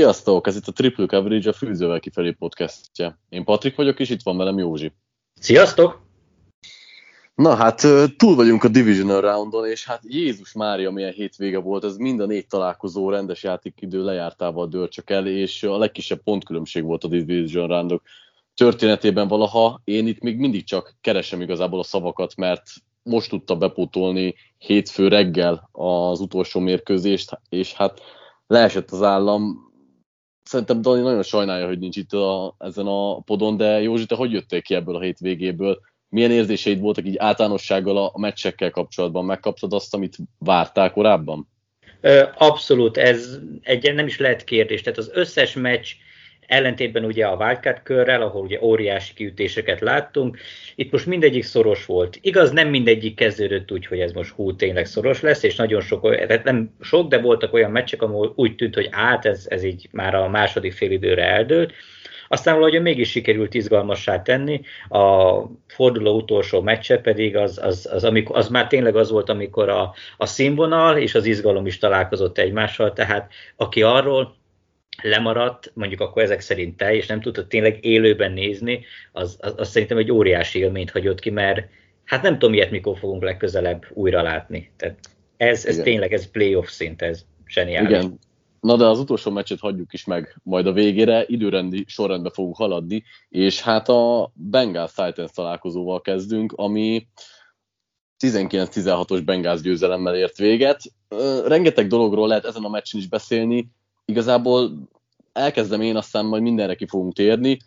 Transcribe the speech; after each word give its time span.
Sziasztok! 0.00 0.46
Ez 0.46 0.56
itt 0.56 0.66
a 0.66 0.72
Triple 0.72 1.06
Coverage, 1.06 1.48
a 1.48 1.52
Fűzővel 1.52 2.00
kifelé 2.00 2.30
podcastja. 2.30 3.18
Én 3.28 3.44
Patrik 3.44 3.76
vagyok, 3.76 4.00
és 4.00 4.10
itt 4.10 4.22
van 4.22 4.36
velem 4.36 4.58
Józsi. 4.58 4.92
Sziasztok! 5.34 6.00
Na 7.34 7.54
hát 7.54 7.80
túl 8.16 8.34
vagyunk 8.34 8.64
a 8.64 8.68
Divisional 8.68 9.20
Roundon, 9.20 9.66
és 9.66 9.86
hát 9.86 10.00
Jézus 10.02 10.52
Mária 10.52 10.90
milyen 10.90 11.12
hétvége 11.12 11.58
volt, 11.58 11.84
ez 11.84 11.96
mind 11.96 12.20
a 12.20 12.26
négy 12.26 12.46
találkozó 12.46 13.10
rendes 13.10 13.42
játékidő 13.42 14.04
lejártával 14.04 14.68
dőlt 14.68 14.90
csak 14.90 15.10
el, 15.10 15.26
és 15.26 15.62
a 15.62 15.78
legkisebb 15.78 16.22
pontkülönbség 16.22 16.84
volt 16.84 17.04
a 17.04 17.08
Division 17.08 17.68
Roundok 17.68 18.02
történetében 18.54 19.28
valaha. 19.28 19.80
Én 19.84 20.06
itt 20.06 20.20
még 20.20 20.38
mindig 20.38 20.64
csak 20.64 20.96
keresem 21.00 21.40
igazából 21.40 21.78
a 21.78 21.84
szavakat, 21.84 22.36
mert 22.36 22.62
most 23.02 23.30
tudta 23.30 23.56
bepótolni 23.56 24.34
hétfő 24.58 25.08
reggel 25.08 25.68
az 25.72 26.20
utolsó 26.20 26.60
mérkőzést, 26.60 27.40
és 27.48 27.72
hát 27.72 28.00
leesett 28.46 28.90
az 28.90 29.02
állam, 29.02 29.68
szerintem 30.50 30.80
Dani 30.80 31.00
nagyon 31.00 31.22
sajnálja, 31.22 31.66
hogy 31.66 31.78
nincs 31.78 31.96
itt 31.96 32.12
a, 32.12 32.54
ezen 32.58 32.86
a 32.86 33.20
podon, 33.20 33.56
de 33.56 33.80
Józsi, 33.80 34.06
te 34.06 34.14
hogy 34.14 34.32
jöttél 34.32 34.62
ki 34.62 34.74
ebből 34.74 34.96
a 34.96 35.00
hétvégéből? 35.00 35.80
Milyen 36.08 36.30
érzéseid 36.30 36.80
voltak 36.80 37.06
így 37.06 37.16
általánossággal 37.16 37.96
a, 37.96 38.10
a 38.12 38.18
meccsekkel 38.18 38.70
kapcsolatban? 38.70 39.24
Megkaptad 39.24 39.72
azt, 39.72 39.94
amit 39.94 40.16
vártál 40.38 40.92
korábban? 40.92 41.48
Abszolút, 42.38 42.96
ez 42.96 43.38
egy 43.62 43.94
nem 43.94 44.06
is 44.06 44.18
lehet 44.18 44.44
kérdés. 44.44 44.82
Tehát 44.82 44.98
az 44.98 45.10
összes 45.12 45.54
meccs 45.54 45.88
ellentétben 46.50 47.04
ugye 47.04 47.26
a 47.26 47.36
wildcard 47.36 47.82
körrel, 47.82 48.22
ahol 48.22 48.42
ugye 48.42 48.58
óriási 48.62 49.14
kiütéseket 49.14 49.80
láttunk, 49.80 50.38
itt 50.74 50.92
most 50.92 51.06
mindegyik 51.06 51.42
szoros 51.42 51.86
volt. 51.86 52.18
Igaz, 52.20 52.50
nem 52.50 52.68
mindegyik 52.68 53.14
kezdődött 53.14 53.72
úgy, 53.72 53.86
hogy 53.86 54.00
ez 54.00 54.12
most 54.12 54.30
hú, 54.30 54.56
tényleg 54.56 54.86
szoros 54.86 55.20
lesz, 55.20 55.42
és 55.42 55.56
nagyon 55.56 55.80
sok, 55.80 56.16
tehát 56.16 56.44
nem 56.44 56.74
sok, 56.80 57.08
de 57.08 57.18
voltak 57.18 57.52
olyan 57.52 57.70
meccsek, 57.70 58.02
ahol 58.02 58.32
úgy 58.36 58.54
tűnt, 58.54 58.74
hogy 58.74 58.88
át, 58.90 59.26
ez, 59.26 59.46
ez 59.48 59.62
így 59.62 59.88
már 59.90 60.14
a 60.14 60.28
második 60.28 60.72
félidőre 60.72 61.24
eldőlt, 61.24 61.72
aztán 62.28 62.54
valahogy 62.54 62.82
mégis 62.82 63.10
sikerült 63.10 63.54
izgalmassá 63.54 64.22
tenni, 64.22 64.60
a 64.88 65.34
forduló 65.66 66.16
utolsó 66.16 66.60
meccse 66.60 66.98
pedig 66.98 67.36
az, 67.36 67.58
az, 67.62 67.88
az, 67.92 68.04
amikor, 68.04 68.36
az 68.36 68.48
már 68.48 68.66
tényleg 68.66 68.96
az 68.96 69.10
volt, 69.10 69.28
amikor 69.28 69.68
a, 69.68 69.94
a 70.16 70.26
színvonal 70.26 70.96
és 70.96 71.14
az 71.14 71.24
izgalom 71.24 71.66
is 71.66 71.78
találkozott 71.78 72.38
egymással, 72.38 72.92
tehát 72.92 73.32
aki 73.56 73.82
arról 73.82 74.38
lemaradt, 75.02 75.70
mondjuk 75.74 76.00
akkor 76.00 76.22
ezek 76.22 76.40
szerint 76.40 76.76
te, 76.76 76.94
és 76.94 77.06
nem 77.06 77.20
tudtad 77.20 77.46
tényleg 77.46 77.84
élőben 77.84 78.32
nézni, 78.32 78.84
az, 79.12 79.36
az, 79.40 79.54
az 79.56 79.68
szerintem 79.68 79.98
egy 79.98 80.10
óriási 80.10 80.58
élményt 80.58 80.90
hagyott 80.90 81.20
ki, 81.20 81.30
mert 81.30 81.68
hát 82.04 82.22
nem 82.22 82.38
tudom 82.38 82.54
ilyet 82.54 82.70
mikor 82.70 82.98
fogunk 82.98 83.22
legközelebb 83.22 83.86
újra 83.90 84.22
látni. 84.22 84.70
Tehát 84.76 84.98
ez, 85.36 85.66
ez 85.66 85.76
tényleg, 85.76 86.12
ez 86.12 86.30
playoff 86.30 86.68
szint, 86.68 87.02
ez 87.02 87.24
zseniális. 87.46 87.88
Igen. 87.88 88.18
Na 88.60 88.76
de 88.76 88.84
az 88.84 88.98
utolsó 88.98 89.30
meccset 89.30 89.60
hagyjuk 89.60 89.92
is 89.92 90.04
meg 90.04 90.40
majd 90.42 90.66
a 90.66 90.72
végére, 90.72 91.24
időrendi 91.26 91.84
sorrendbe 91.86 92.30
fogunk 92.30 92.56
haladni, 92.56 93.04
és 93.28 93.60
hát 93.60 93.88
a 93.88 94.30
Bengals 94.34 94.92
Titans 94.92 95.30
találkozóval 95.30 96.00
kezdünk, 96.00 96.52
ami 96.52 97.06
19-16-os 98.26 99.22
Bengals 99.24 99.60
győzelemmel 99.60 100.16
ért 100.16 100.36
véget. 100.36 100.82
Rengeteg 101.46 101.86
dologról 101.86 102.28
lehet 102.28 102.44
ezen 102.44 102.64
a 102.64 102.68
meccsen 102.68 103.00
is 103.00 103.08
beszélni, 103.08 103.70
igazából 104.10 104.88
elkezdem 105.32 105.80
én, 105.80 105.96
aztán 105.96 106.24
majd 106.24 106.42
mindenre 106.42 106.74
ki 106.74 106.86
fogunk 106.86 107.14
térni. 107.14 107.58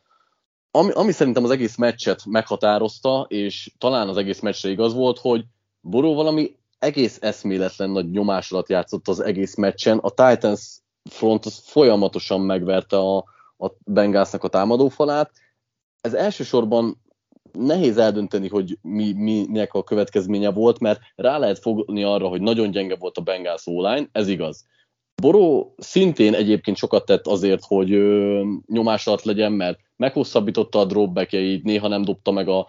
Ami, 0.72 0.92
ami 0.92 1.12
szerintem 1.12 1.44
az 1.44 1.52
egész 1.52 1.76
meccset 1.76 2.26
meghatározta, 2.26 3.26
és 3.30 3.72
talán 3.78 4.10
az 4.10 4.18
egész 4.18 4.40
meccsre 4.40 4.70
igaz 4.70 4.94
volt, 4.94 5.20
hogy 5.20 5.46
Boró 5.82 6.14
valami 6.14 6.56
egész 6.80 7.18
eszméletlen 7.22 7.90
nagy 7.90 8.12
nyomás 8.12 8.52
alatt 8.52 8.70
játszott 8.70 9.08
az 9.08 9.20
egész 9.20 9.56
meccsen. 9.56 9.98
A 9.98 10.10
Titans 10.10 10.78
front 11.10 11.46
az 11.46 11.62
folyamatosan 11.66 12.42
megverte 12.42 12.98
a, 12.98 13.18
a 13.58 13.72
Bengalsnak 13.86 14.44
a 14.44 14.48
támadófalát. 14.48 15.32
Ez 16.02 16.14
elsősorban 16.14 17.02
nehéz 17.52 17.98
eldönteni, 17.98 18.48
hogy 18.48 18.78
mi, 18.82 19.12
mi, 19.12 19.46
minek 19.48 19.74
a 19.74 19.84
következménye 19.84 20.52
volt, 20.52 20.80
mert 20.80 21.00
rá 21.16 21.38
lehet 21.38 21.60
fogni 21.60 22.04
arra, 22.04 22.28
hogy 22.28 22.42
nagyon 22.42 22.72
gyenge 22.72 22.96
volt 22.96 23.18
a 23.18 23.22
Bengals 23.22 23.68
online, 23.68 24.08
ez 24.12 24.28
igaz. 24.28 24.66
Boró 25.24 25.76
szintén 25.78 26.34
egyébként 26.34 26.78
sokat 26.78 27.06
tett 27.06 27.28
azért, 27.28 27.64
hogy 27.66 27.90
nyomás 28.68 29.08
alatt 29.08 29.24
legyen, 29.24 29.52
mert 29.52 29.80
meghosszabbította 29.96 30.80
a 30.80 30.86
dropbackjeit, 30.86 31.64
néha 31.64 31.88
nem 31.88 32.02
dobta 32.02 32.32
meg 32.32 32.48
a, 32.48 32.68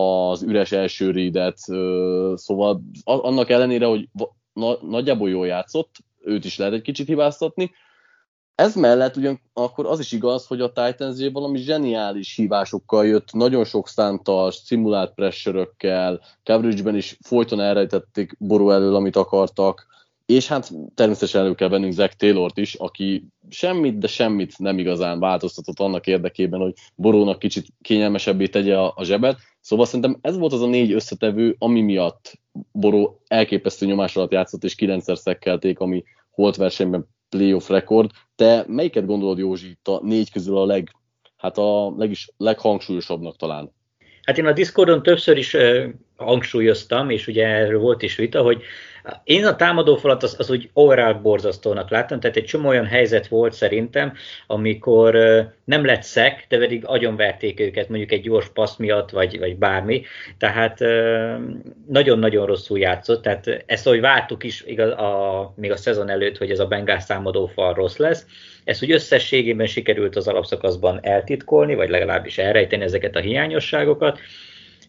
az 0.00 0.42
üres 0.42 0.72
első 0.72 1.10
readet, 1.10 1.58
ö, 1.68 2.32
szóval 2.36 2.82
annak 3.04 3.50
ellenére, 3.50 3.86
hogy 3.86 4.08
na, 4.52 4.78
nagyjából 4.82 5.28
jól 5.28 5.46
játszott, 5.46 5.94
őt 6.20 6.44
is 6.44 6.58
lehet 6.58 6.74
egy 6.74 6.82
kicsit 6.82 7.06
hibáztatni. 7.06 7.70
Ez 8.54 8.74
mellett 8.74 9.16
ugyan 9.16 9.40
akkor 9.52 9.86
az 9.86 9.98
is 9.98 10.12
igaz, 10.12 10.46
hogy 10.46 10.60
a 10.60 10.72
Titans 10.72 11.28
valami 11.32 11.58
zseniális 11.58 12.34
hívásokkal 12.36 13.06
jött, 13.06 13.32
nagyon 13.32 13.64
sok 13.64 13.88
szántas, 13.88 14.54
szimulált 14.54 15.14
pressure 15.14 15.68
coverage-ben 16.44 16.96
is 16.96 17.18
folyton 17.20 17.60
elrejtették 17.60 18.36
Boró 18.38 18.70
elől, 18.70 18.94
amit 18.94 19.16
akartak, 19.16 19.92
és 20.26 20.48
hát 20.48 20.70
természetesen 20.94 21.40
elő 21.40 21.54
kell 21.54 21.68
vennünk 21.68 21.92
Zach 21.92 22.16
Taylort 22.16 22.58
is, 22.58 22.74
aki 22.74 23.24
semmit, 23.48 23.98
de 23.98 24.06
semmit 24.06 24.58
nem 24.58 24.78
igazán 24.78 25.20
változtatott 25.20 25.80
annak 25.80 26.06
érdekében, 26.06 26.60
hogy 26.60 26.72
Borónak 26.94 27.38
kicsit 27.38 27.66
kényelmesebbé 27.80 28.46
tegye 28.46 28.78
a, 28.78 28.92
a 28.96 29.04
zsebet. 29.04 29.38
Szóval 29.60 29.86
szerintem 29.86 30.18
ez 30.20 30.38
volt 30.38 30.52
az 30.52 30.62
a 30.62 30.66
négy 30.66 30.92
összetevő, 30.92 31.56
ami 31.58 31.80
miatt 31.80 32.38
Boró 32.72 33.22
elképesztő 33.26 33.86
nyomás 33.86 34.16
alatt 34.16 34.32
játszott, 34.32 34.64
és 34.64 34.74
kilencszer 34.74 35.18
szekkelték, 35.18 35.78
ami 35.78 36.04
holt 36.30 36.56
versenyben 36.56 37.08
playoff 37.28 37.68
rekord. 37.68 38.10
Te 38.34 38.64
melyiket 38.68 39.06
gondolod, 39.06 39.38
Józsi, 39.38 39.68
itt 39.68 39.88
a 39.88 40.00
négy 40.02 40.30
közül 40.30 40.56
a 40.56 40.66
leg, 40.66 40.90
hát 41.36 41.58
a 41.58 41.94
legis, 41.96 42.30
leghangsúlyosabbnak 42.36 43.36
talán? 43.36 43.72
Hát 44.22 44.38
én 44.38 44.46
a 44.46 44.52
Discordon 44.52 45.02
többször 45.02 45.36
is 45.36 45.56
hangsúlyoztam, 46.16 47.10
és 47.10 47.26
ugye 47.26 47.46
erről 47.46 47.80
volt 47.80 48.02
is 48.02 48.16
vita, 48.16 48.42
hogy 48.42 48.62
én 49.24 49.44
a 49.44 49.56
támadófalat 49.56 50.22
az, 50.22 50.36
az 50.38 50.50
úgy 50.50 50.70
overall 50.72 51.12
borzasztónak 51.12 51.90
láttam, 51.90 52.20
tehát 52.20 52.36
egy 52.36 52.44
csomó 52.44 52.68
olyan 52.68 52.86
helyzet 52.86 53.28
volt 53.28 53.52
szerintem, 53.52 54.12
amikor 54.46 55.14
nem 55.64 55.84
lett 55.84 56.02
szek, 56.02 56.46
de 56.48 56.58
pedig 56.58 56.82
agyonverték 56.86 57.60
őket 57.60 57.88
mondjuk 57.88 58.12
egy 58.12 58.22
gyors 58.22 58.48
passz 58.48 58.76
miatt, 58.76 59.10
vagy, 59.10 59.38
vagy 59.38 59.56
bármi. 59.56 60.02
Tehát 60.38 60.78
nagyon-nagyon 61.88 62.46
rosszul 62.46 62.78
játszott, 62.78 63.22
tehát 63.22 63.64
ezt, 63.66 63.86
ahogy 63.86 64.00
vártuk 64.00 64.44
is 64.44 64.62
igaz, 64.66 64.90
a, 64.90 65.52
még 65.56 65.70
a 65.70 65.76
szezon 65.76 66.08
előtt, 66.08 66.38
hogy 66.38 66.50
ez 66.50 66.58
a 66.58 66.66
Bengals 66.66 67.04
támadófal 67.04 67.74
rossz 67.74 67.96
lesz, 67.96 68.26
ezt 68.64 68.82
úgy 68.82 68.92
összességében 68.92 69.66
sikerült 69.66 70.16
az 70.16 70.28
alapszakaszban 70.28 70.98
eltitkolni, 71.02 71.74
vagy 71.74 71.88
legalábbis 71.88 72.38
elrejteni 72.38 72.82
ezeket 72.82 73.16
a 73.16 73.20
hiányosságokat, 73.20 74.18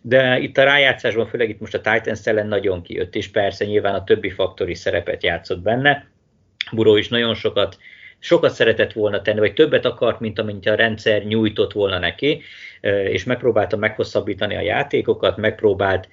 de 0.07 0.39
itt 0.39 0.57
a 0.57 0.63
rájátszásban, 0.63 1.27
főleg 1.27 1.49
itt 1.49 1.59
most 1.59 1.73
a 1.73 1.81
Titans 1.81 2.27
ellen 2.27 2.47
nagyon 2.47 2.81
kijött, 2.81 3.15
és 3.15 3.27
persze 3.27 3.65
nyilván 3.65 3.95
a 3.95 4.03
többi 4.03 4.29
faktor 4.29 4.69
is 4.69 4.77
szerepet 4.77 5.23
játszott 5.23 5.59
benne. 5.59 6.07
Buró 6.71 6.97
is 6.97 7.07
nagyon 7.07 7.35
sokat 7.35 7.77
sokat 8.19 8.53
szeretett 8.53 8.93
volna 8.93 9.21
tenni, 9.21 9.39
vagy 9.39 9.53
többet 9.53 9.85
akart, 9.85 10.19
mint 10.19 10.39
amennyit 10.39 10.67
a 10.67 10.75
rendszer 10.75 11.23
nyújtott 11.23 11.73
volna 11.73 11.99
neki, 11.99 12.41
és 12.81 13.23
megpróbálta 13.23 13.77
meghosszabbítani 13.77 14.55
a 14.55 14.61
játékokat, 14.61 15.37
megpróbált, 15.37 16.09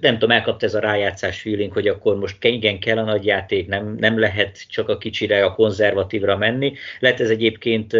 nem 0.00 0.12
tudom, 0.12 0.30
elkapta 0.30 0.66
ez 0.66 0.74
a 0.74 0.80
rájátszás 0.80 1.40
feeling, 1.40 1.72
hogy 1.72 1.88
akkor 1.88 2.18
most 2.18 2.44
igen 2.44 2.80
kell 2.80 2.98
a 2.98 3.04
nagy 3.04 3.26
játék, 3.26 3.68
nem, 3.68 3.96
nem 3.98 4.18
lehet 4.18 4.68
csak 4.68 4.88
a 4.88 4.98
kicsire, 4.98 5.44
a 5.44 5.54
konzervatívra 5.54 6.36
menni. 6.36 6.72
Lehet 6.98 7.20
ez 7.20 7.30
egyébként 7.30 7.96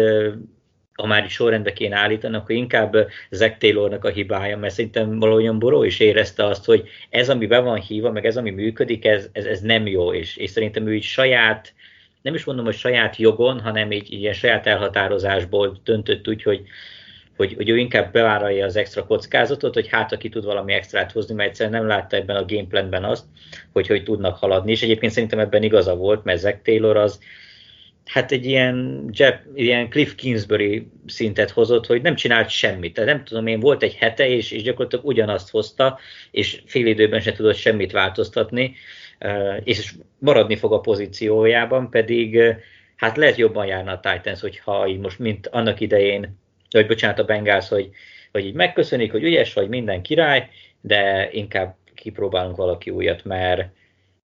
ha 0.93 1.05
már 1.05 1.25
is 1.25 1.33
sorrendbe 1.33 1.73
kéne 1.73 1.97
állítani, 1.97 2.35
akkor 2.35 2.55
inkább 2.55 2.95
Zack 3.29 3.57
Taylornak 3.57 4.05
a 4.05 4.09
hibája, 4.09 4.57
mert 4.57 4.73
szerintem 4.73 5.19
valahogyan 5.19 5.59
Boró 5.59 5.83
is 5.83 5.99
érezte 5.99 6.45
azt, 6.45 6.65
hogy 6.65 6.89
ez, 7.09 7.29
ami 7.29 7.47
be 7.47 7.59
van 7.59 7.79
hívva, 7.79 8.11
meg 8.11 8.25
ez, 8.25 8.37
ami 8.37 8.49
működik, 8.49 9.05
ez, 9.05 9.29
ez, 9.31 9.45
ez 9.45 9.59
nem 9.59 9.87
jó, 9.87 10.13
és, 10.13 10.37
és 10.37 10.49
szerintem 10.49 10.87
ő 10.87 10.95
így 10.95 11.03
saját, 11.03 11.73
nem 12.21 12.33
is 12.33 12.43
mondom, 12.43 12.65
hogy 12.65 12.75
saját 12.75 13.15
jogon, 13.15 13.59
hanem 13.59 13.91
így, 13.91 14.13
így 14.13 14.19
ilyen 14.19 14.33
saját 14.33 14.67
elhatározásból 14.67 15.79
döntött 15.83 16.27
úgy, 16.27 16.43
hogy, 16.43 16.61
hogy, 17.37 17.53
hogy 17.53 17.69
ő 17.69 17.77
inkább 17.77 18.11
bevállalja 18.11 18.65
az 18.65 18.75
extra 18.75 19.05
kockázatot, 19.05 19.73
hogy 19.73 19.87
hát 19.87 20.11
aki 20.11 20.29
tud 20.29 20.45
valami 20.45 20.73
extrát 20.73 21.11
hozni, 21.11 21.33
mert 21.33 21.49
egyszerűen 21.49 21.79
nem 21.79 21.87
látta 21.87 22.15
ebben 22.15 22.35
a 22.35 22.45
gameplanben 22.45 23.03
azt, 23.03 23.25
hogy 23.71 23.87
hogy 23.87 24.03
tudnak 24.03 24.37
haladni, 24.37 24.71
és 24.71 24.83
egyébként 24.83 25.11
szerintem 25.11 25.39
ebben 25.39 25.63
igaza 25.63 25.95
volt, 25.95 26.23
mert 26.23 26.39
Zack 26.39 26.61
Taylor 26.61 26.97
az, 26.97 27.19
hát 28.05 28.31
egy 28.31 28.45
ilyen, 28.45 29.09
Jeff, 29.11 29.35
ilyen 29.55 29.89
Cliff 29.89 30.15
Kingsbury 30.15 30.87
szintet 31.05 31.49
hozott, 31.49 31.85
hogy 31.85 32.01
nem 32.01 32.15
csinált 32.15 32.49
semmit. 32.49 32.93
Tehát 32.93 33.15
nem 33.15 33.23
tudom 33.23 33.47
én, 33.47 33.59
volt 33.59 33.83
egy 33.83 33.95
hete, 33.95 34.27
és, 34.27 34.51
és 34.51 34.61
gyakorlatilag 34.61 35.05
ugyanazt 35.05 35.49
hozta, 35.49 35.99
és 36.31 36.61
fél 36.65 36.85
időben 36.85 37.19
se 37.19 37.31
tudott 37.31 37.55
semmit 37.55 37.91
változtatni, 37.91 38.75
és 39.63 39.93
maradni 40.19 40.55
fog 40.55 40.73
a 40.73 40.79
pozíciójában, 40.79 41.89
pedig 41.89 42.39
hát 42.95 43.17
lehet 43.17 43.35
jobban 43.35 43.65
járna 43.65 43.91
a 43.91 43.99
Titans, 43.99 44.41
hogyha 44.41 44.87
így 44.87 44.99
most, 44.99 45.19
mint 45.19 45.47
annak 45.47 45.79
idején, 45.79 46.37
vagy 46.69 46.87
bocsánat, 46.87 47.19
a 47.19 47.25
Bengals, 47.25 47.67
hogy, 47.67 47.89
hogy 48.31 48.45
így 48.45 48.53
megköszönik, 48.53 49.11
hogy 49.11 49.23
ügyes 49.23 49.53
vagy, 49.53 49.69
minden 49.69 50.01
király, 50.01 50.49
de 50.81 51.29
inkább 51.31 51.75
kipróbálunk 51.95 52.55
valaki 52.55 52.89
újat, 52.89 53.25
mert 53.25 53.69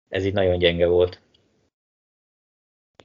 ez 0.08 0.24
így 0.24 0.32
nagyon 0.32 0.58
gyenge 0.58 0.86
volt. 0.86 1.20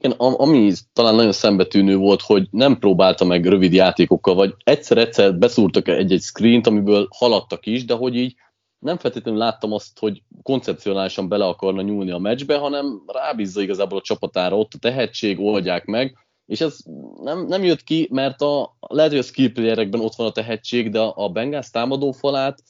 Igen, 0.03 0.17
ami 0.17 0.71
talán 0.93 1.15
nagyon 1.15 1.31
szembetűnő 1.31 1.95
volt, 1.95 2.21
hogy 2.21 2.47
nem 2.51 2.79
próbálta 2.79 3.25
meg 3.25 3.45
rövid 3.45 3.73
játékokkal, 3.73 4.35
vagy 4.35 4.53
egyszer-egyszer 4.63 5.35
beszúrtak 5.35 5.87
egy-egy 5.87 6.21
screent, 6.21 6.67
amiből 6.67 7.07
haladtak 7.15 7.65
is, 7.65 7.85
de 7.85 7.93
hogy 7.93 8.15
így 8.15 8.35
nem 8.79 8.97
feltétlenül 8.97 9.39
láttam 9.39 9.71
azt, 9.71 9.99
hogy 9.99 10.23
koncepcionálisan 10.41 11.29
bele 11.29 11.45
akarna 11.45 11.81
nyúlni 11.81 12.11
a 12.11 12.17
meccsbe, 12.17 12.57
hanem 12.57 13.03
rábízza 13.07 13.61
igazából 13.61 13.97
a 13.97 14.01
csapatára, 14.01 14.57
ott 14.57 14.73
a 14.73 14.77
tehetség, 14.77 15.39
oldják 15.39 15.85
meg, 15.85 16.17
és 16.45 16.61
ez 16.61 16.77
nem, 17.21 17.45
nem 17.45 17.63
jött 17.63 17.83
ki, 17.83 18.07
mert 18.11 18.41
a, 18.41 18.77
lehet, 18.79 19.11
hogy 19.11 19.19
a 19.19 19.23
skill 19.23 19.51
playerekben 19.51 20.01
ott 20.01 20.15
van 20.15 20.27
a 20.27 20.31
tehetség, 20.31 20.89
de 20.89 20.99
a 20.99 21.29
Bengals 21.29 21.69
támadó 21.69 22.11
falát, 22.11 22.63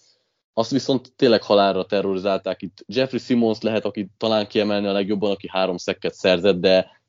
azt 0.53 0.71
viszont 0.71 1.13
tényleg 1.15 1.43
halálra 1.43 1.85
terrorizálták. 1.85 2.61
Itt 2.61 2.83
Jeffrey 2.87 3.19
Simmons 3.19 3.61
lehet, 3.61 3.85
aki 3.85 4.09
talán 4.17 4.47
kiemelni 4.47 4.87
a 4.87 4.91
legjobban, 4.91 5.31
aki 5.31 5.47
három 5.51 5.77
szekket 5.77 6.13
szerzett, 6.13 6.59
de 6.59 7.01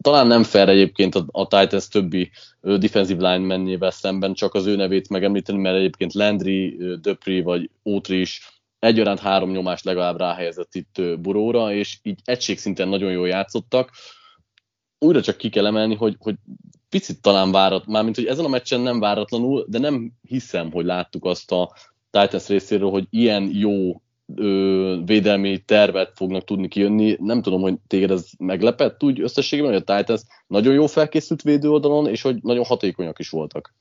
talán 0.00 0.26
nem 0.26 0.42
fair 0.42 0.68
egyébként 0.68 1.14
a, 1.14 1.24
a 1.30 1.46
Titans 1.46 1.88
többi 1.88 2.30
defensive 2.60 3.32
line 3.32 3.46
mennével 3.46 3.90
szemben, 3.90 4.34
csak 4.34 4.54
az 4.54 4.66
ő 4.66 4.76
nevét 4.76 5.08
megemlíteni, 5.08 5.58
mert 5.58 5.76
egyébként 5.76 6.12
Landry, 6.12 6.76
Döpri 7.00 7.40
vagy 7.40 7.70
Ótri 7.84 8.20
is 8.20 8.60
egyaránt 8.78 9.20
három 9.20 9.50
nyomást 9.50 9.84
legalább 9.84 10.18
ráhelyezett 10.18 10.74
itt 10.74 11.20
Buróra, 11.20 11.72
és 11.72 11.98
így 12.02 12.20
egységszinten 12.24 12.88
nagyon 12.88 13.12
jól 13.12 13.28
játszottak. 13.28 13.90
Újra 14.98 15.22
csak 15.22 15.36
ki 15.36 15.48
kell 15.48 15.66
emelni, 15.66 15.94
hogy, 15.94 16.16
hogy 16.18 16.34
picit 16.88 17.20
talán 17.20 17.52
várat, 17.52 17.86
mármint 17.86 18.16
hogy 18.16 18.26
ezen 18.26 18.44
a 18.44 18.48
meccsen 18.48 18.80
nem 18.80 19.00
váratlanul, 19.00 19.64
de 19.68 19.78
nem 19.78 20.12
hiszem, 20.22 20.72
hogy 20.72 20.84
láttuk 20.84 21.24
azt 21.24 21.52
a 21.52 21.72
Titans 22.10 22.48
részéről, 22.48 22.90
hogy 22.90 23.06
ilyen 23.10 23.50
jó 23.52 24.00
ö, 24.34 24.96
védelmi 25.04 25.58
tervet 25.58 26.12
fognak 26.14 26.44
tudni 26.44 26.68
kijönni. 26.68 27.16
Nem 27.20 27.42
tudom, 27.42 27.60
hogy 27.60 27.74
téged 27.86 28.10
ez 28.10 28.26
meglepett 28.38 29.02
úgy 29.02 29.20
összességében, 29.20 29.72
hogy 29.72 29.82
a 29.86 29.96
Titans 29.96 30.20
nagyon 30.46 30.74
jó 30.74 30.86
felkészült 30.86 31.42
védő 31.42 31.68
oldalon, 31.68 32.08
és 32.08 32.22
hogy 32.22 32.36
nagyon 32.42 32.64
hatékonyak 32.64 33.18
is 33.18 33.28
voltak. 33.28 33.74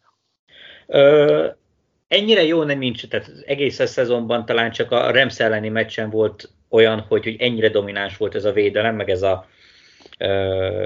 Ö, 0.87 1.47
ennyire 2.07 2.43
jó 2.43 2.63
nem 2.63 2.77
nincs, 2.77 3.07
tehát 3.07 3.27
az 3.27 3.43
egész 3.45 3.79
a 3.79 3.85
szezonban 3.85 4.45
talán 4.45 4.71
csak 4.71 4.91
a 4.91 5.11
Rams 5.11 5.39
elleni 5.39 5.69
meccsen 5.69 6.09
volt 6.09 6.49
olyan, 6.69 6.99
hogy, 6.99 7.23
hogy 7.23 7.35
ennyire 7.39 7.69
domináns 7.69 8.17
volt 8.17 8.35
ez 8.35 8.45
a 8.45 8.51
védelem, 8.51 8.95
meg 8.95 9.09
ez 9.09 9.21
a, 9.21 9.47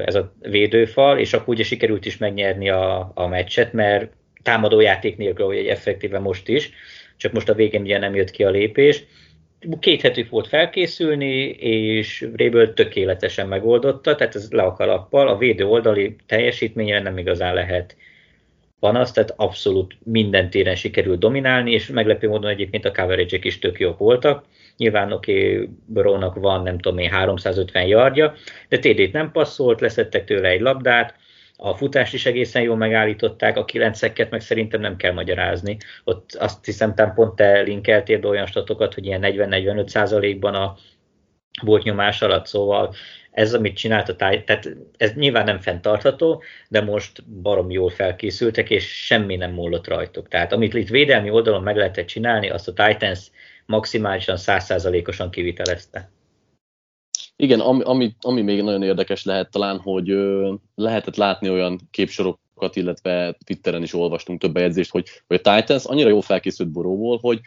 ez 0.06 0.16
a 0.16 0.34
védőfal, 0.40 1.20
és 1.20 1.34
akkor 1.34 1.54
ugye 1.54 1.64
sikerült 1.64 2.06
is 2.06 2.18
megnyerni 2.18 2.70
a, 2.70 3.12
a 3.14 3.28
meccset, 3.28 3.74
mert 3.74 4.12
támadójáték 4.44 5.18
nélkül, 5.18 5.46
hogy 5.46 5.58
egy 5.58 5.68
effektíve 5.68 6.20
most 6.20 6.48
is, 6.48 6.72
csak 7.18 7.32
most 7.32 7.50
a 7.50 7.54
végén 7.54 7.82
ugye 7.82 7.98
nem 7.98 8.16
jött 8.16 8.32
ki 8.32 8.44
a 8.44 8.50
lépés 8.50 9.04
két 9.80 10.02
hetük 10.02 10.30
volt 10.30 10.48
felkészülni, 10.48 11.50
és 11.60 12.28
Réből 12.36 12.74
tökéletesen 12.74 13.48
megoldotta, 13.48 14.16
tehát 14.16 14.36
ez 14.36 14.52
le 14.52 14.62
a 14.62 14.74
kalappal, 14.74 15.28
a 15.28 15.38
védő 15.38 15.66
oldali 15.66 16.16
teljesítményre 16.26 17.02
nem 17.02 17.18
igazán 17.18 17.54
lehet 17.54 17.96
panasz, 18.80 19.12
tehát 19.12 19.34
abszolút 19.36 19.98
minden 20.04 20.50
téren 20.50 20.76
sikerült 20.76 21.20
dominálni, 21.20 21.72
és 21.72 21.88
meglepő 21.88 22.28
módon 22.28 22.50
egyébként 22.50 22.86
a 22.86 22.92
coverage 22.92 23.38
is 23.42 23.60
tök 23.60 23.80
jók 23.80 23.98
voltak. 23.98 24.46
Nyilván 24.78 25.12
oké, 25.12 25.68
okay, 25.94 26.32
van 26.34 26.64
nem 26.64 26.80
tudom 26.80 26.98
én 26.98 27.10
350 27.10 27.86
yardja, 27.86 28.34
de 28.70 28.80
TD-t 28.80 29.12
nem 29.12 29.32
passzolt, 29.32 29.82
leszettek 29.82 30.26
tőle 30.26 30.48
egy 30.50 30.62
labdát, 30.62 31.16
a 31.62 31.74
futást 31.74 32.14
is 32.14 32.26
egészen 32.26 32.62
jól 32.62 32.76
megállították, 32.76 33.58
a 33.58 33.66
kilenceket 33.66 34.30
meg 34.30 34.42
szerintem 34.42 34.82
nem 34.82 34.96
kell 34.96 35.14
magyarázni. 35.14 35.78
Ott 36.04 36.34
azt 36.34 36.66
hiszem, 36.66 36.96
te 36.96 37.12
pont 37.16 37.36
te 37.36 37.62
linkeltél 37.62 38.26
olyan 38.26 38.46
statokat, 38.46 38.94
hogy 38.94 39.06
ilyen 39.06 39.22
40-45 39.24 39.88
százalékban 39.88 40.56
a 40.56 40.76
volt 41.62 41.84
nyomás 41.84 42.22
alatt, 42.22 42.46
szóval 42.46 42.94
ez, 43.32 43.54
amit 43.54 43.78
csinált 43.78 44.10
a 44.10 44.16
táj, 44.16 44.44
tehát 44.44 44.70
ez 44.98 45.14
nyilván 45.14 45.44
nem 45.44 45.60
fenntartható, 45.60 46.44
de 46.70 46.82
most 46.82 47.30
barom 47.30 47.72
jól 47.72 47.90
felkészültek, 47.90 48.70
és 48.70 49.06
semmi 49.06 49.36
nem 49.36 49.52
múlott 49.52 49.88
rajtuk. 49.88 50.28
Tehát 50.28 50.54
amit 50.54 50.74
itt 50.74 50.90
védelmi 50.90 51.30
oldalon 51.30 51.64
meg 51.64 51.76
lehetett 51.76 52.08
csinálni, 52.08 52.50
azt 52.50 52.68
a 52.68 52.74
Titans 52.74 53.32
maximálisan 53.66 54.38
százszázalékosan 54.38 55.30
kivitelezte. 55.30 56.10
Igen, 57.42 57.60
ami, 57.60 57.82
ami, 57.84 58.16
ami 58.22 58.42
még 58.42 58.62
nagyon 58.62 58.84
érdekes 58.84 59.24
lehet 59.24 59.52
talán, 59.52 59.80
hogy 59.80 60.10
ö, 60.10 60.54
lehetett 60.76 61.16
látni 61.16 61.50
olyan 61.50 61.80
képsorokat, 61.92 62.76
illetve 62.76 63.38
Twitteren 63.46 63.84
is 63.84 63.94
olvastunk 63.94 64.40
több 64.40 64.54
bejegyzést, 64.54 64.92
hogy, 64.92 65.08
hogy 65.28 65.42
a 65.44 65.56
Titans 65.56 65.86
annyira 65.86 66.10
jól 66.10 66.22
felkészült 66.22 66.72
boróból, 66.72 67.18
hogy 67.22 67.40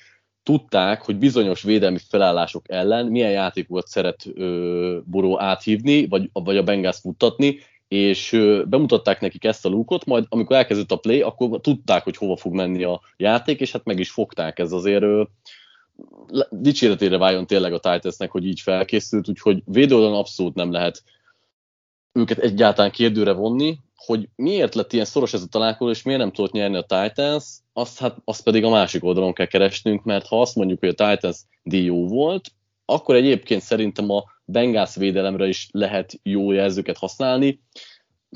tudták, 0.42 1.02
hogy 1.02 1.16
bizonyos 1.16 1.62
védelmi 1.62 1.98
felállások 2.08 2.64
ellen 2.68 3.06
milyen 3.06 3.30
játékokat 3.30 3.86
szeret 3.86 4.26
ö, 4.34 4.98
Boró 5.04 5.40
áthívni, 5.40 6.06
vagy, 6.06 6.30
vagy 6.32 6.56
a 6.56 6.62
Bengals 6.62 6.98
futtatni, 6.98 7.58
és 7.88 8.32
ö, 8.32 8.62
bemutatták 8.66 9.20
nekik 9.20 9.44
ezt 9.44 9.66
a 9.66 9.68
lúkot, 9.68 10.04
majd 10.04 10.24
amikor 10.28 10.56
elkezdett 10.56 10.92
a 10.92 10.96
play, 10.96 11.20
akkor 11.20 11.60
tudták, 11.60 12.04
hogy 12.04 12.16
hova 12.16 12.36
fog 12.36 12.54
menni 12.54 12.82
a 12.84 13.00
játék, 13.16 13.60
és 13.60 13.72
hát 13.72 13.84
meg 13.84 13.98
is 13.98 14.10
fogták. 14.10 14.58
Ez 14.58 14.72
azért 14.72 15.02
ö, 15.02 15.22
dicséretére 16.50 17.18
váljon 17.18 17.46
tényleg 17.46 17.72
a 17.72 17.78
Titansnek, 17.78 18.30
hogy 18.30 18.46
így 18.46 18.60
felkészült, 18.60 19.28
úgyhogy 19.28 19.62
védőoldalon 19.64 20.18
abszolút 20.18 20.54
nem 20.54 20.72
lehet 20.72 21.02
őket 22.12 22.38
egyáltalán 22.38 22.90
kérdőre 22.90 23.32
vonni, 23.32 23.78
hogy 23.94 24.28
miért 24.36 24.74
lett 24.74 24.92
ilyen 24.92 25.04
szoros 25.04 25.32
ez 25.32 25.42
a 25.42 25.46
találkozó, 25.46 25.90
és 25.90 26.02
miért 26.02 26.20
nem 26.20 26.32
tudott 26.32 26.52
nyerni 26.52 26.76
a 26.76 26.86
Titans, 26.86 27.44
azt, 27.72 27.98
hát, 27.98 28.16
azt 28.24 28.42
pedig 28.42 28.64
a 28.64 28.70
másik 28.70 29.04
oldalon 29.04 29.32
kell 29.32 29.46
keresnünk, 29.46 30.04
mert 30.04 30.26
ha 30.26 30.40
azt 30.40 30.54
mondjuk, 30.54 30.78
hogy 30.78 30.94
a 30.96 31.08
Titans 31.10 31.38
jó 31.62 32.06
volt, 32.06 32.50
akkor 32.84 33.14
egyébként 33.14 33.62
szerintem 33.62 34.10
a 34.10 34.24
Bengals 34.44 34.94
védelemre 34.94 35.48
is 35.48 35.68
lehet 35.70 36.20
jó 36.22 36.52
jelzőket 36.52 36.98
használni, 36.98 37.60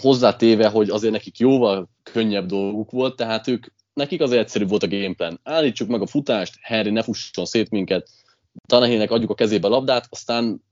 hozzátéve, 0.01 0.69
hogy 0.69 0.91
azért 0.91 1.13
nekik 1.13 1.39
jóval 1.39 1.91
könnyebb 2.03 2.47
dolguk 2.47 2.91
volt, 2.91 3.17
tehát 3.17 3.49
ők 3.49 3.67
nekik 3.97 4.21
az 4.21 4.33
egyszerűbb 4.33 4.69
volt 4.69 4.83
a 4.83 4.89
gameplan. 4.89 5.41
Állítsuk 5.43 5.89
meg 5.89 6.01
a 6.01 6.07
futást, 6.07 6.59
Harry 6.63 6.91
ne 6.91 7.03
fusson 7.03 7.45
szét 7.45 7.71
minket, 7.71 8.09
Tanahének 8.67 9.11
adjuk 9.11 9.31
a 9.31 9.35
kezébe 9.35 9.67
a 9.67 9.71
labdát, 9.71 10.07
aztán 10.11 10.63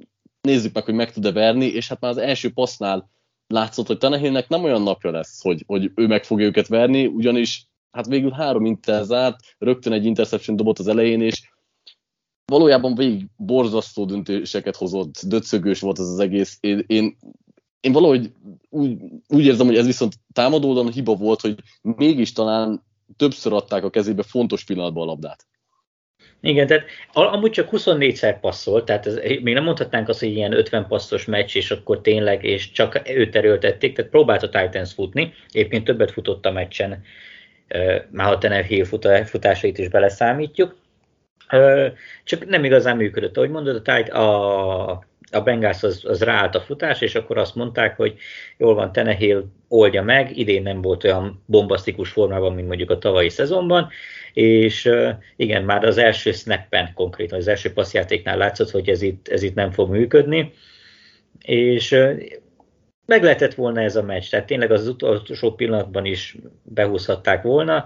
nézzük 0.40 0.74
meg, 0.74 0.84
hogy 0.84 0.94
meg 0.94 1.12
tud-e 1.12 1.32
verni, 1.32 1.66
és 1.66 1.88
hát 1.88 2.00
már 2.00 2.10
az 2.10 2.16
első 2.16 2.50
passznál 2.50 3.10
látszott, 3.46 3.86
hogy 3.86 3.98
Tanahének 3.98 4.48
nem 4.48 4.64
olyan 4.64 4.82
napja 4.82 5.10
lesz, 5.10 5.42
hogy, 5.42 5.64
hogy 5.66 5.90
ő 5.94 6.06
meg 6.06 6.24
fogja 6.24 6.46
őket 6.46 6.66
verni, 6.66 7.06
ugyanis 7.06 7.66
hát 7.90 8.06
végül 8.06 8.30
három 8.30 8.64
inter 8.64 9.36
rögtön 9.58 9.92
egy 9.92 10.04
interception 10.04 10.56
dobott 10.56 10.78
az 10.78 10.88
elején, 10.88 11.22
és 11.22 11.50
valójában 12.44 12.94
végig 12.94 13.26
borzasztó 13.36 14.04
döntéseket 14.04 14.76
hozott, 14.76 15.20
döcögős 15.26 15.80
volt 15.80 15.98
az 15.98 16.10
az 16.10 16.18
egész. 16.18 16.58
Én, 16.60 16.84
én, 16.86 17.16
én 17.80 17.92
valahogy 17.92 18.32
úgy, 18.68 18.98
úgy 19.28 19.44
érzem, 19.44 19.66
hogy 19.66 19.76
ez 19.76 19.86
viszont 19.86 20.14
támadódon 20.32 20.92
hiba 20.92 21.14
volt, 21.14 21.40
hogy 21.40 21.58
mégis 21.82 22.32
talán 22.32 22.82
többször 23.16 23.52
adták 23.52 23.84
a 23.84 23.90
kezébe 23.90 24.22
fontos 24.22 24.64
pillanatban 24.64 25.02
a 25.02 25.06
labdát. 25.10 25.46
Igen, 26.40 26.66
tehát 26.66 26.84
amúgy 27.12 27.50
csak 27.50 27.68
24-szer 27.72 28.36
passzolt, 28.40 28.84
tehát 28.84 29.06
ez, 29.06 29.14
még 29.14 29.54
nem 29.54 29.64
mondhatnánk 29.64 30.08
azt, 30.08 30.20
hogy 30.20 30.28
ilyen 30.28 30.52
50 30.52 30.86
passzos 30.86 31.24
meccs, 31.24 31.56
és 31.56 31.70
akkor 31.70 32.00
tényleg, 32.00 32.44
és 32.44 32.70
csak 32.70 33.08
őt 33.08 33.36
erőltették, 33.36 33.94
tehát 33.94 34.10
próbált 34.10 34.42
a 34.42 34.48
Titans 34.48 34.92
futni, 34.92 35.32
éppen 35.52 35.84
többet 35.84 36.10
futott 36.10 36.46
a 36.46 36.52
meccsen, 36.52 37.02
már 38.10 38.32
a 38.32 38.38
Tenehill 38.38 38.84
futásait 39.24 39.78
is 39.78 39.88
beleszámítjuk, 39.88 40.76
csak 42.24 42.46
nem 42.46 42.64
igazán 42.64 42.96
működött. 42.96 43.36
Ahogy 43.36 43.50
mondod, 43.50 43.88
a, 43.88 44.90
a 44.90 45.06
a 45.34 45.42
Bengals 45.42 45.82
az, 45.82 46.02
az 46.04 46.22
ráállt 46.22 46.54
a 46.54 46.60
futás, 46.60 47.00
és 47.00 47.14
akkor 47.14 47.38
azt 47.38 47.54
mondták, 47.54 47.96
hogy 47.96 48.14
jól 48.56 48.74
van, 48.74 48.92
Tenehill 48.92 49.44
oldja 49.68 50.02
meg, 50.02 50.36
idén 50.36 50.62
nem 50.62 50.82
volt 50.82 51.04
olyan 51.04 51.42
bombasztikus 51.46 52.10
formában, 52.10 52.52
mint 52.52 52.68
mondjuk 52.68 52.90
a 52.90 52.98
tavalyi 52.98 53.28
szezonban, 53.28 53.88
és 54.32 54.90
igen, 55.36 55.64
már 55.64 55.84
az 55.84 55.98
első 55.98 56.32
snappen 56.32 56.92
konkrétan, 56.94 57.38
az 57.38 57.48
első 57.48 57.72
passzjátéknál 57.72 58.36
látszott, 58.36 58.70
hogy 58.70 58.88
ez 58.88 59.02
itt, 59.02 59.28
ez 59.28 59.42
itt 59.42 59.54
nem 59.54 59.70
fog 59.70 59.90
működni, 59.90 60.52
és 61.40 61.96
meg 63.06 63.22
lehetett 63.22 63.54
volna 63.54 63.80
ez 63.80 63.96
a 63.96 64.02
meccs, 64.02 64.30
tehát 64.30 64.46
tényleg 64.46 64.70
az 64.70 64.88
utolsó 64.88 65.54
pillanatban 65.54 66.04
is 66.04 66.36
behúzhatták 66.62 67.42
volna, 67.42 67.84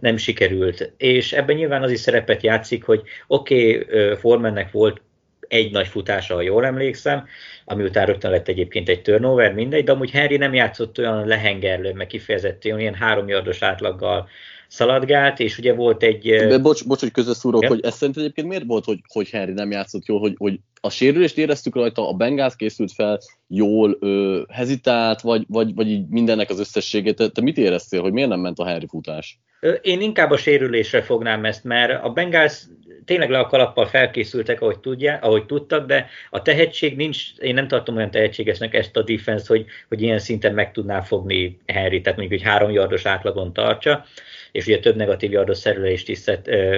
nem 0.00 0.16
sikerült. 0.16 0.92
És 0.96 1.32
ebben 1.32 1.56
nyilván 1.56 1.82
az 1.82 1.90
is 1.90 2.00
szerepet 2.00 2.42
játszik, 2.42 2.84
hogy 2.84 3.02
oké, 3.26 3.78
okay, 3.78 4.14
Formannek 4.14 4.70
volt 4.70 5.00
egy 5.50 5.72
nagy 5.72 5.86
futása, 5.86 6.34
ha 6.34 6.40
jól 6.40 6.64
emlékszem, 6.64 7.26
ami 7.64 7.82
után 7.82 8.06
rögtön 8.06 8.30
lett 8.30 8.48
egyébként 8.48 8.88
egy 8.88 9.02
turnover, 9.02 9.52
mindegy, 9.52 9.84
de 9.84 9.92
amúgy 9.92 10.10
Henry 10.10 10.36
nem 10.36 10.54
játszott 10.54 10.98
olyan 10.98 11.26
lehengerlő, 11.26 11.92
meg 11.92 12.06
kifejezetten 12.06 12.80
ilyen 12.80 12.94
három 12.94 13.28
yardos 13.28 13.62
átlaggal 13.62 14.28
szaladgált, 14.68 15.40
és 15.40 15.58
ugye 15.58 15.72
volt 15.72 16.02
egy... 16.02 16.30
De 16.30 16.58
bocs, 16.58 16.86
bocs 16.86 17.00
hogy 17.00 17.10
közösszúrok, 17.10 17.66
hogy 17.66 17.84
ez 17.84 17.94
szerint 17.94 18.16
egyébként 18.16 18.46
miért 18.46 18.64
volt, 18.66 18.84
hogy, 18.84 18.98
hogy 19.06 19.30
Henry 19.30 19.52
nem 19.52 19.70
játszott 19.70 20.06
jól, 20.06 20.18
hogy, 20.18 20.34
hogy 20.38 20.58
a 20.80 20.90
sérülést 20.90 21.38
éreztük 21.38 21.74
rajta, 21.74 22.08
a 22.08 22.12
Bengals 22.12 22.56
készült 22.56 22.92
fel 22.92 23.20
jól, 23.48 23.96
ö, 24.00 24.42
hezitált, 24.48 25.20
vagy, 25.20 25.44
vagy, 25.48 25.74
vagy 25.74 25.88
így 25.88 26.08
mindennek 26.08 26.50
az 26.50 26.60
összességét. 26.60 27.16
Te, 27.16 27.28
te 27.28 27.40
mit 27.40 27.58
éreztél, 27.58 28.00
hogy 28.00 28.12
miért 28.12 28.28
nem 28.28 28.40
ment 28.40 28.58
a 28.58 28.66
Henry 28.66 28.86
futás? 28.86 29.38
Én 29.82 30.00
inkább 30.00 30.30
a 30.30 30.36
sérülésre 30.36 31.02
fognám 31.02 31.44
ezt, 31.44 31.64
mert 31.64 32.04
a 32.04 32.08
Bengals 32.08 32.62
tényleg 33.10 33.30
le 33.30 33.38
a 33.38 33.46
kalappal 33.46 33.86
felkészültek, 33.86 34.60
ahogy, 34.60 34.78
tudják, 34.78 35.24
ahogy 35.24 35.46
tudtak, 35.46 35.86
de 35.86 36.08
a 36.30 36.42
tehetség 36.42 36.96
nincs, 36.96 37.18
én 37.38 37.54
nem 37.54 37.68
tartom 37.68 37.96
olyan 37.96 38.10
tehetségesnek 38.10 38.74
ezt 38.74 38.96
a 38.96 39.02
defense, 39.02 39.44
hogy, 39.48 39.66
hogy 39.88 40.02
ilyen 40.02 40.18
szinten 40.18 40.54
meg 40.54 40.72
tudná 40.72 41.00
fogni 41.00 41.58
Henry, 41.66 42.00
tehát 42.00 42.18
mondjuk, 42.18 42.40
hogy 42.40 42.50
három 42.50 42.70
yardos 42.70 43.06
átlagon 43.06 43.52
tartsa 43.52 44.04
és 44.52 44.66
ugye 44.66 44.78
több 44.78 44.96
negatív 44.96 45.32
yardos 45.32 45.58
szerelést 45.58 46.08
is 46.08 46.24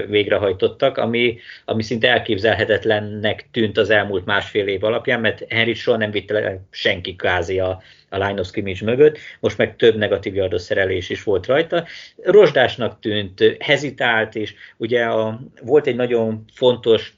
végrehajtottak, 0.08 0.98
ami, 0.98 1.38
ami 1.64 1.82
szinte 1.82 2.08
elképzelhetetlennek 2.08 3.48
tűnt 3.50 3.78
az 3.78 3.90
elmúlt 3.90 4.24
másfél 4.24 4.66
év 4.66 4.84
alapján, 4.84 5.20
mert 5.20 5.44
Henry 5.48 5.74
soha 5.74 5.96
nem 5.96 6.10
vitte 6.10 6.34
le 6.34 6.60
senki 6.70 7.16
kázi 7.16 7.58
a, 7.58 7.82
a 8.08 8.16
line 8.16 8.40
of 8.40 8.46
scrimmage 8.46 8.84
mögött, 8.84 9.18
most 9.40 9.58
meg 9.58 9.76
több 9.76 9.96
negatív 9.96 10.34
yardos 10.34 10.62
szerelés 10.62 11.10
is 11.10 11.22
volt 11.22 11.46
rajta. 11.46 11.84
Rozsdásnak 12.22 13.00
tűnt, 13.00 13.56
hezitált, 13.58 14.34
és 14.34 14.54
ugye 14.76 15.04
a, 15.04 15.40
volt 15.62 15.86
egy 15.86 15.96
nagyon 15.96 16.21
fontos 16.54 17.14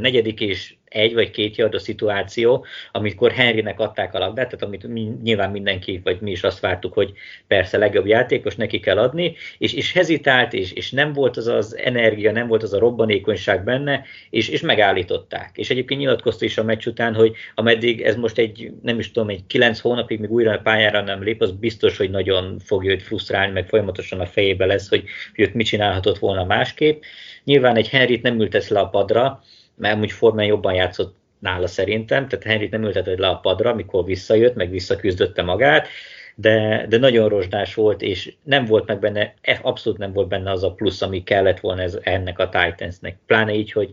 negyedik 0.00 0.40
és 0.40 0.76
egy 0.94 1.14
vagy 1.14 1.30
két 1.30 1.58
a 1.58 1.78
szituáció, 1.78 2.66
amikor 2.92 3.32
Henrynek 3.32 3.80
adták 3.80 4.14
a 4.14 4.18
labdát, 4.18 4.48
tehát 4.48 4.64
amit 4.64 4.86
mi, 4.86 5.12
nyilván 5.22 5.50
mindenki, 5.50 6.00
vagy 6.04 6.20
mi 6.20 6.30
is 6.30 6.42
azt 6.42 6.60
vártuk, 6.60 6.92
hogy 6.92 7.12
persze 7.46 7.78
legjobb 7.78 8.06
játékos 8.06 8.56
neki 8.56 8.80
kell 8.80 8.98
adni, 8.98 9.36
és, 9.58 9.72
és 9.72 9.92
hezitált, 9.92 10.52
és, 10.52 10.72
és 10.72 10.90
nem 10.90 11.12
volt 11.12 11.36
az 11.36 11.46
az 11.46 11.76
energia, 11.76 12.32
nem 12.32 12.46
volt 12.46 12.62
az 12.62 12.72
a 12.72 12.78
robbanékonyság 12.78 13.64
benne, 13.64 14.04
és, 14.30 14.48
és 14.48 14.60
megállították. 14.60 15.50
És 15.54 15.70
egyébként 15.70 16.00
nyilatkozta 16.00 16.44
is 16.44 16.58
a 16.58 16.64
meccs 16.64 16.86
után, 16.86 17.14
hogy 17.14 17.34
ameddig 17.54 18.00
ez 18.00 18.16
most 18.16 18.38
egy, 18.38 18.72
nem 18.82 18.98
is 18.98 19.10
tudom, 19.10 19.28
egy 19.28 19.46
kilenc 19.46 19.80
hónapig 19.80 20.20
még 20.20 20.30
újra 20.30 20.52
a 20.52 20.58
pályára 20.58 21.00
nem 21.00 21.22
lép, 21.22 21.42
az 21.42 21.52
biztos, 21.52 21.96
hogy 21.96 22.10
nagyon 22.10 22.58
fogja 22.58 22.90
őt 22.90 23.02
frusztrálni, 23.02 23.52
meg 23.52 23.68
folyamatosan 23.68 24.20
a 24.20 24.26
fejébe 24.26 24.66
lesz, 24.66 24.88
hogy, 24.88 25.04
hogy 25.34 25.44
őt 25.44 25.54
mit 25.54 25.66
csinálhatott 25.66 26.18
volna 26.18 26.44
másképp. 26.44 27.02
Nyilván 27.44 27.76
egy 27.76 27.88
Henryt 27.88 28.22
nem 28.22 28.40
ültesz 28.40 28.68
le 28.68 28.80
a 28.80 28.88
padra, 28.88 29.42
mert 29.76 30.00
úgy 30.00 30.12
formán 30.12 30.46
jobban 30.46 30.74
játszott 30.74 31.16
nála 31.38 31.66
szerintem, 31.66 32.28
tehát 32.28 32.44
Henryt 32.44 32.70
nem 32.70 32.82
ültetett 32.82 33.18
le 33.18 33.28
a 33.28 33.36
padra, 33.36 33.70
amikor 33.70 34.04
visszajött, 34.04 34.54
meg 34.54 34.70
visszaküzdötte 34.70 35.42
magát, 35.42 35.88
de, 36.34 36.86
de 36.88 36.98
nagyon 36.98 37.28
rozsdás 37.28 37.74
volt, 37.74 38.02
és 38.02 38.34
nem 38.42 38.64
volt 38.64 38.86
meg 38.86 38.98
benne, 38.98 39.34
e, 39.40 39.58
abszolút 39.62 39.98
nem 39.98 40.12
volt 40.12 40.28
benne 40.28 40.50
az 40.50 40.62
a 40.62 40.72
plusz, 40.72 41.02
ami 41.02 41.22
kellett 41.22 41.60
volna 41.60 41.82
ez, 41.82 41.98
ennek 42.02 42.38
a 42.38 42.48
Titansnek. 42.48 43.18
Pláne 43.26 43.54
így, 43.54 43.72
hogy 43.72 43.92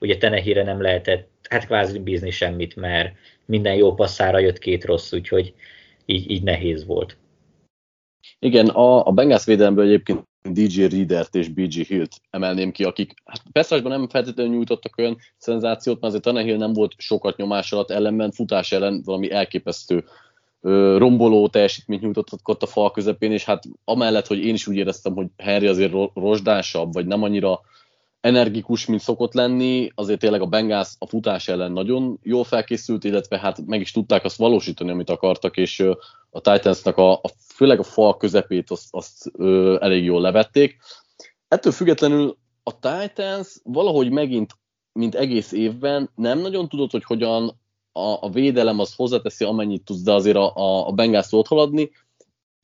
ugye 0.00 0.16
Tenehire 0.16 0.62
nem 0.62 0.80
lehetett, 0.80 1.28
hát 1.48 1.66
kvázi 1.66 1.98
bízni 1.98 2.30
semmit, 2.30 2.76
mert 2.76 3.14
minden 3.44 3.74
jó 3.74 3.94
passzára 3.94 4.38
jött 4.38 4.58
két 4.58 4.84
rossz, 4.84 5.12
úgyhogy 5.12 5.54
így, 6.06 6.30
így 6.30 6.42
nehéz 6.42 6.86
volt. 6.86 7.16
Igen, 8.38 8.68
a, 8.68 9.06
a 9.06 9.12
Bengals 9.12 9.44
védelemből 9.44 9.84
egyébként 9.84 10.22
DJ 10.50 10.84
Readert 10.84 11.34
és 11.34 11.48
BG 11.48 11.72
Hill-t 11.72 12.20
emelném 12.30 12.70
ki, 12.70 12.84
akik 12.84 13.14
hát 13.24 13.42
Peszrásban 13.52 13.90
nem 13.92 14.08
feltétlenül 14.08 14.52
nyújtottak 14.52 14.98
olyan 14.98 15.18
szenzációt, 15.36 15.94
mert 15.94 16.06
azért 16.06 16.22
Tannehill 16.22 16.56
nem 16.56 16.72
volt 16.72 16.94
sokat 16.96 17.36
nyomás 17.36 17.72
alatt 17.72 17.90
ellenben, 17.90 18.30
futás 18.30 18.72
ellen 18.72 19.02
valami 19.04 19.30
elképesztő 19.30 20.04
ö, 20.60 20.96
romboló 20.98 21.48
teljesítményt 21.48 22.02
nyújtottak 22.02 22.48
ott 22.48 22.62
a 22.62 22.66
fal 22.66 22.90
közepén, 22.90 23.32
és 23.32 23.44
hát 23.44 23.62
amellett, 23.84 24.26
hogy 24.26 24.44
én 24.44 24.54
is 24.54 24.66
úgy 24.66 24.76
éreztem, 24.76 25.14
hogy 25.14 25.26
Harry 25.38 25.66
azért 25.66 25.92
rozsdásabb, 26.14 26.92
vagy 26.92 27.06
nem 27.06 27.22
annyira 27.22 27.60
energikus, 28.22 28.86
mint 28.86 29.00
szokott 29.00 29.32
lenni, 29.32 29.90
azért 29.94 30.18
tényleg 30.18 30.40
a 30.40 30.46
Bengals 30.46 30.94
a 30.98 31.06
futás 31.06 31.48
ellen 31.48 31.72
nagyon 31.72 32.18
jól 32.22 32.44
felkészült, 32.44 33.04
illetve 33.04 33.38
hát 33.38 33.66
meg 33.66 33.80
is 33.80 33.90
tudták 33.90 34.24
azt 34.24 34.36
valósítani, 34.36 34.90
amit 34.90 35.10
akartak, 35.10 35.56
és 35.56 35.80
a 36.30 36.40
Titansnak 36.40 36.96
a, 36.96 37.12
a 37.12 37.30
főleg 37.54 37.78
a 37.78 37.82
fal 37.82 38.16
közepét 38.16 38.70
azt, 38.70 38.86
azt 38.90 39.30
ö, 39.38 39.78
elég 39.80 40.04
jól 40.04 40.20
levették. 40.20 40.76
Ettől 41.48 41.72
függetlenül 41.72 42.36
a 42.62 42.78
Titans 42.78 43.56
valahogy 43.62 44.10
megint, 44.10 44.52
mint 44.92 45.14
egész 45.14 45.52
évben, 45.52 46.10
nem 46.14 46.38
nagyon 46.38 46.68
tudott, 46.68 46.90
hogy 46.90 47.04
hogyan 47.04 47.60
a, 47.92 48.16
a 48.20 48.30
védelem 48.30 48.78
az 48.78 48.94
hozzáteszi 48.94 49.44
amennyit 49.44 49.84
tudsz, 49.84 50.02
de 50.02 50.12
azért 50.12 50.36
a, 50.36 50.56
a, 50.56 50.88
a 50.88 50.92
Bengals 50.92 51.32
ott 51.32 51.46
haladni. 51.46 51.90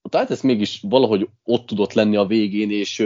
A 0.03 0.19
Titans 0.19 0.41
mégis 0.41 0.81
valahogy 0.88 1.29
ott 1.45 1.67
tudott 1.67 1.93
lenni 1.93 2.17
a 2.17 2.27
végén, 2.27 2.71
és 2.71 3.05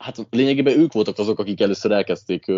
hát 0.00 0.26
lényegében 0.30 0.78
ők 0.78 0.92
voltak 0.92 1.18
azok, 1.18 1.38
akik 1.38 1.60
először 1.60 1.90
elkezdték 1.90 2.48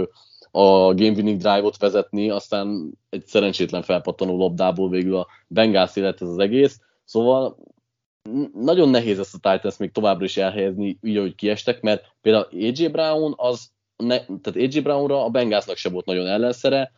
a 0.50 0.94
game 0.94 1.10
winning 1.10 1.40
drive-ot 1.40 1.76
vezetni, 1.76 2.30
aztán 2.30 2.92
egy 3.10 3.26
szerencsétlen 3.26 3.82
felpattanó 3.82 4.38
labdából 4.38 4.88
végül 4.88 5.16
a 5.16 5.26
Bengals 5.46 5.94
lett 5.94 6.20
ez 6.20 6.28
az 6.28 6.38
egész. 6.38 6.80
Szóval 7.04 7.56
nagyon 8.54 8.88
nehéz 8.88 9.18
ezt 9.18 9.34
a 9.40 9.50
Titans 9.50 9.76
még 9.76 9.92
továbbra 9.92 10.24
is 10.24 10.36
elhelyezni, 10.36 10.98
így, 11.02 11.16
ahogy 11.16 11.34
kiestek, 11.34 11.80
mert 11.80 12.04
például 12.20 12.48
AJ 12.52 12.86
Brown 12.86 13.34
az, 13.36 13.70
ne, 13.96 14.18
tehát 14.18 14.54
AJ 14.54 14.80
Brownra 14.80 15.24
a 15.24 15.30
Bengalsnak 15.30 15.76
se 15.76 15.88
volt 15.88 16.04
nagyon 16.04 16.26
ellenszere, 16.26 16.92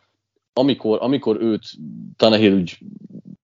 amikor, 0.53 0.97
amikor 1.01 1.41
őt 1.41 1.63
Tannehill 2.15 2.53
úgy 2.53 2.77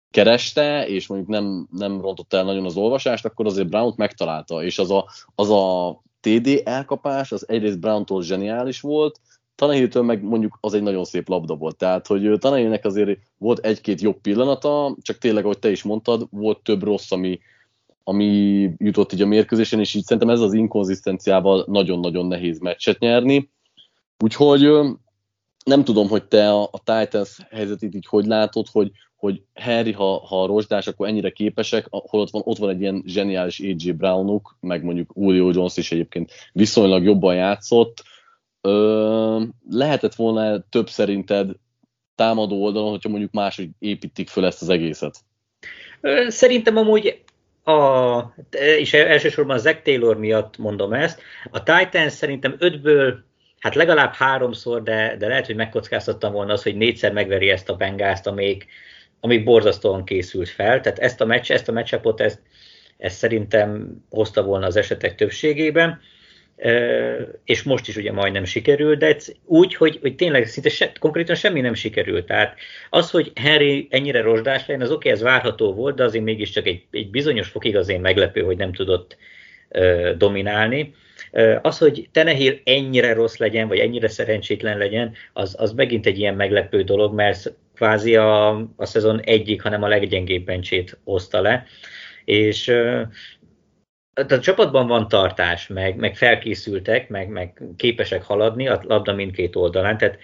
kereste, 0.10 0.88
és 0.88 1.08
mondjuk 1.08 1.30
nem, 1.30 1.68
nem 1.72 2.02
rontott 2.02 2.34
el 2.34 2.44
nagyon 2.44 2.66
az 2.66 2.78
olvasást, 2.78 3.26
akkor 3.26 3.46
azért 3.46 3.70
Brown-t 3.70 3.98
megtalálta, 3.98 4.64
és 4.64 4.80
az 4.80 4.92
a, 4.92 5.10
az 5.36 5.50
a 5.50 5.90
TD 6.22 6.62
elkapás, 6.64 7.32
az 7.32 7.50
egyrészt 7.50 7.80
Brown-tól 7.80 8.24
zseniális 8.24 8.82
volt, 8.82 9.20
Tanahiltől 9.56 10.04
meg 10.04 10.24
mondjuk 10.24 10.58
az 10.62 10.74
egy 10.74 10.82
nagyon 10.82 11.04
szép 11.04 11.28
labda 11.28 11.56
volt. 11.56 11.76
Tehát, 11.76 12.08
hogy 12.08 12.38
Tanahilnek 12.40 12.86
azért 12.86 13.20
volt 13.38 13.66
egy-két 13.66 14.02
jobb 14.02 14.22
pillanata, 14.22 14.96
csak 15.02 15.18
tényleg, 15.18 15.44
ahogy 15.44 15.60
te 15.60 15.72
is 15.72 15.84
mondtad, 15.84 16.28
volt 16.30 16.64
több 16.64 16.84
rossz, 16.84 17.12
ami, 17.12 17.40
ami 18.04 18.72
jutott 18.78 19.14
így 19.14 19.22
a 19.22 19.26
mérkőzésen, 19.26 19.80
és 19.80 19.94
így 19.94 20.04
szerintem 20.04 20.30
ez 20.30 20.40
az 20.40 20.54
inkonzisztenciával 20.54 21.66
nagyon-nagyon 21.68 22.26
nehéz 22.26 22.60
meccset 22.60 23.00
nyerni. 23.00 23.50
Úgyhogy 24.24 24.70
nem 25.64 25.84
tudom, 25.84 26.08
hogy 26.08 26.24
te 26.24 26.50
a, 26.50 26.64
a 26.64 26.84
Titans 26.84 27.38
helyzetét 27.50 27.96
így 27.96 28.06
hogy 28.10 28.26
látod, 28.26 28.68
hogy, 28.72 28.92
hogy 29.16 29.42
Harry, 29.54 29.92
ha, 29.92 30.26
ha 30.28 30.46
rozsdás, 30.46 30.88
akkor 30.88 31.08
ennyire 31.08 31.30
képesek, 31.30 31.88
holott 31.90 32.30
van, 32.30 32.42
ott 32.46 32.58
van 32.58 32.70
egy 32.70 32.82
ilyen 32.82 33.04
zseniális 33.06 33.60
AJ 33.60 33.92
Brownuk, 33.92 34.58
meg 34.60 34.84
mondjuk 34.84 35.12
Julio 35.16 35.52
Jones 35.52 35.78
is 35.78 35.92
egyébként 35.92 36.32
viszonylag 36.54 37.04
jobban 37.04 37.36
játszott. 37.36 38.04
Ö, 38.62 39.44
lehetett 39.70 40.16
volna 40.16 40.64
több 40.70 40.90
szerinted 40.90 41.50
támadó 42.16 42.64
oldalon, 42.64 42.90
hogyha 42.90 43.10
mondjuk 43.10 43.32
máshogy 43.32 43.70
építik 43.80 44.30
föl 44.30 44.46
ezt 44.46 44.62
az 44.62 44.70
egészet? 44.70 45.20
Szerintem 46.28 46.78
amúgy 46.78 47.24
a, 47.64 48.20
és 48.78 48.94
elsősorban 48.94 49.60
Zack 49.60 49.82
Taylor 49.82 50.18
miatt 50.18 50.58
mondom 50.58 50.94
ezt, 50.94 51.22
a 51.52 51.64
Titans 51.64 52.14
szerintem 52.14 52.56
ötből, 52.58 53.24
hát 53.62 53.76
legalább 53.76 54.14
háromszor, 54.14 54.84
de, 54.84 55.16
de 55.18 55.28
lehet, 55.28 55.46
hogy 55.46 55.56
megkockáztattam 55.56 56.34
volna 56.34 56.54
az, 56.54 56.64
hogy 56.64 56.76
négyszer 56.76 57.14
megveri 57.14 57.50
ezt 57.50 57.70
a 57.70 57.76
Bengázt, 57.76 58.28
amíg, 58.28 58.66
amíg 59.20 59.44
borzasztóan 59.44 60.06
készült 60.06 60.50
fel. 60.50 60.82
Tehát 60.82 61.00
ezt 61.00 61.22
a 61.22 61.26
meccs, 61.26 61.52
ezt 61.52 61.70
a 61.70 61.72
matchupot, 61.72 62.22
ezt, 62.22 62.40
ezt 62.98 63.18
szerintem 63.18 63.98
hozta 64.10 64.44
volna 64.44 64.66
az 64.66 64.76
esetek 64.76 65.16
többségében 65.16 66.02
és 67.44 67.64
most 67.64 67.88
is 67.88 67.96
ugye 67.96 68.12
majdnem 68.12 68.44
sikerült, 68.44 69.00
de 69.00 69.16
úgy, 69.46 69.76
hogy, 69.76 69.98
hogy 70.02 70.16
tényleg 70.16 70.46
szinte 70.48 70.70
se, 70.70 70.92
konkrétan 71.00 71.36
semmi 71.36 71.62
nem 71.62 71.74
sikerült. 71.74 72.26
Tehát 72.26 72.56
az, 72.90 73.12
hogy 73.12 73.32
Henry 73.36 73.88
ennyire 73.90 74.22
rozsdás 74.22 74.66
legyen, 74.66 74.82
az 74.82 74.92
oké, 74.92 74.96
okay, 74.96 75.12
ez 75.12 75.22
várható 75.22 75.74
volt, 75.74 75.96
de 75.96 76.04
azért 76.04 76.24
mégiscsak 76.24 76.66
egy, 76.66 76.84
egy 76.92 77.10
bizonyos 77.10 77.48
fokig 77.48 77.76
azért 77.76 78.02
meglepő, 78.02 78.42
hogy 78.42 78.58
nem 78.58 78.74
tudott 78.74 79.18
dominálni. 80.18 80.94
Az, 81.62 81.78
hogy 81.78 82.10
Tenehill 82.12 82.56
ennyire 82.64 83.14
rossz 83.14 83.38
legyen, 83.38 83.68
vagy 83.68 83.80
ennyire 83.80 84.08
szerencsétlen 84.08 84.78
legyen, 84.78 85.14
az, 85.34 85.56
az 85.58 85.74
megint 85.74 86.06
egy 86.06 86.20
ilyen 86.20 86.36
meglepő 86.36 86.84
dolog, 86.84 87.14
mert 87.14 87.54
kvázi 87.76 88.16
a, 88.16 88.50
a 88.76 88.86
szezon 88.86 89.20
egyik, 89.20 89.62
hanem 89.62 89.84
a 89.84 89.88
leggyengébb 89.88 90.46
bencsét 90.46 90.98
hozta 91.04 91.42
le. 91.42 91.66
És 92.26 92.68
uh, 92.68 93.02
a 94.14 94.40
csapatban 94.40 94.88
van 94.88 95.08
tartás, 95.08 95.68
meg, 95.68 95.96
meg 95.96 96.16
felkészültek, 96.16 97.10
meg, 97.10 97.30
meg 97.30 97.62
képesek 97.78 98.24
haladni 98.24 98.68
a 98.68 98.82
labda 98.84 99.14
mindkét 99.14 99.56
oldalán, 99.56 99.98
tehát 99.98 100.18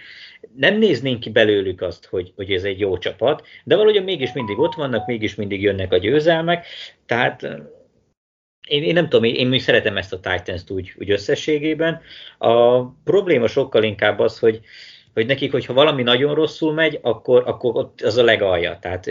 nem 0.56 0.78
néznénk 0.78 1.20
ki 1.20 1.30
belőlük 1.30 1.80
azt, 1.80 2.06
hogy, 2.06 2.32
hogy 2.36 2.52
ez 2.52 2.64
egy 2.64 2.78
jó 2.78 2.98
csapat, 2.98 3.46
de 3.64 3.76
valahogy 3.76 4.04
mégis 4.04 4.32
mindig 4.32 4.58
ott 4.58 4.74
vannak, 4.74 5.06
mégis 5.06 5.34
mindig 5.34 5.62
jönnek 5.62 5.92
a 5.92 5.98
győzelmek, 5.98 6.66
tehát 7.06 7.48
én, 8.68 8.82
én 8.82 8.92
nem 8.92 9.08
tudom, 9.08 9.24
én, 9.24 9.52
én 9.52 9.58
szeretem 9.58 9.96
ezt 9.96 10.12
a 10.12 10.20
Titans-t 10.20 10.70
úgy, 10.70 10.92
úgy 10.98 11.10
összességében. 11.10 12.00
A 12.38 12.84
probléma 12.84 13.46
sokkal 13.46 13.82
inkább 13.82 14.18
az, 14.18 14.38
hogy, 14.38 14.60
hogy 15.14 15.26
nekik, 15.26 15.52
hogyha 15.52 15.72
valami 15.72 16.02
nagyon 16.02 16.34
rosszul 16.34 16.72
megy, 16.72 16.98
akkor, 17.02 17.42
akkor 17.46 17.76
ott 17.76 18.00
az 18.00 18.16
a 18.16 18.24
legalja. 18.24 18.78
Tehát 18.80 19.10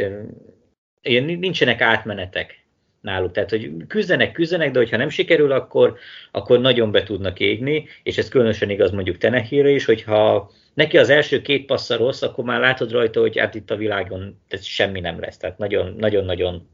nincsenek 1.02 1.82
átmenetek 1.82 2.66
náluk. 3.02 3.32
Tehát, 3.32 3.50
hogy 3.50 3.72
küzdenek, 3.88 4.32
küzdenek, 4.32 4.72
de 4.72 4.80
hogyha 4.80 4.98
nem 4.98 5.10
sikerül, 5.10 5.52
akkor, 5.52 5.98
akkor 6.32 6.60
nagyon 6.60 6.92
be 6.92 7.04
tudnak 7.04 7.40
égni, 7.40 7.88
és 8.04 8.18
ez 8.18 8.30
különösen 8.30 8.70
igaz 8.70 8.92
mondjuk 8.92 9.18
Tenehire 9.18 9.70
is, 9.70 9.86
hogyha 9.86 10.52
neki 10.74 10.98
az 10.98 11.10
első 11.10 11.42
két 11.42 11.66
passza 11.66 11.98
rossz, 11.98 12.22
akkor 12.22 12.44
már 12.44 12.60
látod 12.60 12.92
rajta, 12.92 13.20
hogy 13.20 13.38
hát 13.38 13.56
itt 13.56 13.72
a 13.72 13.76
világon 13.76 14.42
ez 14.48 14.66
semmi 14.66 15.00
nem 15.00 15.20
lesz. 15.20 15.38
Tehát 15.38 15.58
nagyon-nagyon 15.98 16.68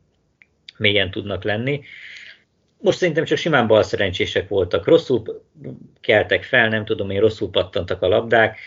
mélyen 0.78 1.12
tudnak 1.12 1.44
lenni. 1.44 1.82
Most 2.84 2.98
szerintem 2.98 3.24
csak 3.24 3.38
simán 3.38 3.68
balszerencsések 3.68 4.48
voltak. 4.48 4.86
Rosszul 4.86 5.44
keltek 6.02 6.44
fel, 6.44 6.68
nem 6.68 6.86
tudom 6.86 7.10
én, 7.10 7.20
rosszul 7.20 7.50
pattantak 7.50 8.02
a 8.02 8.08
labdák. 8.08 8.58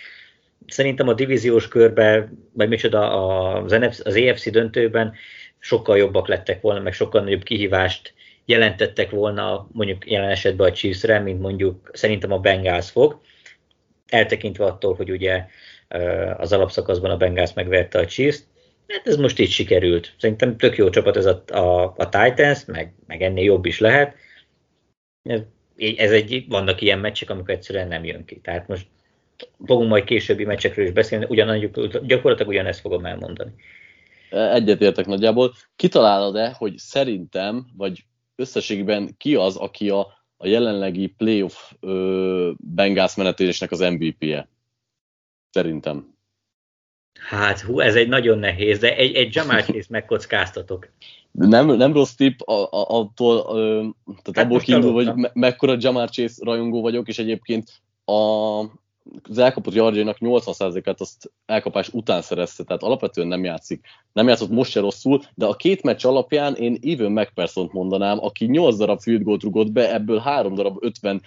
Szerintem 0.66 1.08
a 1.08 1.14
divíziós 1.14 1.68
körbe, 1.68 2.32
vagy 2.52 2.68
micsoda 2.68 3.10
az, 3.62 3.72
NFC, 3.72 4.06
az 4.06 4.14
EFC 4.14 4.50
döntőben 4.50 5.14
sokkal 5.58 5.96
jobbak 5.96 6.28
lettek 6.28 6.60
volna, 6.60 6.80
meg 6.80 6.92
sokkal 6.92 7.22
nagyobb 7.22 7.42
kihívást 7.42 8.14
jelentettek 8.44 9.10
volna 9.10 9.68
mondjuk 9.72 10.10
jelen 10.10 10.30
esetben 10.30 10.68
a 10.68 10.72
Chiefsre, 10.72 11.18
mint 11.18 11.40
mondjuk 11.40 11.90
szerintem 11.92 12.32
a 12.32 12.38
Bengals 12.38 12.90
fog. 12.90 13.20
Eltekintve 14.08 14.64
attól, 14.64 14.94
hogy 14.94 15.10
ugye 15.10 15.46
az 16.36 16.52
alapszakaszban 16.52 17.10
a 17.10 17.16
Bengals 17.16 17.52
megverte 17.52 17.98
a 17.98 18.06
Chiefs-t, 18.06 18.45
Hát 18.88 19.06
ez 19.06 19.16
most 19.16 19.38
így 19.38 19.50
sikerült. 19.50 20.14
Szerintem 20.18 20.56
tök 20.56 20.76
jó 20.76 20.90
csapat 20.90 21.16
ez 21.16 21.26
a, 21.26 21.42
a, 21.46 21.94
a 21.96 22.08
Titans, 22.08 22.64
meg, 22.64 22.94
meg 23.06 23.22
ennél 23.22 23.44
jobb 23.44 23.64
is 23.64 23.78
lehet. 23.78 24.16
Ez, 25.22 25.40
ez 25.76 26.10
egy, 26.12 26.44
vannak 26.48 26.80
ilyen 26.80 26.98
meccsek, 26.98 27.30
amikor 27.30 27.54
egyszerűen 27.54 27.88
nem 27.88 28.04
jön 28.04 28.24
ki. 28.24 28.40
Tehát 28.40 28.68
most 28.68 28.86
fogunk 29.64 29.88
majd 29.88 30.04
későbbi 30.04 30.44
meccsekről 30.44 30.86
is 30.86 30.92
beszélni, 30.92 31.26
ugyanannyi, 31.28 31.70
gyakorlatilag 32.02 32.48
ugyanezt 32.48 32.80
fogom 32.80 33.04
elmondani. 33.04 33.52
Egyetértek 34.30 35.06
nagyjából. 35.06 35.54
Kitalálod-e, 35.76 36.52
hogy 36.58 36.78
szerintem, 36.78 37.66
vagy 37.76 38.04
összességben 38.36 39.14
ki 39.16 39.34
az, 39.34 39.56
aki 39.56 39.90
a, 39.90 40.00
a 40.36 40.46
jelenlegi 40.46 41.06
playoff 41.06 41.72
ö, 41.80 42.50
Bengals 42.58 43.16
az 43.16 43.80
MVP-je? 43.80 44.48
Szerintem. 45.50 46.15
Hát, 47.28 47.60
hú, 47.60 47.80
ez 47.80 47.94
egy 47.94 48.08
nagyon 48.08 48.38
nehéz, 48.38 48.78
de 48.78 48.96
egy, 48.96 49.14
egy 49.14 49.34
Jamal 49.34 49.62
Chase 49.66 49.86
megkockáztatok. 49.88 50.88
Nem, 51.30 51.66
nem 51.66 51.92
rossz 51.92 52.14
tipp, 52.14 52.40
a, 52.40 52.62
a, 52.62 52.86
attól, 52.88 53.56
ö, 53.56 53.86
tehát 54.06 54.36
hát 54.36 54.44
abból 54.44 54.58
kiindul, 54.58 54.92
hogy 54.92 55.14
me, 55.14 55.30
mekkora 55.34 55.76
Jamal 55.78 56.06
Chase 56.06 56.44
rajongó 56.44 56.80
vagyok, 56.82 57.08
és 57.08 57.18
egyébként 57.18 57.70
a, 58.04 58.12
az 59.28 59.38
elkapott 59.38 59.74
yardjainak 59.74 60.16
80%-át 60.20 61.00
azt 61.00 61.32
elkapás 61.46 61.88
után 61.88 62.22
szerezte, 62.22 62.64
tehát 62.64 62.82
alapvetően 62.82 63.26
nem 63.26 63.44
játszik. 63.44 63.80
Nem 64.12 64.28
játszott 64.28 64.50
most 64.50 64.70
se 64.70 64.80
rosszul, 64.80 65.22
de 65.34 65.46
a 65.46 65.56
két 65.56 65.82
meccs 65.82 66.04
alapján 66.04 66.54
én 66.54 66.78
Even 66.82 67.12
McPherson 67.12 67.70
mondanám, 67.72 68.18
aki 68.24 68.44
8 68.44 68.76
darab 68.76 69.00
field 69.00 69.22
goal 69.22 69.38
rugott 69.40 69.72
be, 69.72 69.92
ebből 69.94 70.18
3 70.18 70.54
darab 70.54 70.76
50 70.80 71.22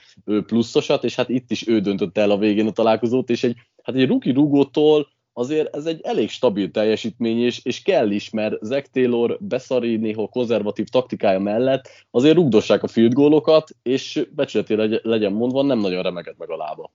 pluszosat, 0.46 1.04
és 1.04 1.16
hát 1.16 1.30
itt 1.30 1.52
is 1.52 1.68
ő 1.68 1.80
döntött 1.80 2.18
el 2.18 2.32
a 2.32 2.38
végén 2.38 2.68
a 2.68 2.72
találkozót, 2.72 3.30
és 3.30 3.44
egy, 3.44 3.56
hát 3.84 3.96
egy 3.96 4.08
rookie 4.08 4.34
rugótól 4.34 5.08
azért 5.40 5.76
ez 5.76 5.86
egy 5.86 6.00
elég 6.04 6.30
stabil 6.30 6.72
teljesítmény, 6.72 7.44
és, 7.44 7.60
és 7.64 7.82
kell 7.82 8.12
is, 8.12 8.30
mert 8.30 8.56
Zach 8.62 8.90
Taylor 8.92 9.38
beszari 9.42 9.96
néha 9.96 10.28
konzervatív 10.28 10.88
taktikája 10.88 11.40
mellett 11.40 11.90
azért 12.12 12.36
rugdossák 12.36 12.84
a 12.84 12.88
field 12.88 13.14
gólokat, 13.14 13.70
és 13.84 14.28
becsületi 14.36 15.00
legyen 15.04 15.32
mondva, 15.32 15.64
nem 15.64 15.80
nagyon 15.80 16.04
remegett 16.04 16.38
meg 16.38 16.50
a 16.50 16.58
lába. 16.58 16.94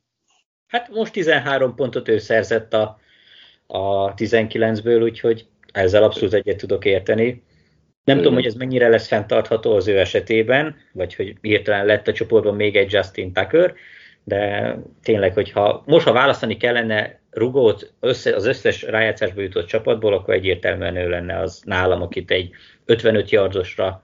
Hát 0.67 0.89
most 0.89 1.13
13 1.13 1.75
pontot 1.75 2.09
ő 2.09 2.19
szerzett 2.19 2.75
a, 2.75 2.99
a 3.67 4.15
19-ből, 4.15 5.03
úgyhogy 5.03 5.47
ezzel 5.73 6.03
abszolút 6.03 6.35
egyet 6.35 6.57
tudok 6.57 6.85
érteni. 6.85 7.43
Nem 8.05 8.17
tudom, 8.17 8.35
hogy 8.35 8.47
ez 8.47 8.55
mennyire 8.55 8.89
lesz 8.89 9.07
fenntartható 9.07 9.77
az 9.77 9.89
ő 9.89 9.99
esetében, 9.99 10.77
vagy 10.93 11.15
hogy 11.15 11.37
hirtelen 11.41 11.87
lett 11.87 12.09
a 12.09 12.13
csoportban 12.13 12.55
még 12.55 12.77
egy 12.77 12.93
Justin 12.93 13.33
Tucker, 13.33 13.75
de 14.25 14.77
tényleg, 15.03 15.35
hogyha 15.35 15.83
most, 15.87 16.07
ha 16.07 16.13
választani 16.13 16.57
kellene 16.57 17.23
rugót 17.35 17.93
össze, 18.01 18.35
az 18.35 18.47
összes 18.47 18.83
rájátszásba 18.83 19.41
jutott 19.41 19.67
csapatból, 19.67 20.13
akkor 20.13 20.35
egyértelműen 20.35 20.97
ő 20.97 21.09
lenne 21.09 21.39
az 21.39 21.63
nálam, 21.65 22.03
akit 22.03 22.31
egy 22.31 22.51
55 22.85 23.31
yardosra 23.31 24.03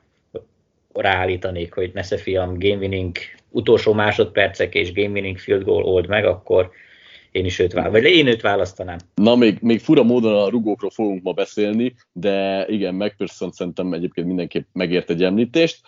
ráállítanék, 0.93 1.75
hogy 1.75 1.91
nesze 1.95 2.17
fiam, 2.17 2.59
game 2.59 2.77
winning 2.77 3.17
utolsó 3.51 3.93
másodpercek 3.93 4.75
és 4.75 4.93
game 4.93 5.11
winning 5.11 5.39
field 5.39 5.65
goal 5.65 5.85
old 5.85 6.07
meg, 6.07 6.25
akkor 6.25 6.71
én 7.31 7.45
is 7.45 7.59
őt 7.59 7.73
választanám, 7.73 8.02
vagy 8.02 8.13
én 8.13 8.26
őt 8.26 8.41
választanám. 8.41 8.99
Na, 9.15 9.37
még, 9.37 9.59
még 9.61 9.81
fura 9.81 10.02
módon 10.02 10.35
a 10.35 10.49
rugókról 10.49 10.91
fogunk 10.91 11.23
ma 11.23 11.33
beszélni, 11.33 11.95
de 12.13 12.67
igen, 12.69 12.95
McPherson 12.95 13.50
szerintem 13.50 13.93
egyébként 13.93 14.26
mindenképp 14.26 14.67
megért 14.73 15.11
egy 15.11 15.23
említést. 15.23 15.81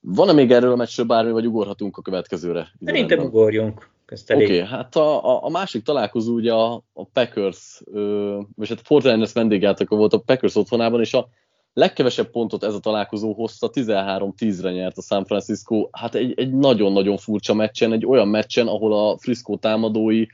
Van-e 0.00 0.32
még 0.32 0.50
erről 0.50 0.72
a 0.72 0.76
meccsről 0.76 1.06
bármi, 1.06 1.30
vagy 1.30 1.46
ugorhatunk 1.46 1.96
a 1.96 2.02
következőre? 2.02 2.68
Szerintem 2.84 3.18
ugorjunk. 3.18 3.90
Oké, 4.12 4.44
okay, 4.44 4.60
hát 4.60 4.96
a, 4.96 5.44
a, 5.44 5.48
másik 5.48 5.82
találkozó 5.82 6.34
ugye 6.34 6.52
a, 6.52 6.82
a 6.92 7.04
Packers, 7.04 7.80
ö, 7.84 8.40
vagy 8.56 8.68
hát 8.68 8.78
a 8.78 8.84
Fortnite 8.84 9.30
vendégjáték 9.32 9.88
volt 9.88 10.12
a 10.12 10.18
Packers 10.18 10.54
otthonában, 10.54 11.00
és 11.00 11.14
a 11.14 11.28
legkevesebb 11.72 12.30
pontot 12.30 12.64
ez 12.64 12.74
a 12.74 12.80
találkozó 12.80 13.32
hozta, 13.32 13.70
13-10-re 13.72 14.70
nyert 14.70 14.98
a 14.98 15.02
San 15.02 15.24
Francisco, 15.24 15.88
hát 15.92 16.14
egy, 16.14 16.32
egy 16.36 16.52
nagyon-nagyon 16.52 17.16
furcsa 17.16 17.54
meccsen, 17.54 17.92
egy 17.92 18.06
olyan 18.06 18.28
meccsen, 18.28 18.66
ahol 18.66 19.08
a 19.08 19.18
Frisco 19.18 19.56
támadói 19.56 20.26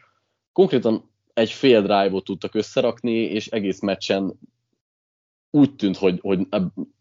konkrétan 0.53 1.11
egy 1.35 1.51
fél 1.51 1.81
drive-ot 1.81 2.25
tudtak 2.25 2.55
összerakni, 2.55 3.13
és 3.13 3.47
egész 3.47 3.81
meccsen 3.81 4.39
úgy 5.51 5.75
tűnt, 5.75 5.97
hogy, 5.97 6.19
hogy 6.23 6.47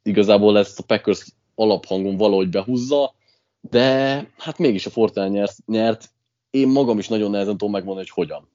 igazából 0.04 0.58
ezt 0.58 0.80
a 0.80 0.84
Packers 0.84 1.26
alaphangon 1.56 2.18
valahogy 2.18 2.50
behúzza, 2.50 3.13
de 3.62 4.16
hát 4.38 4.58
mégis 4.58 4.86
a 4.86 4.90
Fortnite 4.90 5.28
nyert, 5.28 5.56
nyert. 5.66 6.10
Én 6.58 6.67
magam 6.67 6.98
is 6.98 7.08
nagyon 7.08 7.32
nehezen 7.32 7.58
tudom 7.58 7.72
megmondani, 7.72 8.08
hogy 8.08 8.26
hogyan. 8.26 8.50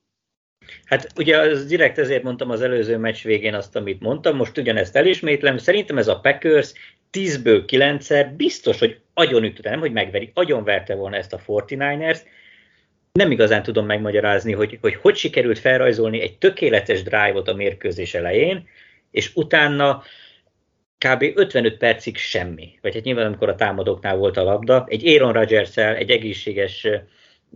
Hát 0.85 1.07
ugye 1.17 1.39
az 1.39 1.67
direkt 1.67 1.99
ezért 1.99 2.23
mondtam 2.23 2.51
az 2.51 2.63
előző 2.63 2.97
meccs 2.97 3.23
végén 3.23 3.55
azt, 3.55 3.77
amit 3.77 4.01
mondtam, 4.01 4.37
most 4.37 4.59
ugyanezt 4.59 4.97
elismétlem, 4.97 5.59
szerintem 5.59 5.99
ez 5.99 6.09
a 6.09 6.21
Packers 6.21 6.73
10-ből 7.13 7.63
9-szer 7.67 8.33
biztos, 8.37 8.79
hogy 8.79 9.01
agyon 9.15 9.45
ütötte, 9.45 9.71
nem 9.71 9.81
hogy 9.81 9.93
megveri, 9.93 10.31
agyon 10.35 10.65
verte 10.65 10.95
volna 10.95 11.17
ezt 11.17 11.33
a 11.33 11.41
49ers, 11.47 12.19
nem 13.13 13.31
igazán 13.31 13.63
tudom 13.63 13.87
megmagyarázni, 13.87 14.53
hogy, 14.53 14.79
hogy 14.81 14.95
hogy 14.95 15.17
sikerült 15.17 15.59
felrajzolni 15.59 16.21
egy 16.21 16.39
tökéletes 16.39 17.03
drive-ot 17.03 17.49
a 17.49 17.55
mérkőzés 17.55 18.15
elején, 18.15 18.69
és 19.11 19.35
utána 19.35 20.03
kb. 20.99 21.23
55 21.35 21.77
percig 21.77 22.17
semmi. 22.17 22.79
Vagy 22.83 22.95
hát 22.95 23.05
nyilván 23.05 23.27
amikor 23.27 23.49
a 23.49 23.55
támadóknál 23.55 24.17
volt 24.17 24.37
a 24.37 24.43
labda, 24.43 24.85
egy 24.89 25.09
Aaron 25.09 25.33
rodgers 25.33 25.77
egy 25.77 26.11
egészséges 26.11 26.87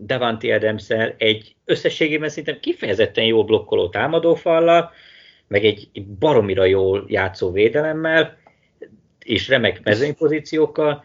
Davante 0.04 0.54
adams 0.54 0.90
egy 1.16 1.54
összességében 1.64 2.28
szerintem 2.28 2.60
kifejezetten 2.60 3.24
jó 3.24 3.44
blokkoló 3.44 3.88
támadófallal, 3.88 4.90
meg 5.48 5.64
egy 5.64 5.88
baromira 6.18 6.64
jól 6.64 7.04
játszó 7.08 7.52
védelemmel, 7.52 8.38
és 9.24 9.48
remek 9.48 9.82
mezőnypozíciókkal, 9.82 11.04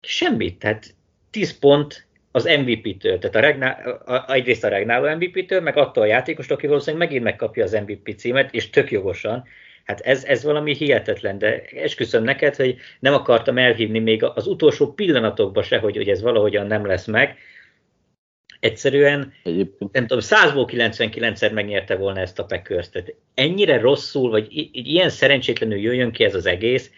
semmit, 0.00 0.58
tehát 0.58 0.94
10 1.30 1.58
pont 1.58 2.06
az 2.32 2.44
MVP-től, 2.44 3.18
tehát 3.18 3.36
a 3.36 3.40
regnál, 3.40 4.02
a, 4.04 4.32
egyrészt 4.32 4.64
a 4.64 4.68
regnáló 4.68 5.14
MVP-től, 5.16 5.60
meg 5.60 5.76
attól 5.76 6.02
a 6.02 6.06
játékostól, 6.06 6.56
aki 6.56 6.66
valószínűleg 6.66 7.06
megint 7.06 7.24
megkapja 7.24 7.64
az 7.64 7.72
MVP 7.72 8.14
címet, 8.16 8.54
és 8.54 8.70
tök 8.70 8.90
jogosan, 8.90 9.44
Hát 9.90 10.00
ez, 10.00 10.24
ez 10.24 10.44
valami 10.44 10.74
hihetetlen, 10.74 11.38
de 11.38 11.62
esküszöm 11.62 12.22
neked, 12.22 12.56
hogy 12.56 12.76
nem 12.98 13.14
akartam 13.14 13.58
elhívni 13.58 13.98
még 13.98 14.24
az 14.24 14.46
utolsó 14.46 14.92
pillanatokban 14.92 15.62
se, 15.62 15.78
hogy, 15.78 15.96
hogy 15.96 16.08
ez 16.08 16.22
valahogyan 16.22 16.66
nem 16.66 16.86
lesz 16.86 17.06
meg. 17.06 17.38
Egyszerűen, 18.60 19.32
Egyébként. 19.42 19.92
nem 19.92 20.06
tudom, 20.06 20.24
100-ból 20.26 20.70
99-szer 20.72 21.52
megnyerte 21.52 21.96
volna 21.96 22.20
ezt 22.20 22.38
a 22.38 22.44
packers 22.44 22.88
Tehát 22.88 23.14
ennyire 23.34 23.80
rosszul, 23.80 24.30
vagy 24.30 24.46
ilyen 24.72 25.08
szerencsétlenül 25.08 25.78
jöjjön 25.78 26.12
ki 26.12 26.24
ez 26.24 26.34
az 26.34 26.46
egész, 26.46 26.90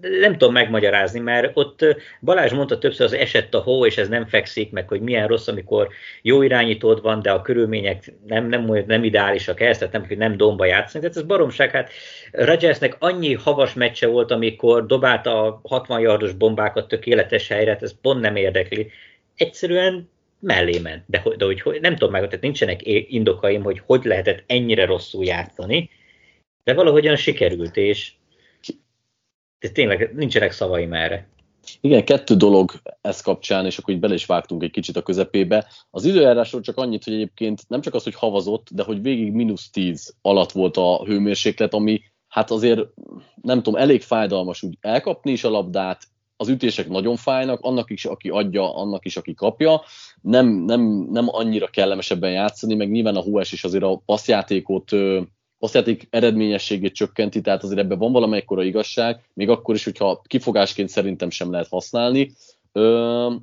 nem 0.00 0.32
tudom 0.32 0.52
megmagyarázni, 0.52 1.20
mert 1.20 1.50
ott 1.56 1.84
Balázs 2.20 2.52
mondta 2.52 2.78
többször, 2.78 3.06
az 3.06 3.12
esett 3.12 3.54
a 3.54 3.58
hó, 3.58 3.86
és 3.86 3.96
ez 3.96 4.08
nem 4.08 4.26
fekszik, 4.26 4.70
meg 4.70 4.88
hogy 4.88 5.00
milyen 5.00 5.26
rossz, 5.26 5.48
amikor 5.48 5.88
jó 6.22 6.42
irányítód 6.42 7.02
van, 7.02 7.22
de 7.22 7.30
a 7.30 7.42
körülmények 7.42 8.12
nem, 8.26 8.48
nem, 8.48 8.84
nem 8.86 9.04
ideálisak 9.04 9.60
ehhez, 9.60 9.78
tehát 9.78 9.92
nem, 9.92 10.06
hogy 10.06 10.18
nem 10.18 10.36
domba 10.36 10.64
játszani. 10.64 11.04
Tehát 11.04 11.18
ez 11.18 11.26
baromság, 11.26 11.70
hát 11.70 11.90
Rodgersnek 12.30 12.96
annyi 12.98 13.34
havas 13.34 13.74
meccse 13.74 14.06
volt, 14.06 14.30
amikor 14.30 14.86
dobálta 14.86 15.44
a 15.44 15.60
60 15.62 16.00
yardos 16.00 16.32
bombákat 16.32 16.88
tökéletes 16.88 17.48
helyre, 17.48 17.70
hát 17.70 17.82
ez 17.82 18.00
pont 18.00 18.20
nem 18.20 18.36
érdekli. 18.36 18.90
Egyszerűen 19.36 20.10
mellé 20.40 20.78
ment, 20.78 21.04
de, 21.06 21.22
de 21.36 21.44
hogy, 21.44 21.80
nem 21.80 21.96
tudom 21.96 22.10
meg, 22.10 22.24
tehát 22.24 22.40
nincsenek 22.40 22.80
indokaim, 22.86 23.62
hogy 23.62 23.82
hogy 23.86 24.04
lehetett 24.04 24.44
ennyire 24.46 24.84
rosszul 24.84 25.24
játszani, 25.24 25.90
de 26.64 26.74
valahogyan 26.74 27.16
sikerült, 27.16 27.76
és 27.76 28.12
de 29.58 29.68
tényleg 29.68 30.14
nincsenek 30.14 30.52
szavaim 30.52 30.92
erre. 30.92 31.28
Igen, 31.80 32.04
kettő 32.04 32.34
dolog 32.34 32.72
ez 33.00 33.20
kapcsán, 33.20 33.66
és 33.66 33.78
akkor 33.78 33.94
így 33.94 34.00
bele 34.00 34.14
is 34.14 34.26
vágtunk 34.26 34.62
egy 34.62 34.70
kicsit 34.70 34.96
a 34.96 35.02
közepébe. 35.02 35.66
Az 35.90 36.04
időjárásról 36.04 36.60
csak 36.60 36.76
annyit, 36.76 37.04
hogy 37.04 37.12
egyébként 37.12 37.68
nem 37.68 37.80
csak 37.80 37.94
az, 37.94 38.02
hogy 38.02 38.14
havazott, 38.14 38.68
de 38.70 38.82
hogy 38.82 39.02
végig 39.02 39.32
mínusz 39.32 39.70
10 39.70 40.14
alatt 40.22 40.52
volt 40.52 40.76
a 40.76 41.04
hőmérséklet, 41.04 41.74
ami 41.74 42.02
hát 42.28 42.50
azért 42.50 42.80
nem 43.42 43.62
tudom, 43.62 43.80
elég 43.80 44.02
fájdalmas 44.02 44.62
úgy 44.62 44.76
elkapni 44.80 45.30
is 45.30 45.44
a 45.44 45.50
labdát, 45.50 46.02
az 46.40 46.48
ütések 46.48 46.88
nagyon 46.88 47.16
fájnak, 47.16 47.60
annak 47.60 47.90
is, 47.90 48.04
aki 48.04 48.28
adja, 48.28 48.74
annak 48.74 49.04
is, 49.04 49.16
aki 49.16 49.34
kapja. 49.34 49.82
Nem, 50.20 50.48
nem, 50.48 50.80
nem 51.10 51.26
annyira 51.28 51.66
kellemesebben 51.66 52.30
játszani, 52.30 52.74
meg 52.74 52.90
nyilván 52.90 53.16
a 53.16 53.22
HS 53.22 53.52
is 53.52 53.64
azért 53.64 53.82
a 53.82 54.02
passzjátékot 54.04 54.90
játék 55.72 56.06
eredményességét 56.10 56.94
csökkenti, 56.94 57.40
tehát 57.40 57.62
azért 57.62 57.78
ebben 57.78 57.98
van 57.98 58.12
valamelyekkora 58.12 58.62
igazság, 58.62 59.30
még 59.34 59.48
akkor 59.48 59.74
is, 59.74 59.84
hogyha 59.84 60.22
kifogásként 60.26 60.88
szerintem 60.88 61.30
sem 61.30 61.50
lehet 61.50 61.68
használni. 61.68 62.32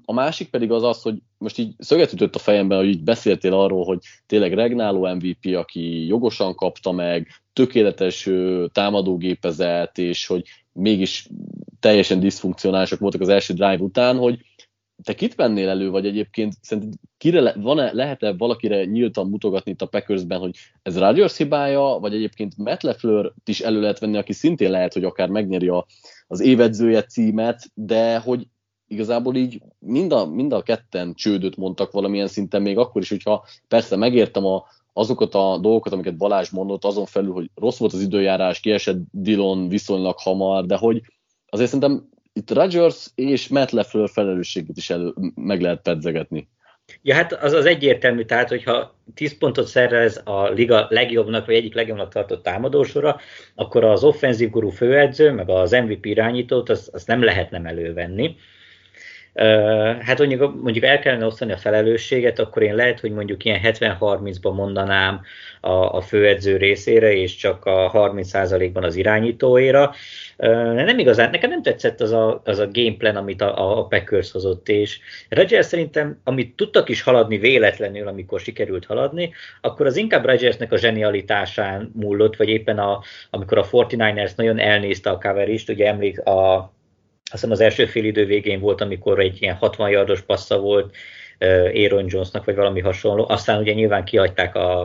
A 0.05 0.13
másik 0.13 0.49
pedig 0.49 0.71
az 0.71 0.83
az, 0.83 1.01
hogy 1.01 1.15
most 1.37 1.57
így 1.57 1.73
szöget 1.77 2.13
ütött 2.13 2.35
a 2.35 2.39
fejemben, 2.39 2.77
hogy 2.77 2.87
így 2.87 3.03
beszéltél 3.03 3.53
arról, 3.53 3.85
hogy 3.85 3.99
tényleg 4.25 4.53
regnáló 4.53 5.13
MVP, 5.13 5.55
aki 5.55 6.05
jogosan 6.05 6.55
kapta 6.55 6.91
meg, 6.91 7.27
tökéletes 7.53 8.29
támadógépezet, 8.71 9.97
és 9.97 10.27
hogy 10.27 10.43
mégis 10.77 11.29
teljesen 11.79 12.19
diszfunkcionálisak 12.19 12.99
voltak 12.99 13.21
az 13.21 13.29
első 13.29 13.53
drive 13.53 13.77
után, 13.77 14.17
hogy 14.17 14.39
te 15.03 15.15
kit 15.15 15.35
vennél 15.35 15.69
elő, 15.69 15.89
vagy 15.89 16.05
egyébként 16.05 16.53
szerinted 16.61 16.99
kire 17.17 17.39
le, 17.39 17.53
van-e, 17.57 17.93
lehet-e 17.93 18.33
valakire 18.33 18.85
nyíltan 18.85 19.29
mutogatni 19.29 19.71
itt 19.71 19.81
a 19.81 19.85
Packersben, 19.85 20.39
hogy 20.39 20.55
ez 20.81 20.97
Rodgers 20.97 21.37
hibája, 21.37 21.81
vagy 21.81 22.13
egyébként 22.13 22.57
Matt 22.57 22.81
lefleur 22.81 23.33
is 23.45 23.59
elő 23.59 23.81
lehet 23.81 23.99
venni, 23.99 24.17
aki 24.17 24.33
szintén 24.33 24.71
lehet, 24.71 24.93
hogy 24.93 25.03
akár 25.03 25.29
megnyeri 25.29 25.67
a, 25.67 25.85
az 26.27 26.39
évedzője 26.39 27.03
címet, 27.03 27.71
de 27.73 28.17
hogy 28.17 28.47
igazából 28.87 29.35
így 29.35 29.61
mind 29.79 30.11
a, 30.11 30.25
mind 30.25 30.53
a 30.53 30.61
ketten 30.61 31.13
csődöt 31.13 31.55
mondtak 31.55 31.91
valamilyen 31.91 32.27
szinten, 32.27 32.61
még 32.61 32.77
akkor 32.77 33.01
is, 33.01 33.09
hogyha 33.09 33.45
persze 33.67 33.95
megértem 33.95 34.45
a, 34.45 34.63
azokat 34.97 35.35
a 35.35 35.57
dolgokat, 35.61 35.93
amiket 35.93 36.17
Balázs 36.17 36.49
mondott, 36.49 36.85
azon 36.85 37.05
felül, 37.05 37.33
hogy 37.33 37.49
rossz 37.55 37.77
volt 37.77 37.93
az 37.93 38.01
időjárás, 38.01 38.59
kiesett 38.59 38.97
Dillon 39.11 39.69
viszonylag 39.69 40.15
hamar, 40.17 40.65
de 40.65 40.75
hogy 40.75 41.01
azért 41.49 41.69
szerintem 41.69 42.09
itt 42.33 42.51
Rodgers 42.51 43.11
és 43.15 43.47
Matt 43.47 43.71
LeFleur 43.71 44.09
felelősségét 44.09 44.77
is 44.77 44.89
elő, 44.89 45.13
meg 45.35 45.61
lehet 45.61 45.81
pedzegetni. 45.81 46.47
Ja, 47.01 47.15
hát 47.15 47.33
az 47.33 47.53
az 47.53 47.65
egyértelmű, 47.65 48.23
tehát 48.23 48.49
hogyha 48.49 48.95
10 49.13 49.37
pontot 49.37 49.67
szerez 49.67 50.21
a 50.25 50.49
liga 50.49 50.85
legjobbnak, 50.89 51.45
vagy 51.45 51.55
egyik 51.55 51.73
legjobbnak 51.75 52.09
tartott 52.09 52.43
támadósora, 52.43 53.19
akkor 53.55 53.83
az 53.83 54.03
offenzív 54.03 54.49
guru 54.49 54.69
főedző, 54.69 55.31
meg 55.31 55.49
az 55.49 55.71
MVP 55.71 56.05
irányítót, 56.05 56.69
azt, 56.69 56.87
azt 56.93 57.07
nem 57.07 57.23
lehet 57.23 57.51
nem 57.51 57.65
elővenni. 57.65 58.35
Hát 60.01 60.17
mondjuk, 60.17 60.61
mondjuk 60.61 60.85
el 60.85 60.99
kellene 60.99 61.25
osztani 61.25 61.51
a 61.51 61.57
felelősséget, 61.57 62.39
akkor 62.39 62.61
én 62.61 62.75
lehet, 62.75 62.99
hogy 62.99 63.11
mondjuk 63.11 63.45
ilyen 63.45 63.59
70-30-ban 63.63 64.55
mondanám 64.55 65.21
a, 65.61 65.69
a 65.69 66.01
főedző 66.01 66.57
részére, 66.57 67.13
és 67.13 67.35
csak 67.35 67.65
a 67.65 67.91
30%-ban 67.93 68.83
az 68.83 68.95
irányítóéra. 68.95 69.93
Nem 70.75 70.99
igazán, 70.99 71.29
nekem 71.29 71.49
nem 71.49 71.61
tetszett 71.61 72.01
az 72.01 72.11
a, 72.11 72.41
az 72.45 72.59
a 72.59 72.67
gameplan, 72.71 73.15
amit 73.15 73.41
a, 73.41 73.77
a 73.79 73.85
Packers 73.85 74.31
hozott, 74.31 74.69
és 74.69 74.99
Rodgers 75.29 75.65
szerintem, 75.65 76.19
amit 76.23 76.55
tudtak 76.55 76.89
is 76.89 77.01
haladni 77.01 77.37
véletlenül, 77.37 78.07
amikor 78.07 78.39
sikerült 78.39 78.85
haladni, 78.85 79.33
akkor 79.61 79.85
az 79.85 79.97
inkább 79.97 80.25
Rodgersnek 80.25 80.71
a 80.71 80.77
zsenialitásán 80.77 81.91
múlott, 81.95 82.35
vagy 82.35 82.49
éppen 82.49 82.79
a, 82.79 83.01
amikor 83.29 83.57
a 83.57 83.65
49ers 83.65 84.35
nagyon 84.35 84.59
elnézte 84.59 85.09
a 85.09 85.17
coverist, 85.17 85.69
ugye 85.69 85.87
emlék 85.87 86.19
a 86.19 86.71
azt 87.29 87.41
hiszem 87.41 87.51
az 87.51 87.59
első 87.59 87.85
fél 87.85 88.03
idő 88.03 88.25
végén 88.25 88.59
volt, 88.59 88.81
amikor 88.81 89.19
egy 89.19 89.41
ilyen 89.41 89.55
60 89.55 89.89
yardos 89.89 90.21
passza 90.21 90.59
volt 90.59 90.95
Aaron 91.73 92.05
Jonesnak, 92.07 92.45
vagy 92.45 92.55
valami 92.55 92.79
hasonló. 92.79 93.25
Aztán 93.29 93.59
ugye 93.59 93.73
nyilván 93.73 94.03
kihagyták 94.03 94.55
a, 94.55 94.79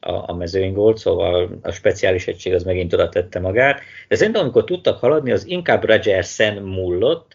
a, 0.00 0.30
a 0.30 0.34
mezőinygólt, 0.34 0.98
szóval 0.98 1.58
a 1.62 1.70
speciális 1.70 2.26
egység 2.26 2.54
az 2.54 2.62
megint 2.62 2.92
oda 2.92 3.08
tette 3.08 3.40
magát. 3.40 3.80
De 4.08 4.16
szerintem, 4.16 4.42
amikor 4.42 4.64
tudtak 4.64 4.98
haladni, 4.98 5.32
az 5.32 5.46
inkább 5.46 5.84
Rodgersen 5.84 6.62
múlott, 6.62 7.34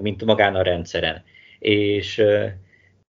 mint 0.00 0.24
magán 0.24 0.54
a 0.54 0.62
rendszeren. 0.62 1.24
És 1.58 2.22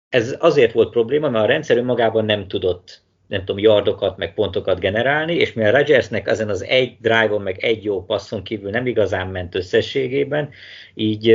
ez 0.09 0.35
azért 0.39 0.71
volt 0.71 0.89
probléma, 0.89 1.29
mert 1.29 1.43
a 1.43 1.47
rendszer 1.47 1.77
önmagában 1.77 2.25
nem 2.25 2.47
tudott 2.47 3.01
nem 3.27 3.39
tudom, 3.39 3.57
yardokat, 3.57 4.17
meg 4.17 4.33
pontokat 4.33 4.79
generálni, 4.79 5.35
és 5.35 5.53
mivel 5.53 5.71
Rodgersnek 5.71 6.27
ezen 6.27 6.49
az 6.49 6.63
egy 6.63 6.97
drive-on, 6.99 7.41
meg 7.41 7.63
egy 7.63 7.83
jó 7.83 8.03
passzon 8.03 8.43
kívül 8.43 8.69
nem 8.69 8.87
igazán 8.87 9.27
ment 9.27 9.55
összességében, 9.55 10.49
így, 10.93 11.27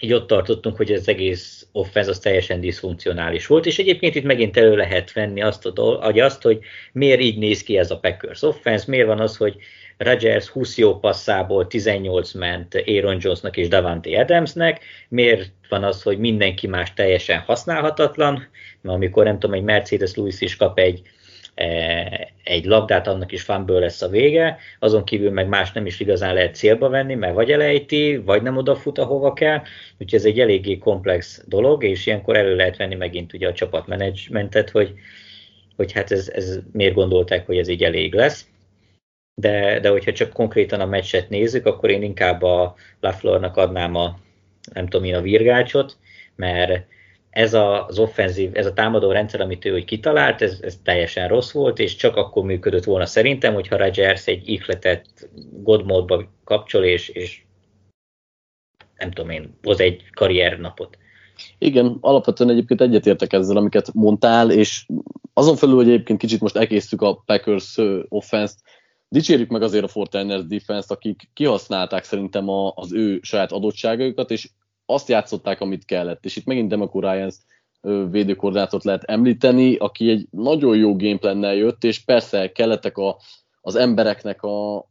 így 0.00 0.12
ott 0.12 0.26
tartottunk, 0.26 0.76
hogy 0.76 0.92
az 0.92 1.08
egész 1.08 1.66
offense 1.72 2.10
az 2.10 2.18
teljesen 2.18 2.60
diszfunkcionális 2.60 3.46
volt, 3.46 3.66
és 3.66 3.78
egyébként 3.78 4.14
itt 4.14 4.24
megint 4.24 4.56
elő 4.56 4.76
lehet 4.76 5.12
venni 5.12 5.42
azt, 5.42 5.68
hogy 6.00 6.18
azt, 6.20 6.42
hogy 6.42 6.58
miért 6.92 7.20
így 7.20 7.38
néz 7.38 7.62
ki 7.62 7.78
ez 7.78 7.90
a 7.90 7.98
Packers 7.98 8.42
offense, 8.42 8.84
miért 8.88 9.06
van 9.06 9.20
az, 9.20 9.36
hogy 9.36 9.56
Rodgers 9.96 10.48
20 10.48 10.78
jó 10.78 10.98
passzából 10.98 11.66
18 11.66 12.32
ment 12.32 12.74
Aaron 12.86 13.18
Jonesnak 13.20 13.56
és 13.56 13.68
Davante 13.68 14.20
Adamsnek, 14.20 14.84
miért 15.08 15.52
van 15.68 15.84
az, 15.84 16.02
hogy 16.02 16.18
mindenki 16.18 16.66
más 16.66 16.94
teljesen 16.94 17.38
használhatatlan, 17.38 18.48
amikor 18.88 19.24
nem 19.24 19.38
tudom, 19.38 19.56
egy 19.56 19.62
Mercedes 19.62 20.14
Lewis 20.14 20.40
is 20.40 20.56
kap 20.56 20.78
egy, 20.78 21.02
e, 21.54 22.32
egy 22.44 22.64
labdát, 22.64 23.06
annak 23.06 23.32
is 23.32 23.42
fanből 23.42 23.80
lesz 23.80 24.02
a 24.02 24.08
vége, 24.08 24.58
azon 24.78 25.04
kívül 25.04 25.30
meg 25.30 25.48
más 25.48 25.72
nem 25.72 25.86
is 25.86 26.00
igazán 26.00 26.34
lehet 26.34 26.54
célba 26.54 26.88
venni, 26.88 27.14
mert 27.14 27.34
vagy 27.34 27.52
elejti, 27.52 28.16
vagy 28.16 28.42
nem 28.42 28.56
odafut, 28.56 28.98
ahova 28.98 29.32
kell, 29.32 29.62
úgyhogy 29.98 30.14
ez 30.14 30.24
egy 30.24 30.40
eléggé 30.40 30.78
komplex 30.78 31.44
dolog, 31.46 31.84
és 31.84 32.06
ilyenkor 32.06 32.36
elő 32.36 32.56
lehet 32.56 32.76
venni 32.76 32.94
megint 32.94 33.32
ugye 33.32 33.48
a 33.48 33.52
csapatmenedzsmentet, 33.52 34.70
hogy, 34.70 34.94
hogy 35.76 35.92
hát 35.92 36.10
ez, 36.10 36.28
ez 36.34 36.58
miért 36.72 36.94
gondolták, 36.94 37.46
hogy 37.46 37.58
ez 37.58 37.68
így 37.68 37.82
elég 37.82 38.14
lesz. 38.14 38.46
De, 39.40 39.80
de 39.80 39.88
hogyha 39.88 40.12
csak 40.12 40.32
konkrétan 40.32 40.80
a 40.80 40.86
meccset 40.86 41.28
nézzük, 41.28 41.66
akkor 41.66 41.90
én 41.90 42.02
inkább 42.02 42.42
a 42.42 42.74
Laflornak 43.00 43.56
adnám 43.56 43.94
a, 43.94 44.18
nem 44.72 44.86
tudom 44.86 45.06
én, 45.06 45.14
a 45.14 45.20
virgácsot, 45.20 45.96
mert 46.36 46.86
ez 47.36 47.54
az 47.54 47.98
offenzív, 47.98 48.50
ez 48.56 48.66
a 48.66 48.72
támadó 48.72 49.10
rendszer, 49.10 49.40
amit 49.40 49.64
ő 49.64 49.70
hogy 49.70 49.84
kitalált, 49.84 50.42
ez, 50.42 50.58
ez 50.60 50.78
teljesen 50.82 51.28
rossz 51.28 51.52
volt, 51.52 51.78
és 51.78 51.96
csak 51.96 52.16
akkor 52.16 52.44
működött 52.44 52.84
volna 52.84 53.06
szerintem, 53.06 53.54
hogyha 53.54 53.76
Rodgers 53.76 54.26
egy 54.26 54.48
ihletet 54.48 55.28
God 55.52 55.84
módba 55.84 56.32
kapcsol, 56.44 56.84
és, 56.84 57.08
és 57.08 57.42
nem 58.96 59.10
tudom 59.10 59.30
én, 59.30 59.58
hoz 59.62 59.80
egy 59.80 60.10
karriernapot. 60.10 60.98
Igen, 61.58 61.96
alapvetően 62.00 62.50
egyébként 62.50 62.80
egyetértek 62.80 63.32
ezzel, 63.32 63.56
amiket 63.56 63.94
mondtál, 63.94 64.50
és 64.50 64.86
azon 65.32 65.56
felül, 65.56 65.76
hogy 65.76 65.88
egyébként 65.88 66.18
kicsit 66.18 66.40
most 66.40 66.56
egésztük 66.56 67.02
a 67.02 67.22
Packers 67.26 67.76
offense-t, 68.08 68.58
dicsérjük 69.08 69.50
meg 69.50 69.62
azért 69.62 69.84
a 69.84 69.88
Fortiners 69.88 70.46
defense 70.46 70.94
akik 70.94 71.28
kihasználták 71.32 72.04
szerintem 72.04 72.48
a, 72.48 72.72
az 72.74 72.92
ő 72.92 73.18
saját 73.22 73.52
adottságaikat, 73.52 74.30
és 74.30 74.48
azt 74.86 75.08
játszották, 75.08 75.60
amit 75.60 75.84
kellett. 75.84 76.24
És 76.24 76.36
itt 76.36 76.44
megint 76.44 76.68
Demarco 76.68 77.00
Ryans 77.00 77.36
védőkoordinátort 78.10 78.84
lehet 78.84 79.04
említeni, 79.04 79.76
aki 79.76 80.10
egy 80.10 80.26
nagyon 80.30 80.76
jó 80.76 80.96
gameplannel 80.96 81.54
jött, 81.54 81.84
és 81.84 82.04
persze 82.04 82.52
kellettek 82.52 82.98
a, 82.98 83.16
az 83.60 83.74
embereknek 83.74 84.42
a 84.42 84.86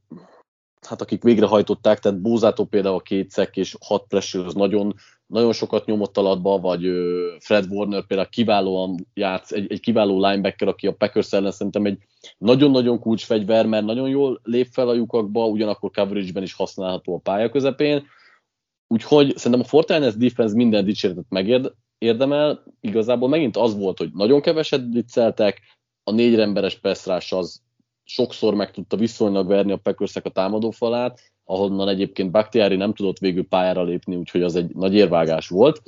hát 0.87 1.01
akik 1.01 1.23
végrehajtották, 1.23 1.99
tehát 1.99 2.21
Bózátó 2.21 2.65
például 2.65 2.95
a 2.95 2.99
két 2.99 3.29
szek 3.29 3.57
és 3.57 3.75
hat 3.85 4.05
pressure 4.07 4.45
az 4.45 4.53
nagyon, 4.53 4.95
nagyon 5.27 5.53
sokat 5.53 5.85
nyomott 5.85 6.17
alatba, 6.17 6.59
vagy 6.59 6.85
Fred 7.39 7.65
Warner 7.69 8.05
például 8.05 8.29
kiválóan 8.29 9.07
játsz, 9.13 9.51
egy, 9.51 9.71
egy 9.71 9.79
kiváló 9.79 10.27
linebacker, 10.27 10.67
aki 10.67 10.87
a 10.87 10.93
Packers 10.93 11.33
ellen 11.33 11.51
szerintem 11.51 11.85
egy 11.85 11.97
nagyon-nagyon 12.37 12.99
kulcsfegyver, 12.99 13.65
mert 13.65 13.85
nagyon 13.85 14.09
jól 14.09 14.39
lép 14.43 14.67
fel 14.71 14.87
a 14.87 14.93
lyukakba, 14.93 15.45
ugyanakkor 15.45 15.91
coverage-ben 15.91 16.43
is 16.43 16.53
használható 16.53 17.15
a 17.15 17.19
pálya 17.19 17.49
közepén. 17.49 18.05
Úgyhogy 18.87 19.37
szerintem 19.37 19.61
a 19.61 19.69
Fortiners 19.69 20.15
defense 20.15 20.55
minden 20.55 20.85
dicséretet 20.85 21.25
megérdemel. 21.29 22.63
Igazából 22.79 23.29
megint 23.29 23.57
az 23.57 23.77
volt, 23.77 23.97
hogy 23.97 24.09
nagyon 24.13 24.41
keveset 24.41 24.89
blitzeltek, 24.89 25.61
a 26.03 26.11
négy 26.11 26.39
emberes 26.39 26.79
pass 26.79 27.31
az 27.31 27.61
sokszor 28.03 28.55
meg 28.55 28.71
tudta 28.71 28.97
viszonylag 28.97 29.47
verni 29.47 29.71
a 29.71 29.77
packers 29.77 30.15
a 30.15 30.29
támadófalát, 30.29 31.19
ahonnan 31.43 31.87
egyébként 31.87 32.31
Bakhtiari 32.31 32.75
nem 32.75 32.93
tudott 32.93 33.17
végül 33.17 33.47
pályára 33.47 33.83
lépni, 33.83 34.15
úgyhogy 34.15 34.41
az 34.41 34.55
egy 34.55 34.75
nagy 34.75 34.93
érvágás 34.93 35.47
volt. 35.47 35.81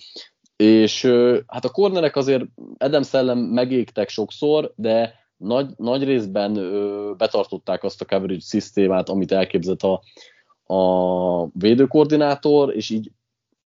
És 0.56 1.06
hát 1.48 1.66
a 1.66 1.70
kornerek 1.70 2.16
azért 2.16 2.44
Edem 2.78 3.02
szellem 3.02 3.38
megégtek 3.38 4.10
sokszor, 4.10 4.74
de 4.76 5.14
nagy, 5.38 5.70
nagy 5.76 6.04
részben 6.04 6.56
ö, 6.56 7.12
betartották 7.18 7.84
azt 7.84 8.02
a 8.02 8.06
coverage 8.06 8.42
szisztémát, 8.42 9.10
amit 9.10 9.32
elképzett 9.32 9.82
a, 9.82 10.02
a 10.68 11.46
védőkoordinátor, 11.48 12.76
és 12.76 12.90
így 12.90 13.12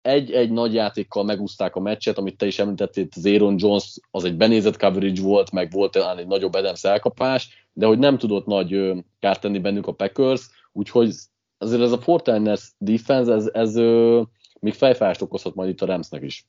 egy-egy 0.01 0.51
nagy 0.51 0.73
játékkal 0.73 1.23
megúzták 1.23 1.75
a 1.75 1.79
meccset, 1.79 2.17
amit 2.17 2.37
te 2.37 2.45
is 2.45 2.59
említettél, 2.59 3.07
az 3.15 3.25
Aaron 3.25 3.55
Jones, 3.57 3.99
az 4.11 4.23
egy 4.23 4.35
benézett 4.35 4.77
coverage 4.77 5.21
volt, 5.21 5.51
meg 5.51 5.71
volt 5.71 5.91
talán 5.91 6.17
egy 6.17 6.27
nagyobb 6.27 6.53
Adams 6.53 6.83
elkapás, 6.83 7.67
de 7.73 7.85
hogy 7.85 7.99
nem 7.99 8.17
tudott 8.17 8.45
nagy 8.45 8.93
kárt 9.19 9.41
tenni 9.41 9.59
bennük 9.59 9.87
a 9.87 9.91
Packers, 9.91 10.49
úgyhogy 10.71 11.13
azért 11.57 11.81
ez 11.81 11.91
a 11.91 11.97
Fortiners 11.97 12.71
defense, 12.77 13.33
ez, 13.33 13.49
ez 13.53 13.73
még 14.59 14.73
fejfájást 14.73 15.21
okozhat 15.21 15.55
majd 15.55 15.69
itt 15.69 15.81
a 15.81 15.85
Ramsnek 15.85 16.23
is. 16.23 16.45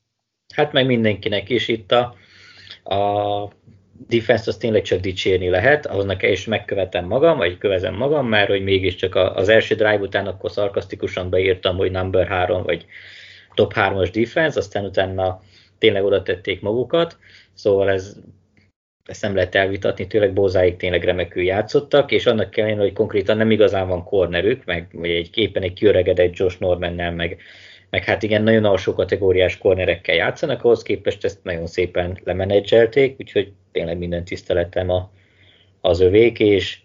Hát 0.54 0.72
meg 0.72 0.86
mindenkinek 0.86 1.48
is 1.48 1.68
itt 1.68 1.92
a, 1.92 2.14
a 2.94 3.50
defense 4.06 4.44
azt 4.46 4.60
tényleg 4.60 4.82
csak 4.82 5.00
dicsérni 5.00 5.48
lehet, 5.48 5.86
ahhoz 5.86 6.16
is 6.20 6.44
megkövetem 6.44 7.04
magam, 7.04 7.36
vagy 7.36 7.58
kövezem 7.58 7.94
magam, 7.94 8.26
mert 8.28 8.48
hogy 8.48 8.62
mégiscsak 8.62 9.14
az 9.14 9.48
első 9.48 9.74
drive 9.74 9.98
után 9.98 10.26
akkor 10.26 10.50
szarkasztikusan 10.50 11.30
beírtam, 11.30 11.76
hogy 11.76 11.90
number 11.90 12.26
3, 12.26 12.62
vagy 12.62 12.86
top 13.54 13.72
3-as 13.74 14.08
defense, 14.12 14.58
aztán 14.58 14.84
utána 14.84 15.40
tényleg 15.78 16.04
oda 16.04 16.22
tették 16.22 16.60
magukat, 16.60 17.18
szóval 17.54 17.90
ez 17.90 18.16
ezt 19.08 19.22
nem 19.22 19.34
lehet 19.34 19.54
elvitatni, 19.54 20.06
tényleg 20.06 20.32
Bózáik 20.32 20.76
tényleg 20.76 21.04
remekül 21.04 21.42
játszottak, 21.42 22.12
és 22.12 22.26
annak 22.26 22.56
ellenére, 22.56 22.80
hogy 22.80 22.92
konkrétan 22.92 23.36
nem 23.36 23.50
igazán 23.50 23.88
van 23.88 24.04
kornerük, 24.04 24.64
meg 24.64 24.88
vagy 24.92 25.10
egy 25.10 25.30
képen 25.30 25.62
egy 25.62 25.72
kiöregedett 25.72 26.36
Josh 26.36 26.60
Normannel, 26.60 27.12
meg, 27.12 27.38
meg 27.90 28.04
hát 28.04 28.22
igen, 28.22 28.42
nagyon 28.42 28.64
alsó 28.64 28.94
kategóriás 28.94 29.58
kornerekkel 29.58 30.14
játszanak, 30.14 30.64
ahhoz 30.64 30.82
képest 30.82 31.24
ezt 31.24 31.44
nagyon 31.44 31.66
szépen 31.66 32.20
lemenedzselték, 32.24 33.16
úgyhogy 33.18 33.52
tényleg 33.78 33.98
minden 33.98 34.24
tiszteletem 34.24 34.90
a, 34.90 35.10
az 35.80 36.00
övék, 36.00 36.38
és, 36.38 36.78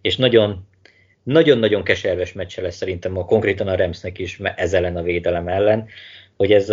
és 0.00 0.16
nagyon 0.16 0.66
nagyon-nagyon 1.22 1.82
keserves 1.82 2.32
meccse 2.32 2.62
lesz 2.62 2.76
szerintem 2.76 3.18
a 3.18 3.24
konkrétan 3.24 3.68
a 3.68 3.74
Remsznek 3.74 4.18
is 4.18 4.40
ez 4.56 4.74
ellen 4.74 4.96
a 4.96 5.02
védelem 5.02 5.48
ellen, 5.48 5.88
hogy 6.36 6.52
ez 6.52 6.72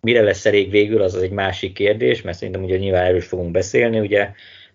mire 0.00 0.22
lesz 0.22 0.46
elég 0.46 0.70
végül, 0.70 1.02
az, 1.02 1.14
az 1.14 1.22
egy 1.22 1.30
másik 1.30 1.72
kérdés, 1.72 2.22
mert 2.22 2.36
szerintem 2.36 2.62
ugye 2.62 2.76
nyilván 2.76 3.04
erről 3.04 3.16
is 3.16 3.24
fogunk 3.24 3.50
beszélni, 3.50 4.00
ugye 4.00 4.30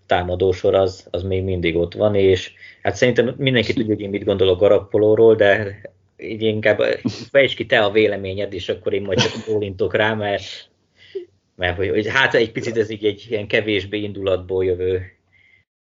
támadósor 0.06 0.76
az, 0.76 1.08
az 1.12 1.24
még 1.24 1.44
mindig 1.44 1.76
ott 1.76 1.94
van, 1.94 2.16
és 2.16 2.54
hát 2.82 2.96
szerintem 2.96 3.36
mindenki 3.38 3.74
tudja, 3.74 3.94
hogy 3.94 4.04
én 4.04 4.10
mit 4.10 4.24
gondolok 4.24 4.60
Garappolóról, 4.60 5.36
de 5.36 5.82
így 6.18 6.42
inkább 6.42 6.82
fejtsd 7.32 7.56
ki 7.56 7.66
te 7.66 7.84
a 7.84 7.92
véleményed, 7.92 8.54
és 8.54 8.70
akkor 8.70 8.94
én 8.94 9.02
majd 9.02 9.20
csak 9.20 9.46
bólintok 9.48 9.96
rá, 9.96 10.14
mert, 10.14 10.70
mert 11.58 11.78
hogy, 11.78 12.08
hát 12.08 12.34
egy 12.34 12.52
picit 12.52 12.78
ez 12.78 12.90
így 12.90 13.06
egy 13.06 13.26
ilyen 13.30 13.48
kevésbé 13.48 14.02
indulatból 14.02 14.66
jövő 14.66 15.02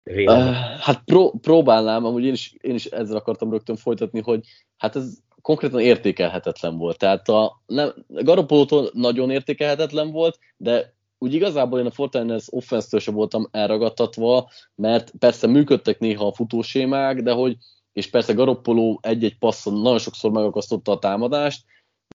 vélemény. 0.03 0.47
Uh, 0.47 0.53
hát 0.79 1.01
pró- 1.05 1.39
próbálnám, 1.41 2.05
amúgy 2.05 2.25
én 2.25 2.33
is, 2.33 2.53
én 2.61 2.75
is 2.75 2.85
ezzel 2.85 3.15
akartam 3.15 3.51
rögtön 3.51 3.75
folytatni, 3.75 4.21
hogy 4.21 4.45
hát 4.77 4.95
ez 4.95 5.17
konkrétan 5.41 5.79
értékelhetetlen 5.79 6.77
volt. 6.77 6.97
Tehát 6.97 7.29
a, 7.29 7.61
nem, 7.65 7.93
Garoppolótól 8.07 8.89
nagyon 8.93 9.29
értékelhetetlen 9.29 10.11
volt, 10.11 10.39
de 10.57 10.95
úgy 11.17 11.33
igazából 11.33 11.79
én 11.79 11.85
a 11.85 11.91
Fortiners 11.91 12.45
offense 12.49 12.99
sem 12.99 13.13
voltam 13.13 13.47
elragadtatva, 13.51 14.49
mert 14.75 15.11
persze 15.19 15.47
működtek 15.47 15.99
néha 15.99 16.27
a 16.27 16.33
futósémák, 16.33 17.21
de 17.21 17.31
hogy, 17.31 17.57
és 17.93 18.09
persze 18.09 18.33
Garoppoló 18.33 18.99
egy-egy 19.01 19.37
passzon 19.37 19.81
nagyon 19.81 19.99
sokszor 19.99 20.31
megakasztotta 20.31 20.91
a 20.91 20.99
támadást, 20.99 21.65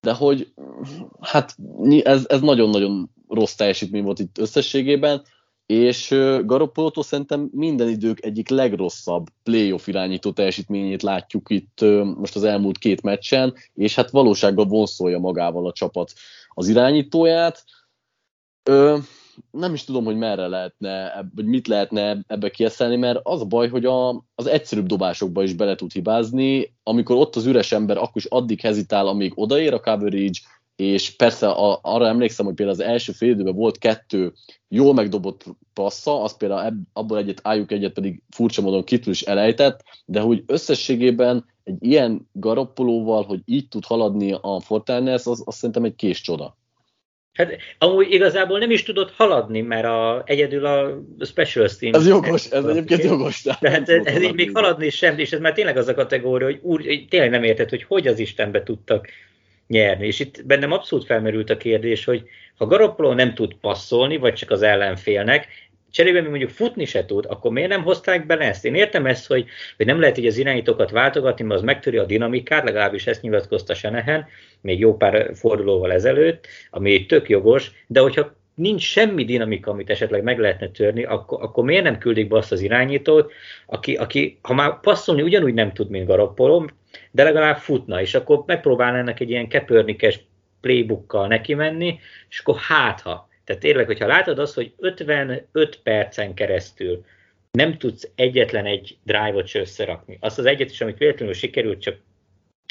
de 0.03 0.13
hogy 0.13 0.53
hát 1.21 1.55
ez, 2.03 2.25
ez 2.29 2.41
nagyon-nagyon 2.41 3.09
rossz 3.27 3.53
teljesítmény 3.53 4.03
volt 4.03 4.19
itt 4.19 4.37
összességében, 4.37 5.23
és 5.65 6.09
Garoppolótól 6.45 7.03
szerintem 7.03 7.49
minden 7.51 7.89
idők 7.89 8.25
egyik 8.25 8.49
legrosszabb 8.49 9.27
playoff 9.43 9.87
irányító 9.87 10.31
teljesítményét 10.31 11.01
látjuk 11.01 11.49
itt 11.49 11.81
most 12.17 12.35
az 12.35 12.43
elmúlt 12.43 12.77
két 12.77 13.01
meccsen, 13.01 13.53
és 13.73 13.95
hát 13.95 14.09
valósággal 14.09 14.65
vonszolja 14.65 15.19
magával 15.19 15.67
a 15.67 15.73
csapat 15.73 16.13
az 16.49 16.67
irányítóját. 16.67 17.63
Nem 19.51 19.73
is 19.73 19.83
tudom, 19.83 20.05
hogy 20.05 20.17
merre 20.17 20.47
lehetne, 20.47 21.25
vagy 21.35 21.45
mit 21.45 21.67
lehetne 21.67 22.23
ebbe 22.27 22.49
kieszelni, 22.49 22.95
mert 22.95 23.19
az 23.23 23.41
a 23.41 23.45
baj, 23.45 23.69
hogy 23.69 23.85
a, 23.85 24.09
az 24.35 24.45
egyszerűbb 24.45 24.85
dobásokba 24.85 25.43
is 25.43 25.53
bele 25.53 25.75
tud 25.75 25.91
hibázni, 25.91 26.73
amikor 26.83 27.15
ott 27.15 27.35
az 27.35 27.45
üres 27.45 27.71
ember, 27.71 27.97
akkor 27.97 28.11
is 28.15 28.25
addig 28.25 28.61
hezitál, 28.61 29.07
amíg 29.07 29.31
odaér 29.35 29.73
a 29.73 29.79
coverage, 29.79 30.39
és 30.75 31.15
persze 31.15 31.49
a, 31.49 31.79
arra 31.81 32.07
emlékszem, 32.07 32.45
hogy 32.45 32.55
például 32.55 32.77
az 32.77 32.85
első 32.85 33.11
fél 33.11 33.29
időben 33.29 33.55
volt 33.55 33.77
kettő 33.77 34.33
jól 34.67 34.93
megdobott 34.93 35.45
passza, 35.73 36.21
az 36.23 36.37
például 36.37 36.61
ebb, 36.61 36.75
abból 36.93 37.17
egyet 37.17 37.39
álljuk 37.43 37.71
egyet 37.71 37.93
pedig 37.93 38.21
furcsa 38.29 38.61
módon 38.61 38.83
kitül 38.83 39.13
elejtett, 39.25 39.83
de 40.05 40.19
hogy 40.19 40.43
összességében 40.45 41.45
egy 41.63 41.77
ilyen 41.79 42.29
garoppolóval, 42.31 43.23
hogy 43.23 43.41
így 43.45 43.67
tud 43.67 43.85
haladni 43.85 44.31
a 44.41 44.59
Fortiners, 44.59 45.25
az, 45.25 45.41
az 45.45 45.55
szerintem 45.55 45.83
egy 45.83 45.95
kés 45.95 46.21
csoda. 46.21 46.57
Hát 47.33 47.57
amúgy 47.77 48.11
igazából 48.11 48.59
nem 48.59 48.71
is 48.71 48.83
tudott 48.83 49.11
haladni, 49.11 49.61
mert 49.61 49.85
a, 49.85 50.23
egyedül 50.25 50.65
a 50.65 51.03
special 51.25 51.69
team. 51.79 51.93
Ez 51.93 52.07
jogos, 52.07 52.49
ez 52.49 52.65
egyébként 52.65 53.03
jogos. 53.03 53.41
Tehát 53.41 53.89
ez, 53.89 54.05
ez 54.05 54.21
így 54.21 54.33
még 54.33 54.51
haladni 54.53 54.89
sem, 54.89 55.19
és 55.19 55.31
ez 55.31 55.39
már 55.39 55.53
tényleg 55.53 55.77
az 55.77 55.87
a 55.87 55.93
kategória, 55.93 56.47
hogy 56.47 56.59
úr, 56.61 56.81
tényleg 57.09 57.29
nem 57.29 57.43
érted, 57.43 57.69
hogy 57.69 57.83
hogy 57.83 58.07
az 58.07 58.19
Istenbe 58.19 58.63
tudtak 58.63 59.07
nyerni. 59.67 60.07
És 60.07 60.19
itt 60.19 60.45
bennem 60.45 60.71
abszolút 60.71 61.05
felmerült 61.05 61.49
a 61.49 61.57
kérdés, 61.57 62.05
hogy 62.05 62.23
ha 62.57 62.65
Garoppolo 62.65 63.13
nem 63.13 63.33
tud 63.33 63.53
passzolni, 63.53 64.17
vagy 64.17 64.33
csak 64.33 64.51
az 64.51 64.61
ellenfélnek, 64.61 65.47
cserébe 65.93 66.21
mi 66.21 66.27
mondjuk 66.27 66.49
futni 66.49 66.85
se 66.85 67.05
tud, 67.05 67.25
akkor 67.27 67.51
miért 67.51 67.69
nem 67.69 67.83
hozták 67.83 68.25
bele 68.25 68.45
ezt? 68.45 68.65
Én 68.65 68.75
értem 68.75 69.05
ezt, 69.05 69.27
hogy, 69.27 69.45
hogy 69.77 69.85
nem 69.85 69.99
lehet 69.99 70.17
így 70.17 70.25
az 70.25 70.37
irányítókat 70.37 70.91
váltogatni, 70.91 71.43
mert 71.43 71.59
az 71.59 71.65
megtöri 71.65 71.97
a 71.97 72.05
dinamikát, 72.05 72.63
legalábbis 72.63 73.07
ezt 73.07 73.21
nyilatkozta 73.21 73.73
Senehen, 73.73 74.27
még 74.61 74.79
jó 74.79 74.97
pár 74.97 75.31
fordulóval 75.33 75.91
ezelőtt, 75.91 76.47
ami 76.69 77.05
tök 77.05 77.29
jogos, 77.29 77.71
de 77.87 77.99
hogyha 77.99 78.35
nincs 78.55 78.81
semmi 78.81 79.25
dinamika, 79.25 79.71
amit 79.71 79.89
esetleg 79.89 80.23
meg 80.23 80.39
lehetne 80.39 80.67
törni, 80.67 81.03
akkor, 81.03 81.41
akkor 81.41 81.63
miért 81.63 81.83
nem 81.83 81.97
küldik 81.97 82.27
be 82.27 82.37
azt 82.37 82.51
az 82.51 82.61
irányítót, 82.61 83.31
aki, 83.65 83.95
aki 83.95 84.39
ha 84.41 84.53
már 84.53 84.79
passzolni 84.79 85.21
ugyanúgy 85.21 85.53
nem 85.53 85.73
tud, 85.73 85.89
mint 85.89 86.07
Garoppolo, 86.07 86.65
de 87.11 87.23
legalább 87.23 87.57
futna, 87.57 88.01
és 88.01 88.13
akkor 88.13 88.43
megpróbálnának 88.45 89.19
egy 89.19 89.29
ilyen 89.29 89.47
kepörnikes 89.47 90.19
playbookkal 90.61 91.27
neki 91.27 91.53
menni, 91.53 91.99
és 92.29 92.39
akkor 92.39 92.55
hátha. 92.57 93.31
Tehát 93.43 93.61
tényleg, 93.61 93.85
hogyha 93.85 94.07
látod 94.07 94.39
azt, 94.39 94.55
hogy 94.55 94.73
55 94.77 95.79
percen 95.83 96.33
keresztül 96.33 97.05
nem 97.51 97.77
tudsz 97.77 98.09
egyetlen 98.15 98.65
egy 98.65 98.97
drive-ot 99.03 99.47
se 99.47 99.59
összerakni, 99.59 100.17
azt 100.21 100.39
az 100.39 100.45
egyet 100.45 100.69
is, 100.69 100.81
amit 100.81 100.97
véletlenül 100.97 101.33
sikerült, 101.33 101.81
csak 101.81 101.97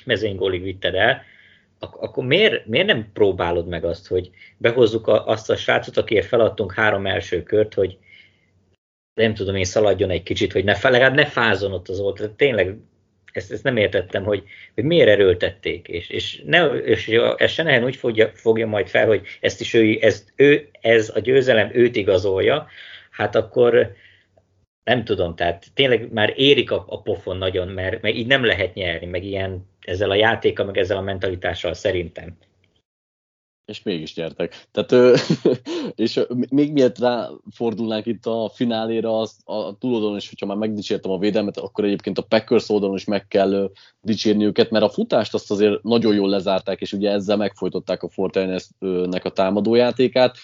mezőnygólig 0.05 0.63
vitted 0.63 0.95
el, 0.95 1.23
ak- 1.79 2.03
akkor 2.03 2.25
miért, 2.25 2.67
miért 2.67 2.87
nem 2.87 3.11
próbálod 3.13 3.67
meg 3.67 3.85
azt, 3.85 4.07
hogy 4.07 4.31
behozzuk 4.57 5.07
a, 5.07 5.27
azt 5.27 5.51
a 5.51 5.57
srácot, 5.57 5.97
akiért 5.97 6.27
feladtunk 6.27 6.73
három 6.73 7.07
első 7.07 7.43
kört, 7.43 7.75
hogy 7.75 7.99
nem 9.15 9.35
tudom 9.35 9.57
én, 9.57 9.65
szaladjon 9.65 10.11
egy 10.11 10.23
kicsit, 10.23 10.53
hogy 10.53 10.65
ne, 10.65 10.77
legalább 10.83 11.15
ne 11.15 11.27
fázon 11.27 11.73
ott 11.73 11.89
az 11.89 12.01
oldal. 12.01 12.35
Tényleg 12.37 12.77
ezt, 13.33 13.53
ezt 13.53 13.63
nem 13.63 13.77
értettem, 13.77 14.25
hogy, 14.25 14.43
hogy 14.75 14.85
miért 14.85 15.09
erőltették, 15.09 15.89
és, 15.89 16.09
és, 16.09 16.43
ne, 16.47 16.67
és 16.67 17.09
ez 17.37 17.51
se 17.51 17.83
úgy 17.85 17.97
fogja, 17.97 18.31
fogja 18.35 18.67
majd 18.67 18.89
fel, 18.89 19.07
hogy 19.07 19.27
ezt 19.41 19.61
is 19.61 19.75
ő, 19.75 19.99
ezt, 20.01 20.33
ő, 20.37 20.69
ez 20.81 21.13
a 21.15 21.19
győzelem 21.19 21.71
őt 21.73 21.97
igazolja, 21.97 22.67
hát 23.11 23.35
akkor 23.35 23.95
nem 24.85 25.05
tudom, 25.05 25.35
tehát 25.35 25.67
tényleg 25.75 26.13
már 26.13 26.33
érik 26.37 26.71
a, 26.71 26.85
a 26.89 27.03
pofon 27.03 27.37
nagyon, 27.37 27.69
mert, 27.69 28.03
mert 28.03 28.15
így 28.15 28.27
nem 28.27 28.45
lehet 28.45 28.75
nyerni, 28.75 29.07
meg 29.07 29.25
ilyen 29.25 29.69
ezzel 29.81 30.11
a 30.11 30.15
játéka, 30.15 30.65
meg 30.65 30.79
ezzel 30.79 30.97
a 30.97 31.01
mentalitással 31.01 31.75
szerintem 31.75 32.37
és 33.65 33.83
mégis 33.83 34.15
nyertek. 34.15 34.67
Tehát, 34.71 35.19
és 35.95 36.21
még 36.49 36.73
miért 36.73 36.99
ráfordulnánk 36.99 38.07
itt 38.07 38.27
a 38.27 38.51
fináléra, 38.55 39.19
az, 39.19 39.37
a 39.45 39.79
túloldalon 39.79 40.17
is, 40.17 40.29
hogyha 40.29 40.47
már 40.47 40.57
megdicsértem 40.57 41.11
a 41.11 41.19
védelmet, 41.19 41.59
akkor 41.59 41.85
egyébként 41.85 42.19
a 42.19 42.23
Packers 42.23 42.69
oldalon 42.69 42.97
is 42.97 43.05
meg 43.05 43.27
kell 43.27 43.71
dicsérni 44.01 44.45
őket, 44.45 44.71
mert 44.71 44.85
a 44.85 44.91
futást 44.91 45.35
azt 45.35 45.51
azért 45.51 45.83
nagyon 45.83 46.15
jól 46.15 46.29
lezárták, 46.29 46.81
és 46.81 46.93
ugye 46.93 47.11
ezzel 47.11 47.37
megfojtották 47.37 48.03
a 48.03 48.09
Fortinet-nek 48.09 49.25
a 49.25 49.31
támadójátékát. 49.31 50.37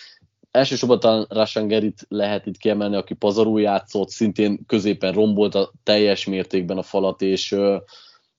Elsősorban 0.50 1.00
talán 1.00 1.26
Rashan 1.28 1.66
Gerit 1.66 2.06
lehet 2.08 2.46
itt 2.46 2.56
kiemelni, 2.56 2.96
aki 2.96 3.14
pazarul 3.14 3.60
játszott, 3.60 4.08
szintén 4.08 4.66
középen 4.66 5.12
rombolt 5.12 5.54
a 5.54 5.72
teljes 5.82 6.26
mértékben 6.26 6.78
a 6.78 6.82
falat, 6.82 7.22
és 7.22 7.56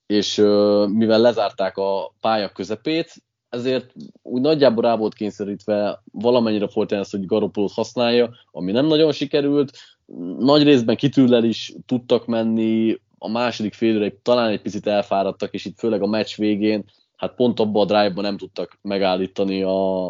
és 0.06 0.36
mivel 0.88 1.20
lezárták 1.20 1.78
a 1.78 2.14
pálya 2.20 2.50
közepét, 2.50 3.14
ezért 3.50 3.94
úgy 4.22 4.42
nagyjából 4.42 4.84
rá 4.84 4.96
volt 4.96 5.14
kényszerítve 5.14 6.02
valamennyire 6.12 6.68
Fortinez, 6.68 7.10
hogy 7.10 7.26
Garoppolót 7.26 7.72
használja, 7.72 8.30
ami 8.52 8.72
nem 8.72 8.86
nagyon 8.86 9.12
sikerült. 9.12 9.72
Nagy 10.40 10.64
részben 10.64 10.96
kitűllel 10.96 11.44
is 11.44 11.74
tudtak 11.86 12.26
menni, 12.26 12.98
a 13.18 13.30
második 13.30 13.74
félre 13.74 14.14
talán 14.22 14.50
egy 14.50 14.62
picit 14.62 14.88
elfáradtak, 14.88 15.54
és 15.54 15.66
itt 15.66 15.80
főleg 15.80 16.02
a 16.02 16.08
meccs 16.08 16.36
végén, 16.36 16.84
hát 17.16 17.36
pont 17.36 17.60
abban 17.60 17.82
a 17.82 17.86
drive-ban 17.86 18.24
nem 18.24 18.38
tudtak 18.38 18.78
megállítani 18.82 19.64
a, 19.64 20.08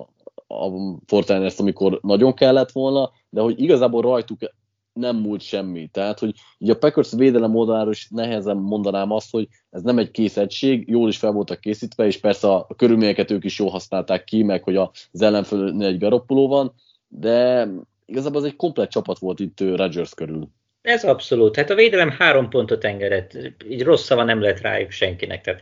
a 0.47 0.71
Fortinez-t, 1.05 1.59
amikor 1.59 1.99
nagyon 2.01 2.33
kellett 2.33 2.71
volna, 2.71 3.11
de 3.29 3.41
hogy 3.41 3.61
igazából 3.61 4.01
rajtuk 4.01 4.39
nem 4.99 5.15
múlt 5.15 5.41
semmi. 5.41 5.87
Tehát, 5.87 6.19
hogy 6.19 6.33
így 6.57 6.69
a 6.69 6.77
Packers 6.77 7.11
védelem 7.15 7.55
oldaláról 7.55 7.91
is 7.91 8.07
nehezen 8.09 8.57
mondanám 8.57 9.11
azt, 9.11 9.31
hogy 9.31 9.47
ez 9.69 9.81
nem 9.81 9.97
egy 9.97 10.11
kész 10.11 10.37
egység, 10.37 10.89
jól 10.89 11.09
is 11.09 11.17
fel 11.17 11.31
voltak 11.31 11.59
készítve, 11.59 12.05
és 12.05 12.17
persze 12.17 12.47
a, 12.47 12.65
a 12.69 12.75
körülményeket 12.75 13.31
ők 13.31 13.43
is 13.43 13.59
jól 13.59 13.69
használták 13.69 14.23
ki, 14.23 14.43
meg 14.43 14.63
hogy 14.63 14.75
az 14.75 15.21
ellenfélnél 15.21 15.87
egy 15.87 15.99
garoppoló 15.99 16.47
van, 16.47 16.73
de 17.07 17.67
igazából 18.05 18.39
ez 18.39 18.47
egy 18.47 18.55
komplet 18.55 18.89
csapat 18.89 19.19
volt 19.19 19.39
itt 19.39 19.59
Rodgers 19.59 20.13
körül. 20.13 20.49
Ez 20.81 21.03
abszolút. 21.03 21.55
Hát 21.55 21.69
a 21.69 21.75
védelem 21.75 22.09
három 22.09 22.49
pontot 22.49 22.83
engedett. 22.83 23.37
Így 23.69 23.83
rossz 23.83 24.03
szava 24.03 24.23
nem 24.23 24.41
lehet 24.41 24.61
rájuk 24.61 24.91
senkinek. 24.91 25.41
Tehát 25.41 25.61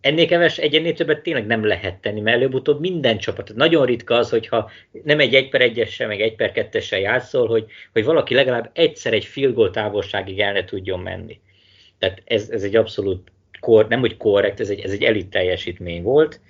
ennél 0.00 0.26
keves, 0.26 0.58
egy 0.58 0.74
ennél 0.74 0.94
többet 0.94 1.22
tényleg 1.22 1.46
nem 1.46 1.66
lehet 1.66 2.00
tenni, 2.00 2.20
mert 2.20 2.36
előbb-utóbb 2.36 2.80
minden 2.80 3.18
csapat, 3.18 3.54
nagyon 3.54 3.86
ritka 3.86 4.14
az, 4.14 4.30
hogyha 4.30 4.70
nem 5.02 5.20
egy 5.20 5.34
1 5.34 5.48
per 5.48 5.60
1 5.60 5.94
meg 5.98 6.20
1 6.20 6.34
per 6.34 6.52
2 6.52 6.80
játszol, 6.90 7.46
hogy, 7.46 7.66
hogy 7.92 8.04
valaki 8.04 8.34
legalább 8.34 8.70
egyszer 8.72 9.12
egy 9.12 9.24
field 9.24 9.54
goal 9.54 9.70
távolságig 9.70 10.40
el 10.40 10.52
ne 10.52 10.64
tudjon 10.64 11.00
menni. 11.00 11.40
Tehát 11.98 12.22
ez, 12.24 12.50
ez 12.50 12.62
egy 12.62 12.76
abszolút, 12.76 13.30
kor, 13.60 13.88
nem 13.88 14.00
úgy 14.00 14.16
korrekt, 14.16 14.60
ez 14.60 14.70
egy, 14.70 14.80
ez 14.80 14.92
egy 14.92 15.02
elit 15.02 15.30
teljesítmény 15.30 16.02
volt, 16.02 16.40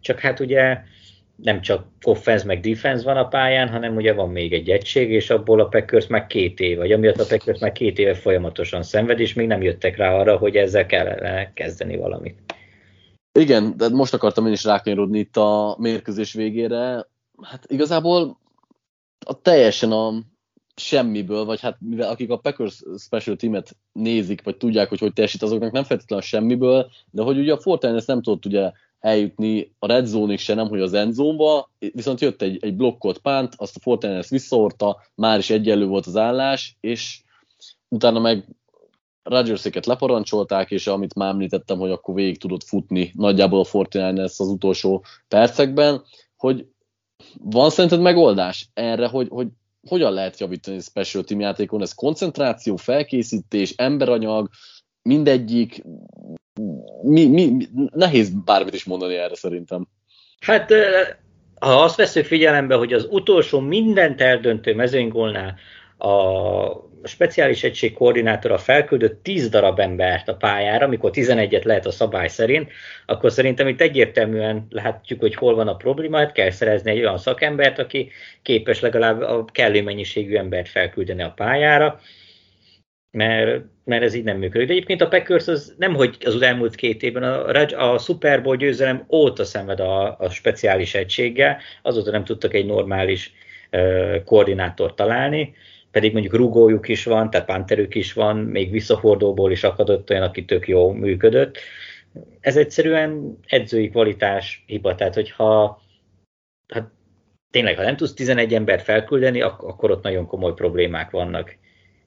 csak 0.00 0.20
hát 0.20 0.40
ugye 0.40 0.78
nem 1.36 1.60
csak 1.60 1.86
offense 2.02 2.46
meg 2.46 2.60
defense 2.60 3.04
van 3.04 3.16
a 3.16 3.28
pályán, 3.28 3.68
hanem 3.68 3.96
ugye 3.96 4.12
van 4.12 4.30
még 4.30 4.52
egy 4.52 4.70
egység, 4.70 5.10
és 5.10 5.30
abból 5.30 5.60
a 5.60 5.68
Packers 5.68 6.06
meg 6.06 6.26
két 6.26 6.60
év, 6.60 6.76
vagy 6.76 6.92
amiatt 6.92 7.20
a 7.20 7.26
Packers 7.28 7.58
meg 7.58 7.72
két 7.72 7.98
éve 7.98 8.14
folyamatosan 8.14 8.82
szenved, 8.82 9.20
és 9.20 9.34
még 9.34 9.46
nem 9.46 9.62
jöttek 9.62 9.96
rá 9.96 10.14
arra, 10.14 10.36
hogy 10.36 10.56
ezzel 10.56 10.86
kellene 10.86 11.52
kezdeni 11.54 11.96
valamit. 11.96 12.36
Igen, 13.38 13.76
de 13.76 13.88
most 13.88 14.14
akartam 14.14 14.46
én 14.46 14.52
is 14.52 14.64
rákanyarodni 14.64 15.18
itt 15.18 15.36
a 15.36 15.76
mérkőzés 15.78 16.32
végére. 16.32 17.06
Hát 17.42 17.70
igazából 17.70 18.38
a 19.26 19.40
teljesen 19.40 19.92
a 19.92 20.12
semmiből, 20.76 21.44
vagy 21.44 21.60
hát 21.60 21.76
mivel 21.80 22.10
akik 22.10 22.30
a 22.30 22.38
Packers 22.38 22.82
Special 22.98 23.36
Teamet 23.36 23.76
nézik, 23.92 24.42
vagy 24.42 24.56
tudják, 24.56 24.88
hogy 24.88 24.98
hogy 24.98 25.12
teljesít, 25.12 25.42
azoknak 25.42 25.72
nem 25.72 25.84
feltétlenül 25.84 26.24
a 26.24 26.28
semmiből, 26.28 26.90
de 27.10 27.22
hogy 27.22 27.38
ugye 27.38 27.52
a 27.52 27.60
Fortnite 27.60 28.02
nem 28.06 28.22
tudott 28.22 28.46
ugye 28.46 28.72
eljutni 29.00 29.74
a 29.78 29.86
red 29.86 30.06
zone 30.06 30.36
se, 30.36 30.54
nem 30.54 30.68
hogy 30.68 30.80
az 30.80 30.92
end 30.92 31.12
zone-ba, 31.12 31.70
viszont 31.78 32.20
jött 32.20 32.42
egy, 32.42 32.64
egy 32.64 32.74
blokkolt 32.74 33.18
pánt, 33.18 33.54
azt 33.56 33.76
a 33.76 33.80
Fortnite 33.80 34.24
visszaorta, 34.28 35.00
már 35.14 35.38
is 35.38 35.50
egyenlő 35.50 35.86
volt 35.86 36.06
az 36.06 36.16
állás, 36.16 36.76
és 36.80 37.22
utána 37.88 38.20
meg 38.20 38.44
Rodgerséket 39.24 39.86
leparancsolták, 39.86 40.70
és 40.70 40.86
amit 40.86 41.14
már 41.14 41.28
említettem, 41.28 41.78
hogy 41.78 41.90
akkor 41.90 42.14
végig 42.14 42.38
tudott 42.38 42.64
futni 42.64 43.12
nagyjából 43.14 43.60
a 43.60 43.64
Fortnite 43.64 44.22
az 44.22 44.40
utolsó 44.40 45.04
percekben, 45.28 46.02
hogy 46.36 46.66
van 47.42 47.70
szerinted 47.70 48.00
megoldás 48.00 48.68
erre, 48.74 49.06
hogy, 49.06 49.28
hogy 49.28 49.48
hogyan 49.88 50.12
lehet 50.12 50.40
javítani 50.40 50.76
a 50.76 50.80
special 50.80 51.24
team 51.24 51.40
játékon? 51.40 51.82
Ez 51.82 51.94
koncentráció, 51.94 52.76
felkészítés, 52.76 53.74
emberanyag, 53.76 54.48
mindegyik, 55.02 55.82
mi, 57.02 57.26
mi, 57.26 57.68
nehéz 57.90 58.30
bármit 58.44 58.74
is 58.74 58.84
mondani 58.84 59.14
erre 59.14 59.34
szerintem. 59.34 59.88
Hát 60.40 60.72
ha 61.60 61.82
azt 61.82 61.96
veszük 61.96 62.24
figyelembe, 62.24 62.74
hogy 62.74 62.92
az 62.92 63.06
utolsó 63.10 63.60
mindent 63.60 64.20
eldöntő 64.20 64.74
mezőnygólnál 64.74 65.54
a 66.04 66.90
speciális 67.04 67.64
egység 67.64 67.92
koordinátora 67.92 68.58
felküldött 68.58 69.22
10 69.22 69.48
darab 69.48 69.80
embert 69.80 70.28
a 70.28 70.34
pályára, 70.34 70.86
amikor 70.86 71.10
11-et 71.14 71.64
lehet 71.64 71.86
a 71.86 71.90
szabály 71.90 72.28
szerint, 72.28 72.70
akkor 73.06 73.32
szerintem 73.32 73.68
itt 73.68 73.80
egyértelműen 73.80 74.66
látjuk, 74.70 75.20
hogy 75.20 75.34
hol 75.34 75.54
van 75.54 75.68
a 75.68 75.76
probléma, 75.76 76.16
hát 76.16 76.32
kell 76.32 76.50
szerezni 76.50 76.90
egy 76.90 76.98
olyan 76.98 77.18
szakembert, 77.18 77.78
aki 77.78 78.10
képes 78.42 78.80
legalább 78.80 79.20
a 79.20 79.44
kellő 79.52 79.82
mennyiségű 79.82 80.36
embert 80.36 80.68
felküldeni 80.68 81.22
a 81.22 81.32
pályára, 81.36 82.00
mert, 83.10 83.64
mert 83.84 84.02
ez 84.02 84.14
így 84.14 84.24
nem 84.24 84.38
működik. 84.38 84.66
De 84.66 84.72
egyébként 84.72 85.00
a 85.00 85.08
Packers 85.08 85.48
az 85.48 85.74
nem, 85.78 85.94
hogy 85.94 86.16
az 86.24 86.42
elmúlt 86.42 86.74
két 86.74 87.02
évben 87.02 87.22
a, 87.22 87.92
a 87.92 87.98
Super 87.98 88.42
Bowl 88.42 88.56
győzelem 88.56 89.06
óta 89.10 89.44
szenved 89.44 89.80
a, 89.80 90.18
a 90.18 90.30
speciális 90.30 90.94
egységgel, 90.94 91.58
azóta 91.82 92.10
nem 92.10 92.24
tudtak 92.24 92.54
egy 92.54 92.66
normális 92.66 93.32
uh, 93.72 94.22
koordinátort 94.24 94.96
találni, 94.96 95.54
pedig 95.94 96.12
mondjuk 96.12 96.34
rugójuk 96.34 96.88
is 96.88 97.04
van, 97.04 97.30
tehát 97.30 97.46
panterük 97.46 97.94
is 97.94 98.12
van, 98.12 98.36
még 98.36 98.70
visszahordóból 98.70 99.50
is 99.50 99.64
akadott 99.64 100.10
olyan, 100.10 100.22
aki 100.22 100.44
tök 100.44 100.68
jó 100.68 100.92
működött. 100.92 101.58
Ez 102.40 102.56
egyszerűen 102.56 103.38
edzői 103.46 103.88
kvalitás 103.88 104.64
hiba, 104.66 104.94
tehát 104.94 105.14
hogyha 105.14 105.82
hát 106.68 106.90
tényleg, 107.50 107.76
ha 107.76 107.82
nem 107.82 107.96
tudsz 107.96 108.14
11 108.14 108.54
embert 108.54 108.82
felküldeni, 108.82 109.40
ak- 109.40 109.62
akkor 109.62 109.90
ott 109.90 110.02
nagyon 110.02 110.26
komoly 110.26 110.54
problémák 110.54 111.10
vannak. 111.10 111.56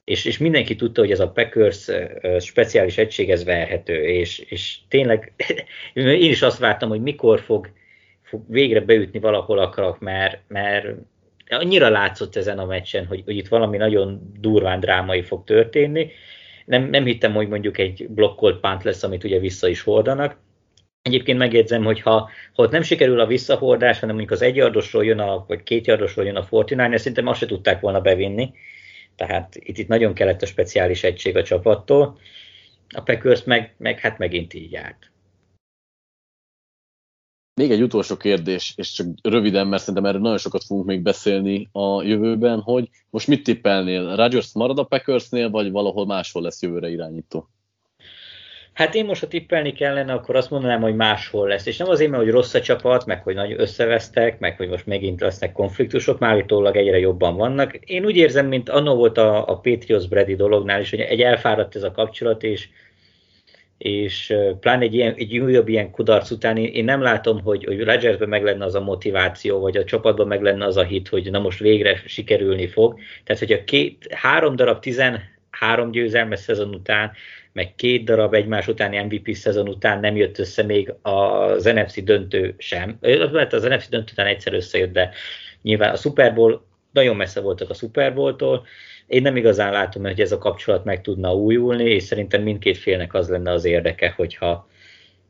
És, 0.04 0.24
és 0.24 0.38
mindenki 0.38 0.76
tudta, 0.76 1.00
hogy 1.00 1.10
ez 1.10 1.20
a 1.20 1.30
Packers 1.30 1.90
speciális 2.38 2.98
egység, 2.98 3.30
ez 3.30 3.44
verhető, 3.44 4.04
és, 4.04 4.38
és 4.38 4.78
tényleg 4.88 5.32
én 5.94 6.30
is 6.30 6.42
azt 6.42 6.58
vártam, 6.58 6.88
hogy 6.88 7.02
mikor 7.02 7.40
fog, 7.40 7.70
fog 8.22 8.42
végre 8.48 8.80
beütni 8.80 9.18
valahol 9.18 9.58
a 9.58 9.68
krak, 9.68 9.98
mert, 9.98 10.38
mert 11.48 11.62
annyira 11.62 11.88
látszott 11.88 12.36
ezen 12.36 12.58
a 12.58 12.64
meccsen, 12.64 13.06
hogy, 13.06 13.22
hogy 13.24 13.36
itt 13.36 13.48
valami 13.48 13.76
nagyon 13.76 14.32
durván 14.40 14.80
drámai 14.80 15.22
fog 15.22 15.44
történni. 15.44 16.10
Nem, 16.64 16.90
nem 16.90 17.04
hittem, 17.04 17.32
hogy 17.32 17.48
mondjuk 17.48 17.78
egy 17.78 18.06
blokkolt 18.08 18.60
pánt 18.60 18.82
lesz, 18.82 19.02
amit 19.02 19.24
ugye 19.24 19.38
vissza 19.38 19.68
is 19.68 19.80
hordanak. 19.80 20.36
Egyébként 21.02 21.38
megjegyzem, 21.38 21.84
hogy 21.84 22.00
ha, 22.00 22.30
ha 22.52 22.62
ott 22.62 22.70
nem 22.70 22.82
sikerül 22.82 23.20
a 23.20 23.26
visszahordás, 23.26 23.98
hanem 23.98 24.14
mondjuk 24.14 24.36
az 24.40 24.46
egyardosról 24.46 25.04
jön 25.04 25.18
a, 25.18 25.44
vagy 25.48 25.62
kétjardosról 25.62 26.24
jön 26.24 26.36
a 26.36 26.42
Fortinány, 26.42 26.96
szerintem 26.96 27.26
azt 27.26 27.38
se 27.38 27.46
tudták 27.46 27.80
volna 27.80 28.00
bevinni. 28.00 28.52
Tehát 29.16 29.56
itt, 29.56 29.78
itt 29.78 29.88
nagyon 29.88 30.14
kellett 30.14 30.42
a 30.42 30.46
speciális 30.46 31.04
egység 31.04 31.36
a 31.36 31.42
csapattól. 31.42 32.18
A 32.94 33.00
Packers 33.00 33.44
meg, 33.44 33.74
meg 33.78 33.98
hát 33.98 34.18
megint 34.18 34.54
így 34.54 34.72
járt. 34.72 35.10
Még 37.58 37.70
egy 37.70 37.82
utolsó 37.82 38.16
kérdés, 38.16 38.72
és 38.76 38.92
csak 38.92 39.06
röviden, 39.22 39.66
mert 39.66 39.82
szerintem 39.82 40.04
erről 40.04 40.20
nagyon 40.20 40.38
sokat 40.38 40.64
fogunk 40.64 40.86
még 40.86 41.02
beszélni 41.02 41.68
a 41.72 42.02
jövőben, 42.02 42.60
hogy 42.60 42.88
most 43.10 43.26
mit 43.26 43.42
tippelnél? 43.42 44.16
Rodgers 44.16 44.54
marad 44.54 44.78
a 44.78 44.84
Packersnél, 44.84 45.50
vagy 45.50 45.70
valahol 45.70 46.06
máshol 46.06 46.42
lesz 46.42 46.62
jövőre 46.62 46.88
irányító? 46.88 47.48
Hát 48.72 48.94
én 48.94 49.04
most, 49.04 49.20
ha 49.20 49.28
tippelni 49.28 49.72
kellene, 49.72 50.12
akkor 50.12 50.36
azt 50.36 50.50
mondanám, 50.50 50.80
hogy 50.80 50.96
máshol 50.96 51.48
lesz. 51.48 51.66
És 51.66 51.76
nem 51.76 51.88
azért, 51.88 52.10
mert 52.10 52.22
hogy 52.22 52.32
rossz 52.32 52.54
a 52.54 52.60
csapat, 52.60 53.06
meg 53.06 53.22
hogy 53.22 53.34
nagy 53.34 53.54
összevesztek, 53.56 54.38
meg 54.38 54.56
hogy 54.56 54.68
most 54.68 54.86
megint 54.86 55.20
lesznek 55.20 55.52
konfliktusok, 55.52 56.18
már 56.18 56.30
állítólag 56.30 56.76
egyre 56.76 56.98
jobban 56.98 57.36
vannak. 57.36 57.74
Én 57.74 58.04
úgy 58.04 58.16
érzem, 58.16 58.46
mint 58.46 58.68
annó 58.68 58.94
volt 58.94 59.18
a, 59.18 59.48
a 59.48 59.58
Patriots 59.58 60.08
Brady 60.08 60.34
dolognál 60.34 60.80
is, 60.80 60.90
hogy 60.90 61.00
egy 61.00 61.20
elfáradt 61.20 61.76
ez 61.76 61.82
a 61.82 61.90
kapcsolat, 61.90 62.42
és 62.42 62.68
és 63.78 64.34
pláne 64.60 64.82
egy, 64.82 64.94
ilyen, 64.94 65.14
egy 65.14 65.38
újabb 65.38 65.68
ilyen 65.68 65.90
kudarc 65.90 66.30
után 66.30 66.56
én, 66.56 66.84
nem 66.84 67.02
látom, 67.02 67.42
hogy, 67.42 67.64
hogy 67.64 67.84
Rodgersben 67.84 68.28
meg 68.28 68.42
lenne 68.42 68.64
az 68.64 68.74
a 68.74 68.80
motiváció, 68.80 69.60
vagy 69.60 69.76
a 69.76 69.84
csapatban 69.84 70.26
meg 70.26 70.42
lenne 70.42 70.64
az 70.64 70.76
a 70.76 70.82
hit, 70.82 71.08
hogy 71.08 71.30
na 71.30 71.38
most 71.38 71.58
végre 71.58 72.02
sikerülni 72.06 72.66
fog. 72.66 72.98
Tehát, 73.24 73.42
hogy 73.42 73.52
a 73.52 73.64
két, 73.64 74.06
három 74.10 74.56
darab 74.56 74.80
13 74.80 75.90
győzelmes 75.90 76.40
szezon 76.40 76.74
után, 76.74 77.12
meg 77.52 77.74
két 77.74 78.04
darab 78.04 78.34
egymás 78.34 78.68
utáni 78.68 78.98
MVP 78.98 79.34
szezon 79.34 79.68
után 79.68 80.00
nem 80.00 80.16
jött 80.16 80.38
össze 80.38 80.62
még 80.62 80.94
az 81.02 81.64
NFC 81.64 82.02
döntő 82.02 82.54
sem. 82.58 82.96
Lehet 83.00 83.52
az 83.52 83.62
NFC 83.62 83.88
döntő 83.88 84.12
után 84.12 84.26
egyszer 84.26 84.52
összejött, 84.52 84.92
de 84.92 85.10
nyilván 85.62 85.92
a 85.92 85.96
Super 85.96 86.34
Bowl 86.34 86.66
nagyon 86.92 87.16
messze 87.16 87.40
voltak 87.40 87.70
a 87.70 87.74
Super 87.74 88.14
Bowl-tól, 88.14 88.66
én 89.08 89.22
nem 89.22 89.36
igazán 89.36 89.72
látom, 89.72 90.02
hogy 90.02 90.20
ez 90.20 90.32
a 90.32 90.38
kapcsolat 90.38 90.84
meg 90.84 91.00
tudna 91.00 91.34
újulni, 91.34 91.84
és 91.84 92.02
szerintem 92.02 92.42
mindkét 92.42 92.78
félnek 92.78 93.14
az 93.14 93.28
lenne 93.28 93.50
az 93.50 93.64
érdeke, 93.64 94.12
hogyha 94.16 94.68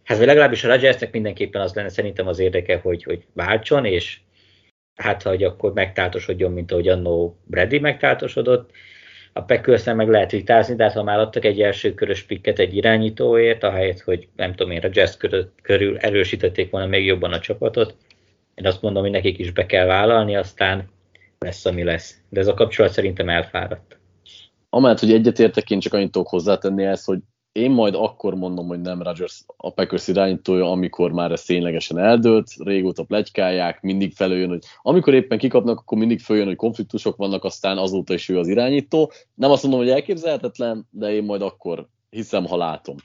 hát 0.05 0.19
vagy 0.19 0.27
legalábbis 0.27 0.65
a 0.65 0.69
Rodgersnek 0.69 1.13
mindenképpen 1.13 1.61
az 1.61 1.75
lenne 1.75 1.89
szerintem 1.89 2.27
az 2.27 2.39
érdeke, 2.39 2.79
hogy, 2.83 3.03
hogy 3.03 3.25
váltson, 3.33 3.85
és 3.85 4.19
hát 4.95 5.23
hogy 5.23 5.45
akkor 5.45 5.73
megtáltosodjon, 5.73 6.53
mint 6.53 6.73
ahogy 6.73 6.89
annó 6.89 7.39
Brady 7.45 7.79
megtáltosodott. 7.79 8.71
A 9.33 9.43
packers 9.43 9.85
meg 9.85 10.09
lehet 10.09 10.31
vitázni, 10.31 10.75
de 10.75 10.85
hát 10.85 10.93
ha 10.93 11.03
már 11.03 11.19
adtak 11.19 11.45
egy 11.45 11.63
első 11.63 11.95
körös 11.95 12.23
pikket 12.23 12.59
egy 12.59 12.77
irányítóért, 12.77 13.63
ahelyett, 13.63 14.01
hogy 14.01 14.29
nem 14.37 14.55
tudom 14.55 14.73
én, 14.73 14.81
a 14.85 14.89
jazz 14.93 15.17
körül 15.63 15.99
erősítették 15.99 16.71
volna 16.71 16.87
még 16.87 17.05
jobban 17.05 17.33
a 17.33 17.41
csapatot, 17.41 17.97
én 18.55 18.67
azt 18.67 18.83
mondom, 18.83 19.03
hogy 19.03 19.11
nekik 19.11 19.39
is 19.39 19.51
be 19.51 19.67
kell 19.67 19.87
vállalni, 19.87 20.37
aztán 20.37 20.89
lesz, 21.39 21.65
ami 21.65 21.83
lesz. 21.83 22.21
De 22.29 22.41
ez 22.41 22.47
a 22.47 22.55
kapcsolat 22.55 22.93
szerintem 22.93 23.29
elfáradt. 23.29 23.99
Amellett, 24.71 24.99
hogy 24.99 25.13
egyetértek, 25.13 25.71
én 25.71 25.81
csak 25.81 25.93
annyit 25.93 26.11
tudok 26.11 26.29
hozzátenni 26.29 26.85
ezt, 26.85 27.05
hogy 27.05 27.19
én 27.53 27.71
majd 27.71 27.95
akkor 27.95 28.35
mondom, 28.35 28.67
hogy 28.67 28.81
nem 28.81 29.03
Rodgers 29.03 29.45
a 29.57 29.73
Packers 29.73 30.09
irányítója, 30.09 30.71
amikor 30.71 31.13
már 31.13 31.33
ez 31.33 31.43
ténylegesen 31.43 31.99
eldőlt, 31.99 32.51
régóta 32.65 33.05
plegykálják, 33.05 33.81
mindig 33.81 34.15
felőjön, 34.15 34.49
hogy 34.49 34.63
amikor 34.83 35.15
éppen 35.15 35.39
kikapnak, 35.39 35.79
akkor 35.79 35.99
mindig 35.99 36.21
följön, 36.21 36.47
hogy 36.47 36.57
konfliktusok 36.57 37.17
vannak, 37.17 37.45
aztán 37.45 37.79
azóta 37.79 38.15
is 38.15 38.29
ő 38.29 38.39
az 38.39 38.49
irányító. 38.49 39.13
Nem 39.35 39.51
azt 39.51 39.63
mondom, 39.63 39.81
hogy 39.81 39.91
elképzelhetetlen, 39.91 40.87
de 40.91 41.13
én 41.13 41.25
majd 41.25 41.43
akkor 41.43 41.89
hiszem, 42.11 42.45
ha 42.45 42.57
látom. 42.57 42.97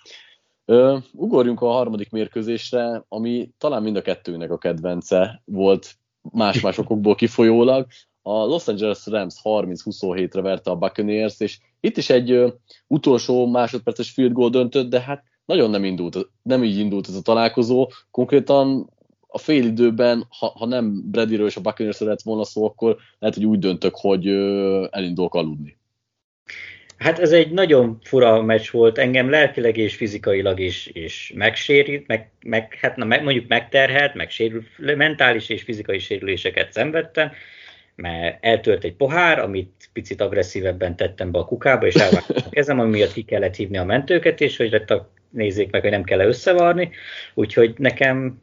Ö, 0.66 0.98
ugorjunk 1.14 1.62
a 1.62 1.72
harmadik 1.72 2.10
mérkőzésre, 2.10 3.04
ami 3.08 3.50
talán 3.58 3.84
mind 3.84 3.96
a 3.96 4.02
kettőnek 4.02 4.52
a 4.52 4.58
kedvence 4.58 5.42
volt 5.46 5.96
más-más 6.32 6.78
okokból 6.78 7.16
kifolyólag 7.16 7.88
a 8.24 8.46
Los 8.46 8.68
Angeles 8.68 9.06
Rams 9.06 9.36
30-27-re 9.44 10.42
verte 10.42 10.72
a 10.72 10.76
Buccaneers, 10.76 11.40
és 11.40 11.58
itt 11.80 11.98
is 11.98 12.10
egy 12.10 12.32
ö, 12.32 12.48
utolsó 12.88 13.48
másodperces 13.48 14.10
field 14.10 14.32
goal 14.32 14.50
döntött, 14.50 14.90
de 14.90 15.02
hát 15.02 15.24
nagyon 15.46 15.70
nem 15.70 15.84
indult, 15.84 16.30
nem 16.42 16.64
így 16.64 16.78
indult 16.78 17.08
ez 17.08 17.16
a 17.16 17.22
találkozó. 17.22 17.90
Konkrétan 18.12 18.90
a 19.28 19.38
fél 19.38 19.64
időben, 19.64 20.28
ha, 20.40 20.48
ha 20.48 20.66
nem 20.66 21.12
Bradyről 21.12 21.48
és 21.48 21.56
a 21.56 21.62
buccaneers 21.62 22.00
lett 22.00 22.22
volna 22.22 22.44
szó, 22.44 22.66
akkor 22.66 22.98
lehet, 23.20 23.36
hogy 23.36 23.46
úgy 23.46 23.60
döntök, 23.60 23.96
hogy 23.96 24.28
ö, 24.28 24.86
elindulok 24.92 25.36
aludni. 25.36 25.78
Hát 26.98 27.20
ez 27.20 27.32
egy 27.32 27.52
nagyon 27.52 27.98
fura 28.04 28.42
meccs 28.42 28.72
volt, 28.72 28.98
engem 28.98 29.30
lelkileg 29.30 29.78
és 29.78 29.96
fizikailag 29.96 30.60
is, 30.60 30.90
is 30.94 31.32
megsérült, 31.36 32.08
meg, 32.08 32.32
meg, 32.46 32.78
hát 32.82 32.96
na, 32.96 33.06
meg, 33.06 33.24
mondjuk 33.24 33.48
megterhelt, 33.48 34.14
meg 34.14 34.30
sérül, 34.30 34.64
mentális 34.78 35.50
és 35.50 35.62
fizikai 35.62 36.00
sérüléseket 36.00 36.72
szenvedtem, 36.72 37.32
mert 37.96 38.44
eltört 38.44 38.84
egy 38.84 38.96
pohár, 38.96 39.40
amit 39.40 39.90
picit 39.94 40.22
agresszívebben 40.22 40.96
tettem 40.96 41.32
be 41.32 41.40
a 41.40 41.46
kukába, 41.46 41.86
és 41.86 41.96
elvágtam 41.96 42.36
a 42.46 42.50
kezem, 42.50 42.80
ami 42.80 42.90
miatt 42.90 43.14
ki 43.14 43.24
kellett 43.24 43.56
hívni 43.56 43.78
a 43.78 43.84
mentőket, 43.84 44.42
és 44.42 44.58
hogy 44.58 44.84
nézzék 45.30 45.72
meg, 45.72 45.82
hogy 45.82 45.92
nem 45.92 46.04
kell 46.04 46.20
összevarni. 46.20 46.92
Úgyhogy 47.34 47.74
nekem 47.78 48.42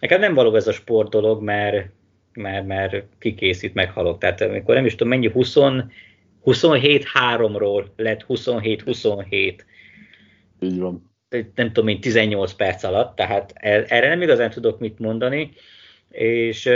Nekem 0.00 0.20
nem 0.20 0.34
való 0.34 0.54
ez 0.54 0.66
a 0.66 0.72
sport 0.72 1.10
dolog, 1.10 1.42
mert, 1.42 1.88
mert, 2.32 2.66
mert 2.66 3.04
kikészít, 3.18 3.74
meghalok. 3.74 4.18
Tehát 4.18 4.40
amikor 4.40 4.74
nem 4.74 4.86
is 4.86 4.94
tudom 4.94 5.08
mennyi, 5.08 5.30
20, 5.30 5.54
27-3-ról 6.44 7.84
lett 7.96 8.24
27-27. 8.28 9.58
Így 10.60 10.78
van. 10.78 11.10
Nem 11.54 11.72
tudom 11.72 11.88
én, 11.88 12.00
18 12.00 12.52
perc 12.52 12.82
alatt, 12.82 13.16
tehát 13.16 13.52
erre 13.56 14.08
nem 14.08 14.22
igazán 14.22 14.50
tudok 14.50 14.80
mit 14.80 14.98
mondani, 14.98 15.50
és 16.10 16.70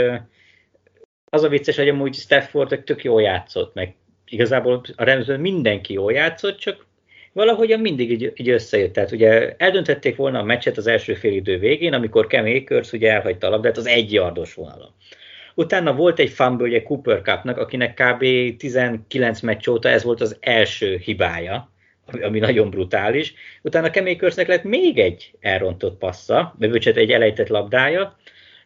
az 1.35 1.43
a 1.43 1.49
vicces, 1.49 1.75
hogy 1.75 1.89
amúgy 1.89 2.13
Stafford 2.13 2.81
tök 2.85 3.03
jól 3.03 3.21
játszott, 3.21 3.73
meg 3.73 3.95
igazából 4.27 4.81
a 4.95 5.03
Ramsből 5.03 5.37
mindenki 5.37 5.93
jól 5.93 6.13
játszott, 6.13 6.57
csak 6.57 6.85
valahogyan 7.33 7.79
mindig 7.79 8.11
így, 8.11 8.33
így 8.35 8.49
összejött. 8.49 8.93
Tehát 8.93 9.11
ugye 9.11 9.55
eldöntették 9.57 10.15
volna 10.15 10.39
a 10.39 10.43
meccset 10.43 10.77
az 10.77 10.87
első 10.87 11.13
fél 11.13 11.33
idő 11.33 11.57
végén, 11.59 11.93
amikor 11.93 12.27
Cam 12.27 12.45
Akers 12.45 12.91
ugye 12.91 13.11
elhagyta 13.11 13.47
a 13.47 13.49
labdát 13.49 13.77
az 13.77 13.87
egy 13.87 14.13
yardos 14.13 14.53
vonalon. 14.53 14.93
Utána 15.55 15.93
volt 15.93 16.19
egy 16.19 16.29
fumble 16.29 16.83
Cooper 16.83 17.21
Cupnak, 17.21 17.57
akinek 17.57 17.93
kb. 17.93 18.25
19 18.57 19.39
meccs 19.39 19.67
óta 19.67 19.89
ez 19.89 20.03
volt 20.03 20.21
az 20.21 20.37
első 20.39 20.97
hibája, 20.97 21.71
ami 22.21 22.39
nagyon 22.39 22.69
brutális. 22.69 23.33
Utána 23.61 23.89
Cam 23.89 24.05
Akersnek 24.05 24.47
lett 24.47 24.63
még 24.63 24.99
egy 24.99 25.31
elrontott 25.39 25.97
passza, 25.97 26.55
vagy 26.59 26.87
egy 26.87 27.11
elejtett 27.11 27.47
labdája, 27.47 28.17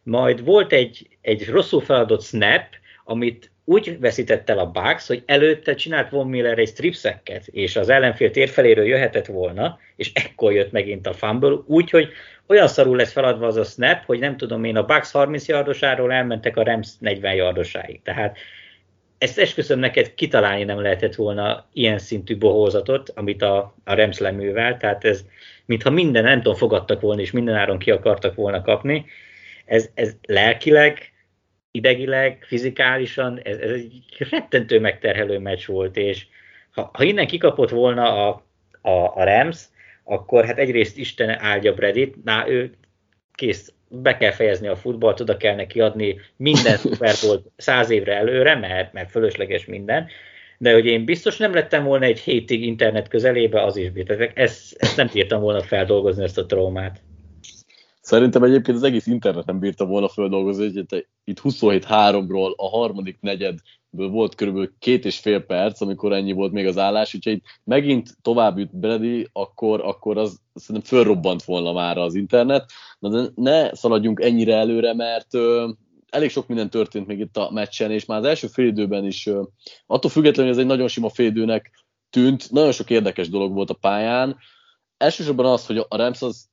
majd 0.03 0.43
volt 0.43 0.73
egy, 0.73 1.07
egy 1.21 1.49
rosszul 1.49 1.81
feladott 1.81 2.21
snap, 2.21 2.63
amit 3.03 3.51
úgy 3.63 3.99
veszített 3.99 4.49
el 4.49 4.59
a 4.59 4.71
Bucks, 4.71 5.07
hogy 5.07 5.23
előtte 5.25 5.75
csinált 5.75 6.09
Von 6.09 6.27
Miller 6.27 6.59
egy 6.59 6.67
stripszekket, 6.67 7.47
és 7.47 7.75
az 7.75 7.89
ellenfél 7.89 8.31
térfeléről 8.31 8.85
jöhetett 8.85 9.25
volna, 9.25 9.79
és 9.95 10.11
ekkor 10.13 10.53
jött 10.53 10.71
megint 10.71 11.07
a 11.07 11.13
fumble, 11.13 11.57
úgyhogy 11.65 12.09
olyan 12.47 12.67
szarul 12.67 12.95
lesz 12.95 13.11
feladva 13.11 13.47
az 13.47 13.57
a 13.57 13.63
snap, 13.63 14.05
hogy 14.05 14.19
nem 14.19 14.37
tudom 14.37 14.63
én, 14.63 14.75
a 14.75 14.85
Bucks 14.85 15.11
30 15.11 15.47
yardosáról 15.47 16.11
elmentek 16.13 16.57
a 16.57 16.63
Rams 16.63 16.89
40 16.99 17.35
yardosáig. 17.35 18.01
Tehát 18.01 18.37
ezt 19.17 19.39
esküszöm 19.39 19.79
neked 19.79 20.13
kitalálni 20.13 20.63
nem 20.63 20.81
lehetett 20.81 21.15
volna 21.15 21.65
ilyen 21.73 21.97
szintű 21.97 22.37
bohózatot, 22.37 23.11
amit 23.15 23.41
a, 23.41 23.75
a 23.83 23.93
Rams 23.95 24.17
leművel, 24.17 24.77
tehát 24.77 25.05
ez 25.05 25.25
mintha 25.65 25.89
minden, 25.89 26.23
nem 26.23 26.41
tudom, 26.41 26.57
fogadtak 26.57 27.01
volna, 27.01 27.21
és 27.21 27.31
minden 27.31 27.55
áron 27.55 27.77
ki 27.77 27.91
akartak 27.91 28.35
volna 28.35 28.61
kapni. 28.61 29.05
Ez, 29.69 29.89
ez 29.93 30.15
lelkileg 30.27 31.11
idegileg, 31.71 32.45
fizikálisan, 32.47 33.39
ez, 33.43 33.57
ez 33.57 33.71
egy 33.71 34.03
rettentő 34.29 34.79
megterhelő 34.79 35.39
meccs 35.39 35.65
volt, 35.65 35.97
és 35.97 36.25
ha, 36.71 36.89
ha 36.93 37.03
innen 37.03 37.27
kikapott 37.27 37.69
volna 37.69 38.27
a, 38.27 38.45
a, 38.81 39.15
a 39.15 39.23
Rams, 39.23 39.63
akkor 40.03 40.45
hát 40.45 40.57
egyrészt 40.57 40.97
Isten 40.97 41.29
áldja 41.29 41.73
Bredit, 41.73 42.23
na 42.23 42.49
ő 42.49 42.73
kész, 43.33 43.73
be 43.87 44.17
kell 44.17 44.31
fejezni 44.31 44.67
a 44.67 44.75
futballt, 44.75 45.19
oda 45.19 45.37
kell 45.37 45.55
neki 45.55 45.81
adni 45.81 46.19
minden 46.35 46.77
Super 46.83 47.13
volt 47.21 47.47
száz 47.55 47.89
évre 47.89 48.15
előre, 48.15 48.55
mert, 48.55 48.93
mert 48.93 49.11
fölösleges 49.11 49.65
minden, 49.65 50.07
de 50.57 50.73
hogy 50.73 50.85
én 50.85 51.05
biztos 51.05 51.37
nem 51.37 51.53
lettem 51.53 51.83
volna 51.83 52.05
egy 52.05 52.19
hétig 52.19 52.63
internet 52.63 53.07
közelébe, 53.07 53.63
az 53.63 53.77
is 53.77 53.89
bírtak. 53.89 54.31
Ezt, 54.33 54.75
ezt 54.77 54.97
nem 54.97 55.09
bírtam 55.13 55.41
volna 55.41 55.61
feldolgozni, 55.61 56.23
ezt 56.23 56.37
a 56.37 56.45
traumát. 56.45 57.01
Szerintem 58.09 58.43
egyébként 58.43 58.77
az 58.77 58.83
egész 58.83 59.07
internet 59.07 59.45
nem 59.45 59.59
bírta 59.59 59.85
volna 59.85 60.07
földolgozni, 60.07 60.63
hogy 60.63 61.07
itt 61.23 61.41
27-3-ról 61.43 62.55
a 62.55 62.69
harmadik 62.69 63.17
negyedből 63.21 64.09
volt 64.09 64.35
körülbelül 64.35 64.73
két 64.79 65.05
és 65.05 65.19
fél 65.19 65.39
perc, 65.39 65.81
amikor 65.81 66.13
ennyi 66.13 66.31
volt 66.31 66.51
még 66.51 66.67
az 66.67 66.77
állás, 66.77 67.13
úgyhogy 67.15 67.33
itt 67.33 67.43
megint 67.63 68.17
tovább 68.21 68.57
jut 68.57 68.77
Brady, 68.77 69.27
akkor, 69.33 69.81
akkor 69.81 70.17
az 70.17 70.39
szerintem 70.53 70.89
fölrobbant 70.89 71.43
volna 71.43 71.73
már 71.73 71.97
az 71.97 72.15
internet. 72.15 72.71
Na 72.99 73.09
de 73.09 73.29
ne 73.35 73.75
szaladjunk 73.75 74.21
ennyire 74.21 74.55
előre, 74.55 74.93
mert 74.93 75.27
elég 76.09 76.29
sok 76.29 76.47
minden 76.47 76.69
történt 76.69 77.07
még 77.07 77.19
itt 77.19 77.37
a 77.37 77.51
meccsen, 77.51 77.91
és 77.91 78.05
már 78.05 78.19
az 78.19 78.25
első 78.25 78.47
félidőben 78.47 79.05
is, 79.05 79.29
attól 79.85 80.11
függetlenül, 80.11 80.51
hogy 80.51 80.59
ez 80.59 80.65
egy 80.65 80.71
nagyon 80.71 80.87
sima 80.87 81.09
félidőnek 81.09 81.71
tűnt, 82.09 82.51
nagyon 82.51 82.71
sok 82.71 82.89
érdekes 82.89 83.29
dolog 83.29 83.53
volt 83.53 83.69
a 83.69 83.73
pályán. 83.73 84.37
Elsősorban 84.97 85.45
az, 85.45 85.65
hogy 85.65 85.77
a 85.77 85.97
Rams 85.97 86.21
az 86.21 86.47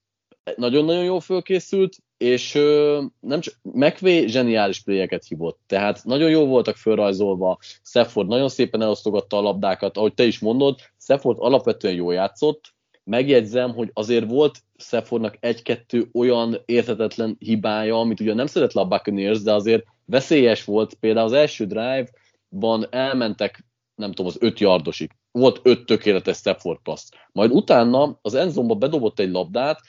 nagyon-nagyon 0.57 1.05
jól 1.05 1.21
fölkészült, 1.21 1.97
és 2.17 2.55
ö, 2.55 3.03
nem 3.21 3.41
csak 3.41 3.55
McVay 3.63 4.27
zseniális 4.27 4.83
pléjeket 4.83 5.25
hívott, 5.25 5.61
tehát 5.67 6.05
nagyon 6.05 6.31
jó 6.31 6.47
voltak 6.47 6.77
fölrajzolva, 6.77 7.59
Stafford 7.83 8.29
nagyon 8.29 8.49
szépen 8.49 8.83
elosztogatta 8.83 9.37
a 9.37 9.41
labdákat, 9.41 9.97
ahogy 9.97 10.15
te 10.15 10.25
is 10.25 10.39
mondod, 10.39 10.79
Stafford 10.99 11.39
alapvetően 11.41 11.95
jól 11.95 12.15
játszott, 12.15 12.75
megjegyzem, 13.05 13.75
hogy 13.75 13.91
azért 13.93 14.31
volt 14.31 14.59
Staffordnak 14.77 15.37
egy-kettő 15.41 16.09
olyan 16.13 16.63
érthetetlen 16.65 17.37
hibája, 17.39 17.99
amit 17.99 18.21
ugye 18.21 18.35
nem 18.35 18.47
szeret 18.47 18.73
le 18.73 19.01
de 19.43 19.53
azért 19.53 19.85
veszélyes 20.05 20.65
volt, 20.65 20.95
például 20.95 21.27
az 21.27 21.33
első 21.33 21.67
drive-ban 21.67 22.87
elmentek 22.91 23.65
nem 23.97 24.13
tudom, 24.13 24.27
az 24.27 24.37
öt 24.41 24.59
yardosig. 24.61 25.11
Volt 25.31 25.61
öt 25.63 25.87
tökéletes 25.87 26.37
Stafford 26.37 26.79
passz. 26.83 27.09
Majd 27.33 27.51
utána 27.51 28.19
az 28.23 28.35
enzomba 28.35 28.75
bedobott 28.75 29.19
egy 29.19 29.31
labdát, 29.31 29.81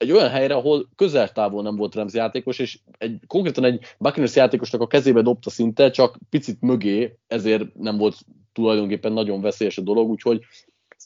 egy 0.00 0.12
olyan 0.12 0.28
helyre, 0.28 0.54
ahol 0.54 0.88
közel 0.96 1.32
távol 1.32 1.62
nem 1.62 1.76
volt 1.76 1.94
Rams 1.94 2.14
játékos, 2.14 2.58
és 2.58 2.78
egy, 2.98 3.18
konkrétan 3.26 3.64
egy 3.64 3.84
Buccaneers 3.98 4.36
játékosnak 4.36 4.80
a 4.80 4.86
kezébe 4.86 5.22
dobta 5.22 5.50
szinte, 5.50 5.90
csak 5.90 6.18
picit 6.30 6.60
mögé, 6.60 7.18
ezért 7.26 7.74
nem 7.74 7.96
volt 7.96 8.16
tulajdonképpen 8.52 9.12
nagyon 9.12 9.40
veszélyes 9.40 9.78
a 9.78 9.82
dolog, 9.82 10.08
úgyhogy 10.08 10.40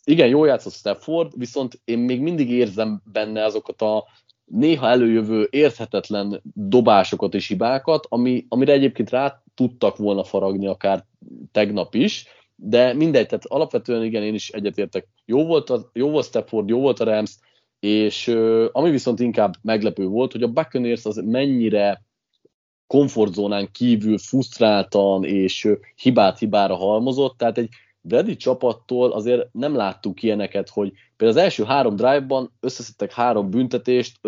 igen, 0.05 0.29
jól 0.29 0.47
játszott 0.47 0.73
Stafford, 0.73 1.33
viszont 1.37 1.81
én 1.85 1.99
még 1.99 2.21
mindig 2.21 2.51
érzem 2.51 3.03
benne 3.13 3.45
azokat 3.45 3.83
a 3.83 4.05
néha 4.45 4.89
előjövő 4.89 5.49
érthetetlen 5.51 6.41
dobásokat 6.55 7.35
és 7.35 7.49
hibákat, 7.49 8.07
ami, 8.09 8.47
amire 8.49 8.73
egyébként 8.73 9.11
rá 9.11 9.43
tudtak 9.55 9.97
volna 9.97 10.25
faragni 10.25 10.67
akár 10.67 11.05
tegnap 11.53 11.95
is, 11.95 12.27
de 12.57 12.93
mindegy, 12.93 13.27
tehát 13.27 13.47
alapvetően 13.47 14.05
igen, 14.05 14.23
én 14.23 14.35
is 14.35 14.51
egyetértek. 14.51 15.09
Jó 15.25 15.47
volt, 15.47 15.71
a, 15.71 15.91
jó 15.93 16.11
volt 16.11 16.27
Stafford, 16.27 16.69
jó 16.69 16.81
volt 16.81 17.01
a 17.01 17.05
Rams, 17.05 17.37
és 17.85 18.29
ami 18.73 18.91
viszont 18.91 19.21
inkább 19.21 19.55
meglepő 19.63 20.07
volt, 20.07 20.33
hogy 20.33 20.43
a 20.43 20.49
Buccaneers 20.49 21.05
az 21.05 21.17
mennyire 21.25 22.03
komfortzónán 22.87 23.69
kívül 23.73 24.19
frusztráltan 24.19 25.25
és 25.25 25.69
hibát 26.03 26.39
hibára 26.39 26.75
halmozott, 26.75 27.39
tehát 27.39 27.59
egy 27.59 27.69
Brady 28.01 28.37
csapattól 28.37 29.13
azért 29.13 29.49
nem 29.53 29.75
láttuk 29.75 30.23
ilyeneket, 30.23 30.69
hogy 30.69 30.93
például 31.17 31.39
az 31.39 31.45
első 31.45 31.65
három 31.65 31.97
drive-ban 31.97 32.53
összeszedtek 32.61 33.13
három 33.13 33.51
büntetést, 33.51 34.21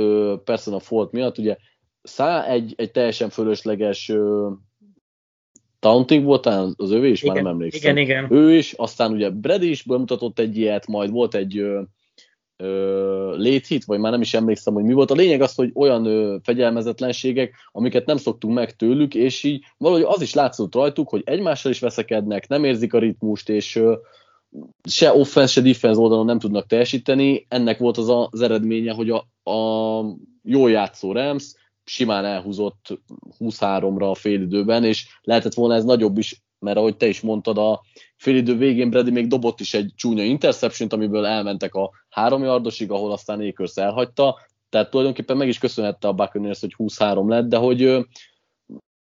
persze 0.44 0.74
a 0.74 0.78
fault 0.78 1.12
miatt, 1.12 1.38
ugye 1.38 1.56
szá 2.02 2.44
egy, 2.44 2.74
egy 2.76 2.90
teljesen 2.90 3.30
fölösleges 3.30 4.12
taunting 5.78 6.24
volt 6.24 6.42
talán 6.42 6.74
az 6.76 6.90
övé 6.90 7.10
is, 7.10 7.22
igen, 7.22 7.34
már 7.34 7.42
nem 7.42 7.52
emlékszem. 7.52 7.96
Igen, 7.96 8.02
igen. 8.02 8.32
Ő 8.32 8.54
is, 8.54 8.72
aztán 8.72 9.12
ugye 9.12 9.30
Brady 9.30 9.70
is 9.70 9.82
bemutatott 9.82 10.38
egy 10.38 10.56
ilyet, 10.56 10.86
majd 10.86 11.10
volt 11.10 11.34
egy 11.34 11.64
léthit, 13.36 13.84
vagy 13.84 13.98
már 13.98 14.12
nem 14.12 14.20
is 14.20 14.34
emlékszem, 14.34 14.74
hogy 14.74 14.84
mi 14.84 14.92
volt. 14.92 15.10
A 15.10 15.14
lényeg 15.14 15.40
az, 15.40 15.54
hogy 15.54 15.70
olyan 15.74 16.04
ö, 16.04 16.36
fegyelmezetlenségek, 16.42 17.54
amiket 17.72 18.06
nem 18.06 18.16
szoktunk 18.16 18.54
meg 18.54 18.76
tőlük, 18.76 19.14
és 19.14 19.42
így 19.42 19.64
valahogy 19.78 20.04
az 20.06 20.20
is 20.20 20.34
látszott 20.34 20.74
rajtuk, 20.74 21.08
hogy 21.08 21.22
egymással 21.24 21.70
is 21.70 21.80
veszekednek, 21.80 22.48
nem 22.48 22.64
érzik 22.64 22.94
a 22.94 22.98
ritmust, 22.98 23.48
és 23.48 23.76
ö, 23.76 23.94
se 24.88 25.12
offense, 25.12 25.52
se 25.52 25.60
defense 25.60 26.00
oldalon 26.00 26.24
nem 26.24 26.38
tudnak 26.38 26.66
teljesíteni. 26.66 27.46
Ennek 27.48 27.78
volt 27.78 27.96
az 27.96 28.08
a, 28.08 28.28
az 28.30 28.40
eredménye, 28.40 28.92
hogy 28.92 29.10
a, 29.10 29.50
a 29.50 30.04
jól 30.42 30.70
játszó 30.70 31.12
Rams 31.12 31.54
simán 31.84 32.24
elhúzott 32.24 33.00
23-ra 33.38 34.10
a 34.10 34.14
félidőben, 34.14 34.84
és 34.84 35.06
lehetett 35.22 35.54
volna 35.54 35.74
ez 35.74 35.84
nagyobb 35.84 36.18
is, 36.18 36.42
mert 36.58 36.76
ahogy 36.76 36.96
te 36.96 37.06
is 37.06 37.20
mondtad, 37.20 37.58
a 37.58 37.80
félidő 38.16 38.56
végén 38.56 38.90
Brady 38.90 39.10
még 39.10 39.26
dobott 39.26 39.60
is 39.60 39.74
egy 39.74 39.92
csúnya 39.96 40.22
interception 40.22 40.88
amiből 40.88 41.26
elmentek 41.26 41.74
a 41.74 41.90
három 42.08 42.42
yardosig, 42.42 42.90
ahol 42.90 43.12
aztán 43.12 43.40
Akers 43.40 43.76
elhagyta, 43.76 44.36
tehát 44.68 44.90
tulajdonképpen 44.90 45.36
meg 45.36 45.48
is 45.48 45.58
köszönhette 45.58 46.08
a 46.08 46.12
Buccaneers, 46.12 46.60
hogy 46.60 46.74
23 46.74 47.28
lett, 47.28 47.46
de 47.46 47.56
hogy 47.56 47.84
uh, 47.84 48.04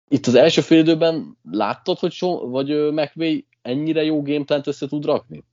itt 0.08 0.26
az 0.26 0.34
első 0.34 0.60
félidőben 0.60 1.36
láttad, 1.50 1.98
hogy 1.98 2.12
so, 2.12 2.50
vagy 2.50 2.72
uh, 2.72 2.92
McVay 2.92 3.46
ennyire 3.62 4.04
jó 4.04 4.22
gameplant 4.22 4.66
össze 4.66 4.86
tud 4.86 5.04
rakni? 5.04 5.44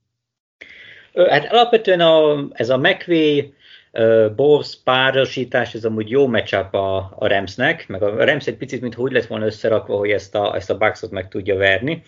Hát 1.28 1.52
alapvetően 1.52 2.00
a, 2.00 2.46
ez 2.52 2.68
a 2.68 2.78
McVay 2.78 3.54
uh, 3.92 4.34
Bowles 4.34 4.78
párosítás, 4.84 5.74
ez 5.74 5.84
amúgy 5.84 6.10
jó 6.10 6.26
matchup 6.26 6.74
a, 6.74 6.96
a 6.96 7.26
Ramsnek, 7.26 7.88
meg 7.88 8.02
a 8.02 8.24
Rams 8.24 8.46
egy 8.46 8.56
picit, 8.56 8.80
mint 8.80 8.96
úgy 8.96 9.12
lett 9.12 9.26
volna 9.26 9.46
összerakva, 9.46 9.96
hogy 9.96 10.10
ezt 10.10 10.34
a, 10.34 10.54
ezt 10.54 10.70
a 10.70 10.76
Bucksot 10.76 11.10
meg 11.10 11.28
tudja 11.28 11.56
verni 11.56 12.02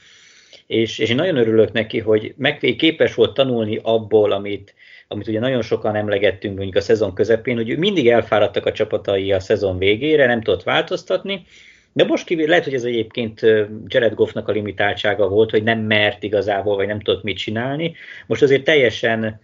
és, 0.67 0.99
és 0.99 1.11
én 1.11 1.17
nagyon 1.17 1.37
örülök 1.37 1.73
neki, 1.73 1.99
hogy 1.99 2.35
McVay 2.37 2.77
képes 2.77 3.15
volt 3.15 3.35
tanulni 3.35 3.81
abból, 3.83 4.33
amit, 4.33 4.75
amit 5.09 5.29
ugye 5.29 5.41
nagyon 5.41 5.63
sokan 5.63 5.97
emlegettünk 5.97 6.55
mondjuk 6.55 6.77
a 6.77 6.81
szezon 6.81 7.15
közepén, 7.15 7.57
hogy 7.57 7.79
mindig 7.79 8.09
elfáradtak 8.09 8.67
a 8.67 8.73
csapatai 8.73 9.33
a 9.33 9.41
szezon 9.41 9.79
végére, 9.79 10.27
nem 10.27 10.43
tudott 10.43 10.63
változtatni, 10.63 11.47
de 11.93 12.05
most 12.05 12.27
kívül 12.27 12.47
lehet, 12.47 12.65
hogy 12.65 12.75
ez 12.75 12.85
egyébként 12.85 13.41
Jared 13.87 14.15
Goffnak 14.15 14.49
a 14.49 14.53
limitáltsága 14.53 15.29
volt, 15.29 15.51
hogy 15.51 15.63
nem 15.63 15.79
mert 15.79 16.23
igazából, 16.23 16.77
vagy 16.77 16.87
nem 16.87 17.01
tudott 17.01 17.23
mit 17.23 17.37
csinálni. 17.37 17.95
Most 18.27 18.43
azért 18.43 18.65
teljesen 18.65 19.41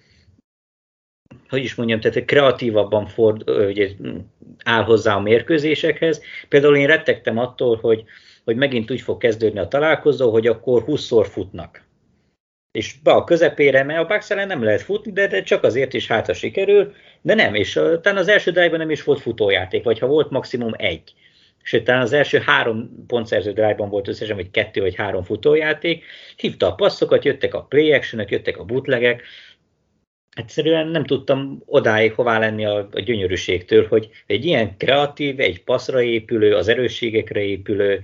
hogy 1.48 1.62
is 1.62 1.74
mondjam, 1.74 2.00
tehát 2.00 2.24
kreatívabban 2.24 3.06
ford, 3.06 3.50
ugye, 3.50 3.88
áll 4.64 4.82
hozzá 4.82 5.14
a 5.14 5.20
mérkőzésekhez. 5.20 6.22
Például 6.48 6.76
én 6.76 6.86
rettegtem 6.86 7.38
attól, 7.38 7.78
hogy, 7.80 8.04
hogy 8.44 8.56
megint 8.56 8.90
úgy 8.90 9.00
fog 9.00 9.18
kezdődni 9.18 9.58
a 9.58 9.68
találkozó, 9.68 10.30
hogy 10.30 10.46
akkor 10.46 10.84
20-szor 10.86 11.26
futnak. 11.30 11.82
És 12.72 12.94
be 13.02 13.12
a 13.12 13.24
közepére, 13.24 13.82
mert 13.82 13.98
a 14.00 14.06
Bucks 14.06 14.28
nem 14.28 14.62
lehet 14.62 14.82
futni, 14.82 15.12
de, 15.12 15.26
de 15.26 15.42
csak 15.42 15.62
azért 15.62 15.94
is 15.94 16.06
hátra 16.06 16.34
sikerül, 16.34 16.92
de 17.22 17.34
nem, 17.34 17.54
és 17.54 17.72
talán 17.72 18.16
az 18.16 18.28
első 18.28 18.50
drive 18.50 18.76
nem 18.76 18.90
is 18.90 19.02
volt 19.02 19.20
futójáték, 19.20 19.84
vagy 19.84 19.98
ha 19.98 20.06
volt 20.06 20.30
maximum 20.30 20.72
egy. 20.76 21.14
És 21.62 21.80
talán 21.84 22.00
az 22.00 22.12
első 22.12 22.38
három 22.38 23.04
pontszerző 23.06 23.52
drive-ban 23.52 23.88
volt 23.88 24.08
összesen, 24.08 24.36
vagy 24.36 24.50
kettő 24.50 24.80
vagy 24.80 24.94
három 24.94 25.22
futójáték, 25.22 26.04
hívta 26.36 26.66
a 26.66 26.74
passzokat, 26.74 27.24
jöttek 27.24 27.54
a 27.54 27.62
play 27.62 27.92
action 27.92 28.24
jöttek 28.28 28.58
a 28.58 28.64
bootlegek, 28.64 29.22
egyszerűen 30.34 30.88
nem 30.88 31.04
tudtam 31.04 31.62
odáig 31.66 32.12
hová 32.12 32.38
lenni 32.38 32.64
a, 32.64 32.88
a 32.92 33.00
gyönyörűségtől, 33.00 33.86
hogy 33.88 34.10
egy 34.26 34.44
ilyen 34.44 34.76
kreatív, 34.76 35.40
egy 35.40 35.64
passzra 35.64 36.02
épülő, 36.02 36.54
az 36.54 36.68
erősségekre 36.68 37.40
épülő 37.40 38.02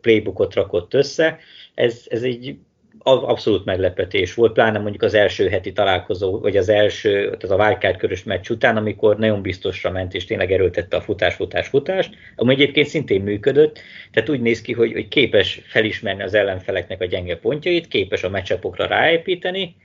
playbookot 0.00 0.54
rakott 0.54 0.94
össze, 0.94 1.38
ez, 1.74 2.02
ez 2.08 2.22
egy 2.22 2.56
abszolút 3.02 3.64
meglepetés 3.64 4.34
volt, 4.34 4.52
pláne 4.52 4.78
mondjuk 4.78 5.02
az 5.02 5.14
első 5.14 5.48
heti 5.48 5.72
találkozó, 5.72 6.38
vagy 6.38 6.56
az 6.56 6.68
első, 6.68 7.36
tehát 7.36 7.60
a 7.60 7.64
wildcard 7.64 7.96
körös 7.96 8.24
meccs 8.24 8.50
után, 8.50 8.76
amikor 8.76 9.18
nagyon 9.18 9.42
biztosra 9.42 9.90
ment, 9.90 10.14
és 10.14 10.24
tényleg 10.24 10.52
erőltette 10.52 10.96
a 10.96 11.00
futás, 11.00 11.34
futás, 11.34 11.68
futást, 11.68 12.14
ami 12.36 12.52
egyébként 12.52 12.86
szintén 12.86 13.22
működött, 13.22 13.80
tehát 14.12 14.28
úgy 14.28 14.40
néz 14.40 14.60
ki, 14.60 14.72
hogy, 14.72 14.92
hogy 14.92 15.08
képes 15.08 15.60
felismerni 15.66 16.22
az 16.22 16.34
ellenfeleknek 16.34 17.00
a 17.00 17.04
gyenge 17.04 17.36
pontjait, 17.36 17.88
képes 17.88 18.24
a 18.24 18.30
meccsapokra 18.30 18.86
ráépíteni, 18.86 19.76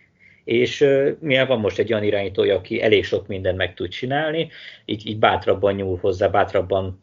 és 0.44 0.86
mivel 1.20 1.46
van 1.46 1.60
most 1.60 1.80
egy 1.80 1.94
olyan 1.94 2.06
irányítója, 2.06 2.56
aki 2.56 2.82
elég 2.82 3.06
sok 3.06 3.28
mindent 3.28 3.58
meg 3.58 3.74
tud 3.74 3.90
csinálni, 3.90 4.50
így, 4.86 5.08
így 5.08 5.20
bátrabban 5.20 5.76
nyúl 5.76 5.98
hozzá, 6.02 6.28
bátrabban 6.28 7.02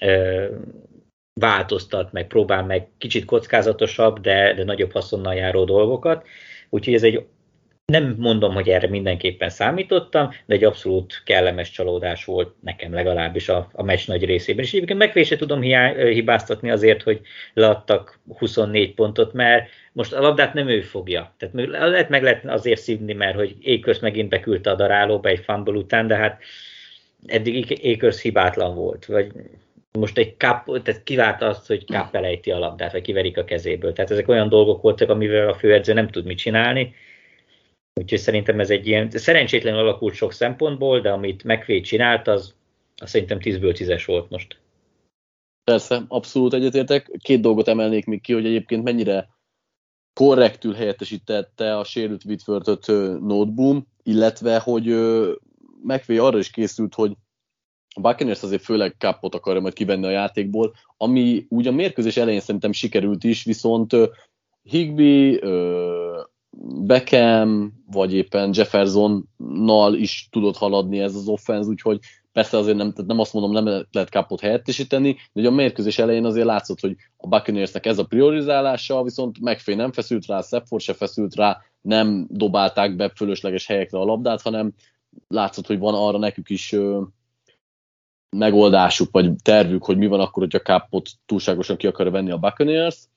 uh, 0.00 0.46
változtat, 1.40 2.12
meg 2.12 2.26
próbál 2.26 2.64
meg 2.64 2.88
kicsit 2.98 3.24
kockázatosabb, 3.24 4.20
de, 4.20 4.54
de 4.54 4.64
nagyobb 4.64 4.92
haszonnal 4.92 5.34
járó 5.34 5.64
dolgokat. 5.64 6.26
Úgyhogy 6.68 6.94
ez 6.94 7.02
egy, 7.02 7.24
nem 7.84 8.14
mondom, 8.18 8.54
hogy 8.54 8.68
erre 8.68 8.88
mindenképpen 8.88 9.48
számítottam, 9.48 10.30
de 10.46 10.54
egy 10.54 10.64
abszolút 10.64 11.22
kellemes 11.24 11.70
csalódás 11.70 12.24
volt 12.24 12.54
nekem 12.60 12.92
legalábbis 12.92 13.48
a, 13.48 13.68
a 13.72 13.82
meccs 13.82 14.06
nagy 14.06 14.24
részében. 14.24 14.64
És 14.64 14.72
egyébként 14.72 14.98
megfésre 14.98 15.36
tudom 15.36 15.60
hiá, 15.60 15.94
hibáztatni 15.94 16.70
azért, 16.70 17.02
hogy 17.02 17.20
leadtak 17.54 18.18
24 18.38 18.94
pontot, 18.94 19.32
mert 19.32 19.68
most 19.92 20.12
a 20.12 20.20
labdát 20.20 20.54
nem 20.54 20.68
ő 20.68 20.80
fogja. 20.80 21.34
Tehát 21.38 21.68
lehet 21.68 22.08
meg 22.08 22.22
lehet 22.22 22.44
azért 22.44 22.80
szívni, 22.80 23.12
mert 23.12 23.36
hogy 23.36 23.56
Ékörs 23.60 23.98
megint 23.98 24.28
beküldte 24.28 24.70
a 24.70 24.74
darálóba 24.74 25.28
egy 25.28 25.44
fumble 25.44 25.76
után, 25.76 26.06
de 26.06 26.16
hát 26.16 26.42
eddig 27.26 27.70
Ékörs 27.82 28.20
hibátlan 28.20 28.74
volt, 28.74 29.04
vagy 29.04 29.32
most 29.96 30.18
egy 30.18 30.36
káp, 30.36 30.82
tehát 30.82 31.02
kivált 31.02 31.42
azt, 31.42 31.66
hogy 31.66 31.84
káp 31.84 32.14
elejti 32.14 32.50
a 32.50 32.58
labdát, 32.58 32.92
vagy 32.92 33.02
kiverik 33.02 33.38
a 33.38 33.44
kezéből. 33.44 33.92
Tehát 33.92 34.10
ezek 34.10 34.28
olyan 34.28 34.48
dolgok 34.48 34.82
voltak, 34.82 35.10
amivel 35.10 35.48
a 35.48 35.54
főedző 35.54 35.92
nem 35.92 36.08
tud 36.08 36.24
mit 36.24 36.38
csinálni. 36.38 36.94
Úgyhogy 38.00 38.18
szerintem 38.18 38.60
ez 38.60 38.70
egy 38.70 38.86
ilyen, 38.86 39.10
szerencsétlen 39.10 39.74
alakult 39.74 40.14
sok 40.14 40.32
szempontból, 40.32 41.00
de 41.00 41.10
amit 41.10 41.44
McVay 41.44 41.80
csinált, 41.80 42.28
az, 42.28 42.54
az 42.96 43.10
szerintem 43.10 43.38
10-ből 43.40 43.74
10 43.74 44.04
volt 44.06 44.30
most. 44.30 44.58
Persze, 45.64 46.04
abszolút 46.08 46.54
egyetértek. 46.54 47.10
Két 47.18 47.40
dolgot 47.40 47.68
emelnék 47.68 48.06
még 48.06 48.20
ki, 48.20 48.32
hogy 48.32 48.46
egyébként 48.46 48.82
mennyire 48.82 49.28
korrektül 50.12 50.74
helyettesítette 50.74 51.78
a 51.78 51.84
sérült 51.84 52.24
Whitworth-öt 52.24 52.86
Noteboom, 53.20 53.86
illetve 54.02 54.58
hogy 54.58 54.86
McVay 55.82 56.18
arra 56.18 56.38
is 56.38 56.50
készült, 56.50 56.94
hogy 56.94 57.12
a 57.96 58.00
Buccaneers 58.00 58.42
azért 58.42 58.62
főleg 58.62 58.96
kapot 58.98 59.34
akarja 59.34 59.60
majd 59.60 59.74
kivenni 59.74 60.06
a 60.06 60.10
játékból, 60.10 60.74
ami 60.96 61.46
úgy 61.48 61.66
a 61.66 61.72
mérkőzés 61.72 62.16
elején 62.16 62.40
szerintem 62.40 62.72
sikerült 62.72 63.24
is, 63.24 63.44
viszont 63.44 63.96
Higby, 64.62 65.40
Beckham, 66.60 67.72
vagy 67.90 68.14
éppen 68.14 68.50
Jeffersonnal 68.54 69.94
is 69.94 70.28
tudott 70.30 70.56
haladni 70.56 71.00
ez 71.00 71.14
az 71.14 71.28
offense, 71.28 71.68
úgyhogy 71.68 71.98
persze 72.32 72.56
azért 72.56 72.76
nem, 72.76 72.92
nem 73.06 73.18
azt 73.18 73.32
mondom, 73.32 73.64
nem 73.64 73.86
lehet 73.90 74.10
kapot 74.10 74.40
helyettesíteni, 74.40 75.16
de 75.32 75.48
a 75.48 75.50
mérkőzés 75.50 75.98
elején 75.98 76.24
azért 76.24 76.46
látszott, 76.46 76.80
hogy 76.80 76.96
a 77.16 77.28
Buccaneersnek 77.28 77.86
ez 77.86 77.98
a 77.98 78.06
priorizálása, 78.06 79.02
viszont 79.02 79.40
megfél 79.40 79.76
nem 79.76 79.92
feszült 79.92 80.26
rá, 80.26 80.40
Szepford 80.40 80.82
se 80.82 80.92
feszült 80.92 81.34
rá, 81.34 81.58
nem 81.80 82.26
dobálták 82.30 82.96
be 82.96 83.08
fölösleges 83.14 83.66
helyekre 83.66 83.98
a 83.98 84.04
labdát, 84.04 84.42
hanem 84.42 84.72
látszott, 85.28 85.66
hogy 85.66 85.78
van 85.78 85.94
arra 85.94 86.18
nekük 86.18 86.50
is 86.50 86.74
megoldásuk, 88.30 89.10
vagy 89.10 89.32
tervük, 89.42 89.84
hogy 89.84 89.96
mi 89.96 90.06
van 90.06 90.20
akkor, 90.20 90.42
hogyha 90.42 90.58
Kápot 90.58 91.08
túlságosan 91.26 91.76
ki 91.76 91.86
akarja 91.86 92.12
venni 92.12 92.30
a 92.30 92.38
Buccaneers. 92.38 93.08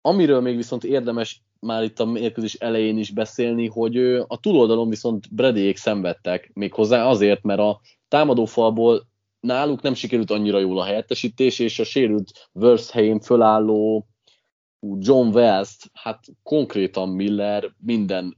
Amiről 0.00 0.40
még 0.40 0.56
viszont 0.56 0.84
érdemes 0.84 1.42
már 1.60 1.82
itt 1.82 2.00
a 2.00 2.04
mérkőzés 2.04 2.54
elején 2.54 2.98
is 2.98 3.10
beszélni, 3.10 3.66
hogy 3.66 3.96
a 4.26 4.40
túloldalon 4.40 4.88
viszont 4.88 5.34
Bradyék 5.34 5.76
szenvedtek, 5.76 6.50
méghozzá 6.54 7.06
azért, 7.06 7.42
mert 7.42 7.60
a 7.60 7.80
támadófalból 8.08 9.06
náluk 9.40 9.82
nem 9.82 9.94
sikerült 9.94 10.30
annyira 10.30 10.58
jól 10.58 10.80
a 10.80 10.84
helyettesítés, 10.84 11.58
és 11.58 11.78
a 11.78 11.84
sérült 11.84 12.48
helyén 12.92 13.20
fölálló 13.20 14.06
John 14.98 15.28
West, 15.28 15.90
hát 15.92 16.24
konkrétan 16.42 17.08
Miller 17.08 17.74
minden 17.78 18.36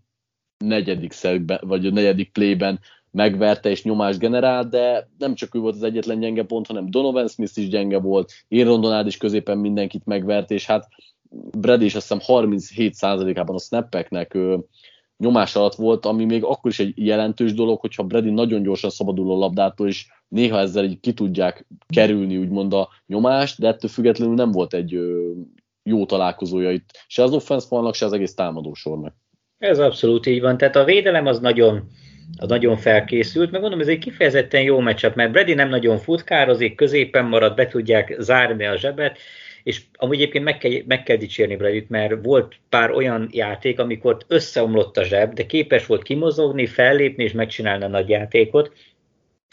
negyedik 0.59 1.12
szegben, 1.12 1.59
vagy 1.62 1.87
a 1.87 1.91
negyedik 1.91 2.33
playben 2.33 2.81
megverte 3.11 3.70
és 3.70 3.84
nyomást 3.84 4.18
generált, 4.18 4.70
de 4.70 5.08
nem 5.18 5.34
csak 5.34 5.54
ő 5.54 5.58
volt 5.58 5.74
az 5.74 5.82
egyetlen 5.82 6.20
gyenge 6.20 6.42
pont, 6.42 6.66
hanem 6.66 6.90
Donovan 6.90 7.28
Smith 7.28 7.58
is 7.58 7.68
gyenge 7.68 7.98
volt, 7.98 8.32
Aaron 8.48 8.80
Donald 8.80 9.06
is 9.06 9.16
középen 9.16 9.58
mindenkit 9.58 10.04
megvert, 10.04 10.50
és 10.50 10.66
hát 10.66 10.88
Brady 11.58 11.84
is 11.84 11.94
azt 11.94 12.12
hiszem 12.12 12.42
37%-ában 12.42 13.54
a 13.54 13.58
snappeknek 13.58 14.38
nyomás 15.16 15.56
alatt 15.56 15.74
volt, 15.74 16.06
ami 16.06 16.24
még 16.24 16.44
akkor 16.44 16.70
is 16.70 16.80
egy 16.80 16.92
jelentős 17.06 17.54
dolog, 17.54 17.80
hogyha 17.80 18.02
Brady 18.02 18.30
nagyon 18.30 18.62
gyorsan 18.62 18.90
szabadul 18.90 19.30
a 19.32 19.36
labdától, 19.36 19.88
és 19.88 20.06
néha 20.28 20.58
ezzel 20.58 20.84
így 20.84 21.00
ki 21.00 21.12
tudják 21.12 21.66
kerülni 21.94 22.36
úgymond 22.36 22.72
a 22.72 22.88
nyomást, 23.06 23.61
de 23.61 23.68
ettől 23.68 23.90
függetlenül 23.90 24.34
nem 24.34 24.50
volt 24.50 24.74
egy 24.74 25.00
jó 25.82 26.06
találkozója 26.06 26.70
itt, 26.70 27.04
se 27.06 27.22
az 27.22 27.32
offense 27.32 27.92
se 27.92 28.04
az 28.04 28.12
egész 28.12 28.34
támadósornak. 28.34 29.14
Ez 29.58 29.78
abszolút 29.78 30.26
így 30.26 30.40
van, 30.40 30.56
tehát 30.56 30.76
a 30.76 30.84
védelem 30.84 31.26
az 31.26 31.40
nagyon 31.40 31.88
az 32.36 32.48
nagyon 32.48 32.76
felkészült, 32.76 33.50
meg 33.50 33.60
mondom, 33.60 33.80
ez 33.80 33.88
egy 33.88 33.98
kifejezetten 33.98 34.62
jó 34.62 34.80
meccsap, 34.80 35.14
mert 35.14 35.32
Brady 35.32 35.54
nem 35.54 35.68
nagyon 35.68 35.98
futkározik, 35.98 36.74
középen 36.74 37.24
marad, 37.24 37.54
be 37.54 37.66
tudják 37.66 38.14
zárni 38.18 38.64
a 38.64 38.76
zsebet, 38.76 39.18
és 39.62 39.80
amúgy 39.92 40.16
egyébként 40.16 40.44
meg 40.44 40.58
kell, 40.58 40.72
meg 40.86 41.02
kell 41.02 41.16
dicsérni 41.16 41.56
Bradyt, 41.56 41.88
mert 41.88 42.24
volt 42.24 42.54
pár 42.68 42.90
olyan 42.90 43.28
játék, 43.32 43.78
amikor 43.78 44.16
összeomlott 44.26 44.96
a 44.96 45.04
zseb, 45.04 45.34
de 45.34 45.46
képes 45.46 45.86
volt 45.86 46.02
kimozogni, 46.02 46.66
fellépni 46.66 47.24
és 47.24 47.32
megcsinálni 47.32 47.84
a 47.84 47.88
nagy 47.88 48.08
játékot. 48.08 48.72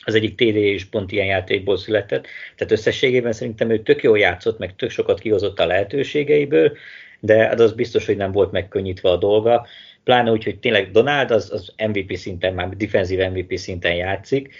Az 0.05 0.15
egyik 0.15 0.35
TD 0.35 0.55
is 0.55 0.85
pont 0.85 1.11
ilyen 1.11 1.25
játékból 1.25 1.77
született, 1.77 2.27
tehát 2.55 2.73
összességében 2.73 3.31
szerintem 3.31 3.69
ő 3.69 3.81
tök 3.81 4.03
jól 4.03 4.19
játszott, 4.19 4.59
meg 4.59 4.75
tök 4.75 4.89
sokat 4.89 5.19
kihozott 5.19 5.59
a 5.59 5.65
lehetőségeiből, 5.65 6.77
de 7.19 7.47
az 7.47 7.73
biztos, 7.73 8.05
hogy 8.05 8.17
nem 8.17 8.31
volt 8.31 8.51
megkönnyítve 8.51 9.09
a 9.09 9.17
dolga 9.17 9.67
pláne 10.07 10.31
úgy, 10.31 10.43
hogy 10.43 10.59
tényleg 10.59 10.91
Donald 10.91 11.31
az, 11.31 11.51
az 11.51 11.73
MVP 11.87 12.15
szinten, 12.15 12.53
már 12.53 12.69
defensív 12.69 13.19
MVP 13.19 13.57
szinten 13.57 13.95
játszik, 13.95 14.53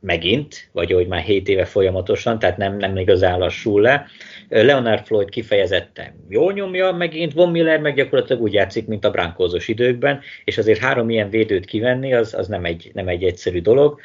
megint, 0.00 0.68
vagy 0.72 0.92
hogy 0.92 1.06
már 1.06 1.22
7 1.22 1.48
éve 1.48 1.64
folyamatosan, 1.64 2.38
tehát 2.38 2.56
nem, 2.56 2.76
nem 2.76 2.96
igazán 2.96 3.38
lassul 3.38 3.80
le. 3.80 4.06
Leonard 4.48 5.06
Floyd 5.06 5.28
kifejezetten 5.28 6.24
jól 6.28 6.52
nyomja, 6.52 6.92
megint 6.92 7.32
Von 7.32 7.50
Miller 7.50 7.80
meg 7.80 7.94
gyakorlatilag 7.94 8.42
úgy 8.42 8.52
játszik, 8.52 8.86
mint 8.86 9.04
a 9.04 9.10
bránkózos 9.10 9.68
időkben, 9.68 10.20
és 10.44 10.58
azért 10.58 10.80
három 10.80 11.10
ilyen 11.10 11.30
védőt 11.30 11.64
kivenni, 11.64 12.14
az, 12.14 12.34
az 12.34 12.48
nem, 12.48 12.64
egy, 12.64 12.90
nem 12.92 13.08
egy 13.08 13.24
egyszerű 13.24 13.60
dolog. 13.60 14.00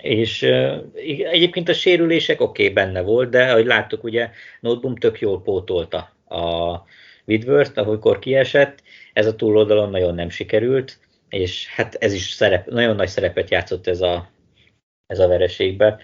És 0.00 0.42
egyébként 1.30 1.68
a 1.68 1.72
sérülések 1.72 2.40
oké, 2.40 2.62
okay, 2.62 2.74
benne 2.74 3.00
volt, 3.00 3.30
de 3.30 3.50
ahogy 3.50 3.66
láttuk, 3.66 4.04
ugye 4.04 4.30
Noteboom 4.60 4.96
tök 4.96 5.20
jól 5.20 5.42
pótolta 5.42 5.98
a 6.28 6.74
Widworth, 7.26 7.78
ahol 7.78 8.18
kiesett, 8.18 8.82
ez 9.12 9.26
a 9.26 9.36
túloldalon 9.36 9.90
nagyon 9.90 10.14
nem 10.14 10.28
sikerült, 10.28 10.98
és 11.28 11.68
hát 11.68 11.94
ez 11.94 12.12
is 12.12 12.30
szerep, 12.30 12.66
nagyon 12.66 12.96
nagy 12.96 13.08
szerepet 13.08 13.50
játszott 13.50 13.86
ez 13.86 14.00
a, 14.00 14.30
ez 15.06 15.18
a 15.18 15.28
vereségbe. 15.28 16.00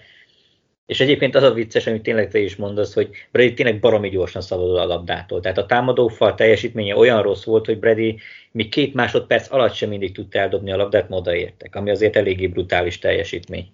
És 0.85 0.99
egyébként 0.99 1.35
az 1.35 1.43
a 1.43 1.53
vicces, 1.53 1.87
amit 1.87 2.01
tényleg 2.01 2.29
te 2.29 2.39
is 2.39 2.55
mondasz, 2.55 2.93
hogy 2.93 3.09
Brady 3.31 3.53
tényleg 3.53 3.79
baromi 3.79 4.09
gyorsan 4.09 4.41
szabadul 4.41 4.77
a 4.77 4.85
labdától. 4.85 5.39
Tehát 5.39 5.57
a 5.57 5.65
támadófal 5.65 6.35
teljesítménye 6.35 6.95
olyan 6.95 7.21
rossz 7.21 7.43
volt, 7.43 7.65
hogy 7.65 7.79
Brady 7.79 8.19
még 8.51 8.69
két 8.69 8.93
másodperc 8.93 9.51
alatt 9.51 9.73
sem 9.73 9.89
mindig 9.89 10.11
tudta 10.11 10.39
eldobni 10.39 10.71
a 10.71 10.77
labdát, 10.77 11.09
ma 11.09 11.17
odaértek, 11.17 11.75
ami 11.75 11.89
azért 11.89 12.15
eléggé 12.15 12.47
brutális 12.47 12.99
teljesítmény. 12.99 13.71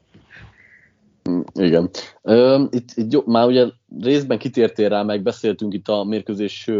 Igen. 1.53 1.89
Itt, 2.69 2.91
itt 2.95 3.25
már 3.25 3.47
ugye 3.47 3.67
részben 3.99 4.37
kitértél 4.37 4.89
rá, 4.89 5.03
meg 5.03 5.21
beszéltünk 5.21 5.73
itt 5.73 5.87
a 5.87 6.03
mérkőzés 6.03 6.71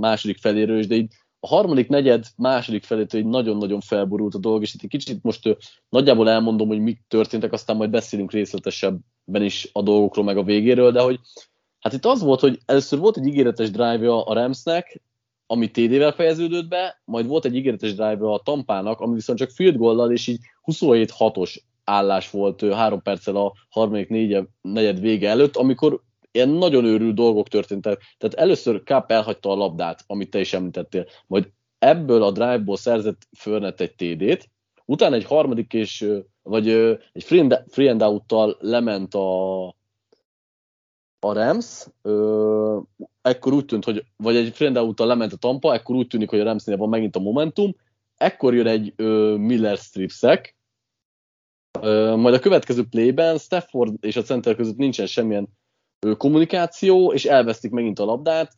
második 0.00 0.38
feléről 0.38 0.78
is, 0.78 0.86
de 0.86 0.94
itt 0.94 1.12
a 1.40 1.46
harmadik 1.46 1.88
negyed, 1.88 2.24
második 2.36 2.84
felétől 2.84 3.20
egy 3.20 3.26
nagyon-nagyon 3.26 3.80
felborult 3.80 4.34
a 4.34 4.38
dolog, 4.38 4.62
és 4.62 4.74
itt 4.74 4.82
egy 4.82 4.88
kicsit 4.88 5.22
most 5.22 5.56
nagyjából 5.88 6.30
elmondom, 6.30 6.68
hogy 6.68 6.80
mik 6.80 7.02
történtek, 7.08 7.52
aztán 7.52 7.76
majd 7.76 7.90
beszélünk 7.90 8.32
részletesebben 8.32 9.42
is 9.42 9.68
a 9.72 9.82
dolgokról, 9.82 10.24
meg 10.24 10.36
a 10.36 10.42
végéről, 10.42 10.92
de 10.92 11.00
hogy 11.00 11.20
hát 11.80 11.92
itt 11.92 12.04
az 12.04 12.22
volt, 12.22 12.40
hogy 12.40 12.58
először 12.64 12.98
volt 12.98 13.16
egy 13.16 13.26
ígéretes 13.26 13.70
drive 13.70 14.12
a 14.12 14.32
Ramsnek, 14.34 15.02
ami 15.46 15.70
TD-vel 15.70 16.12
fejeződött 16.12 16.68
be, 16.68 17.00
majd 17.04 17.26
volt 17.26 17.44
egy 17.44 17.56
ígéretes 17.56 17.94
drive 17.94 18.32
a 18.32 18.40
Tampának, 18.44 19.00
ami 19.00 19.14
viszont 19.14 19.38
csak 19.38 19.50
field 19.50 19.76
goal 19.76 20.12
és 20.12 20.26
így 20.26 20.40
27-6-os 20.66 21.56
állás 21.84 22.30
volt 22.30 22.72
három 22.72 23.02
perccel 23.02 23.36
a 23.36 23.52
harmadik 23.68 24.08
négy, 24.08 24.48
negyed 24.62 25.00
vége 25.00 25.28
előtt, 25.28 25.56
amikor 25.56 26.00
ilyen 26.30 26.48
nagyon 26.48 26.84
őrült 26.84 27.14
dolgok 27.14 27.48
történtek. 27.48 28.00
Tehát 28.18 28.34
először 28.36 28.82
Káp 28.82 29.10
elhagyta 29.10 29.50
a 29.50 29.54
labdát, 29.54 30.04
amit 30.06 30.30
te 30.30 30.40
is 30.40 30.52
említettél, 30.52 31.06
majd 31.26 31.50
ebből 31.78 32.22
a 32.22 32.30
drive-ból 32.30 32.76
szerzett 32.76 33.28
Förnet 33.32 33.80
egy 33.80 33.94
TD-t, 33.94 34.48
utána 34.84 35.14
egy 35.14 35.24
harmadik 35.24 35.72
és, 35.72 36.06
vagy 36.42 36.68
egy 37.12 37.24
free 37.68 37.90
and 37.90 38.02
out-tal 38.02 38.56
lement 38.60 39.14
a, 39.14 39.66
a 41.18 41.32
Rams, 41.32 41.86
ö, 42.02 42.78
ekkor 43.22 43.52
úgy 43.52 43.64
tűnt, 43.64 43.84
hogy, 43.84 44.04
vagy 44.16 44.36
egy 44.36 44.54
friend 44.54 44.76
out 44.76 44.98
lement 44.98 45.32
a 45.32 45.36
Tampa, 45.36 45.74
ekkor 45.74 45.96
úgy 45.96 46.06
tűnik, 46.06 46.30
hogy 46.30 46.40
a 46.40 46.44
Ramsnél 46.44 46.76
van 46.76 46.88
megint 46.88 47.16
a 47.16 47.20
momentum, 47.20 47.76
ekkor 48.16 48.54
jön 48.54 48.66
egy 48.66 48.92
ö, 48.96 49.34
Miller 49.38 49.76
strip 49.76 50.10
sack, 50.10 50.54
ö, 50.54 50.63
majd 52.16 52.34
a 52.34 52.38
következő 52.38 52.84
playben 52.90 53.38
Stafford 53.38 53.94
és 54.00 54.16
a 54.16 54.22
center 54.22 54.56
között 54.56 54.76
nincsen 54.76 55.06
semmilyen 55.06 55.48
kommunikáció, 56.16 57.12
és 57.12 57.24
elvesztik 57.24 57.70
megint 57.70 57.98
a 57.98 58.04
labdát, 58.04 58.52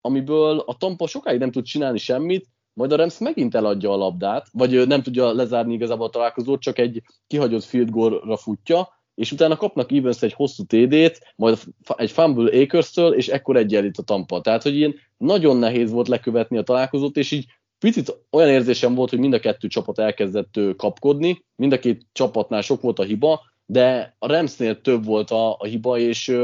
amiből 0.00 0.58
a 0.58 0.76
Tampa 0.76 1.06
sokáig 1.06 1.38
nem 1.38 1.50
tud 1.50 1.64
csinálni 1.64 1.98
semmit, 1.98 2.46
majd 2.72 2.92
a 2.92 2.96
Rams 2.96 3.18
megint 3.18 3.54
eladja 3.54 3.92
a 3.92 3.96
labdát, 3.96 4.46
vagy 4.52 4.86
nem 4.86 5.02
tudja 5.02 5.32
lezárni 5.32 5.74
igazából 5.74 6.06
a 6.06 6.10
találkozót, 6.10 6.60
csak 6.60 6.78
egy 6.78 7.02
kihagyott 7.26 7.64
field 7.64 7.90
goal-ra 7.90 8.36
futja, 8.36 8.88
és 9.14 9.32
utána 9.32 9.56
kapnak 9.56 9.92
Evans 9.92 10.22
egy 10.22 10.32
hosszú 10.32 10.64
TD-t, 10.64 11.34
majd 11.36 11.58
egy 11.96 12.10
fumble 12.10 12.60
Akers-től, 12.60 13.14
és 13.14 13.28
ekkor 13.28 13.56
egyenlít 13.56 13.98
a 13.98 14.02
Tampa. 14.02 14.40
Tehát, 14.40 14.62
hogy 14.62 14.76
ilyen 14.76 14.94
nagyon 15.16 15.56
nehéz 15.56 15.90
volt 15.90 16.08
lekövetni 16.08 16.58
a 16.58 16.62
találkozót, 16.62 17.16
és 17.16 17.30
így 17.30 17.46
picit 17.78 18.16
olyan 18.30 18.48
érzésem 18.48 18.94
volt, 18.94 19.10
hogy 19.10 19.18
mind 19.18 19.32
a 19.32 19.40
kettő 19.40 19.68
csapat 19.68 19.98
elkezdett 19.98 20.60
kapkodni, 20.76 21.44
mind 21.56 21.72
a 21.72 21.78
két 21.78 22.06
csapatnál 22.12 22.60
sok 22.60 22.80
volt 22.80 22.98
a 22.98 23.02
hiba, 23.02 23.40
de 23.66 24.14
a 24.18 24.26
Ramsnél 24.26 24.80
több 24.80 25.04
volt 25.04 25.30
a, 25.30 25.56
a 25.58 25.64
hiba, 25.64 25.98
és 25.98 26.36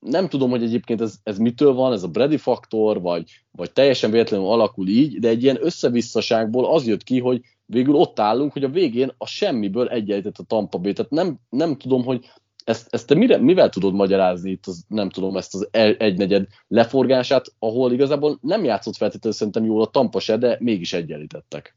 nem 0.00 0.28
tudom, 0.28 0.50
hogy 0.50 0.62
egyébként 0.62 1.00
ez, 1.00 1.14
ez 1.22 1.38
mitől 1.38 1.72
van, 1.72 1.92
ez 1.92 2.02
a 2.02 2.08
Brady 2.08 2.36
faktor, 2.36 3.00
vagy, 3.00 3.24
vagy 3.50 3.72
teljesen 3.72 4.10
véletlenül 4.10 4.46
alakul 4.46 4.88
így, 4.88 5.18
de 5.18 5.28
egy 5.28 5.42
ilyen 5.42 5.58
összevisszaságból 5.60 6.74
az 6.74 6.86
jött 6.86 7.02
ki, 7.02 7.20
hogy 7.20 7.40
végül 7.66 7.94
ott 7.94 8.18
állunk, 8.18 8.52
hogy 8.52 8.64
a 8.64 8.68
végén 8.68 9.12
a 9.18 9.26
semmiből 9.26 9.88
egyenlített 9.88 10.38
a 10.38 10.42
Tampa 10.42 10.78
Bay. 10.78 10.92
Tehát 10.92 11.10
nem, 11.10 11.38
nem 11.48 11.76
tudom, 11.76 12.04
hogy 12.04 12.30
ezt, 12.64 12.94
ezt 12.94 13.06
te 13.06 13.14
mire, 13.14 13.36
mivel 13.36 13.68
tudod 13.68 13.94
magyarázni 13.94 14.50
itt, 14.50 14.66
az, 14.66 14.84
nem 14.88 15.10
tudom, 15.10 15.36
ezt 15.36 15.54
az 15.54 15.68
egynegyed 15.98 16.46
leforgását, 16.68 17.46
ahol 17.58 17.92
igazából 17.92 18.38
nem 18.40 18.64
játszott 18.64 18.96
feltétlenül 18.96 19.38
szerintem 19.38 19.64
jól 19.64 19.82
a 19.82 19.86
Tampa 19.86 20.20
se, 20.20 20.36
de 20.36 20.56
mégis 20.60 20.92
egyenlítettek. 20.92 21.76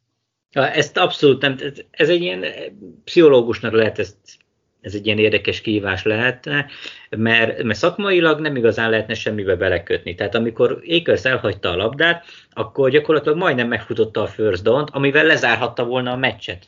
Ja, 0.52 0.70
ezt 0.70 0.98
abszolút 0.98 1.42
nem, 1.42 1.58
ez 1.92 2.10
egy 2.10 2.22
ilyen 2.22 2.46
pszichológusnak 3.04 3.74
lehet 3.74 4.00
ezt 4.00 4.18
ez 4.86 4.94
egy 4.94 5.06
ilyen 5.06 5.18
érdekes 5.18 5.62
kihívás 5.62 6.04
lehetne, 6.04 6.66
mert, 7.10 7.64
mert 7.64 7.80
szakmailag 7.80 8.40
nem 8.40 8.56
igazán 8.56 8.90
lehetne 8.90 9.14
semmibe 9.14 9.56
belekötni. 9.56 10.16
Tehát 10.16 10.36
amikor 10.36 10.82
Akers 10.88 11.26
elhagyta 11.26 11.70
a 11.70 11.76
labdát, 11.76 12.26
akkor 12.52 12.90
gyakorlatilag 12.90 13.38
majdnem 13.38 13.68
megfutotta 13.68 14.22
a 14.22 14.28
first 14.28 14.64
down 14.64 14.84
amivel 14.92 15.26
lezárhatta 15.26 15.86
volna 15.86 16.12
a 16.12 16.16
meccset. 16.16 16.68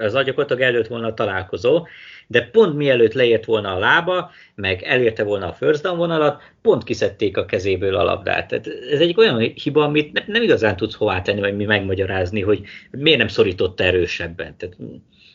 Ez 0.00 0.12
gyakorlatilag 0.12 0.62
előtt 0.62 0.86
volna 0.86 1.06
a 1.06 1.14
találkozó, 1.14 1.86
de 2.26 2.42
pont 2.42 2.74
mielőtt 2.74 3.12
leért 3.12 3.44
volna 3.44 3.74
a 3.74 3.78
lába, 3.78 4.30
meg 4.54 4.82
elérte 4.82 5.22
volna 5.22 5.48
a 5.48 5.52
first 5.52 5.82
down 5.82 5.96
vonalat, 5.96 6.42
pont 6.62 6.84
kiszedték 6.84 7.36
a 7.36 7.44
kezéből 7.44 7.96
a 7.96 8.04
labdát. 8.04 8.48
Tehát 8.48 8.66
ez 8.66 9.00
egy 9.00 9.14
olyan 9.16 9.38
hiba, 9.38 9.84
amit 9.84 10.26
nem 10.26 10.42
igazán 10.42 10.76
tudsz 10.76 10.94
hová 10.94 11.22
tenni, 11.22 11.40
vagy 11.40 11.56
mi 11.56 11.64
megmagyarázni, 11.64 12.40
hogy 12.40 12.62
miért 12.90 13.18
nem 13.18 13.28
szorította 13.28 13.84
erősebben. 13.84 14.56
Tehát 14.56 14.76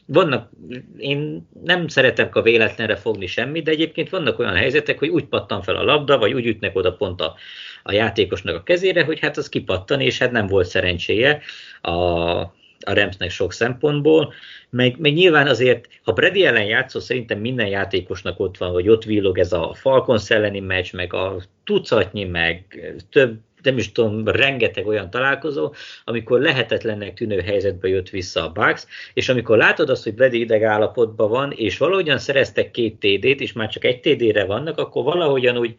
vannak, 0.05 0.49
én 0.97 1.47
nem 1.63 1.88
szeretem 1.88 2.30
a 2.32 2.41
véletlenre 2.41 2.95
fogni 2.95 3.28
semmit, 3.28 3.63
de 3.63 3.72
egyébként 3.72 4.09
vannak 4.09 4.39
olyan 4.39 4.55
helyzetek, 4.55 4.99
hogy 4.99 5.09
úgy 5.09 5.26
pattan 5.26 5.61
fel 5.61 5.76
a 5.76 5.84
labda, 5.84 6.18
vagy 6.18 6.34
úgy 6.34 6.45
ütnek 6.45 6.76
oda 6.76 6.93
pont 6.93 7.22
a, 7.22 7.36
a 7.84 7.91
játékosnak 7.91 8.55
a 8.55 8.63
kezére, 8.63 9.03
hogy 9.03 9.20
hát 9.20 9.38
az 9.38 9.49
kipattan, 9.49 10.01
és 10.01 10.18
hát 10.18 10.32
nem 10.32 10.47
volt 10.47 10.68
szerencséje 10.68 11.41
a, 11.82 11.91
a 12.86 12.94
Remsnek 12.94 13.30
sok 13.30 13.54
szempontból, 13.54 14.34
meg, 14.70 14.96
meg 15.00 15.14
nyilván 15.14 15.48
azért, 15.48 15.88
ha 16.04 16.12
Brady 16.12 16.46
ellen 16.46 16.66
játszol, 16.66 17.02
szerintem 17.02 17.40
minden 17.40 17.68
játékosnak 17.68 18.40
ott 18.40 18.58
van, 18.58 18.72
hogy 18.72 18.90
ott 18.90 19.04
villog 19.04 19.38
ez 19.38 19.54
a 19.54 19.74
Falcons 19.74 20.30
elleni 20.30 20.60
meccs, 20.60 20.94
meg 20.94 21.14
a 21.14 21.42
tucatnyi, 21.64 22.24
meg 22.24 22.66
több 23.10 23.40
nem 23.66 23.78
is 23.78 23.92
tudom, 23.92 24.28
rengeteg 24.28 24.88
olyan 24.88 25.10
találkozó, 25.10 25.74
amikor 26.04 26.40
lehetetlennek 26.40 27.14
tűnő 27.14 27.40
helyzetbe 27.40 27.88
jött 27.88 28.10
vissza 28.10 28.44
a 28.44 28.52
Bucks, 28.52 28.86
és 29.14 29.30
amikor 29.30 29.58
látod 29.58 29.90
azt, 29.90 30.04
hogy 30.04 30.14
Brady 30.14 30.40
ideg 30.40 30.64
állapotban 30.64 31.30
van, 31.30 31.52
és 31.52 31.78
valahogyan 31.78 32.18
szereztek 32.18 32.72
két 32.72 32.94
TD-t, 32.94 33.40
és 33.40 33.54
már 33.54 33.70
csak 33.70 33.84
egy 33.84 34.00
TD-re 34.00 34.46
vannak, 34.46 34.78
akkor 34.78 35.04
valahogyan 35.04 35.58
úgy, 35.58 35.76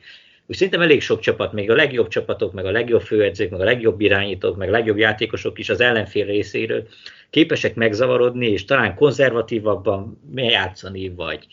úgy 0.47 0.57
szerintem 0.57 0.83
elég 0.83 1.03
sok 1.03 1.21
csapat, 1.21 1.53
még 1.53 1.71
a 1.71 1.75
legjobb 1.75 2.09
csapatok, 2.09 2.53
meg 2.53 2.65
a 2.65 2.71
legjobb 2.71 3.03
főedzők, 3.03 3.51
meg 3.51 3.61
a 3.61 3.65
legjobb 3.65 4.01
irányítók, 4.01 4.57
meg 4.57 4.69
a 4.69 4.71
legjobb 4.71 4.99
játékosok 4.99 5.59
is 5.59 5.69
az 5.69 5.81
ellenfél 5.81 6.25
részéről 6.25 6.87
képesek 7.31 7.75
megzavarodni, 7.75 8.47
és 8.47 8.65
talán 8.65 8.95
konzervatívabban 8.95 10.21
játszani, 10.35 11.09
vagy, 11.09 11.47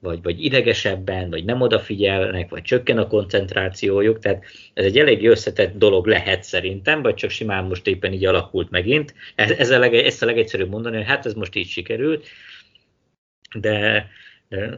vagy, 0.00 0.22
vagy 0.22 0.44
idegesebben, 0.44 1.30
vagy 1.30 1.44
nem 1.44 1.60
odafigyelnek, 1.60 2.50
vagy 2.50 2.62
csökken 2.62 2.98
a 2.98 3.06
koncentrációjuk, 3.06 4.18
tehát 4.18 4.44
ez 4.74 4.84
egy 4.84 4.98
elég 4.98 5.28
összetett 5.28 5.78
dolog 5.78 6.06
lehet 6.06 6.42
szerintem, 6.42 7.02
vagy 7.02 7.14
csak 7.14 7.30
simán 7.30 7.64
most 7.64 7.86
éppen 7.86 8.12
így 8.12 8.24
alakult 8.24 8.70
megint. 8.70 9.14
Ez, 9.34 9.50
ez 9.50 9.70
a 9.70 9.78
leg, 9.78 9.94
ezt 9.94 10.22
a 10.22 10.26
legegyszerűbb 10.26 10.70
mondani, 10.70 10.96
hogy 10.96 11.06
hát 11.06 11.26
ez 11.26 11.34
most 11.34 11.54
így 11.54 11.68
sikerült, 11.68 12.26
de 13.54 14.08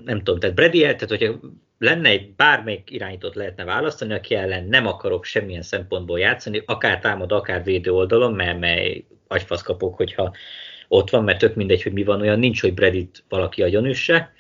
nem 0.05 0.19
tudom, 0.19 0.39
tehát 0.39 0.57
Brady 0.57 0.81
tehát 0.81 1.09
hogyha 1.09 1.41
lenne 1.79 2.09
egy 2.09 2.35
bármelyik 2.35 2.91
irányítót 2.91 3.35
lehetne 3.35 3.65
választani, 3.65 4.13
aki 4.15 4.35
ellen 4.35 4.65
nem 4.65 4.87
akarok 4.87 5.25
semmilyen 5.25 5.63
szempontból 5.63 6.19
játszani, 6.19 6.63
akár 6.67 6.99
támad, 6.99 7.33
akár 7.33 7.65
védő 7.65 7.93
oldalon, 7.93 8.35
mert 8.35 8.59
mely 8.59 9.05
agyfasz 9.27 9.63
kapok, 9.63 9.97
hogyha 9.97 10.35
ott 10.89 11.11
van, 11.11 11.25
mert 11.25 11.39
tök 11.39 11.55
mindegy, 11.55 11.83
hogy 11.83 11.93
mi 11.93 12.05
van, 12.05 12.21
olyan 12.21 12.39
nincs, 12.39 12.61
hogy 12.61 12.75
Bredit 12.75 13.25
valaki 13.29 13.63
agyonüsse, 13.63 14.33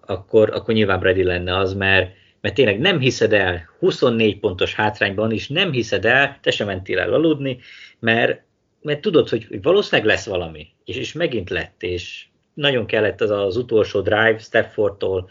akkor, 0.00 0.50
akkor 0.50 0.74
nyilván 0.74 1.00
Brady 1.00 1.22
lenne 1.22 1.56
az, 1.56 1.74
mert, 1.74 2.10
mert 2.40 2.54
tényleg 2.54 2.78
nem 2.78 3.00
hiszed 3.00 3.32
el 3.32 3.70
24 3.78 4.38
pontos 4.38 4.74
hátrányban 4.74 5.30
is, 5.30 5.48
nem 5.48 5.72
hiszed 5.72 6.04
el, 6.04 6.38
te 6.42 6.50
sem 6.50 6.66
mentél 6.66 6.98
el 6.98 7.12
aludni, 7.12 7.58
mert, 7.98 8.42
mert 8.82 9.00
tudod, 9.00 9.28
hogy 9.28 9.62
valószínűleg 9.62 10.06
lesz 10.10 10.26
valami, 10.26 10.68
és, 10.84 10.96
és 10.96 11.12
megint 11.12 11.50
lett, 11.50 11.82
és 11.82 12.26
nagyon 12.54 12.86
kellett 12.86 13.20
az 13.20 13.30
az 13.30 13.56
utolsó 13.56 14.00
drive 14.00 14.38
Staffordtól, 14.38 15.30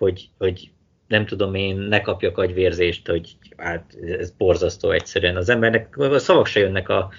hogy, 0.00 0.28
hogy 0.38 0.70
nem 1.08 1.26
tudom 1.26 1.54
én, 1.54 1.76
ne 1.76 2.00
kapjak 2.00 2.38
agyvérzést, 2.38 3.06
hogy 3.06 3.36
hát 3.56 3.96
ez 4.18 4.30
borzasztó 4.30 4.90
egyszerűen. 4.90 5.36
Az 5.36 5.48
embernek 5.48 5.96
a 5.98 6.18
szavak 6.18 6.46
se 6.46 6.60
jönnek 6.60 6.88
a, 6.88 7.10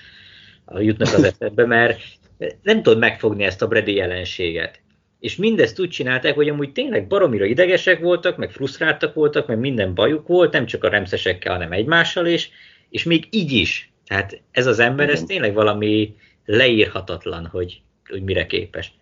a 0.65 0.79
jutnak 0.79 1.13
az 1.13 1.23
eszedbe, 1.23 1.65
mert 1.65 2.01
nem 2.61 2.82
tudod 2.82 2.99
megfogni 2.99 3.43
ezt 3.43 3.61
a 3.61 3.67
Brady 3.67 3.95
jelenséget 3.95 4.82
és 5.21 5.36
mindezt 5.36 5.79
úgy 5.79 5.89
csinálták, 5.89 6.36
hogy 6.36 6.49
amúgy 6.49 6.71
tényleg 6.71 7.07
baromira 7.07 7.45
idegesek 7.45 7.99
voltak, 7.99 8.38
meg 8.38 8.51
frusztráltak 8.51 9.13
voltak, 9.13 9.47
meg 9.47 9.59
minden 9.59 9.93
bajuk 9.93 10.27
volt, 10.27 10.53
nem 10.53 10.65
csak 10.65 10.84
a 10.84 10.89
remszesekkel, 10.89 11.53
hanem 11.53 11.71
egymással 11.71 12.25
is, 12.25 12.51
és 12.89 13.03
még 13.03 13.27
így 13.29 13.51
is. 13.51 13.91
Tehát 14.05 14.41
ez 14.51 14.65
az 14.65 14.79
ember, 14.79 15.09
ez 15.09 15.23
tényleg 15.23 15.53
valami 15.53 16.15
leírhatatlan, 16.45 17.45
hogy, 17.45 17.82
hogy 18.09 18.23
mire 18.23 18.45
képes. 18.45 18.93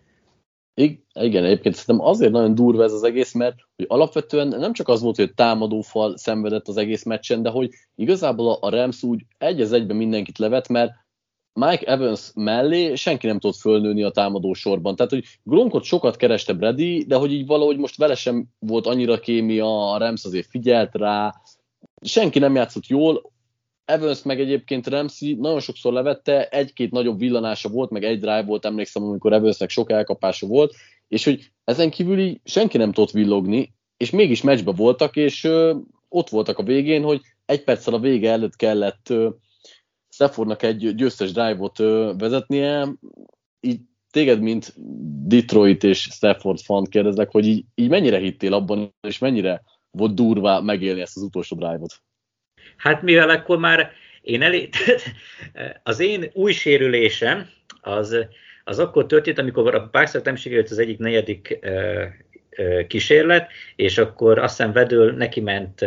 Igen, 0.73 1.43
egyébként 1.43 1.75
szerintem 1.75 2.07
azért 2.07 2.31
nagyon 2.31 2.55
durva 2.55 2.83
ez 2.83 2.93
az 2.93 3.03
egész, 3.03 3.33
mert 3.33 3.55
hogy 3.75 3.85
alapvetően 3.89 4.47
nem 4.47 4.73
csak 4.73 4.87
az 4.87 5.01
volt, 5.01 5.15
hogy 5.15 5.33
támadófal 5.33 6.17
szenvedett 6.17 6.67
az 6.67 6.77
egész 6.77 7.03
meccsen, 7.03 7.41
de 7.41 7.49
hogy 7.49 7.69
igazából 7.95 8.57
a 8.61 8.69
Rams 8.69 9.03
úgy 9.03 9.25
egy 9.37 9.61
az 9.61 9.71
egyben 9.71 9.95
mindenkit 9.95 10.37
levet, 10.37 10.67
mert 10.67 10.91
Mike 11.53 11.85
Evans 11.85 12.31
mellé 12.35 12.95
senki 12.95 13.27
nem 13.27 13.39
tudott 13.39 13.55
fölnőni 13.55 14.03
a 14.03 14.09
támadó 14.11 14.53
sorban. 14.53 14.95
Tehát, 14.95 15.11
hogy 15.11 15.25
Gronkot 15.43 15.83
sokat 15.83 16.15
kereste 16.15 16.53
Brady, 16.53 17.03
de 17.03 17.15
hogy 17.15 17.31
így 17.31 17.45
valahogy 17.45 17.77
most 17.77 17.97
vele 17.97 18.15
sem 18.15 18.45
volt 18.59 18.85
annyira 18.85 19.19
kémia, 19.19 19.91
a 19.91 19.97
Rams 19.97 20.23
azért 20.23 20.49
figyelt 20.49 20.95
rá, 20.95 21.33
senki 22.01 22.39
nem 22.39 22.55
játszott 22.55 22.87
jól, 22.87 23.31
Evans 23.89 24.23
meg 24.23 24.39
egyébként 24.39 24.87
Ramsey 24.87 25.35
nagyon 25.35 25.59
sokszor 25.59 25.93
levette, 25.93 26.47
egy-két 26.47 26.91
nagyobb 26.91 27.19
villanása 27.19 27.69
volt, 27.69 27.89
meg 27.89 28.03
egy 28.03 28.19
drive 28.19 28.43
volt, 28.43 28.65
emlékszem, 28.65 29.03
amikor 29.03 29.33
Evansnek 29.33 29.69
sok 29.69 29.91
elkapása 29.91 30.47
volt, 30.47 30.75
és 31.07 31.23
hogy 31.23 31.51
ezen 31.63 31.89
kívüli 31.89 32.41
senki 32.43 32.77
nem 32.77 32.91
tudott 32.91 33.11
villogni, 33.11 33.73
és 33.97 34.09
mégis 34.09 34.41
meccsbe 34.41 34.71
voltak, 34.71 35.15
és 35.15 35.43
ö, 35.43 35.75
ott 36.09 36.29
voltak 36.29 36.57
a 36.57 36.63
végén, 36.63 37.03
hogy 37.03 37.21
egy 37.45 37.63
perccel 37.63 37.93
a 37.93 37.99
vége 37.99 38.31
előtt 38.31 38.55
kellett 38.55 39.09
ö, 39.09 39.29
Staffordnak 40.09 40.63
egy 40.63 40.95
győztes 40.95 41.31
drive-ot 41.31 41.77
vezetnie, 42.17 42.87
így 43.59 43.79
téged, 44.11 44.41
mint 44.41 44.73
Detroit 45.27 45.83
és 45.83 45.99
Stafford 45.99 46.59
fan 46.59 46.83
kérdezlek, 46.83 47.31
hogy 47.31 47.45
így, 47.45 47.65
így 47.75 47.89
mennyire 47.89 48.17
hittél 48.17 48.53
abban, 48.53 48.93
és 49.07 49.17
mennyire 49.17 49.63
volt 49.91 50.13
durvá 50.13 50.59
megélni 50.59 51.01
ezt 51.01 51.17
az 51.17 51.23
utolsó 51.23 51.55
drive-ot? 51.55 52.01
Hát 52.79 53.01
mivel 53.01 53.29
akkor 53.29 53.57
már 53.57 53.91
én 54.21 54.41
elé... 54.41 54.69
az 55.83 55.99
én 55.99 56.29
új 56.33 56.51
sérülésem 56.51 57.49
az, 57.81 58.25
az 58.63 58.79
akkor 58.79 59.05
történt, 59.05 59.39
amikor 59.39 59.75
a 59.75 59.89
Bucksnak 59.91 60.23
nem 60.23 60.35
sikerült 60.35 60.69
az 60.69 60.79
egyik 60.79 60.97
negyedik 60.97 61.59
kísérlet, 62.87 63.51
és 63.75 63.97
akkor 63.97 64.39
azt 64.39 64.57
hiszem 64.57 64.73
vedől 64.73 65.11
neki 65.11 65.41
ment 65.41 65.85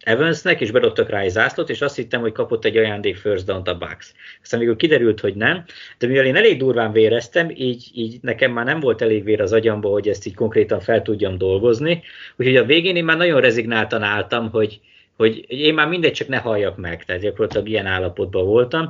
Evansnek, 0.00 0.60
és 0.60 0.70
bedobtak 0.70 1.08
rá 1.08 1.20
egy 1.20 1.30
zászlót, 1.30 1.70
és 1.70 1.80
azt 1.80 1.96
hittem, 1.96 2.20
hogy 2.20 2.32
kapott 2.32 2.64
egy 2.64 2.76
ajándék 2.76 3.16
first 3.16 3.44
down 3.44 3.62
a 3.64 3.74
Bucks. 3.74 4.12
Aztán 4.42 4.60
végül 4.60 4.76
kiderült, 4.76 5.20
hogy 5.20 5.34
nem, 5.34 5.64
de 5.98 6.06
mivel 6.06 6.24
én 6.24 6.36
elég 6.36 6.58
durván 6.58 6.92
véreztem, 6.92 7.50
így, 7.54 7.90
így 7.94 8.18
nekem 8.22 8.52
már 8.52 8.64
nem 8.64 8.80
volt 8.80 9.02
elég 9.02 9.24
vér 9.24 9.40
az 9.40 9.52
agyamba, 9.52 9.88
hogy 9.88 10.08
ezt 10.08 10.26
így 10.26 10.34
konkrétan 10.34 10.80
fel 10.80 11.02
tudjam 11.02 11.38
dolgozni, 11.38 12.02
úgyhogy 12.36 12.56
a 12.56 12.64
végén 12.64 12.96
én 12.96 13.04
már 13.04 13.16
nagyon 13.16 13.40
rezignáltan 13.40 14.02
álltam, 14.02 14.50
hogy, 14.50 14.80
hogy 15.20 15.44
én 15.48 15.74
már 15.74 15.88
mindegy, 15.88 16.12
csak 16.12 16.28
ne 16.28 16.36
halljak 16.36 16.76
meg, 16.76 17.04
tehát 17.04 17.22
gyakorlatilag 17.22 17.68
ilyen 17.68 17.86
állapotban 17.86 18.44
voltam. 18.44 18.88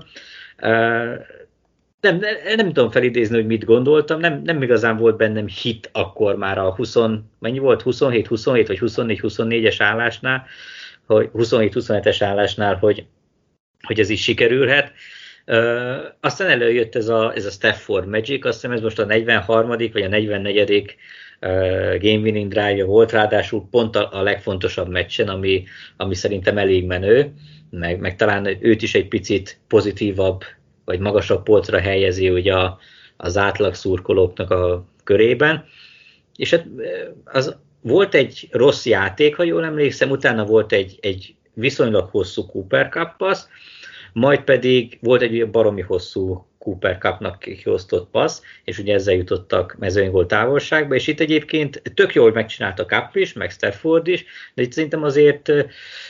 Nem, 2.00 2.18
nem, 2.18 2.56
nem 2.56 2.72
tudom 2.72 2.90
felidézni, 2.90 3.34
hogy 3.34 3.46
mit 3.46 3.64
gondoltam, 3.64 4.20
nem, 4.20 4.42
nem 4.44 4.62
igazán 4.62 4.96
volt 4.96 5.16
bennem 5.16 5.46
hit 5.46 5.88
akkor 5.92 6.36
már 6.36 6.58
a 6.58 6.74
20, 6.74 6.96
mennyi 7.38 7.58
volt, 7.58 7.82
27, 7.82 8.26
27 8.26 8.66
vagy 8.66 8.78
24, 8.78 9.20
24-es 9.22 9.76
állásnál, 9.78 10.46
hogy 11.06 11.30
27-27-es 11.34 12.16
állásnál, 12.20 12.74
hogy, 12.74 13.04
hogy 13.82 14.00
ez 14.00 14.10
is 14.10 14.22
sikerülhet. 14.22 14.92
Uh, 15.46 15.96
aztán 16.20 16.48
előjött 16.48 16.94
ez 16.94 17.08
a, 17.08 17.32
ez 17.34 17.44
a 17.44 17.50
Stafford 17.50 18.08
Magic, 18.08 18.44
azt 18.44 18.60
hiszem 18.60 18.76
ez 18.76 18.80
most 18.80 18.98
a 18.98 19.04
43. 19.04 19.68
vagy 19.68 20.02
a 20.02 20.08
44. 20.08 20.96
Game 21.98 22.20
winning 22.20 22.52
drive 22.52 22.84
volt, 22.84 23.12
ráadásul 23.12 23.68
pont 23.70 23.96
a, 23.96 24.08
a 24.12 24.22
legfontosabb 24.22 24.88
meccsen, 24.88 25.28
ami, 25.28 25.64
ami 25.96 26.14
szerintem 26.14 26.58
elég 26.58 26.86
menő, 26.86 27.32
meg, 27.70 28.00
meg 28.00 28.16
talán 28.16 28.56
őt 28.60 28.82
is 28.82 28.94
egy 28.94 29.08
picit 29.08 29.60
pozitívabb, 29.68 30.42
vagy 30.84 30.98
magasabb 30.98 31.42
polcra 31.42 31.80
helyezi 31.80 32.30
ugye 32.30 32.54
a, 32.54 32.78
az 33.16 33.36
átlag 33.36 33.74
szurkolóknak 33.74 34.50
a 34.50 34.86
körében. 35.04 35.64
És 36.36 36.50
hát 36.50 36.66
az, 37.24 37.56
volt 37.80 38.14
egy 38.14 38.48
rossz 38.50 38.86
játék, 38.86 39.36
ha 39.36 39.42
jól 39.42 39.64
emlékszem, 39.64 40.10
utána 40.10 40.44
volt 40.44 40.72
egy, 40.72 40.98
egy 41.00 41.34
viszonylag 41.54 42.08
hosszú 42.10 42.46
Cooper 42.46 42.88
Cup 42.88 43.16
passz, 43.16 43.46
majd 44.12 44.40
pedig 44.40 44.98
volt 45.00 45.22
egy 45.22 45.50
baromi 45.50 45.80
hosszú 45.80 46.46
Cooper 46.64 46.98
Cupnak 46.98 47.38
kiosztott 47.38 48.10
passz, 48.10 48.42
és 48.64 48.78
ugye 48.78 48.94
ezzel 48.94 49.14
jutottak 49.14 49.76
mezőnygól 49.78 50.26
távolságba, 50.26 50.94
és 50.94 51.06
itt 51.06 51.20
egyébként 51.20 51.82
tök 51.94 52.14
jól 52.14 52.32
megcsinálta 52.32 52.84
Cup 52.84 53.16
is, 53.16 53.32
meg 53.32 53.50
Stafford 53.50 54.06
is, 54.06 54.24
de 54.54 54.62
itt 54.62 54.72
szerintem 54.72 55.02
azért 55.02 55.48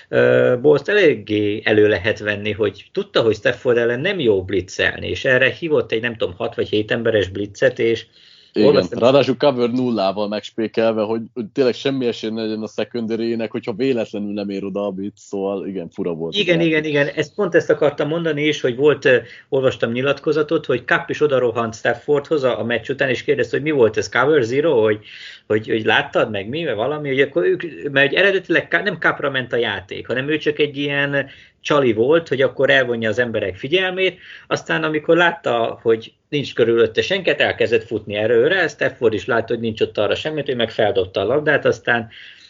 uh, 0.08 0.60
Bolt 0.60 0.88
eléggé 0.88 1.60
elő 1.64 1.88
lehet 1.88 2.18
venni, 2.18 2.52
hogy 2.52 2.90
tudta, 2.92 3.22
hogy 3.22 3.34
Stafford 3.34 3.76
ellen 3.76 4.00
nem 4.00 4.20
jó 4.20 4.44
blitzelni, 4.44 5.08
és 5.08 5.24
erre 5.24 5.50
hívott 5.50 5.92
egy 5.92 6.00
nem 6.00 6.16
tudom, 6.16 6.34
6 6.36 6.54
vagy 6.54 6.68
7 6.68 6.90
emberes 6.90 7.28
blitzet, 7.28 7.78
és 7.78 8.06
igen, 8.52 8.68
Olvasztam. 8.68 8.98
ráadásul 8.98 9.36
cover 9.36 9.70
nullával 9.70 10.28
megspékelve, 10.28 11.02
hogy, 11.02 11.20
hogy 11.34 11.46
tényleg 11.46 11.74
semmi 11.74 12.06
esély 12.06 12.30
ne 12.30 12.42
legyen 12.42 12.62
a 12.62 12.66
secondary 12.66 13.36
hogyha 13.48 13.72
véletlenül 13.72 14.32
nem 14.32 14.48
ér 14.48 14.64
oda 14.64 14.86
a 14.86 14.90
bit, 14.90 15.12
szóval 15.16 15.66
igen, 15.66 15.90
fura 15.90 16.12
volt. 16.12 16.34
Igen, 16.34 16.60
igen, 16.60 16.84
igen, 16.84 17.06
ezt 17.06 17.34
pont 17.34 17.54
ezt 17.54 17.70
akartam 17.70 18.08
mondani 18.08 18.46
is, 18.46 18.60
hogy 18.60 18.76
volt, 18.76 19.08
olvastam 19.48 19.92
nyilatkozatot, 19.92 20.66
hogy 20.66 20.84
Kapp 20.84 21.08
is 21.08 21.20
odarohant 21.20 21.74
Staffordhoz 21.74 22.42
a, 22.42 22.58
a 22.58 22.64
meccs 22.64 22.88
után, 22.88 23.08
és 23.08 23.24
kérdezte, 23.24 23.56
hogy 23.56 23.64
mi 23.64 23.70
volt 23.70 23.96
ez, 23.96 24.08
cover 24.08 24.42
zero, 24.42 24.82
hogy, 24.82 24.98
hogy, 25.46 25.68
hogy 25.68 25.84
láttad 25.84 26.30
meg 26.30 26.48
mi, 26.48 26.64
vagy 26.64 26.74
valami, 26.74 27.08
hogy 27.08 27.20
akkor 27.20 27.44
ők, 27.44 27.90
mert 27.90 28.14
eredetileg 28.14 28.80
nem 28.82 28.98
Kappra 28.98 29.30
ment 29.30 29.52
a 29.52 29.56
játék, 29.56 30.06
hanem 30.06 30.28
ő 30.28 30.38
csak 30.38 30.58
egy 30.58 30.76
ilyen 30.76 31.28
csali 31.60 31.92
volt, 31.92 32.28
hogy 32.28 32.42
akkor 32.42 32.70
elvonja 32.70 33.08
az 33.08 33.18
emberek 33.18 33.56
figyelmét, 33.56 34.18
aztán 34.46 34.84
amikor 34.84 35.16
látta, 35.16 35.78
hogy 35.82 36.12
nincs 36.28 36.54
körülötte 36.54 37.02
senket, 37.02 37.40
elkezdett 37.40 37.84
futni 37.86 38.14
erőre, 38.14 38.68
Stafford 38.68 39.12
is 39.12 39.26
látta, 39.26 39.52
hogy 39.52 39.62
nincs 39.62 39.80
ott 39.80 39.98
arra 39.98 40.14
semmit, 40.14 40.48
ő 40.48 40.54
meg 40.54 40.70
feldobta 40.70 41.20
a 41.20 41.24
labdát, 41.24 41.64
aztán 41.64 42.08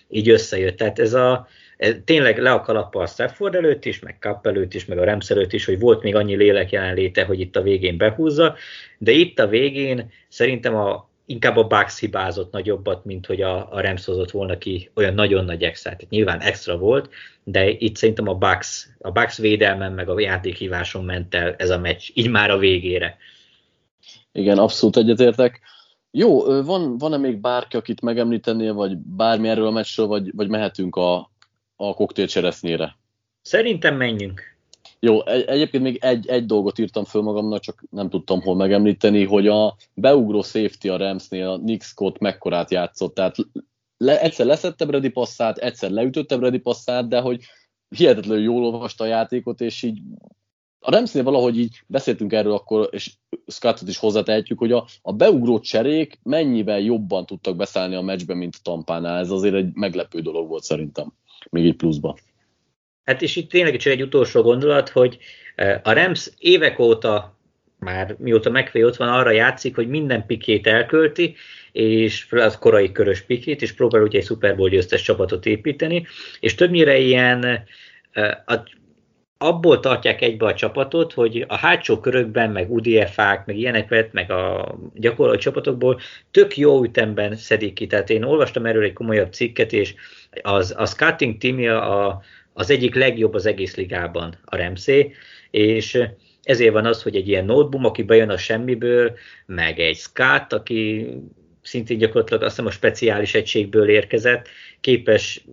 így 0.08 0.28
összejött. 0.28 0.76
Tehát 0.76 0.98
ez 0.98 1.14
a, 1.14 1.48
ez 1.76 1.94
tényleg 2.04 2.38
le 2.38 2.52
a 2.52 2.60
kalappa 2.60 3.02
a 3.02 3.06
Stafford 3.06 3.54
előtt 3.54 3.84
is, 3.84 3.98
meg 3.98 4.18
Kapp 4.18 4.46
előtt 4.46 4.74
is, 4.74 4.84
meg 4.84 4.98
a 4.98 5.04
Rams 5.04 5.30
előtt 5.30 5.52
is, 5.52 5.64
hogy 5.64 5.78
volt 5.78 6.02
még 6.02 6.14
annyi 6.14 6.36
lélek 6.36 6.70
jelenléte, 6.70 7.24
hogy 7.24 7.40
itt 7.40 7.56
a 7.56 7.62
végén 7.62 7.96
behúzza, 7.96 8.56
de 8.98 9.10
itt 9.10 9.38
a 9.38 9.46
végén 9.46 10.12
szerintem 10.28 10.74
a, 10.74 11.09
inkább 11.30 11.56
a 11.56 11.66
Bucks 11.66 11.98
hibázott 11.98 12.52
nagyobbat, 12.52 13.04
mint 13.04 13.26
hogy 13.26 13.42
a, 13.42 13.72
a 13.72 13.80
Rams 13.80 14.04
hozott 14.04 14.30
volna 14.30 14.58
ki 14.58 14.90
olyan 14.94 15.14
nagyon 15.14 15.44
nagy 15.44 15.62
extra. 15.62 15.90
Tehát 15.90 16.10
nyilván 16.10 16.40
extra 16.40 16.78
volt, 16.78 17.10
de 17.44 17.68
itt 17.68 17.96
szerintem 17.96 18.28
a 18.28 18.34
Bucks, 18.34 18.88
a 18.98 19.10
Bucks 19.10 19.36
védelmen 19.36 19.92
meg 19.92 20.08
a 20.08 20.20
játékhíváson 20.20 21.04
ment 21.04 21.34
el 21.34 21.54
ez 21.58 21.70
a 21.70 21.78
meccs, 21.78 22.10
így 22.14 22.30
már 22.30 22.50
a 22.50 22.58
végére. 22.58 23.16
Igen, 24.32 24.58
abszolút 24.58 24.96
egyetértek. 24.96 25.60
Jó, 26.10 26.62
van, 26.62 26.98
van-e 26.98 27.16
még 27.16 27.40
bárki, 27.40 27.76
akit 27.76 28.00
megemlítenél, 28.00 28.74
vagy 28.74 28.96
bármi 28.96 29.48
erről 29.48 29.66
a 29.66 29.70
meccsről, 29.70 30.06
vagy, 30.06 30.30
vagy 30.34 30.48
mehetünk 30.48 30.96
a, 30.96 31.30
a 31.76 31.94
koktél 31.94 32.26
cseresznyére? 32.26 32.96
Szerintem 33.42 33.96
menjünk. 33.96 34.58
Jó, 35.00 35.26
egy, 35.26 35.44
egyébként 35.44 35.82
még 35.82 35.98
egy, 36.00 36.28
egy 36.28 36.46
dolgot 36.46 36.78
írtam 36.78 37.04
föl 37.04 37.22
magamnak, 37.22 37.60
csak 37.60 37.84
nem 37.90 38.10
tudtam 38.10 38.40
hol 38.40 38.56
megemlíteni, 38.56 39.24
hogy 39.24 39.48
a 39.48 39.76
beugró 39.94 40.42
safety 40.42 40.88
a 40.88 40.96
Ramsnél, 40.96 41.48
a 41.48 41.56
Nick 41.56 41.82
Scott 41.82 42.18
mekkorát 42.18 42.70
játszott, 42.70 43.14
tehát 43.14 43.36
le, 43.96 44.20
egyszer 44.20 44.46
leszette 44.46 44.84
Brady 44.84 45.08
passzát, 45.08 45.58
egyszer 45.58 45.90
leütötte 45.90 46.36
Brady 46.36 46.58
passzát, 46.58 47.08
de 47.08 47.20
hogy 47.20 47.40
hihetetlenül 47.88 48.42
jól 48.42 48.64
olvasta 48.64 49.04
a 49.04 49.06
játékot, 49.06 49.60
és 49.60 49.82
így 49.82 50.00
a 50.78 50.90
Ramsnél 50.90 51.22
valahogy 51.22 51.58
így 51.58 51.82
beszéltünk 51.86 52.32
erről 52.32 52.52
akkor, 52.52 52.88
és 52.90 53.12
Scottot 53.46 53.88
is 53.88 53.98
hozzátehetjük, 53.98 54.58
hogy 54.58 54.72
a, 54.72 54.86
a 55.02 55.12
beugró 55.12 55.58
cserék 55.58 56.18
mennyivel 56.22 56.80
jobban 56.80 57.26
tudtak 57.26 57.56
beszállni 57.56 57.94
a 57.94 58.00
meccsbe, 58.00 58.34
mint 58.34 58.54
a 58.54 58.60
Tampánál. 58.62 59.18
Ez 59.18 59.30
azért 59.30 59.54
egy 59.54 59.74
meglepő 59.74 60.20
dolog 60.20 60.48
volt 60.48 60.62
szerintem, 60.62 61.12
még 61.50 61.64
így 61.64 61.76
pluszba. 61.76 62.16
Hát 63.04 63.22
és 63.22 63.36
itt 63.36 63.50
tényleg 63.50 63.76
csak 63.76 63.92
egy 63.92 64.02
utolsó 64.02 64.42
gondolat, 64.42 64.88
hogy 64.88 65.18
e, 65.54 65.80
a 65.84 65.92
Rams 65.92 66.30
évek 66.38 66.78
óta, 66.78 67.38
már 67.78 68.14
mióta 68.18 68.50
McVay 68.50 68.84
ott 68.84 68.96
van, 68.96 69.08
arra 69.08 69.30
játszik, 69.30 69.74
hogy 69.74 69.88
minden 69.88 70.26
pikét 70.26 70.66
elkölti, 70.66 71.34
és 71.72 72.26
az 72.30 72.58
korai 72.58 72.92
körös 72.92 73.20
pikét, 73.20 73.62
és 73.62 73.72
próbál 73.72 74.02
ugye 74.02 74.18
egy 74.18 74.24
Super 74.24 74.56
győztes 74.56 75.02
csapatot 75.02 75.46
építeni, 75.46 76.06
és 76.40 76.54
többnyire 76.54 76.98
ilyen 76.98 77.64
e, 78.12 78.42
a 78.46 78.62
abból 79.42 79.80
tartják 79.80 80.22
egybe 80.22 80.46
a 80.46 80.54
csapatot, 80.54 81.12
hogy 81.12 81.44
a 81.48 81.56
hátsó 81.56 82.00
körökben, 82.00 82.50
meg 82.50 82.72
UDF-ák, 82.72 83.46
meg 83.46 83.56
ilyeneket, 83.58 84.12
meg 84.12 84.30
a 84.30 84.74
gyakorló 84.94 85.36
csapatokból 85.36 86.00
tök 86.30 86.56
jó 86.56 86.84
ütemben 86.84 87.36
szedik 87.36 87.72
ki. 87.72 87.86
Tehát 87.86 88.10
én 88.10 88.22
olvastam 88.22 88.66
erről 88.66 88.82
egy 88.82 88.92
komolyabb 88.92 89.32
cikket, 89.32 89.72
és 89.72 89.94
az, 90.42 90.74
a 90.76 90.86
scouting 90.86 91.38
teamja 91.38 91.82
a, 91.82 92.22
az 92.52 92.70
egyik 92.70 92.94
legjobb 92.94 93.34
az 93.34 93.46
egész 93.46 93.76
ligában 93.76 94.38
a 94.44 94.56
Remszé, 94.56 95.12
és 95.50 96.02
ezért 96.42 96.72
van 96.72 96.86
az, 96.86 97.02
hogy 97.02 97.16
egy 97.16 97.28
ilyen 97.28 97.44
noteboom, 97.44 97.84
aki 97.84 98.02
bejön 98.02 98.30
a 98.30 98.36
semmiből, 98.36 99.16
meg 99.46 99.78
egy 99.78 99.96
scout, 99.96 100.52
aki 100.52 101.08
szintén 101.62 101.98
gyakorlatilag 101.98 102.42
azt 102.42 102.50
hiszem 102.50 102.66
a 102.66 102.74
speciális 102.74 103.34
egységből 103.34 103.88
érkezett, 103.88 104.48
képes 104.80 105.44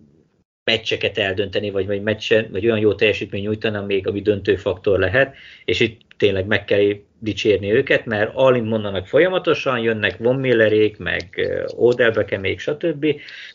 meccseket 0.68 1.18
eldönteni, 1.18 1.70
vagy, 1.70 1.86
vagy, 1.86 2.02
meccsen, 2.02 2.48
vagy 2.50 2.64
olyan 2.64 2.78
jó 2.78 2.94
teljesítmény 2.94 3.42
nyújtani, 3.42 3.84
még 3.86 4.06
ami 4.06 4.22
döntő 4.22 4.56
faktor 4.56 4.98
lehet, 4.98 5.34
és 5.64 5.80
itt 5.80 6.00
tényleg 6.16 6.46
meg 6.46 6.64
kell 6.64 6.80
dicsérni 7.18 7.72
őket, 7.72 8.06
mert 8.06 8.30
Alin 8.34 8.64
mondanak 8.64 9.06
folyamatosan, 9.06 9.78
jönnek 9.78 10.16
Von 10.16 10.36
Millerék, 10.36 10.98
meg 10.98 11.40
Odell 11.76 12.24
még 12.40 12.60
stb., 12.60 13.06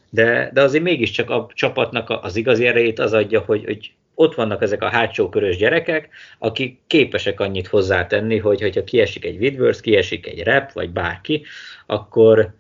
de, 0.10 0.50
de 0.54 0.62
azért 0.62 0.84
mégiscsak 0.84 1.30
a 1.30 1.48
csapatnak 1.54 2.10
az 2.22 2.36
igazi 2.36 2.68
erejét 2.68 3.00
az 3.00 3.14
adja, 3.14 3.40
hogy, 3.40 3.64
hogy 3.66 3.92
ott 4.16 4.36
vannak 4.36 4.62
ezek 4.62 4.82
a 4.82 4.90
hátsó 4.90 5.30
körös 5.30 5.58
gyerekek, 5.58 6.10
akik 6.40 6.80
képesek 6.88 7.40
annyit 7.40 7.68
hozzátenni, 7.68 8.38
hogy 8.38 8.62
hogyha 8.62 8.84
kiesik 8.84 9.26
egy 9.26 9.38
Widworth, 9.38 9.82
kiesik 9.82 10.28
egy 10.28 10.44
rep, 10.44 10.72
vagy 10.72 10.90
bárki, 10.90 11.46
akkor, 11.86 12.54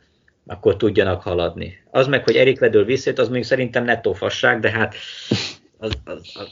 akkor 0.48 0.78
tudjanak 0.78 1.22
haladni. 1.22 1.83
Az 1.96 2.08
meg, 2.08 2.24
hogy 2.24 2.36
Erik 2.36 2.60
Ledől 2.60 2.86
visszajött, 2.86 3.20
az 3.20 3.30
még 3.30 3.44
szerintem 3.44 3.84
nettó 3.84 4.14
fasság, 4.14 4.60
de 4.60 4.70
hát 4.70 4.96
az, 5.78 5.92
az, 6.04 6.22
az 6.34 6.48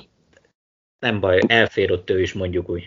nem 1.00 1.20
baj, 1.20 1.42
elfér 1.48 1.92
ott 1.92 2.10
ő 2.10 2.22
is, 2.22 2.34
mondjuk 2.34 2.70
úgy. 2.70 2.84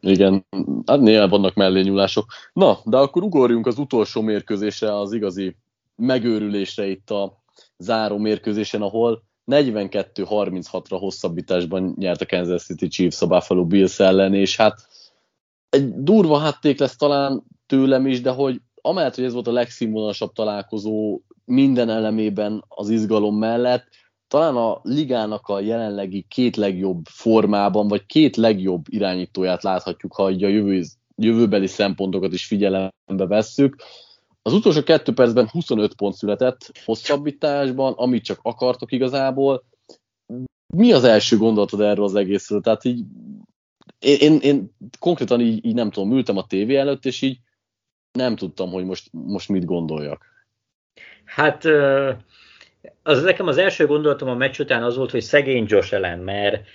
Igen, 0.00 0.46
hát 0.86 1.00
néha 1.00 1.28
vannak 1.28 1.54
mellényúlások. 1.54 2.26
Na, 2.52 2.78
de 2.84 2.96
akkor 2.96 3.22
ugorjunk 3.22 3.66
az 3.66 3.78
utolsó 3.78 4.20
mérkőzésre, 4.20 4.98
az 4.98 5.12
igazi 5.12 5.56
megőrülésre 5.96 6.86
itt 6.86 7.10
a 7.10 7.42
záró 7.78 8.18
mérkőzésen, 8.18 8.82
ahol 8.82 9.22
42-36-ra 9.46 10.96
hosszabbításban 10.98 11.94
nyert 11.96 12.20
a 12.20 12.26
Kansas 12.26 12.62
City 12.62 12.88
Chiefs 12.88 13.22
a 13.22 13.26
Buffalo 13.26 13.66
Bills 13.66 14.00
ellen, 14.00 14.34
és 14.34 14.56
hát 14.56 14.88
egy 15.68 15.94
durva 15.94 16.38
hátték 16.38 16.78
lesz 16.78 16.96
talán 16.96 17.42
tőlem 17.66 18.06
is, 18.06 18.20
de 18.20 18.30
hogy 18.30 18.60
amellett, 18.80 19.14
hogy 19.14 19.24
ez 19.24 19.32
volt 19.32 19.46
a 19.46 19.52
legszínvonalasabb 19.52 20.32
találkozó 20.32 21.20
minden 21.46 21.88
elemében 21.88 22.64
az 22.68 22.90
izgalom 22.90 23.38
mellett, 23.38 23.88
talán 24.28 24.56
a 24.56 24.80
ligának 24.82 25.48
a 25.48 25.60
jelenlegi 25.60 26.26
két 26.28 26.56
legjobb 26.56 27.04
formában, 27.04 27.88
vagy 27.88 28.06
két 28.06 28.36
legjobb 28.36 28.84
irányítóját 28.88 29.62
láthatjuk, 29.62 30.14
ha 30.14 30.22
a 30.24 30.28
jövő, 30.28 30.82
jövőbeli 31.16 31.66
szempontokat 31.66 32.32
is 32.32 32.46
figyelembe 32.46 33.26
vesszük. 33.26 33.76
Az 34.42 34.52
utolsó 34.52 34.82
kettő 34.82 35.12
percben 35.12 35.48
25 35.48 35.94
pont 35.94 36.14
született 36.14 36.72
hosszabbításban, 36.84 37.92
amit 37.92 38.24
csak 38.24 38.38
akartok 38.42 38.92
igazából. 38.92 39.64
Mi 40.74 40.92
az 40.92 41.04
első 41.04 41.36
gondolatod 41.36 41.80
erről 41.80 42.04
az 42.04 42.14
egészről? 42.14 42.60
Tehát 42.60 42.84
így 42.84 43.04
én, 43.98 44.18
én, 44.20 44.38
én 44.40 44.74
konkrétan 44.98 45.40
így, 45.40 45.64
így 45.64 45.74
nem 45.74 45.90
tudom, 45.90 46.12
ültem 46.12 46.36
a 46.36 46.46
tévé 46.46 46.76
előtt, 46.76 47.04
és 47.04 47.22
így 47.22 47.38
nem 48.12 48.36
tudtam, 48.36 48.70
hogy 48.70 48.84
most, 48.84 49.08
most 49.12 49.48
mit 49.48 49.64
gondoljak. 49.64 50.35
Hát 51.26 51.64
az 53.02 53.22
nekem 53.22 53.46
az 53.46 53.58
első 53.58 53.86
gondolatom 53.86 54.28
a 54.28 54.34
meccs 54.34 54.58
után 54.58 54.82
az 54.82 54.96
volt, 54.96 55.10
hogy 55.10 55.22
szegény 55.22 55.64
Josh 55.68 55.94
ellen, 55.94 56.18
mert 56.18 56.66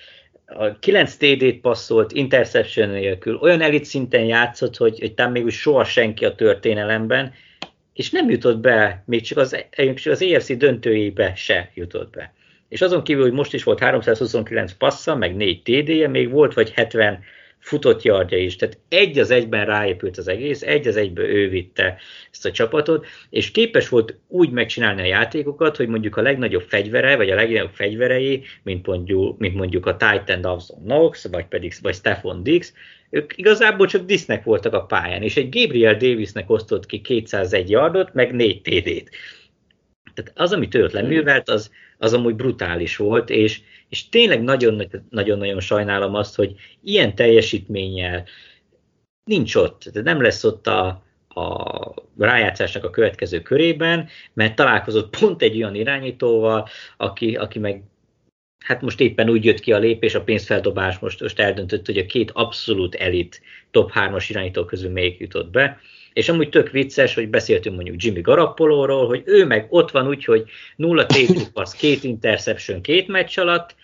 a 0.46 0.80
9 0.80 1.16
TD-t 1.16 1.62
passzolt 1.62 2.12
interception 2.12 2.90
nélkül, 2.90 3.36
olyan 3.36 3.62
elit 3.62 3.86
szinten 3.86 4.24
játszott, 4.24 4.78
hogy, 4.78 5.00
hogy 5.00 5.14
talán 5.14 5.32
még 5.32 5.44
úgy 5.44 5.52
soha 5.52 5.84
senki 5.84 6.26
a 6.26 6.36
történelemben, 6.36 7.34
és 7.94 8.10
nem 8.10 8.30
jutott 8.30 8.58
be, 8.58 9.04
még 9.06 9.22
csak 9.22 9.38
az, 9.38 9.66
az 10.10 10.22
EFC 10.22 10.58
döntőjébe 10.58 11.34
se 11.36 11.72
jutott 11.74 12.10
be. 12.10 12.34
És 12.70 12.82
azon 12.82 13.04
kívül, 13.04 13.24
hogy 13.24 13.32
most 13.32 13.54
is 13.54 13.64
volt 13.64 13.80
329 13.80 14.74
passza, 14.74 15.16
meg 15.16 15.36
4 15.36 15.62
TD-je, 15.62 16.08
még 16.08 16.30
volt 16.30 16.54
vagy 16.54 16.72
70 16.72 17.20
futott 17.62 18.02
yardja 18.02 18.38
is. 18.38 18.56
Tehát 18.56 18.78
egy 18.90 19.20
az 19.20 19.32
egyben 19.32 19.66
ráépült 19.66 20.18
az 20.18 20.28
egész, 20.28 20.62
egy 20.62 20.88
az 20.88 20.96
egyben 20.96 21.26
ő 21.26 21.50
vitte 21.50 21.98
ezt 22.32 22.46
a 22.46 22.52
csapatot, 22.52 23.06
és 23.30 23.52
képes 23.52 23.90
volt 23.90 24.18
úgy 24.28 24.52
megcsinálni 24.52 25.02
a 25.02 25.06
játékokat, 25.06 25.78
hogy 25.78 25.88
mondjuk 25.88 26.18
a 26.18 26.22
legnagyobb 26.22 26.64
fegyvere, 26.68 27.16
vagy 27.16 27.30
a 27.30 27.36
legnagyobb 27.36 27.74
fegyverei, 27.74 28.44
mint 28.64 28.86
mondjuk, 28.86 29.38
mint 29.38 29.56
mondjuk 29.56 29.86
a 29.86 29.98
Titan 29.98 30.42
Dawson 30.42 30.84
Knox, 30.84 31.28
vagy 31.32 31.46
pedig 31.46 31.74
vagy 31.82 31.96
Stefan 31.96 32.44
Dix, 32.44 32.74
ők 33.10 33.38
igazából 33.38 33.88
csak 33.88 34.06
disznek 34.06 34.44
voltak 34.44 34.74
a 34.74 34.86
pályán, 34.86 35.22
és 35.22 35.38
egy 35.38 35.50
Gabriel 35.50 35.96
Davisnek 35.96 36.50
osztott 36.50 36.86
ki 36.86 37.02
201 37.02 37.70
yardot, 37.70 38.14
meg 38.14 38.34
4 38.34 38.62
TD-t. 38.62 39.10
Tehát 40.14 40.32
az, 40.36 40.54
amit 40.54 40.76
ő 40.76 40.84
ott 40.84 40.92
leművelt, 40.92 41.50
az, 41.50 41.72
az 42.02 42.14
amúgy 42.14 42.36
brutális 42.36 42.96
volt, 42.96 43.30
és, 43.30 43.62
és 43.90 44.10
tényleg 44.10 44.44
nagyon-nagyon 45.10 45.60
sajnálom 45.60 46.16
azt, 46.16 46.36
hogy 46.36 46.56
ilyen 46.84 47.16
teljesítménnyel 47.16 48.26
nincs 49.24 49.56
ott, 49.56 49.80
tehát 49.80 50.08
nem 50.08 50.22
lesz 50.22 50.44
ott 50.44 50.68
a, 50.68 51.04
a 51.28 51.94
rájátszásnak 52.18 52.84
a 52.84 52.90
következő 52.90 53.42
körében, 53.42 54.08
mert 54.34 54.56
találkozott 54.56 55.18
pont 55.20 55.42
egy 55.42 55.56
olyan 55.56 55.76
irányítóval, 55.76 56.68
aki, 56.98 57.36
aki 57.36 57.60
meg 57.60 57.84
hát 58.66 58.82
most 58.82 59.00
éppen 59.00 59.30
úgy 59.30 59.46
jött 59.46 59.60
ki 59.60 59.74
a 59.74 59.80
lépés, 59.80 60.16
a 60.16 60.24
pénzfeldobás 60.24 61.00
most, 61.00 61.22
most 61.22 61.40
eldöntött, 61.40 61.86
hogy 61.86 61.98
a 61.98 62.06
két 62.06 62.32
abszolút 62.32 62.96
elit 62.96 63.42
top 63.72 63.92
3-as 63.96 64.26
irányító 64.30 64.66
közül 64.66 64.92
még 64.92 65.20
jutott 65.20 65.50
be, 65.50 65.80
és 66.14 66.30
amúgy 66.30 66.50
tök 66.50 66.70
vicces, 66.70 67.14
hogy 67.14 67.30
beszéltünk 67.30 67.76
mondjuk 67.76 68.04
Jimmy 68.04 68.22
Garappolóról, 68.22 69.08
hogy 69.08 69.22
ő 69.26 69.46
meg 69.46 69.68
ott 69.70 69.92
van 69.92 70.08
úgy, 70.08 70.26
hogy 70.26 70.50
nulla 70.76 71.06
TD 71.06 71.50
passz, 71.54 71.74
két 71.74 72.04
interception 72.04 72.82
két 72.82 73.08
meccs 73.08 73.40
alatt, 73.40 73.76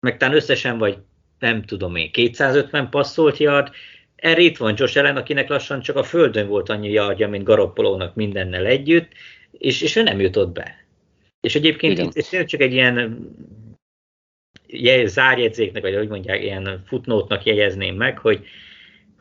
meg 0.00 0.16
talán 0.16 0.34
összesen 0.34 0.78
vagy 0.78 0.98
nem 1.38 1.62
tudom 1.62 1.96
én, 1.96 2.10
250 2.10 2.90
passzolt 2.90 3.36
yard, 3.36 3.70
erre 4.16 4.40
itt 4.40 4.56
van 4.56 4.74
Josh 4.76 4.98
Allen, 4.98 5.16
akinek 5.16 5.48
lassan 5.48 5.80
csak 5.80 5.96
a 5.96 6.02
földön 6.02 6.48
volt 6.48 6.68
annyi 6.68 6.90
yardja, 6.90 7.28
mint 7.28 7.44
Garoppolónak 7.44 8.14
mindennel 8.14 8.66
együtt, 8.66 9.12
és, 9.50 9.82
és 9.82 9.96
ő 9.96 10.02
nem 10.02 10.20
jutott 10.20 10.52
be. 10.52 10.84
És 11.40 11.54
egyébként 11.54 11.92
Igen. 11.92 12.12
itt, 12.14 12.32
itt 12.32 12.46
csak 12.46 12.60
egy 12.60 12.72
ilyen 12.72 13.32
zárjegyzéknek, 15.04 15.82
vagy 15.82 15.94
hogy 15.94 16.08
mondják, 16.08 16.42
ilyen 16.42 16.82
footnote-nak 16.86 17.44
jegyezném 17.44 17.96
meg, 17.96 18.18
hogy 18.18 18.44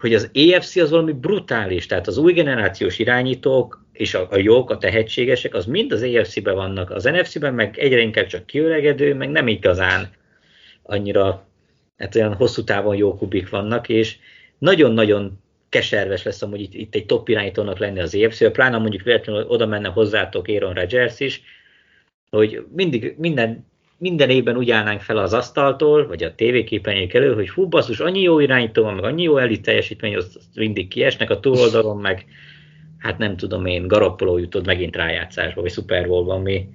hogy 0.01 0.13
az 0.13 0.29
EFC 0.33 0.75
az 0.75 0.89
valami 0.89 1.11
brutális, 1.11 1.85
tehát 1.85 2.07
az 2.07 2.17
új 2.17 2.33
generációs 2.33 2.99
irányítók 2.99 3.85
és 3.91 4.13
a, 4.13 4.27
a 4.31 4.37
jók, 4.37 4.69
a 4.69 4.77
tehetségesek, 4.77 5.53
az 5.53 5.65
mind 5.65 5.91
az 5.91 6.01
EFC-ben 6.01 6.55
vannak, 6.55 6.89
az 6.89 7.03
NFC-ben 7.03 7.53
meg 7.53 7.77
egyre 7.77 7.99
inkább 7.99 8.25
csak 8.25 8.45
kiöregedő, 8.45 9.13
meg 9.13 9.29
nem 9.29 9.47
igazán 9.47 10.09
annyira, 10.83 11.47
hát 11.97 12.15
olyan 12.15 12.33
hosszú 12.33 12.63
távon 12.63 12.95
jó 12.95 13.15
kubik 13.15 13.49
vannak, 13.49 13.89
és 13.89 14.17
nagyon-nagyon 14.57 15.39
keserves 15.69 16.23
lesz 16.23 16.41
amúgy 16.41 16.61
itt, 16.61 16.73
itt 16.73 16.95
egy 16.95 17.05
top 17.05 17.29
irányítónak 17.29 17.77
lenni 17.77 17.99
az 17.99 18.15
EFC, 18.15 18.51
pláne 18.51 18.77
mondjuk 18.77 19.03
véletlenül 19.03 19.45
oda 19.47 19.65
menne 19.65 19.87
hozzátok 19.87 20.47
Aaron 20.47 20.73
Rodgers 20.73 21.19
is, 21.19 21.41
hogy 22.29 22.65
mindig 22.75 23.15
minden 23.17 23.70
minden 24.01 24.29
évben 24.29 24.57
úgy 24.57 24.71
állnánk 24.71 25.01
fel 25.01 25.17
az 25.17 25.33
asztaltól, 25.33 26.07
vagy 26.07 26.23
a 26.23 26.35
tévéképernyők 26.35 27.13
elő, 27.13 27.33
hogy 27.33 27.49
hú, 27.49 27.67
basszus, 27.67 27.99
annyi 27.99 28.21
jó 28.21 28.39
irányító 28.39 28.83
van, 28.83 28.93
meg 28.93 29.03
annyi 29.03 29.23
jó 29.23 29.37
elit 29.37 29.61
teljesítmény, 29.61 30.15
azt 30.15 30.37
mindig 30.55 30.87
kiesnek 30.87 31.29
a 31.29 31.39
túloldalon, 31.39 31.97
meg 31.97 32.25
hát 32.97 33.17
nem 33.17 33.37
tudom 33.37 33.65
én, 33.65 33.87
Garoppoló 33.87 34.37
jutott 34.37 34.65
megint 34.65 34.95
rájátszásba, 34.95 35.61
vagy 35.61 35.71
Super 35.71 36.07
Bowl 36.07 36.31
ami 36.31 36.69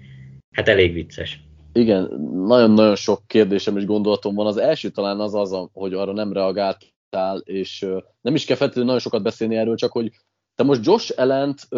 hát 0.50 0.68
elég 0.68 0.92
vicces. 0.92 1.40
Igen, 1.72 2.02
nagyon-nagyon 2.46 2.96
sok 2.96 3.22
kérdésem 3.26 3.76
és 3.76 3.84
gondolatom 3.84 4.34
van. 4.34 4.46
Az 4.46 4.56
első 4.56 4.88
talán 4.88 5.20
az 5.20 5.34
az, 5.34 5.68
hogy 5.72 5.94
arra 5.94 6.12
nem 6.12 6.32
reagáltál, 6.32 7.38
és 7.44 7.86
nem 8.20 8.34
is 8.34 8.44
kell 8.44 8.56
feltétlenül 8.56 8.86
nagyon 8.86 9.02
sokat 9.02 9.22
beszélni 9.22 9.56
erről, 9.56 9.76
csak 9.76 9.92
hogy 9.92 10.10
te 10.54 10.62
most 10.62 10.86
Josh 10.86 11.12
Ellent 11.16 11.68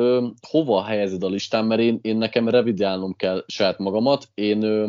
hova 0.49 0.83
helyezed 0.83 1.23
a 1.23 1.29
listán, 1.29 1.65
mert 1.65 1.81
én, 1.81 1.99
én 2.03 2.17
nekem 2.17 2.49
revidálnom 2.49 3.15
kell 3.17 3.45
saját 3.47 3.79
magamat. 3.79 4.25
Én 4.35 4.63
ö, 4.63 4.87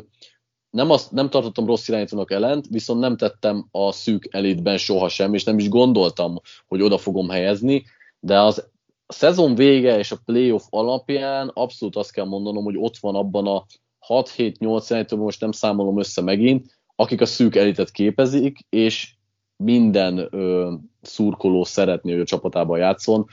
nem, 0.69 0.89
azt, 0.89 1.11
nem 1.11 1.29
tartottam 1.29 1.65
rossz 1.65 1.87
irányítónak 1.87 2.31
ellent, 2.31 2.67
viszont 2.69 2.99
nem 2.99 3.17
tettem 3.17 3.67
a 3.71 3.91
szűk 3.91 4.27
elitben 4.31 4.77
sohasem, 4.77 5.33
és 5.33 5.43
nem 5.43 5.57
is 5.57 5.69
gondoltam, 5.69 6.39
hogy 6.67 6.81
oda 6.81 6.97
fogom 6.97 7.29
helyezni, 7.29 7.83
de 8.19 8.39
az 8.39 8.67
a 9.07 9.13
szezon 9.13 9.55
vége 9.55 9.97
és 9.97 10.11
a 10.11 10.19
playoff 10.25 10.63
alapján 10.69 11.51
abszolút 11.53 11.95
azt 11.95 12.11
kell 12.11 12.25
mondanom, 12.25 12.63
hogy 12.63 12.77
ott 12.77 12.97
van 12.97 13.15
abban 13.15 13.47
a 13.47 13.65
6-7-8 14.07 14.85
irányítóban, 14.89 15.25
most 15.25 15.41
nem 15.41 15.51
számolom 15.51 15.99
össze 15.99 16.21
megint, 16.21 16.77
akik 16.95 17.21
a 17.21 17.25
szűk 17.25 17.55
elitet 17.55 17.91
képezik, 17.91 18.59
és 18.69 19.13
minden 19.55 20.27
ö, 20.29 20.73
szurkoló 21.01 21.63
szeretné, 21.63 22.11
hogy 22.11 22.21
a 22.21 22.25
csapatában 22.25 22.79
játszon, 22.79 23.25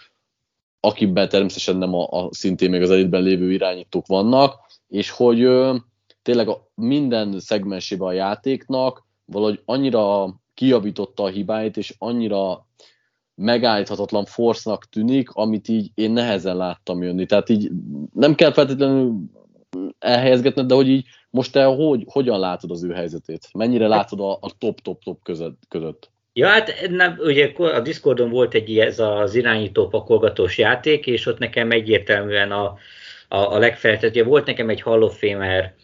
akiben 0.80 1.28
természetesen 1.28 1.76
nem 1.76 1.94
a, 1.94 2.06
a 2.10 2.28
szintén 2.30 2.70
még 2.70 2.82
az 2.82 2.90
elitben 2.90 3.22
lévő 3.22 3.52
irányítók 3.52 4.06
vannak, 4.06 4.60
és 4.88 5.10
hogy 5.10 5.42
ö, 5.42 5.76
tényleg 6.26 6.48
a 6.48 6.68
minden 6.74 7.40
szegmensében 7.40 8.08
a 8.08 8.12
játéknak 8.12 9.04
valahogy 9.24 9.62
annyira 9.64 10.34
kijavította 10.54 11.22
a 11.22 11.28
hibáit, 11.28 11.76
és 11.76 11.94
annyira 11.98 12.66
megállíthatatlan 13.34 14.24
forsznak 14.24 14.88
tűnik, 14.88 15.30
amit 15.30 15.68
így 15.68 15.90
én 15.94 16.10
nehezen 16.10 16.56
láttam 16.56 17.02
jönni. 17.02 17.26
Tehát 17.26 17.48
így 17.48 17.70
nem 18.14 18.34
kell 18.34 18.52
feltétlenül 18.52 19.14
elhelyezgetned, 19.98 20.66
de 20.66 20.74
hogy 20.74 20.88
így 20.88 21.06
most 21.30 21.52
te 21.52 21.64
hogy, 21.64 22.04
hogyan 22.06 22.38
látod 22.38 22.70
az 22.70 22.84
ő 22.84 22.92
helyzetét? 22.92 23.48
Mennyire 23.52 23.86
látod 23.86 24.20
a, 24.20 24.32
a 24.32 24.50
top-top-top 24.58 25.22
között? 25.68 26.10
Ja, 26.32 26.46
hát 26.46 26.88
nem, 26.90 27.16
ugye 27.18 27.52
a 27.56 27.80
Discordon 27.80 28.30
volt 28.30 28.54
egy 28.54 28.78
ez 28.78 28.98
az 28.98 29.34
irányító 29.34 29.88
pakolgatós 29.88 30.58
játék, 30.58 31.06
és 31.06 31.26
ott 31.26 31.38
nekem 31.38 31.70
egyértelműen 31.70 32.52
a, 32.52 32.64
a, 33.28 33.36
a 33.36 33.58
legfeltettje 33.58 34.24
volt 34.24 34.46
nekem 34.46 34.68
egy 34.68 34.80
Hall 34.80 35.02
of 35.02 35.18
Famer 35.18 35.74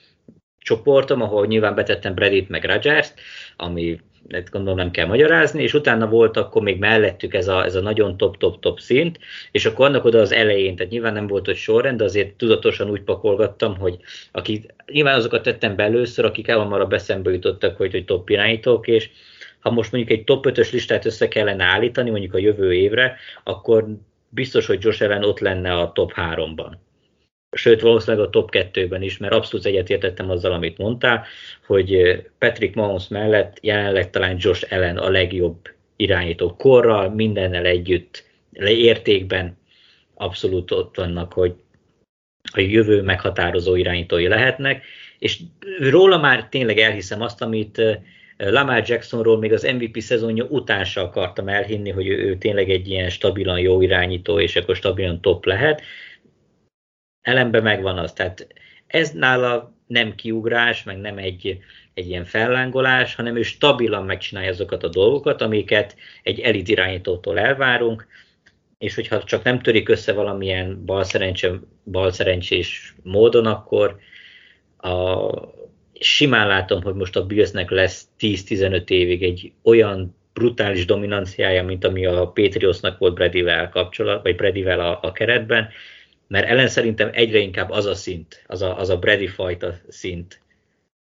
csoportom, 0.63 1.23
ahol 1.23 1.47
nyilván 1.47 1.75
betettem 1.75 2.15
Bredit 2.15 2.49
meg 2.49 2.65
Rogers-t, 2.65 3.21
ami 3.57 4.01
hát 4.31 4.51
gondolom 4.51 4.79
nem 4.79 4.91
kell 4.91 5.07
magyarázni, 5.07 5.63
és 5.63 5.75
utána 5.75 6.09
volt 6.09 6.37
akkor 6.37 6.63
még 6.63 6.79
mellettük 6.79 7.35
ez 7.35 7.49
a, 7.49 7.65
ez 7.65 7.75
a 7.75 7.81
nagyon 7.81 8.17
top-top-top 8.17 8.81
szint, 8.81 9.19
és 9.51 9.67
akkor 9.67 9.87
annak 9.87 10.05
oda 10.05 10.21
az 10.21 10.33
elején, 10.33 10.77
tehát 10.77 10.93
nyilván 10.93 11.13
nem 11.13 11.27
volt 11.27 11.49
ott 11.49 11.55
sorrend, 11.55 11.99
de 11.99 12.05
azért 12.05 12.35
tudatosan 12.35 12.91
úgy 12.91 13.03
pakolgattam, 13.03 13.77
hogy 13.77 13.99
akik, 14.33 14.75
nyilván 14.93 15.15
azokat 15.15 15.43
tettem 15.43 15.77
be 15.77 15.83
először, 15.83 16.25
akik 16.25 16.49
elhamarabb 16.49 16.93
eszembe 16.93 17.31
jutottak, 17.31 17.77
hogy, 17.77 17.93
hogy 17.93 18.05
top 18.05 18.29
irányítók, 18.29 18.87
és 18.87 19.11
ha 19.61 19.71
most 19.71 19.93
mondjuk 19.93 20.19
egy 20.19 20.25
top 20.25 20.47
5-ös 20.49 20.73
listát 20.73 21.05
össze 21.05 21.29
kellene 21.29 21.65
állítani, 21.65 22.11
mondjuk 22.11 22.35
a 22.35 22.39
jövő 22.39 22.75
évre, 22.75 23.17
akkor 23.45 23.87
biztos, 24.29 24.67
hogy 24.67 24.85
Josh 24.85 25.03
Allen 25.03 25.25
ott 25.25 25.39
lenne 25.39 25.73
a 25.73 25.93
top 25.93 26.13
3-ban 26.17 26.73
sőt 27.53 27.81
valószínűleg 27.81 28.27
a 28.27 28.31
top 28.31 28.49
2-ben 28.53 29.03
is, 29.03 29.19
mert 29.19 29.33
abszolút 29.33 29.67
egyetértettem 29.67 30.31
azzal, 30.31 30.53
amit 30.53 30.79
mondtál, 30.79 31.25
hogy 31.67 32.23
Patrick 32.39 32.75
Mahomes 32.75 33.09
mellett 33.09 33.59
jelenleg 33.61 34.11
talán 34.11 34.37
Josh 34.39 34.73
Allen 34.73 34.97
a 34.97 35.11
legjobb 35.11 35.69
irányító 35.97 36.57
korral, 36.57 37.11
mindennel 37.11 37.65
együtt, 37.65 38.25
értékben 38.65 39.57
abszolút 40.15 40.71
ott 40.71 40.97
vannak, 40.97 41.33
hogy 41.33 41.55
a 42.53 42.61
jövő 42.61 43.03
meghatározó 43.03 43.75
irányítói 43.75 44.29
lehetnek, 44.29 44.85
és 45.19 45.39
róla 45.79 46.19
már 46.19 46.49
tényleg 46.49 46.79
elhiszem 46.79 47.23
azt, 47.23 47.43
amit 47.43 47.83
Lamar 48.37 48.83
Jacksonról 48.87 49.39
még 49.39 49.53
az 49.53 49.63
MVP 49.63 50.01
szezonja 50.01 50.45
után 50.45 50.85
se 50.85 51.01
akartam 51.01 51.49
elhinni, 51.49 51.91
hogy 51.91 52.09
ő, 52.09 52.19
ő 52.19 52.37
tényleg 52.37 52.71
egy 52.71 52.89
ilyen 52.89 53.09
stabilan 53.09 53.59
jó 53.59 53.81
irányító, 53.81 54.41
és 54.41 54.57
akkor 54.57 54.77
stabilan 54.77 55.21
top 55.21 55.45
lehet. 55.45 55.83
Ellenben 57.23 57.63
megvan 57.63 57.99
az, 57.99 58.13
tehát 58.13 58.47
ez 58.87 59.11
nála 59.11 59.75
nem 59.87 60.15
kiugrás, 60.15 60.83
meg 60.83 61.01
nem 61.01 61.19
egy, 61.19 61.59
egy 61.95 62.09
ilyen 62.09 62.25
fellángolás, 62.25 63.15
hanem 63.15 63.37
ő 63.37 63.43
stabilan 63.43 64.05
megcsinálja 64.05 64.51
azokat 64.51 64.83
a 64.83 64.89
dolgokat, 64.89 65.43
amiket 65.43 65.97
egy 66.23 66.41
elit 66.41 66.69
irányítótól 66.69 67.39
elvárunk, 67.39 68.07
és 68.79 68.95
hogyha 68.95 69.23
csak 69.23 69.43
nem 69.43 69.61
törik 69.61 69.89
össze 69.89 70.13
valamilyen 70.13 70.85
balszerencsés 71.85 72.95
módon, 73.03 73.47
akkor 73.47 73.97
a, 74.79 75.31
simán 76.01 76.47
látom, 76.47 76.83
hogy 76.83 76.95
most 76.95 77.17
a 77.17 77.27
Billsnek 77.27 77.71
lesz 77.71 78.07
10-15 78.19 78.91
évig 78.91 79.23
egy 79.23 79.53
olyan 79.63 80.17
brutális 80.33 80.85
dominanciája, 80.85 81.65
mint 81.65 81.85
ami 81.85 82.07
a 82.07 82.27
Patriotsnak 82.27 82.99
volt 82.99 83.15
Bradyvel 83.15 83.69
kapcsolat, 83.69 84.23
vagy 84.23 84.37
Bradyvel 84.37 84.81
a, 84.81 84.99
a 85.03 85.13
keretben, 85.13 85.69
mert 86.33 86.49
ellen 86.49 86.69
szerintem 86.69 87.11
egyre 87.13 87.39
inkább 87.39 87.71
az 87.71 87.87
a 87.87 87.95
szint, 87.95 88.45
az 88.47 88.63
a, 88.63 88.79
az 88.79 88.89
a 88.89 88.99
Brady 88.99 89.27
fajta 89.27 89.75
szint. 89.89 90.41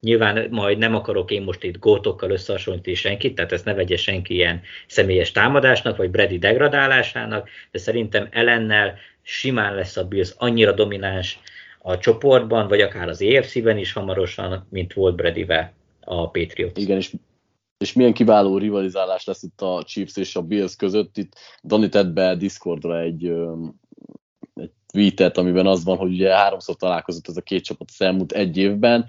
Nyilván 0.00 0.46
majd 0.50 0.78
nem 0.78 0.94
akarok 0.94 1.30
én 1.30 1.42
most 1.42 1.62
itt 1.62 1.78
gótokkal 1.78 2.30
összehasonlítani 2.30 2.96
senkit, 2.96 3.34
tehát 3.34 3.52
ezt 3.52 3.64
ne 3.64 3.74
vegye 3.74 3.96
senki 3.96 4.34
ilyen 4.34 4.60
személyes 4.86 5.32
támadásnak, 5.32 5.96
vagy 5.96 6.10
Brady 6.10 6.38
degradálásának, 6.38 7.48
de 7.70 7.78
szerintem 7.78 8.28
ellennel 8.30 8.94
simán 9.22 9.74
lesz 9.74 9.96
a 9.96 10.04
Bills 10.04 10.34
annyira 10.36 10.72
domináns, 10.72 11.38
a 11.78 11.98
csoportban, 11.98 12.68
vagy 12.68 12.80
akár 12.80 13.08
az 13.08 13.22
EFC-ben 13.22 13.78
is 13.78 13.92
hamarosan, 13.92 14.66
mint 14.70 14.92
volt 14.92 15.16
Bradyvel 15.16 15.72
a 16.00 16.30
Patriots. 16.30 16.80
Igen, 16.80 16.96
és, 16.96 17.12
és 17.78 17.92
milyen 17.92 18.12
kiváló 18.12 18.58
rivalizálás 18.58 19.24
lesz 19.24 19.42
itt 19.42 19.60
a 19.60 19.82
Chiefs 19.86 20.16
és 20.16 20.36
a 20.36 20.42
Bills 20.42 20.76
között. 20.76 21.16
Itt 21.16 21.32
Dani 21.64 21.88
tett 21.88 22.12
be 22.12 22.36
Discordra 22.36 23.00
egy, 23.00 23.32
tweetet, 24.92 25.38
amiben 25.38 25.66
az 25.66 25.84
van, 25.84 25.96
hogy 25.96 26.12
ugye 26.12 26.34
háromszor 26.34 26.76
találkozott 26.76 27.28
ez 27.28 27.36
a 27.36 27.40
két 27.40 27.64
csapat 27.64 27.88
az 27.92 28.00
elmúlt 28.00 28.32
egy 28.32 28.56
évben, 28.56 29.06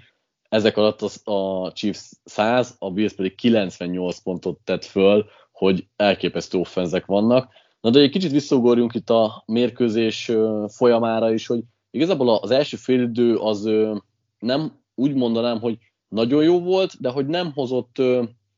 ezek 0.48 0.76
alatt 0.76 1.02
az, 1.02 1.20
a 1.24 1.72
Chiefs 1.72 2.10
100, 2.24 2.76
a 2.78 2.90
Bills 2.90 3.12
pedig 3.12 3.34
98 3.34 4.18
pontot 4.18 4.58
tett 4.64 4.84
föl, 4.84 5.24
hogy 5.52 5.86
elképesztő 5.96 6.58
offenzek 6.58 7.06
vannak. 7.06 7.52
Na 7.80 7.90
de 7.90 8.00
egy 8.00 8.10
kicsit 8.10 8.30
visszaugorjunk 8.30 8.94
itt 8.94 9.10
a 9.10 9.42
mérkőzés 9.46 10.32
folyamára 10.68 11.32
is, 11.32 11.46
hogy 11.46 11.60
igazából 11.90 12.36
az 12.36 12.50
első 12.50 12.76
félidő 12.76 13.36
az 13.36 13.70
nem 14.38 14.80
úgy 14.94 15.14
mondanám, 15.14 15.60
hogy 15.60 15.78
nagyon 16.08 16.42
jó 16.42 16.60
volt, 16.60 17.00
de 17.00 17.08
hogy 17.08 17.26
nem 17.26 17.52
hozott, 17.52 17.96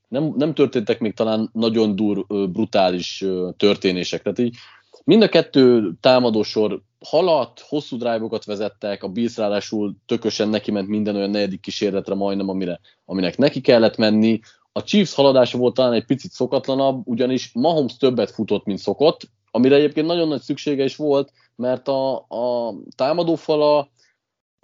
nem, 0.08 0.34
nem 0.36 0.54
történtek 0.54 1.00
még 1.00 1.14
talán 1.14 1.50
nagyon 1.52 1.96
dur, 1.96 2.26
brutális 2.26 3.24
történések. 3.56 4.22
Tehát 4.22 4.38
így 4.38 4.56
mind 5.04 5.22
a 5.22 5.28
kettő 5.28 5.92
támadósor 6.00 6.82
haladt, 7.06 7.60
hosszú 7.60 7.96
drive-okat 7.96 8.44
vezettek, 8.44 9.02
a 9.02 9.08
Bills 9.08 9.36
ráadásul 9.36 9.96
tökösen 10.06 10.48
neki 10.48 10.70
ment 10.70 10.88
minden 10.88 11.16
olyan 11.16 11.30
negyedik 11.30 11.60
kísérletre 11.60 12.14
majdnem, 12.14 12.48
amire, 12.48 12.80
aminek 13.04 13.36
neki 13.36 13.60
kellett 13.60 13.96
menni. 13.96 14.40
A 14.72 14.82
Chiefs 14.82 15.14
haladása 15.14 15.58
volt 15.58 15.74
talán 15.74 15.92
egy 15.92 16.04
picit 16.04 16.30
szokatlanabb, 16.30 17.06
ugyanis 17.06 17.50
Mahomes 17.52 17.96
többet 17.96 18.30
futott, 18.30 18.64
mint 18.64 18.78
szokott, 18.78 19.20
amire 19.50 19.74
egyébként 19.74 20.06
nagyon 20.06 20.28
nagy 20.28 20.40
szüksége 20.40 20.84
is 20.84 20.96
volt, 20.96 21.32
mert 21.56 21.88
a, 21.88 22.14
a 22.16 22.74
támadófala 22.96 23.88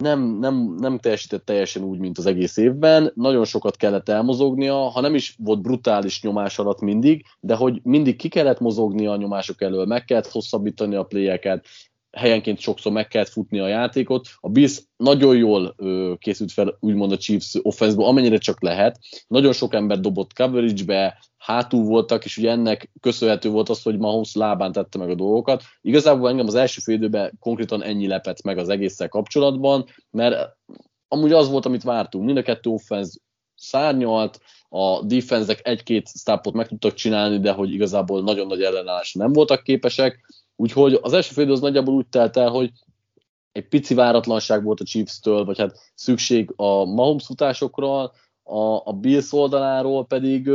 nem, 0.01 0.37
nem, 0.39 0.75
nem 0.77 0.99
teljesített 0.99 1.45
teljesen 1.45 1.83
úgy, 1.83 1.99
mint 1.99 2.17
az 2.17 2.25
egész 2.25 2.57
évben, 2.57 3.11
nagyon 3.15 3.45
sokat 3.45 3.77
kellett 3.77 4.09
elmozognia, 4.09 4.75
ha 4.75 5.01
nem 5.01 5.15
is 5.15 5.35
volt 5.37 5.61
brutális 5.61 6.21
nyomás 6.21 6.59
alatt 6.59 6.79
mindig, 6.79 7.25
de 7.39 7.55
hogy 7.55 7.79
mindig 7.83 8.15
ki 8.15 8.27
kellett 8.27 8.59
mozognia 8.59 9.11
a 9.11 9.17
nyomások 9.17 9.61
elől, 9.61 9.85
meg 9.85 10.05
kellett 10.05 10.27
hosszabbítani 10.27 10.95
a 10.95 11.03
pléjeket, 11.03 11.65
helyenként 12.11 12.59
sokszor 12.59 12.91
meg 12.91 13.07
kellett 13.07 13.29
futni 13.29 13.59
a 13.59 13.67
játékot. 13.67 14.27
A 14.39 14.49
Bills 14.49 14.81
nagyon 14.97 15.35
jól 15.35 15.73
ö, 15.77 16.13
készült 16.19 16.51
fel, 16.51 16.77
úgymond 16.79 17.11
a 17.11 17.17
Chiefs 17.17 17.55
offense 17.61 18.03
amennyire 18.03 18.37
csak 18.37 18.61
lehet. 18.61 18.99
Nagyon 19.27 19.53
sok 19.53 19.73
ember 19.73 19.99
dobott 19.99 20.33
coverage-be, 20.33 21.19
hátul 21.37 21.83
voltak, 21.83 22.25
és 22.25 22.37
ugye 22.37 22.49
ennek 22.49 22.91
köszönhető 22.99 23.49
volt 23.49 23.69
az, 23.69 23.81
hogy 23.81 23.97
Mahomes 23.97 24.35
lábán 24.35 24.71
tette 24.71 24.97
meg 24.97 25.09
a 25.09 25.15
dolgokat. 25.15 25.63
Igazából 25.81 26.29
engem 26.29 26.47
az 26.47 26.55
első 26.55 26.81
fél 26.83 26.95
időben 26.95 27.37
konkrétan 27.39 27.83
ennyi 27.83 28.07
lepett 28.07 28.41
meg 28.41 28.57
az 28.57 28.69
egésszel 28.69 29.09
kapcsolatban, 29.09 29.85
mert 30.09 30.57
amúgy 31.07 31.31
az 31.31 31.49
volt, 31.49 31.65
amit 31.65 31.83
vártunk. 31.83 32.25
Mind 32.25 32.37
a 32.37 32.41
kettő 32.41 32.69
offense 32.69 33.19
szárnyalt, 33.55 34.39
a 34.69 35.03
defenzek 35.03 35.59
egy-két 35.67 36.09
stápot 36.17 36.53
meg 36.53 36.67
tudtak 36.67 36.93
csinálni, 36.93 37.39
de 37.39 37.51
hogy 37.51 37.73
igazából 37.73 38.21
nagyon 38.21 38.47
nagy 38.47 38.61
ellenállásra 38.61 39.21
nem 39.21 39.33
voltak 39.33 39.63
képesek. 39.63 40.19
Úgyhogy 40.61 40.99
az 41.01 41.13
első 41.13 41.33
fél 41.33 41.51
az 41.51 41.59
nagyjából 41.59 41.93
úgy 41.93 42.07
telt 42.07 42.37
el, 42.37 42.49
hogy 42.49 42.71
egy 43.51 43.67
pici 43.67 43.93
váratlanság 43.93 44.63
volt 44.63 44.79
a 44.79 44.83
Chiefs-től, 44.83 45.45
vagy 45.45 45.57
hát 45.57 45.91
szükség 45.95 46.53
a 46.55 46.85
Mahomes 46.85 47.25
futásokról, 47.25 48.11
a, 48.43 48.59
a 48.89 48.93
Bills 48.93 49.33
oldaláról 49.33 50.05
pedig 50.05 50.49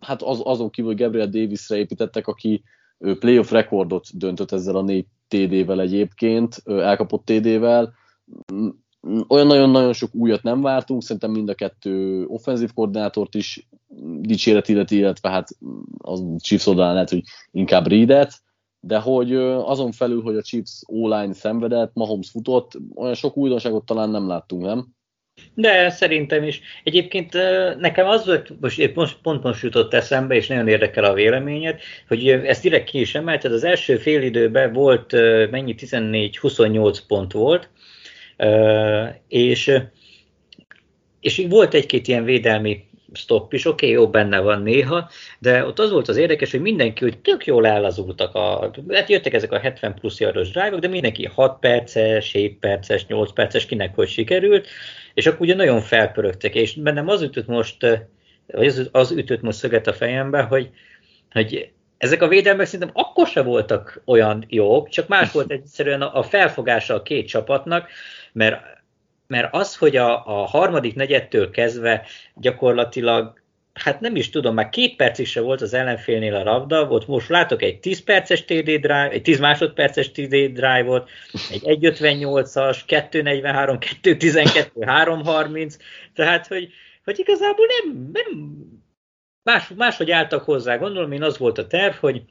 hát 0.00 0.22
az, 0.22 0.40
azon 0.44 0.70
kívül, 0.70 0.90
hogy 0.90 1.00
Gabriel 1.00 1.28
Davisre 1.28 1.76
építettek, 1.76 2.26
aki 2.26 2.62
playoff 2.98 3.50
rekordot 3.50 4.18
döntött 4.18 4.52
ezzel 4.52 4.76
a 4.76 4.82
négy 4.82 5.06
TD-vel 5.28 5.80
egyébként, 5.80 6.62
elkapott 6.64 7.24
TD-vel. 7.24 7.94
Olyan 9.28 9.46
nagyon-nagyon 9.46 9.92
sok 9.92 10.14
újat 10.14 10.42
nem 10.42 10.60
vártunk, 10.60 11.02
szerintem 11.02 11.30
mind 11.30 11.48
a 11.48 11.54
kettő 11.54 12.24
offenzív 12.26 12.72
koordinátort 12.72 13.34
is 13.34 13.68
dicséret 14.20 14.68
illeti, 14.68 14.96
illetve 14.96 15.30
hát 15.30 15.48
az 15.98 16.22
Chiefs 16.38 16.66
oldalán 16.66 16.92
lehet, 16.92 17.10
hogy 17.10 17.22
inkább 17.50 17.86
Reedet, 17.86 18.42
de 18.84 18.98
hogy 18.98 19.34
azon 19.34 19.92
felül, 19.92 20.22
hogy 20.22 20.36
a 20.36 20.42
Chiefs 20.42 20.82
O-line 20.86 21.32
szenvedett, 21.32 21.90
Mahomes 21.94 22.30
futott, 22.30 22.72
olyan 22.94 23.14
sok 23.14 23.36
újdonságot 23.36 23.84
talán 23.84 24.10
nem 24.10 24.28
láttunk, 24.28 24.62
nem? 24.62 24.86
De 25.54 25.90
szerintem 25.90 26.42
is. 26.42 26.60
Egyébként 26.84 27.32
nekem 27.78 28.06
az 28.06 28.26
volt, 28.26 28.60
most, 28.60 28.94
most 28.94 29.18
pont 29.22 29.42
most 29.42 29.62
jutott 29.62 29.94
eszembe, 29.94 30.34
és 30.34 30.46
nagyon 30.46 30.68
érdekel 30.68 31.04
a 31.04 31.12
véleményed, 31.12 31.80
hogy 32.08 32.28
ezt 32.28 32.62
direkt 32.62 32.90
ki 32.90 33.00
is 33.00 33.14
emelted. 33.14 33.52
Az 33.52 33.64
első 33.64 33.96
fél 33.96 34.22
időben 34.22 34.72
volt 34.72 35.12
mennyi 35.50 35.74
14-28 35.78 36.98
pont 37.06 37.32
volt, 37.32 37.70
és, 39.28 39.80
és 41.20 41.46
volt 41.48 41.74
egy-két 41.74 42.08
ilyen 42.08 42.24
védelmi 42.24 42.84
stop 43.14 43.52
is, 43.52 43.66
oké, 43.66 43.86
okay, 43.86 43.98
jó, 43.98 44.10
benne 44.10 44.40
van 44.40 44.62
néha, 44.62 45.10
de 45.38 45.66
ott 45.66 45.78
az 45.78 45.90
volt 45.90 46.08
az 46.08 46.16
érdekes, 46.16 46.50
hogy 46.50 46.60
mindenki, 46.60 47.04
hogy 47.04 47.18
tök 47.18 47.46
jól 47.46 47.66
ellazultak, 47.66 48.34
a, 48.34 48.70
hát 48.88 49.08
jöttek 49.08 49.32
ezek 49.32 49.52
a 49.52 49.58
70 49.58 49.94
plusz 49.94 50.20
yardos 50.20 50.50
drive 50.50 50.78
de 50.78 50.88
mindenki 50.88 51.26
6 51.26 51.58
perces, 51.60 52.32
7 52.32 52.58
perces, 52.58 53.06
8 53.06 53.32
perces, 53.32 53.66
kinek 53.66 53.94
hogy 53.94 54.08
sikerült, 54.08 54.66
és 55.14 55.26
akkor 55.26 55.40
ugye 55.40 55.54
nagyon 55.54 55.80
felpörögtek, 55.80 56.54
és 56.54 56.74
bennem 56.74 57.08
az 57.08 57.22
ütött 57.22 57.46
most, 57.46 57.86
vagy 58.46 58.66
az, 58.66 58.88
az 58.92 59.10
ütött 59.10 59.42
most 59.42 59.58
szöget 59.58 59.86
a 59.86 59.92
fejembe, 59.92 60.42
hogy, 60.42 60.70
hogy 61.30 61.70
ezek 61.98 62.22
a 62.22 62.28
védelmek 62.28 62.66
szerintem 62.66 62.90
akkor 62.94 63.26
se 63.26 63.42
voltak 63.42 64.02
olyan 64.04 64.44
jók, 64.48 64.88
csak 64.88 65.08
más 65.08 65.32
volt 65.32 65.50
egyszerűen 65.50 66.02
a 66.02 66.22
felfogása 66.22 66.94
a 66.94 67.02
két 67.02 67.28
csapatnak, 67.28 67.88
mert 68.32 68.81
mert 69.32 69.54
az, 69.54 69.76
hogy 69.76 69.96
a, 69.96 70.26
a 70.26 70.46
harmadik 70.46 70.94
negyedtől 70.94 71.50
kezdve 71.50 72.06
gyakorlatilag 72.34 73.40
hát 73.72 74.00
nem 74.00 74.16
is 74.16 74.30
tudom, 74.30 74.54
már 74.54 74.68
két 74.68 74.96
percig 74.96 75.26
se 75.26 75.40
volt 75.40 75.60
az 75.60 75.74
ellenfélnél 75.74 76.34
a 76.34 76.42
rabda, 76.42 76.88
ott 76.88 77.06
most 77.06 77.28
látok 77.28 77.62
egy 77.62 77.80
10 77.80 78.02
perces 78.04 78.44
TD 78.44 78.62
drive, 78.62 79.10
egy 79.10 79.22
10 79.22 79.38
másodperces 79.38 80.10
TD 80.10 80.34
drive-ot, 80.34 81.10
egy 81.50 81.62
1.58-as, 81.62 82.78
2.43, 82.86 83.84
2.12, 84.02 84.70
3.30, 84.74 85.74
tehát 86.14 86.46
hogy, 86.46 86.68
hogy 87.04 87.18
igazából 87.18 87.66
nem, 87.66 88.10
nem 88.12 88.56
más, 89.42 89.68
máshogy 89.76 90.10
álltak 90.10 90.44
hozzá, 90.44 90.76
gondolom 90.76 91.12
én 91.12 91.22
az 91.22 91.38
volt 91.38 91.58
a 91.58 91.66
terv, 91.66 91.94
hogy, 91.94 92.22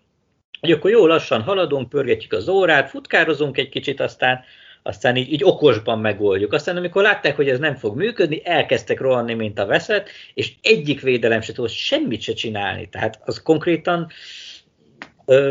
hogy 0.60 0.72
akkor 0.72 0.91
jó 0.91 1.06
lassan 1.06 1.41
haladunk, 1.41 1.89
pörgetjük 1.89 2.34
az 2.34 2.47
órát, 2.47 2.89
futkározunk 2.89 3.58
egy 3.58 3.70
kicsit, 3.70 3.99
aztán 3.99 4.43
aztán 4.84 5.16
így, 5.16 5.32
így 5.32 5.44
okosban 5.44 6.00
megoldjuk. 6.00 6.54
Aztán 6.54 6.78
amikor 6.78 7.02
látták, 7.02 7.36
hogy 7.36 7.50
ez 7.50 7.60
nem 7.60 7.76
fog 7.76 7.96
működni, 7.96 8.42
elkezdtek 8.44 9.00
rohanni, 9.00 9.34
mint 9.34 9.60
a 9.60 9.66
veszet, 9.66 10.10
és 10.34 10.52
egyik 10.62 11.02
védelem 11.02 11.42
se 11.42 11.54
tudott 11.54 11.72
semmit 11.72 12.22
se 12.22 12.34
csinálni. 12.34 12.90
Tehát 12.90 13.20
az 13.26 13.42
konkrétan 13.42 14.08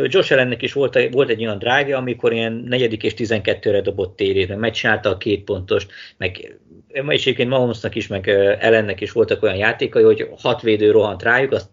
Josh 0.05 0.33
Allennek 0.33 0.63
is 0.63 0.73
volt, 0.73 1.09
volt 1.13 1.29
egy 1.29 1.45
olyan 1.45 1.59
drága, 1.59 1.97
amikor 1.97 2.33
ilyen 2.33 2.53
negyedik 2.53 3.03
és 3.03 3.15
tizenkettőre 3.15 3.81
dobott 3.81 4.17
térét, 4.17 4.49
meg 4.49 4.59
megcsinálta 4.59 5.11
a 5.11 5.17
két 5.17 5.45
pontost, 5.45 5.91
meg 6.17 6.59
és 6.89 7.23
egyébként 7.23 7.49
Mahomesnak 7.49 7.95
is, 7.95 8.07
meg 8.07 8.29
Ellennek 8.59 9.01
is 9.01 9.13
voltak 9.13 9.43
olyan 9.43 9.57
játékai, 9.57 10.03
hogy 10.03 10.29
hat 10.39 10.63
védő 10.63 10.91
rohant 10.91 11.23
rájuk, 11.23 11.53
azt 11.53 11.69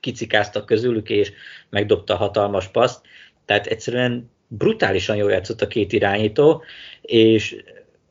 kicikáztak 0.00 0.66
közülük, 0.66 1.10
és 1.10 1.32
megdobta 1.70 2.14
a 2.14 2.16
hatalmas 2.16 2.68
paszt. 2.68 3.00
Tehát 3.44 3.66
egyszerűen 3.66 4.30
brutálisan 4.48 5.16
jól 5.16 5.30
játszott 5.30 5.62
a 5.62 5.66
két 5.66 5.92
irányító, 5.92 6.62
és 7.10 7.56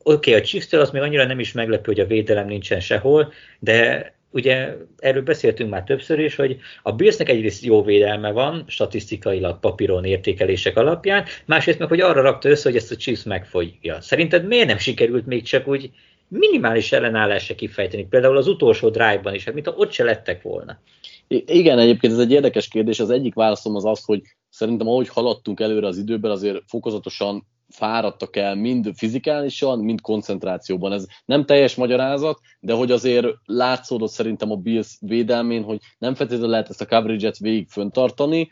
okay, 0.02 0.34
a 0.34 0.40
Chiefs-től 0.40 0.80
az 0.80 0.90
még 0.90 1.02
annyira 1.02 1.24
nem 1.24 1.40
is 1.40 1.52
meglepő, 1.52 1.82
hogy 1.84 2.00
a 2.00 2.06
védelem 2.06 2.46
nincsen 2.46 2.80
sehol, 2.80 3.32
de 3.58 4.14
ugye 4.30 4.76
erről 4.98 5.22
beszéltünk 5.22 5.70
már 5.70 5.84
többször 5.84 6.18
is, 6.18 6.36
hogy 6.36 6.58
a 6.82 6.92
Billsnek 6.92 7.28
egyrészt 7.28 7.64
jó 7.64 7.82
védelme 7.82 8.30
van, 8.30 8.64
statisztikailag 8.66 9.60
papíron 9.60 10.04
értékelések 10.04 10.76
alapján, 10.76 11.24
másrészt 11.44 11.78
meg, 11.78 11.88
hogy 11.88 12.00
arra 12.00 12.22
rakta 12.22 12.48
össze, 12.48 12.68
hogy 12.68 12.78
ezt 12.78 12.92
a 12.92 12.96
Chiefs 12.96 13.22
megfogja. 13.22 14.00
Szerinted 14.00 14.46
miért 14.46 14.66
nem 14.66 14.78
sikerült 14.78 15.26
még 15.26 15.42
csak 15.42 15.68
úgy 15.68 15.90
minimális 16.28 16.92
ellenállásra 16.92 17.54
kifejteni, 17.54 18.06
például 18.06 18.36
az 18.36 18.48
utolsó 18.48 18.88
drive-ban 18.88 19.34
is, 19.34 19.44
hát 19.44 19.54
mint 19.54 19.66
ha 19.66 19.74
ott 19.76 19.92
se 19.92 20.04
lettek 20.04 20.42
volna. 20.42 20.80
Igen, 21.28 21.78
egyébként 21.78 22.12
ez 22.12 22.18
egy 22.18 22.32
érdekes 22.32 22.68
kérdés. 22.68 23.00
Az 23.00 23.10
egyik 23.10 23.34
válaszom 23.34 23.74
az 23.76 23.84
az, 23.84 24.04
hogy 24.04 24.22
szerintem 24.48 24.88
ahogy 24.88 25.08
haladtunk 25.08 25.60
előre 25.60 25.86
az 25.86 25.98
időben, 25.98 26.30
azért 26.30 26.62
fokozatosan 26.66 27.46
fáradtak 27.70 28.36
el 28.36 28.54
mind 28.54 28.90
fizikálisan, 28.94 29.78
mind 29.78 30.00
koncentrációban. 30.00 30.92
Ez 30.92 31.06
nem 31.24 31.44
teljes 31.44 31.74
magyarázat, 31.74 32.40
de 32.60 32.72
hogy 32.72 32.90
azért 32.90 33.26
látszódott 33.44 34.10
szerintem 34.10 34.50
a 34.50 34.56
Bills 34.56 34.96
védelmén, 35.00 35.62
hogy 35.62 35.80
nem 35.98 36.14
feltétlenül 36.14 36.50
lehet 36.50 36.68
ezt 36.68 36.80
a 36.80 36.86
coverage-et 36.86 37.38
végig 37.38 37.68
föntartani, 37.68 38.48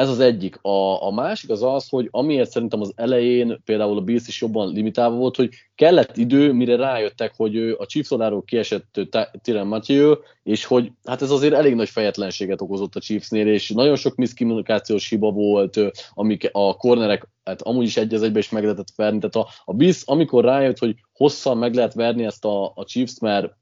ez 0.00 0.08
az 0.08 0.20
egyik. 0.20 0.58
A, 0.62 1.06
a 1.06 1.10
másik 1.10 1.50
az 1.50 1.62
az, 1.62 1.88
hogy 1.88 2.08
amiért 2.10 2.50
szerintem 2.50 2.80
az 2.80 2.92
elején 2.94 3.60
például 3.64 3.96
a 3.96 4.00
Bills 4.00 4.28
is 4.28 4.40
jobban 4.40 4.72
limitálva 4.72 5.16
volt, 5.16 5.36
hogy 5.36 5.50
kellett 5.74 6.16
idő, 6.16 6.52
mire 6.52 6.76
rájöttek, 6.76 7.32
hogy 7.36 7.56
a 7.78 7.86
Chiefs 7.86 8.10
oldaláról 8.10 8.42
kiesett 8.42 9.00
Tyrann 9.42 9.66
Mathieu, 9.66 10.14
és 10.42 10.64
hogy 10.64 10.92
hát 11.04 11.22
ez 11.22 11.30
azért 11.30 11.54
elég 11.54 11.74
nagy 11.74 11.88
fejetlenséget 11.88 12.60
okozott 12.60 12.94
a 12.94 13.00
Chiefsnél, 13.00 13.46
és 13.46 13.70
nagyon 13.70 13.96
sok 13.96 14.14
miszkommunikációs 14.14 15.08
hiba 15.08 15.30
volt, 15.30 15.80
amik 16.14 16.48
a 16.52 16.76
cornerek 16.76 17.28
hát 17.44 17.62
amúgy 17.62 17.84
is 17.84 17.96
egy 17.96 18.14
egybe 18.14 18.38
is 18.38 18.50
meg 18.50 18.62
lehetett 18.62 18.92
verni. 18.96 19.18
Tehát 19.18 19.48
a, 19.48 19.48
a 19.64 19.74
Bills, 19.74 20.02
amikor 20.04 20.44
rájött, 20.44 20.78
hogy 20.78 20.94
hosszan 21.12 21.58
meg 21.58 21.74
lehet 21.74 21.94
verni 21.94 22.24
ezt 22.24 22.44
a, 22.44 22.72
a 22.74 22.84
Chiefs, 22.84 23.18
mert 23.18 23.52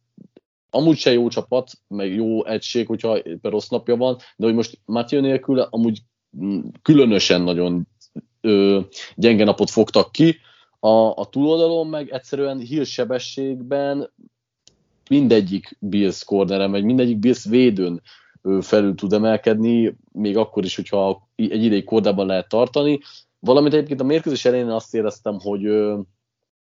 amúgy 0.71 0.97
se 0.97 1.13
jó 1.13 1.29
csapat, 1.29 1.71
meg 1.89 2.15
jó 2.15 2.45
egység, 2.45 2.87
hogyha 2.87 3.19
rossz 3.43 3.69
napja 3.69 3.97
van, 3.97 4.17
de 4.37 4.47
hogy 4.47 4.55
most 4.55 4.79
Mathieu 4.85 5.21
nélkül 5.21 5.61
amúgy 5.61 6.01
különösen 6.83 7.43
nagyon 7.43 7.87
ö, 8.41 8.81
gyenge 9.15 9.45
napot 9.45 9.71
fogtak 9.71 10.13
ki. 10.13 10.37
A, 10.81 10.89
a 10.89 11.29
túloldalon 11.31 11.87
meg 11.87 12.11
egyszerűen 12.11 12.59
hírsebességben 12.59 14.11
mindegyik 15.09 15.77
Bills 15.81 16.25
corneren, 16.25 16.71
vagy 16.71 16.85
mindegyik 16.85 17.19
Bills 17.19 17.45
védőn 17.45 18.03
felül 18.61 18.95
tud 18.95 19.13
emelkedni, 19.13 19.97
még 20.13 20.37
akkor 20.37 20.65
is, 20.65 20.77
hogyha 20.77 21.29
egy 21.37 21.65
ideig 21.65 21.85
kordában 21.85 22.27
lehet 22.27 22.49
tartani. 22.49 23.01
Valamint 23.41 23.75
egyébként 23.75 24.01
a 24.01 24.05
mérkőzés 24.05 24.45
elején 24.45 24.69
azt 24.69 24.95
éreztem, 24.95 25.39
hogy 25.41 25.63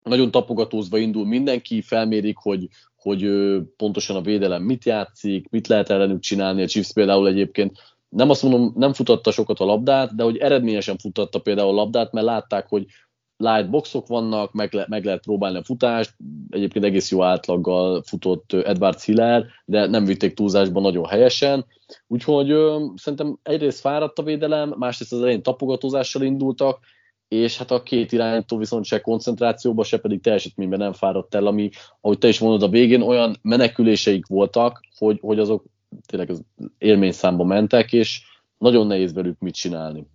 nagyon 0.03 0.31
tapogatózva 0.31 0.97
indul 0.97 1.25
mindenki, 1.25 1.81
felmérik, 1.81 2.37
hogy, 2.37 2.67
hogy 2.95 3.29
pontosan 3.77 4.15
a 4.15 4.21
védelem 4.21 4.63
mit 4.63 4.85
játszik, 4.85 5.49
mit 5.49 5.67
lehet 5.67 5.89
ellenük 5.89 6.19
csinálni. 6.19 6.61
A 6.61 6.67
Chiefs 6.67 6.93
például 6.93 7.27
egyébként 7.27 7.96
nem 8.09 8.29
azt 8.29 8.43
mondom, 8.43 8.73
nem 8.75 8.93
futatta 8.93 9.31
sokat 9.31 9.59
a 9.59 9.65
labdát, 9.65 10.15
de 10.15 10.23
hogy 10.23 10.37
eredményesen 10.37 10.97
futatta 10.97 11.39
például 11.39 11.69
a 11.69 11.73
labdát, 11.81 12.11
mert 12.11 12.25
látták, 12.25 12.67
hogy 12.67 12.85
light 13.37 13.69
boxok 13.69 14.07
vannak, 14.07 14.53
meg, 14.53 14.73
le, 14.73 14.85
meg 14.89 15.05
lehet 15.05 15.21
próbálni 15.21 15.57
a 15.57 15.63
futást, 15.63 16.15
egyébként 16.49 16.85
egész 16.85 17.11
jó 17.11 17.23
átlaggal 17.23 18.03
futott 18.05 18.53
Edward 18.53 18.99
Hiller, 18.99 19.45
de 19.65 19.87
nem 19.87 20.05
vitték 20.05 20.33
túlzásba 20.33 20.79
nagyon 20.79 21.05
helyesen, 21.05 21.65
úgyhogy 22.07 22.51
ö, 22.51 22.85
szerintem 22.95 23.37
egyrészt 23.43 23.79
fáradt 23.79 24.19
a 24.19 24.23
védelem, 24.23 24.73
másrészt 24.77 25.13
az 25.13 25.21
elején 25.21 25.43
tapogatózással 25.43 26.21
indultak, 26.21 26.79
és 27.27 27.57
hát 27.57 27.71
a 27.71 27.83
két 27.83 28.11
irányító 28.11 28.57
viszont 28.57 28.85
se 28.85 29.01
koncentrációba, 29.01 29.83
se 29.83 29.97
pedig 29.97 30.21
teljesítményben 30.21 30.79
nem 30.79 30.93
fáradt 30.93 31.35
el, 31.35 31.47
ami, 31.47 31.69
ahogy 32.01 32.17
te 32.17 32.27
is 32.27 32.39
mondod 32.39 32.63
a 32.63 32.69
végén, 32.69 33.01
olyan 33.01 33.37
meneküléseik 33.41 34.27
voltak, 34.27 34.79
hogy, 34.97 35.19
hogy 35.21 35.39
azok 35.39 35.63
tényleg 36.05 36.29
az 36.29 36.43
élményszámba 36.77 37.43
mentek, 37.43 37.93
és 37.93 38.21
nagyon 38.57 38.87
nehéz 38.87 39.13
velük 39.13 39.39
mit 39.39 39.55
csinálni. 39.55 40.07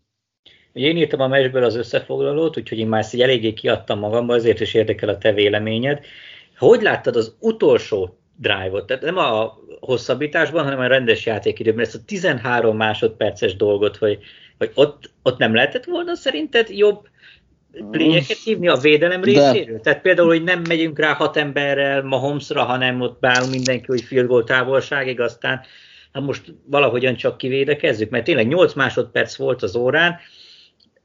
Én 0.73 0.97
írtam 0.97 1.21
a 1.21 1.29
mesből 1.29 1.65
az 1.65 1.77
összefoglalót, 1.77 2.59
úgyhogy 2.59 2.79
én 2.79 2.87
már 2.87 3.01
ezt 3.01 3.15
eléggé 3.15 3.53
kiadtam 3.53 3.99
magamba, 3.99 4.35
azért 4.35 4.61
is 4.61 4.75
érdekel 4.75 5.09
a 5.09 5.19
te 5.19 5.33
véleményed. 5.33 6.01
Hogy 6.59 6.83
láttad 6.83 7.17
az 7.17 7.37
utolsó 7.41 8.19
drive-ot? 8.37 8.87
Tehát 8.87 9.03
nem 9.03 9.17
a 9.17 9.59
hosszabbításban, 9.81 10.65
hanem 10.65 10.79
a 10.79 10.87
rendes 10.87 11.27
játékidőben, 11.27 11.85
ezt 11.85 11.95
a 11.95 12.05
13 12.07 12.77
másodperces 12.77 13.57
dolgot, 13.57 13.97
hogy, 13.97 14.19
hogy 14.59 14.71
ott, 14.75 15.11
ott 15.23 15.39
nem 15.39 15.55
lehetett 15.55 15.85
volna 15.85 16.15
szerinted 16.15 16.69
jobb 16.69 17.09
pléjeket 17.91 18.39
hívni 18.45 18.69
a 18.69 18.77
védelem 18.77 19.23
részéről? 19.23 19.77
De. 19.77 19.81
Tehát 19.81 20.03
például, 20.03 20.29
hogy 20.29 20.43
nem 20.43 20.63
megyünk 20.69 20.99
rá 20.99 21.13
hat 21.13 21.37
emberrel 21.37 22.03
Mahomesra, 22.03 22.63
hanem 22.63 23.01
ott 23.01 23.21
bár 23.21 23.43
mindenki, 23.51 23.85
hogy 23.87 24.03
field 24.03 24.27
goal 24.27 24.45
távolságig, 24.45 25.21
aztán 25.21 25.61
hát 26.13 26.23
most 26.23 26.55
valahogyan 26.65 27.17
csak 27.17 27.39
kivédekezzük, 27.39 28.11
mert 28.11 28.25
tényleg 28.25 28.49
8 28.49 28.75
másodperc 28.75 29.37
volt 29.37 29.63
az 29.63 29.77
órán, 29.77 30.17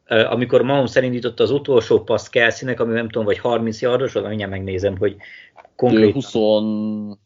amikor 0.07 0.61
Mahomes 0.61 0.95
elindította 0.95 1.43
az 1.43 1.51
utolsó 1.51 2.03
passz 2.03 2.27
Kelsey-nek, 2.27 2.79
ami 2.79 2.93
nem 2.93 3.09
tudom, 3.09 3.25
vagy 3.25 3.37
30 3.37 3.81
yardos, 3.81 4.13
vagy 4.13 4.23
mindjárt 4.23 4.51
megnézem, 4.51 4.97
hogy 4.97 5.15
konkrétan. 5.75 6.11
24 6.11 7.17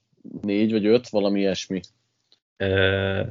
vagy 0.72 0.86
5, 0.86 1.10
valami 1.10 1.40
ilyesmi. 1.40 1.80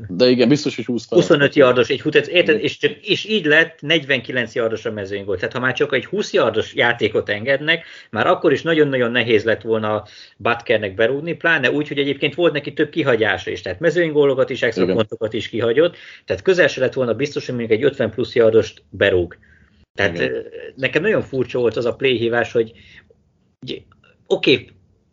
De 0.08 0.28
igen, 0.28 0.48
biztos, 0.48 0.76
hogy 0.76 0.84
20 0.84 1.08
25 1.08 1.54
yardos 1.54 1.88
egy 1.88 2.00
futet, 2.00 2.26
érted? 2.26 2.62
És, 2.62 2.78
csak, 2.78 2.92
és 3.02 3.24
így 3.24 3.44
lett 3.44 3.80
49 3.80 4.54
yardos 4.54 4.84
a 4.84 4.92
mezőny 4.92 5.24
volt. 5.24 5.38
Tehát 5.38 5.54
ha 5.54 5.60
már 5.60 5.72
csak 5.72 5.94
egy 5.94 6.04
20 6.04 6.32
yardos 6.32 6.74
játékot 6.74 7.28
engednek, 7.28 7.84
már 8.10 8.26
akkor 8.26 8.52
is 8.52 8.62
nagyon-nagyon 8.62 9.10
nehéz 9.10 9.44
lett 9.44 9.62
volna 9.62 10.04
Butkernek 10.36 10.94
berúgni, 10.94 11.32
pláne 11.32 11.70
úgy, 11.70 11.88
hogy 11.88 11.98
egyébként 11.98 12.34
volt 12.34 12.52
neki 12.52 12.72
több 12.72 12.90
kihagyása 12.90 13.50
is, 13.50 13.60
tehát 13.60 13.80
mezőnygólokat 13.80 14.50
is, 14.50 14.62
extra 14.62 14.86
pontokat 14.86 15.32
is 15.32 15.48
kihagyott, 15.48 15.96
tehát 16.24 16.42
közel 16.42 16.68
se 16.68 16.80
lett 16.80 16.92
volna 16.92 17.14
biztos, 17.14 17.46
hogy 17.46 17.56
még 17.56 17.70
egy 17.70 17.84
50 17.84 18.10
plusz 18.10 18.34
yardost 18.34 18.82
berúg. 18.90 19.38
Tehát 19.94 20.14
Igen. 20.14 20.44
nekem 20.76 21.02
nagyon 21.02 21.22
furcsa 21.22 21.58
volt 21.58 21.76
az 21.76 21.84
a 21.84 21.94
playhívás, 21.94 22.52
hogy 22.52 22.72
oké, 24.26 24.52
okay, 24.52 24.70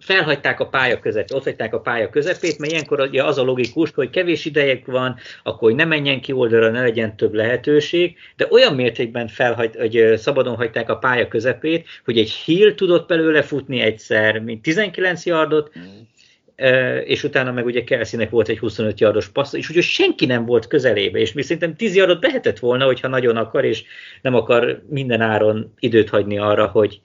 felhagyták 0.08 0.60
a 0.60 0.68
pálya 0.68 0.99
közepét, 0.99 1.34
ott 1.34 1.43
hagyták 1.43 1.74
a 1.74 1.80
pálya 1.80 2.10
közepét, 2.10 2.58
mert 2.58 2.72
ilyenkor 2.72 2.99
ugye 2.99 3.24
az 3.24 3.38
a 3.38 3.43
logikus, 3.43 3.91
hogy 3.95 4.10
kevés 4.10 4.45
idejek 4.45 4.86
van, 4.86 5.16
akkor 5.43 5.72
ne 5.74 5.86
menjen 5.86 6.22
ki 6.22 6.32
oldalra, 6.32 6.70
ne 6.70 6.82
legyen 6.82 7.16
több 7.16 7.34
lehetőség, 7.34 8.16
de 8.36 8.47
olyan 8.49 8.76
mértékben 8.76 9.28
felhagy, 9.28 9.76
hogy 9.76 10.14
szabadon 10.18 10.55
hagyták 10.55 10.89
a 10.89 10.97
pálya 10.97 11.28
közepét, 11.28 11.88
hogy 12.05 12.18
egy 12.18 12.30
hill 12.30 12.74
tudott 12.74 13.08
belőle 13.08 13.41
futni 13.41 13.80
egyszer, 13.80 14.39
mint 14.39 14.62
19 14.62 15.26
yardot, 15.26 15.72
mm. 15.80 16.97
és 17.03 17.24
utána 17.24 17.51
meg 17.51 17.66
ugye 17.66 17.84
Kelseynek 17.84 18.30
volt 18.30 18.47
egy 18.47 18.60
25 18.60 18.99
yardos 18.99 19.28
passz, 19.28 19.53
és 19.53 19.70
ugye 19.70 19.82
senki 19.82 20.26
nem 20.26 20.45
volt 20.45 20.68
közelébe, 20.68 21.20
és 21.20 21.34
mi 21.34 21.41
szerintem 21.41 21.76
10 21.76 21.95
yardot 21.95 22.20
behetett 22.20 22.60
volna, 22.60 22.86
hogyha 22.86 23.08
nagyon 23.08 23.38
akar, 23.38 23.66
és 23.66 23.84
nem 24.22 24.36
akar 24.36 24.84
minden 24.89 25.22
áron 25.22 25.74
időt 25.80 26.10
hagyni 26.10 26.38
arra, 26.38 26.66
hogy, 26.66 27.01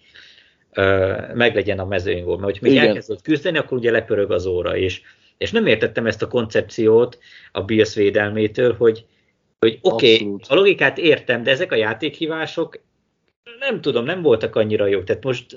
meglegyen 1.34 1.78
a 1.78 1.84
mezőnygól. 1.84 2.38
Mert 2.38 2.52
hogy 2.52 2.62
még 2.62 2.72
Igen. 2.72 2.86
elkezdett 2.86 3.22
küzdeni, 3.22 3.58
akkor 3.58 3.78
ugye 3.78 3.90
lepörög 3.90 4.30
az 4.30 4.46
óra, 4.46 4.76
és, 4.76 5.02
és 5.38 5.50
nem 5.50 5.66
értettem 5.66 6.06
ezt 6.06 6.22
a 6.22 6.28
koncepciót 6.28 7.18
a 7.52 7.62
Bills 7.62 7.94
védelmétől, 7.94 8.74
hogy, 8.76 9.06
hogy 9.58 9.78
oké, 9.82 10.14
okay, 10.14 10.36
a 10.48 10.54
logikát 10.54 10.98
értem, 10.98 11.42
de 11.42 11.50
ezek 11.50 11.72
a 11.72 11.76
játékhívások 11.76 12.80
nem 13.58 13.80
tudom, 13.80 14.04
nem 14.04 14.22
voltak 14.22 14.56
annyira 14.56 14.86
jók. 14.86 15.04
Tehát 15.04 15.24
most 15.24 15.52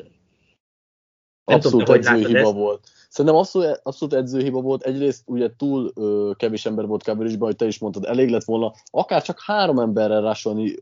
nem 1.46 1.56
Abszolút 1.56 1.86
tudom, 1.86 2.14
hogy 2.14 2.26
hiba 2.26 2.40
ezt. 2.40 2.52
volt. 2.52 2.90
Szerintem 3.16 3.40
abszolút, 3.40 3.80
abszolút 3.84 4.14
edzőhiba 4.14 4.62
volt. 4.62 4.84
Egyrészt 4.84 5.24
ugye 5.26 5.50
túl 5.58 5.92
ö, 5.96 6.32
kevés 6.38 6.66
ember 6.66 6.86
volt 6.86 7.04
coverage 7.04 7.36
hogy 7.40 7.56
te 7.56 7.66
is 7.66 7.80
mondtad, 7.80 8.06
elég 8.06 8.30
lett 8.30 8.44
volna 8.44 8.74
akár 8.86 9.22
csak 9.24 9.42
három 9.46 9.80
emberrel 9.80 10.22
rásolni 10.22 10.76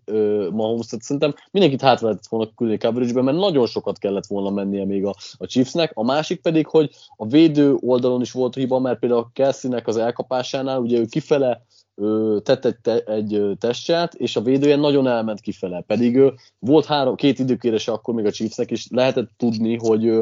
Mahomes, 0.51 0.85
tehát 0.85 1.01
szerintem 1.03 1.33
mindenkit 1.51 1.81
hátra 1.81 2.07
lehetett 2.07 2.29
volna 2.29 2.51
külni 2.55 2.77
coverage 2.77 3.21
mert 3.21 3.37
nagyon 3.37 3.65
sokat 3.65 3.97
kellett 3.97 4.25
volna 4.25 4.49
mennie 4.49 4.85
még 4.85 5.05
a, 5.05 5.15
a 5.37 5.45
Chiefsnek. 5.45 5.91
A 5.93 6.03
másik 6.03 6.41
pedig, 6.41 6.67
hogy 6.67 6.89
a 7.15 7.27
védő 7.27 7.75
oldalon 7.79 8.21
is 8.21 8.31
volt 8.31 8.55
hiba, 8.55 8.79
mert 8.79 8.99
például 8.99 9.21
a 9.21 9.31
Kelsey-nek 9.33 9.87
az 9.87 9.97
elkapásánál 9.97 10.79
ugye 10.79 10.99
ő 10.99 11.05
kifele 11.05 11.65
ö, 11.95 12.37
tett 12.43 12.65
egy, 12.65 12.77
te, 12.81 12.99
egy 12.99 13.41
testját, 13.59 14.13
és 14.13 14.35
a 14.35 14.41
védője 14.41 14.75
nagyon 14.75 15.07
elment 15.07 15.39
kifele. 15.39 15.81
Pedig 15.87 16.17
ö, 16.17 16.31
volt 16.59 16.85
három, 16.85 17.15
két 17.15 17.39
időkérese 17.39 17.91
akkor 17.91 18.13
még 18.13 18.25
a 18.25 18.31
Chiefsnek, 18.31 18.71
és 18.71 18.87
lehetett 18.89 19.31
tudni, 19.37 19.77
hogy 19.77 20.07
ö, 20.07 20.21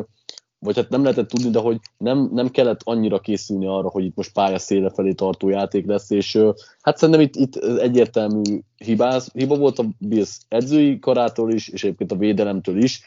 vagy 0.64 0.76
hát 0.76 0.90
nem 0.90 1.02
lehetett 1.02 1.28
tudni, 1.28 1.50
de 1.50 1.60
hogy 1.60 1.80
nem, 1.98 2.30
nem 2.34 2.50
kellett 2.50 2.80
annyira 2.84 3.20
készülni 3.20 3.66
arra, 3.66 3.90
hogy 3.90 4.06
itt 4.06 4.16
most 4.16 4.34
pálya 4.34 4.60
széle 4.60 4.90
felé 4.90 5.12
tartó 5.12 5.50
játék 5.50 5.86
lesz, 5.86 6.10
és 6.10 6.38
hát 6.82 6.98
szerintem 6.98 7.24
itt, 7.24 7.36
itt 7.36 7.56
egyértelmű 7.56 8.60
hibáz, 8.78 9.32
hiba 9.34 9.58
volt 9.58 9.80
a 9.80 9.86
Bills 10.00 10.38
edzői 10.48 11.00
karától 11.00 11.54
is, 11.54 11.68
és 11.68 11.84
egyébként 11.84 12.12
a 12.12 12.16
védelemtől 12.16 12.84
is, 12.84 13.02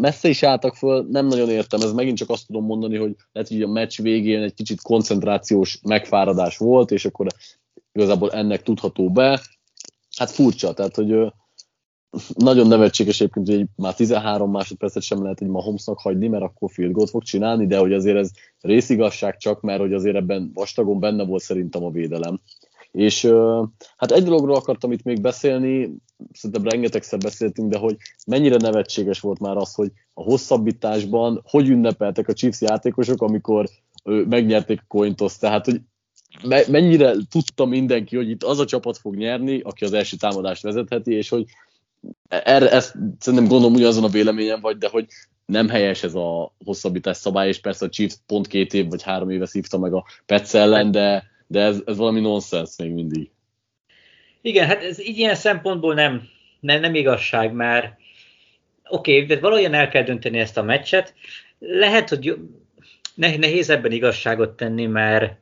messze 0.00 0.28
is 0.28 0.42
álltak 0.42 0.74
föl, 0.74 1.06
nem 1.10 1.26
nagyon 1.26 1.48
értem, 1.48 1.80
ez 1.80 1.92
megint 1.92 2.16
csak 2.16 2.30
azt 2.30 2.46
tudom 2.46 2.64
mondani, 2.64 2.96
hogy 2.96 3.16
lehet, 3.32 3.48
hogy 3.48 3.62
a 3.62 3.68
meccs 3.68 4.00
végén 4.00 4.42
egy 4.42 4.54
kicsit 4.54 4.82
koncentrációs 4.82 5.78
megfáradás 5.82 6.56
volt, 6.56 6.90
és 6.90 7.04
akkor 7.04 7.26
igazából 7.92 8.32
ennek 8.32 8.62
tudható 8.62 9.10
be. 9.10 9.40
Hát 10.16 10.30
furcsa, 10.30 10.72
tehát 10.72 10.96
hogy 10.96 11.32
nagyon 12.36 12.66
nevetséges 12.66 13.20
egyébként, 13.20 13.48
hogy 13.48 13.66
már 13.76 13.94
13 13.94 14.50
másodpercet 14.50 15.02
sem 15.02 15.22
lehet 15.22 15.40
egy 15.40 15.48
Mahomesnak 15.48 16.00
hagyni, 16.00 16.28
mert 16.28 16.42
akkor 16.42 16.70
field 16.70 16.92
goal 16.92 17.06
fog 17.06 17.22
csinálni, 17.22 17.66
de 17.66 17.78
hogy 17.78 17.92
azért 17.92 18.16
ez 18.16 18.30
részigasság 18.60 19.36
csak, 19.36 19.60
mert 19.60 19.80
hogy 19.80 19.92
azért 19.92 20.16
ebben 20.16 20.50
vastagon 20.54 21.00
benne 21.00 21.24
volt 21.24 21.42
szerintem 21.42 21.84
a 21.84 21.90
védelem. 21.90 22.40
És 22.92 23.24
hát 23.96 24.10
egy 24.10 24.24
dologról 24.24 24.56
akartam 24.56 24.92
itt 24.92 25.02
még 25.02 25.20
beszélni, 25.20 25.94
szerintem 26.32 26.64
rengetegszer 26.64 27.18
beszéltünk, 27.18 27.70
de 27.70 27.78
hogy 27.78 27.96
mennyire 28.26 28.56
nevetséges 28.56 29.20
volt 29.20 29.38
már 29.38 29.56
az, 29.56 29.74
hogy 29.74 29.92
a 30.14 30.22
hosszabbításban 30.22 31.42
hogy 31.44 31.68
ünnepeltek 31.68 32.28
a 32.28 32.32
Chiefs 32.32 32.60
játékosok, 32.60 33.22
amikor 33.22 33.68
megnyerték 34.04 34.80
a 34.80 34.84
cointos, 34.88 35.38
tehát 35.38 35.64
hogy 35.64 35.80
mennyire 36.68 37.14
tudta 37.30 37.64
mindenki, 37.64 38.16
hogy 38.16 38.30
itt 38.30 38.42
az 38.42 38.58
a 38.58 38.64
csapat 38.64 38.96
fog 38.96 39.16
nyerni, 39.16 39.60
aki 39.60 39.84
az 39.84 39.92
első 39.92 40.16
támadást 40.16 40.62
vezetheti, 40.62 41.12
és 41.12 41.28
hogy 41.28 41.44
erre, 42.28 42.70
ezt 42.70 42.94
szerintem 43.18 43.48
gondolom 43.48 43.74
ugyanazon 43.74 44.04
a 44.04 44.08
véleményem 44.08 44.60
vagy, 44.60 44.78
de 44.78 44.88
hogy 44.88 45.06
nem 45.44 45.68
helyes 45.68 46.02
ez 46.02 46.14
a 46.14 46.54
hosszabbítás 46.64 47.16
szabály, 47.16 47.48
és 47.48 47.60
persze 47.60 47.84
a 47.84 47.88
Chiefs 47.88 48.14
pont 48.26 48.46
két 48.46 48.74
év 48.74 48.88
vagy 48.88 49.02
három 49.02 49.30
éve 49.30 49.46
szívta 49.46 49.78
meg 49.78 49.94
a 49.94 50.04
Pets 50.26 50.54
ellen, 50.54 50.90
de, 50.90 51.24
de 51.46 51.60
ez, 51.60 51.82
ez 51.86 51.96
valami 51.96 52.20
nonsens 52.20 52.76
még 52.78 52.92
mindig. 52.92 53.30
Igen, 54.40 54.66
hát 54.66 54.82
ez 54.82 55.00
így 55.00 55.18
ilyen 55.18 55.34
szempontból 55.34 55.94
nem, 55.94 56.22
nem, 56.60 56.80
nem 56.80 56.94
igazság, 56.94 57.52
mert 57.52 57.94
oké, 58.88 59.14
okay, 59.14 59.26
de 59.26 59.40
valahogyan 59.40 59.74
el 59.74 59.88
kell 59.88 60.02
dönteni 60.02 60.38
ezt 60.38 60.56
a 60.56 60.62
meccset. 60.62 61.14
Lehet, 61.58 62.08
hogy 62.08 62.36
nehéz 63.14 63.70
ebben 63.70 63.92
igazságot 63.92 64.56
tenni, 64.56 64.86
mert 64.86 65.38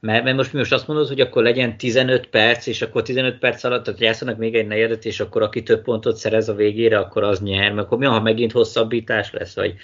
mert, 0.00 0.24
mert 0.24 0.36
most 0.36 0.52
mi 0.52 0.58
most 0.58 0.72
azt 0.72 0.86
mondod, 0.86 1.08
hogy 1.08 1.20
akkor 1.20 1.42
legyen 1.42 1.76
15 1.76 2.26
perc, 2.26 2.66
és 2.66 2.82
akkor 2.82 3.02
15 3.02 3.38
perc 3.38 3.64
alatt, 3.64 3.84
tehát 3.84 4.00
játszanak 4.00 4.36
még 4.36 4.54
egy 4.54 4.66
negyedet, 4.66 5.04
és 5.04 5.20
akkor 5.20 5.42
aki 5.42 5.62
több 5.62 5.82
pontot 5.82 6.16
szerez 6.16 6.48
a 6.48 6.54
végére, 6.54 6.98
akkor 6.98 7.22
az 7.22 7.40
nyer, 7.40 7.72
mert 7.72 7.86
akkor 7.86 7.98
mi, 7.98 8.04
ha 8.04 8.20
megint 8.20 8.52
hosszabbítás 8.52 9.32
lesz, 9.32 9.54
vagy, 9.54 9.74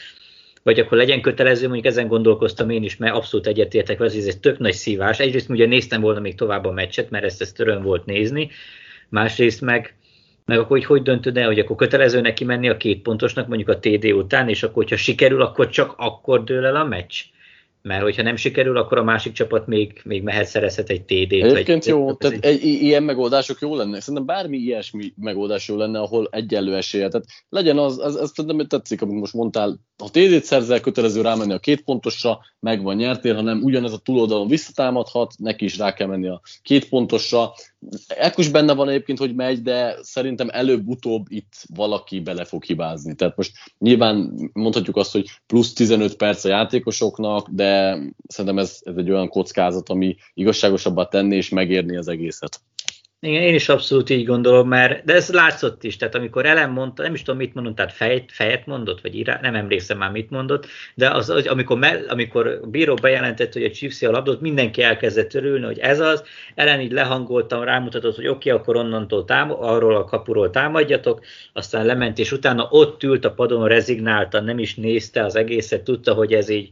vagy 0.62 0.78
akkor 0.78 0.98
legyen 0.98 1.20
kötelező, 1.20 1.64
mondjuk 1.64 1.86
ezen 1.86 2.08
gondolkoztam 2.08 2.70
én 2.70 2.82
is, 2.82 2.96
mert 2.96 3.14
abszolút 3.14 3.46
egyetértek 3.46 3.98
vele, 3.98 4.10
ez 4.16 4.26
egy 4.26 4.40
tök 4.40 4.58
nagy 4.58 4.72
szívás. 4.72 5.18
Egyrészt 5.18 5.50
ugye 5.50 5.66
néztem 5.66 6.00
volna 6.00 6.20
még 6.20 6.34
tovább 6.34 6.64
a 6.64 6.72
meccset, 6.72 7.10
mert 7.10 7.24
ezt, 7.24 7.40
ezt 7.40 7.60
öröm 7.60 7.82
volt 7.82 8.04
nézni, 8.04 8.50
másrészt 9.08 9.60
meg, 9.60 9.94
meg 10.44 10.58
akkor 10.58 10.76
hogy, 10.76 10.84
hogy 10.84 11.02
döntöd 11.02 11.36
el, 11.36 11.46
hogy 11.46 11.58
akkor 11.58 11.76
kötelező 11.76 12.20
neki 12.20 12.44
menni 12.44 12.68
a 12.68 12.76
két 12.76 13.02
pontosnak 13.02 13.48
mondjuk 13.48 13.68
a 13.68 13.78
TD 13.78 14.12
után, 14.12 14.48
és 14.48 14.62
akkor, 14.62 14.74
hogyha 14.74 14.96
sikerül, 14.96 15.42
akkor 15.42 15.68
csak 15.68 15.94
akkor 15.96 16.44
dől 16.44 16.66
el 16.66 16.76
a 16.76 16.84
meccs 16.84 17.22
mert 17.82 18.02
hogyha 18.02 18.22
nem 18.22 18.36
sikerül, 18.36 18.76
akkor 18.76 18.98
a 18.98 19.02
másik 19.02 19.32
csapat 19.32 19.66
még, 19.66 20.00
még 20.04 20.22
mehet 20.22 20.46
szerezhet 20.46 20.88
egy 20.88 21.02
TD-t. 21.02 21.32
Egyébként 21.32 21.84
vagy, 21.84 21.94
jó, 21.94 22.14
tehát 22.14 22.44
egy, 22.44 22.64
ilyen 22.64 23.02
megoldások 23.02 23.60
jó 23.60 23.76
lenne. 23.76 24.00
Szerintem 24.00 24.26
bármi 24.26 24.56
ilyesmi 24.56 25.12
megoldás 25.16 25.68
jó 25.68 25.76
lenne, 25.76 26.00
ahol 26.00 26.28
egyenlő 26.30 26.76
esélye. 26.76 27.08
Tehát 27.08 27.26
legyen 27.48 27.78
az, 27.78 27.98
az, 27.98 28.14
az 28.14 28.32
szerintem 28.34 28.66
tetszik, 28.66 29.02
amit 29.02 29.18
most 29.18 29.32
mondtál, 29.32 29.78
ha 29.98 30.08
TD-t 30.08 30.44
szerzel, 30.44 30.80
kötelező 30.80 31.20
rámenni 31.20 31.52
a 31.52 31.58
két 31.58 31.82
pontosra, 31.82 32.38
meg 32.60 32.82
van 32.82 32.96
nyertél, 32.96 33.34
hanem 33.34 33.62
ugyanez 33.62 33.92
a 33.92 33.98
túloldalon 33.98 34.48
visszatámadhat, 34.48 35.32
neki 35.38 35.64
is 35.64 35.78
rá 35.78 35.92
kell 35.92 36.06
menni 36.06 36.28
a 36.28 36.40
két 36.62 36.88
pontosra. 36.88 37.52
Ekkor 38.06 38.44
is 38.44 38.50
benne 38.50 38.74
van 38.74 38.88
egyébként, 38.88 39.18
hogy 39.18 39.34
megy, 39.34 39.62
de 39.62 39.96
szerintem 40.02 40.48
előbb-utóbb 40.50 41.26
itt 41.28 41.52
valaki 41.74 42.20
bele 42.20 42.44
fog 42.44 42.64
hibázni. 42.64 43.14
Tehát 43.14 43.36
most 43.36 43.52
nyilván 43.78 44.32
mondhatjuk 44.52 44.96
azt, 44.96 45.12
hogy 45.12 45.28
plusz 45.46 45.72
15 45.72 46.16
perc 46.16 46.44
a 46.44 46.48
játékosoknak, 46.48 47.48
de 47.48 47.98
szerintem 48.26 48.58
ez, 48.58 48.78
ez 48.80 48.96
egy 48.96 49.10
olyan 49.10 49.28
kockázat, 49.28 49.88
ami 49.88 50.16
igazságosabbá 50.34 51.04
tenni 51.04 51.36
és 51.36 51.48
megérni 51.48 51.96
az 51.96 52.08
egészet. 52.08 52.60
Igen, 53.24 53.42
én 53.42 53.54
is 53.54 53.68
abszolút 53.68 54.10
így 54.10 54.24
gondolom, 54.24 54.68
mert, 54.68 55.04
de 55.04 55.14
ez 55.14 55.28
látszott 55.30 55.84
is, 55.84 55.96
tehát 55.96 56.14
amikor 56.14 56.46
Ellen 56.46 56.70
mondta, 56.70 57.02
nem 57.02 57.14
is 57.14 57.22
tudom 57.22 57.40
mit 57.40 57.54
mondott, 57.54 57.76
tehát 57.76 57.92
fejet, 57.92 58.32
fejet 58.32 58.66
mondott, 58.66 59.00
vagy 59.00 59.14
irá, 59.14 59.38
nem 59.42 59.54
emlékszem 59.54 59.98
már 59.98 60.10
mit 60.10 60.30
mondott, 60.30 60.66
de 60.94 61.10
az, 61.10 61.30
az 61.30 61.46
amikor, 61.46 61.78
me, 61.78 62.00
amikor 62.08 62.46
a 62.46 62.66
bíró 62.66 62.94
bejelentett, 62.94 63.52
hogy 63.52 63.64
a 63.64 63.70
Chiefs 63.70 64.02
a 64.02 64.10
labdot, 64.10 64.40
mindenki 64.40 64.82
elkezdett 64.82 65.34
örülni, 65.34 65.64
hogy 65.64 65.78
ez 65.78 66.00
az, 66.00 66.24
Ellen 66.54 66.80
így 66.80 66.92
lehangoltam, 66.92 67.62
rámutatott, 67.62 68.16
hogy 68.16 68.28
oké, 68.28 68.50
okay, 68.50 68.62
akkor 68.62 68.76
onnantól 68.76 69.24
tám- 69.24 69.60
arról 69.60 69.96
a 69.96 70.04
kapuról 70.04 70.50
támadjatok, 70.50 71.24
aztán 71.52 71.86
lement, 71.86 72.18
és 72.18 72.32
utána 72.32 72.68
ott 72.70 73.02
ült 73.02 73.24
a 73.24 73.32
padon, 73.32 73.68
rezignáltan, 73.68 74.44
nem 74.44 74.58
is 74.58 74.74
nézte 74.74 75.24
az 75.24 75.36
egészet, 75.36 75.82
tudta, 75.82 76.14
hogy 76.14 76.32
ez 76.32 76.48
így 76.48 76.68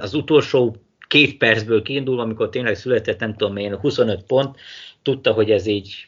az 0.00 0.14
utolsó 0.14 0.76
két 1.10 1.38
percből 1.38 1.82
kiindul, 1.82 2.20
amikor 2.20 2.48
tényleg 2.48 2.74
született, 2.74 3.20
nem 3.20 3.34
tudom 3.36 3.56
én, 3.56 3.76
25 3.76 4.22
pont, 4.22 4.56
tudta, 5.02 5.32
hogy 5.32 5.50
ez 5.50 5.66
így, 5.66 6.06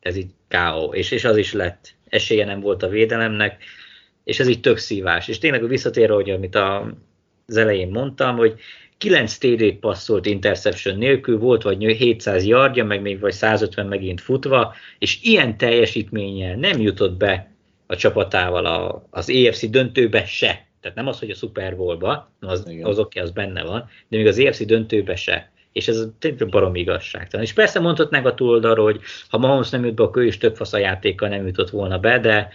ez 0.00 0.16
így 0.16 0.30
K.O. 0.48 0.92
És, 0.92 1.10
és 1.10 1.24
az 1.24 1.36
is 1.36 1.52
lett. 1.52 1.94
Esélye 2.08 2.44
nem 2.44 2.60
volt 2.60 2.82
a 2.82 2.88
védelemnek, 2.88 3.62
és 4.24 4.40
ez 4.40 4.48
így 4.48 4.60
tök 4.60 4.76
szívás. 4.76 5.28
És 5.28 5.38
tényleg 5.38 5.68
visszatérve, 5.68 6.14
hogy 6.14 6.30
amit 6.30 6.54
a, 6.54 6.94
az 7.46 7.56
elején 7.56 7.88
mondtam, 7.88 8.36
hogy 8.36 8.60
9 8.98 9.36
TD 9.36 9.72
passzolt 9.72 10.26
interception 10.26 10.98
nélkül, 10.98 11.38
volt 11.38 11.62
vagy 11.62 11.84
700 11.84 12.44
yardja, 12.44 12.84
meg 12.84 13.02
még 13.02 13.20
vagy 13.20 13.32
150 13.32 13.86
megint 13.86 14.20
futva, 14.20 14.74
és 14.98 15.22
ilyen 15.22 15.56
teljesítménnyel 15.56 16.56
nem 16.56 16.80
jutott 16.80 17.16
be 17.16 17.50
a 17.86 17.96
csapatával 17.96 18.66
a, 18.66 19.06
az 19.10 19.30
EFC 19.30 19.70
döntőbe 19.70 20.24
se. 20.24 20.66
Tehát 20.80 20.96
nem 20.96 21.06
az, 21.06 21.18
hogy 21.18 21.30
a 21.30 21.34
Super 21.34 21.76
Bowl-ba, 21.76 22.32
az, 22.40 22.66
az 22.82 22.98
oké, 22.98 23.20
az 23.20 23.30
benne 23.30 23.62
van, 23.62 23.88
de 24.08 24.16
még 24.16 24.26
az 24.26 24.38
EFC 24.38 24.64
döntőbe 24.64 25.16
se 25.16 25.50
és 25.76 25.88
ez 25.88 26.06
tényleg 26.18 26.48
barom 26.48 26.74
igazságtalan. 26.74 27.44
És 27.44 27.52
persze 27.52 27.80
mondhatnánk 27.80 28.26
a 28.26 28.34
túloldalról, 28.34 28.84
hogy 28.84 29.00
ha 29.28 29.38
Mahomes 29.38 29.70
nem 29.70 29.84
jut 29.84 29.94
be, 29.94 30.02
akkor 30.02 30.22
ő 30.22 30.26
is 30.26 30.38
több 30.38 30.56
fasz 30.56 30.72
a 30.72 30.78
játékkal 30.78 31.28
nem 31.28 31.46
jutott 31.46 31.70
volna 31.70 31.98
be, 31.98 32.18
de, 32.18 32.48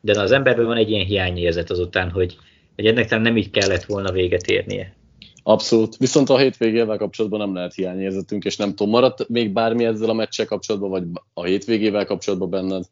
de 0.00 0.20
az 0.20 0.32
emberben 0.32 0.66
van 0.66 0.76
egy 0.76 0.90
ilyen 0.90 1.06
hiányérzet 1.06 1.70
azután, 1.70 2.10
hogy, 2.10 2.36
hogy 2.76 2.86
ennek 2.86 3.10
nem 3.10 3.36
így 3.36 3.50
kellett 3.50 3.84
volna 3.84 4.12
véget 4.12 4.46
érnie. 4.46 4.94
Abszolút. 5.42 5.96
Viszont 5.96 6.28
a 6.28 6.38
hétvégével 6.38 6.96
kapcsolatban 6.96 7.40
nem 7.40 7.54
lehet 7.54 7.74
hiányérzetünk, 7.74 8.44
és 8.44 8.56
nem 8.56 8.74
tudom, 8.74 8.92
maradt 8.92 9.28
még 9.28 9.52
bármi 9.52 9.84
ezzel 9.84 10.10
a 10.10 10.12
meccsel 10.12 10.46
kapcsolatban, 10.46 10.90
vagy 10.90 11.04
a 11.34 11.44
hétvégével 11.44 12.04
kapcsolatban 12.04 12.50
benned? 12.50 12.84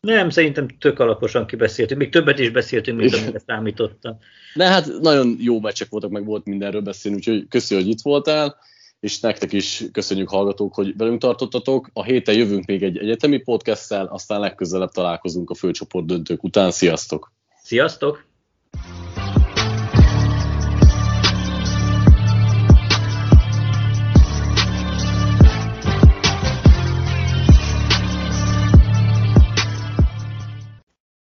Nem, 0.00 0.30
szerintem 0.30 0.68
tök 0.78 0.98
alaposan 0.98 1.46
kibeszéltünk. 1.46 2.00
Még 2.00 2.10
többet 2.10 2.38
is 2.38 2.50
beszéltünk, 2.50 2.98
mint 2.98 3.14
amire 3.14 3.38
számítottam. 3.46 4.18
De 4.54 4.64
hát 4.64 4.86
nagyon 5.00 5.36
jó 5.40 5.60
meccsek 5.60 5.88
voltak, 5.88 6.10
meg 6.10 6.24
volt 6.24 6.44
mindenről 6.44 6.80
beszélni, 6.80 7.16
úgyhogy 7.16 7.46
köszi, 7.48 7.74
hogy 7.74 7.88
itt 7.88 8.00
voltál 8.02 8.56
és 9.04 9.20
nektek 9.20 9.52
is 9.52 9.84
köszönjük 9.92 10.28
hallgatók, 10.28 10.74
hogy 10.74 10.96
velünk 10.96 11.20
tartottatok. 11.20 11.90
A 11.92 12.04
héten 12.04 12.34
jövünk 12.34 12.66
még 12.66 12.82
egy 12.82 12.98
egyetemi 12.98 13.38
podcasttel, 13.38 14.06
aztán 14.06 14.40
legközelebb 14.40 14.90
találkozunk 14.90 15.50
a 15.50 15.54
főcsoport 15.54 16.06
döntők 16.06 16.42
után. 16.44 16.70
Sziasztok! 16.70 17.32
Sziasztok! 17.62 18.24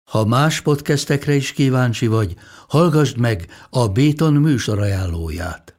Ha 0.04 0.26
más 0.26 0.62
podcastekre 0.62 1.34
is 1.34 1.54
kíváncsi 1.54 2.08
vagy, 2.08 2.34
hallgassd 2.68 3.18
meg 3.18 3.46
a 3.70 3.88
Béton 3.88 4.34
műsor 4.34 4.80
ajánlóját. 4.80 5.79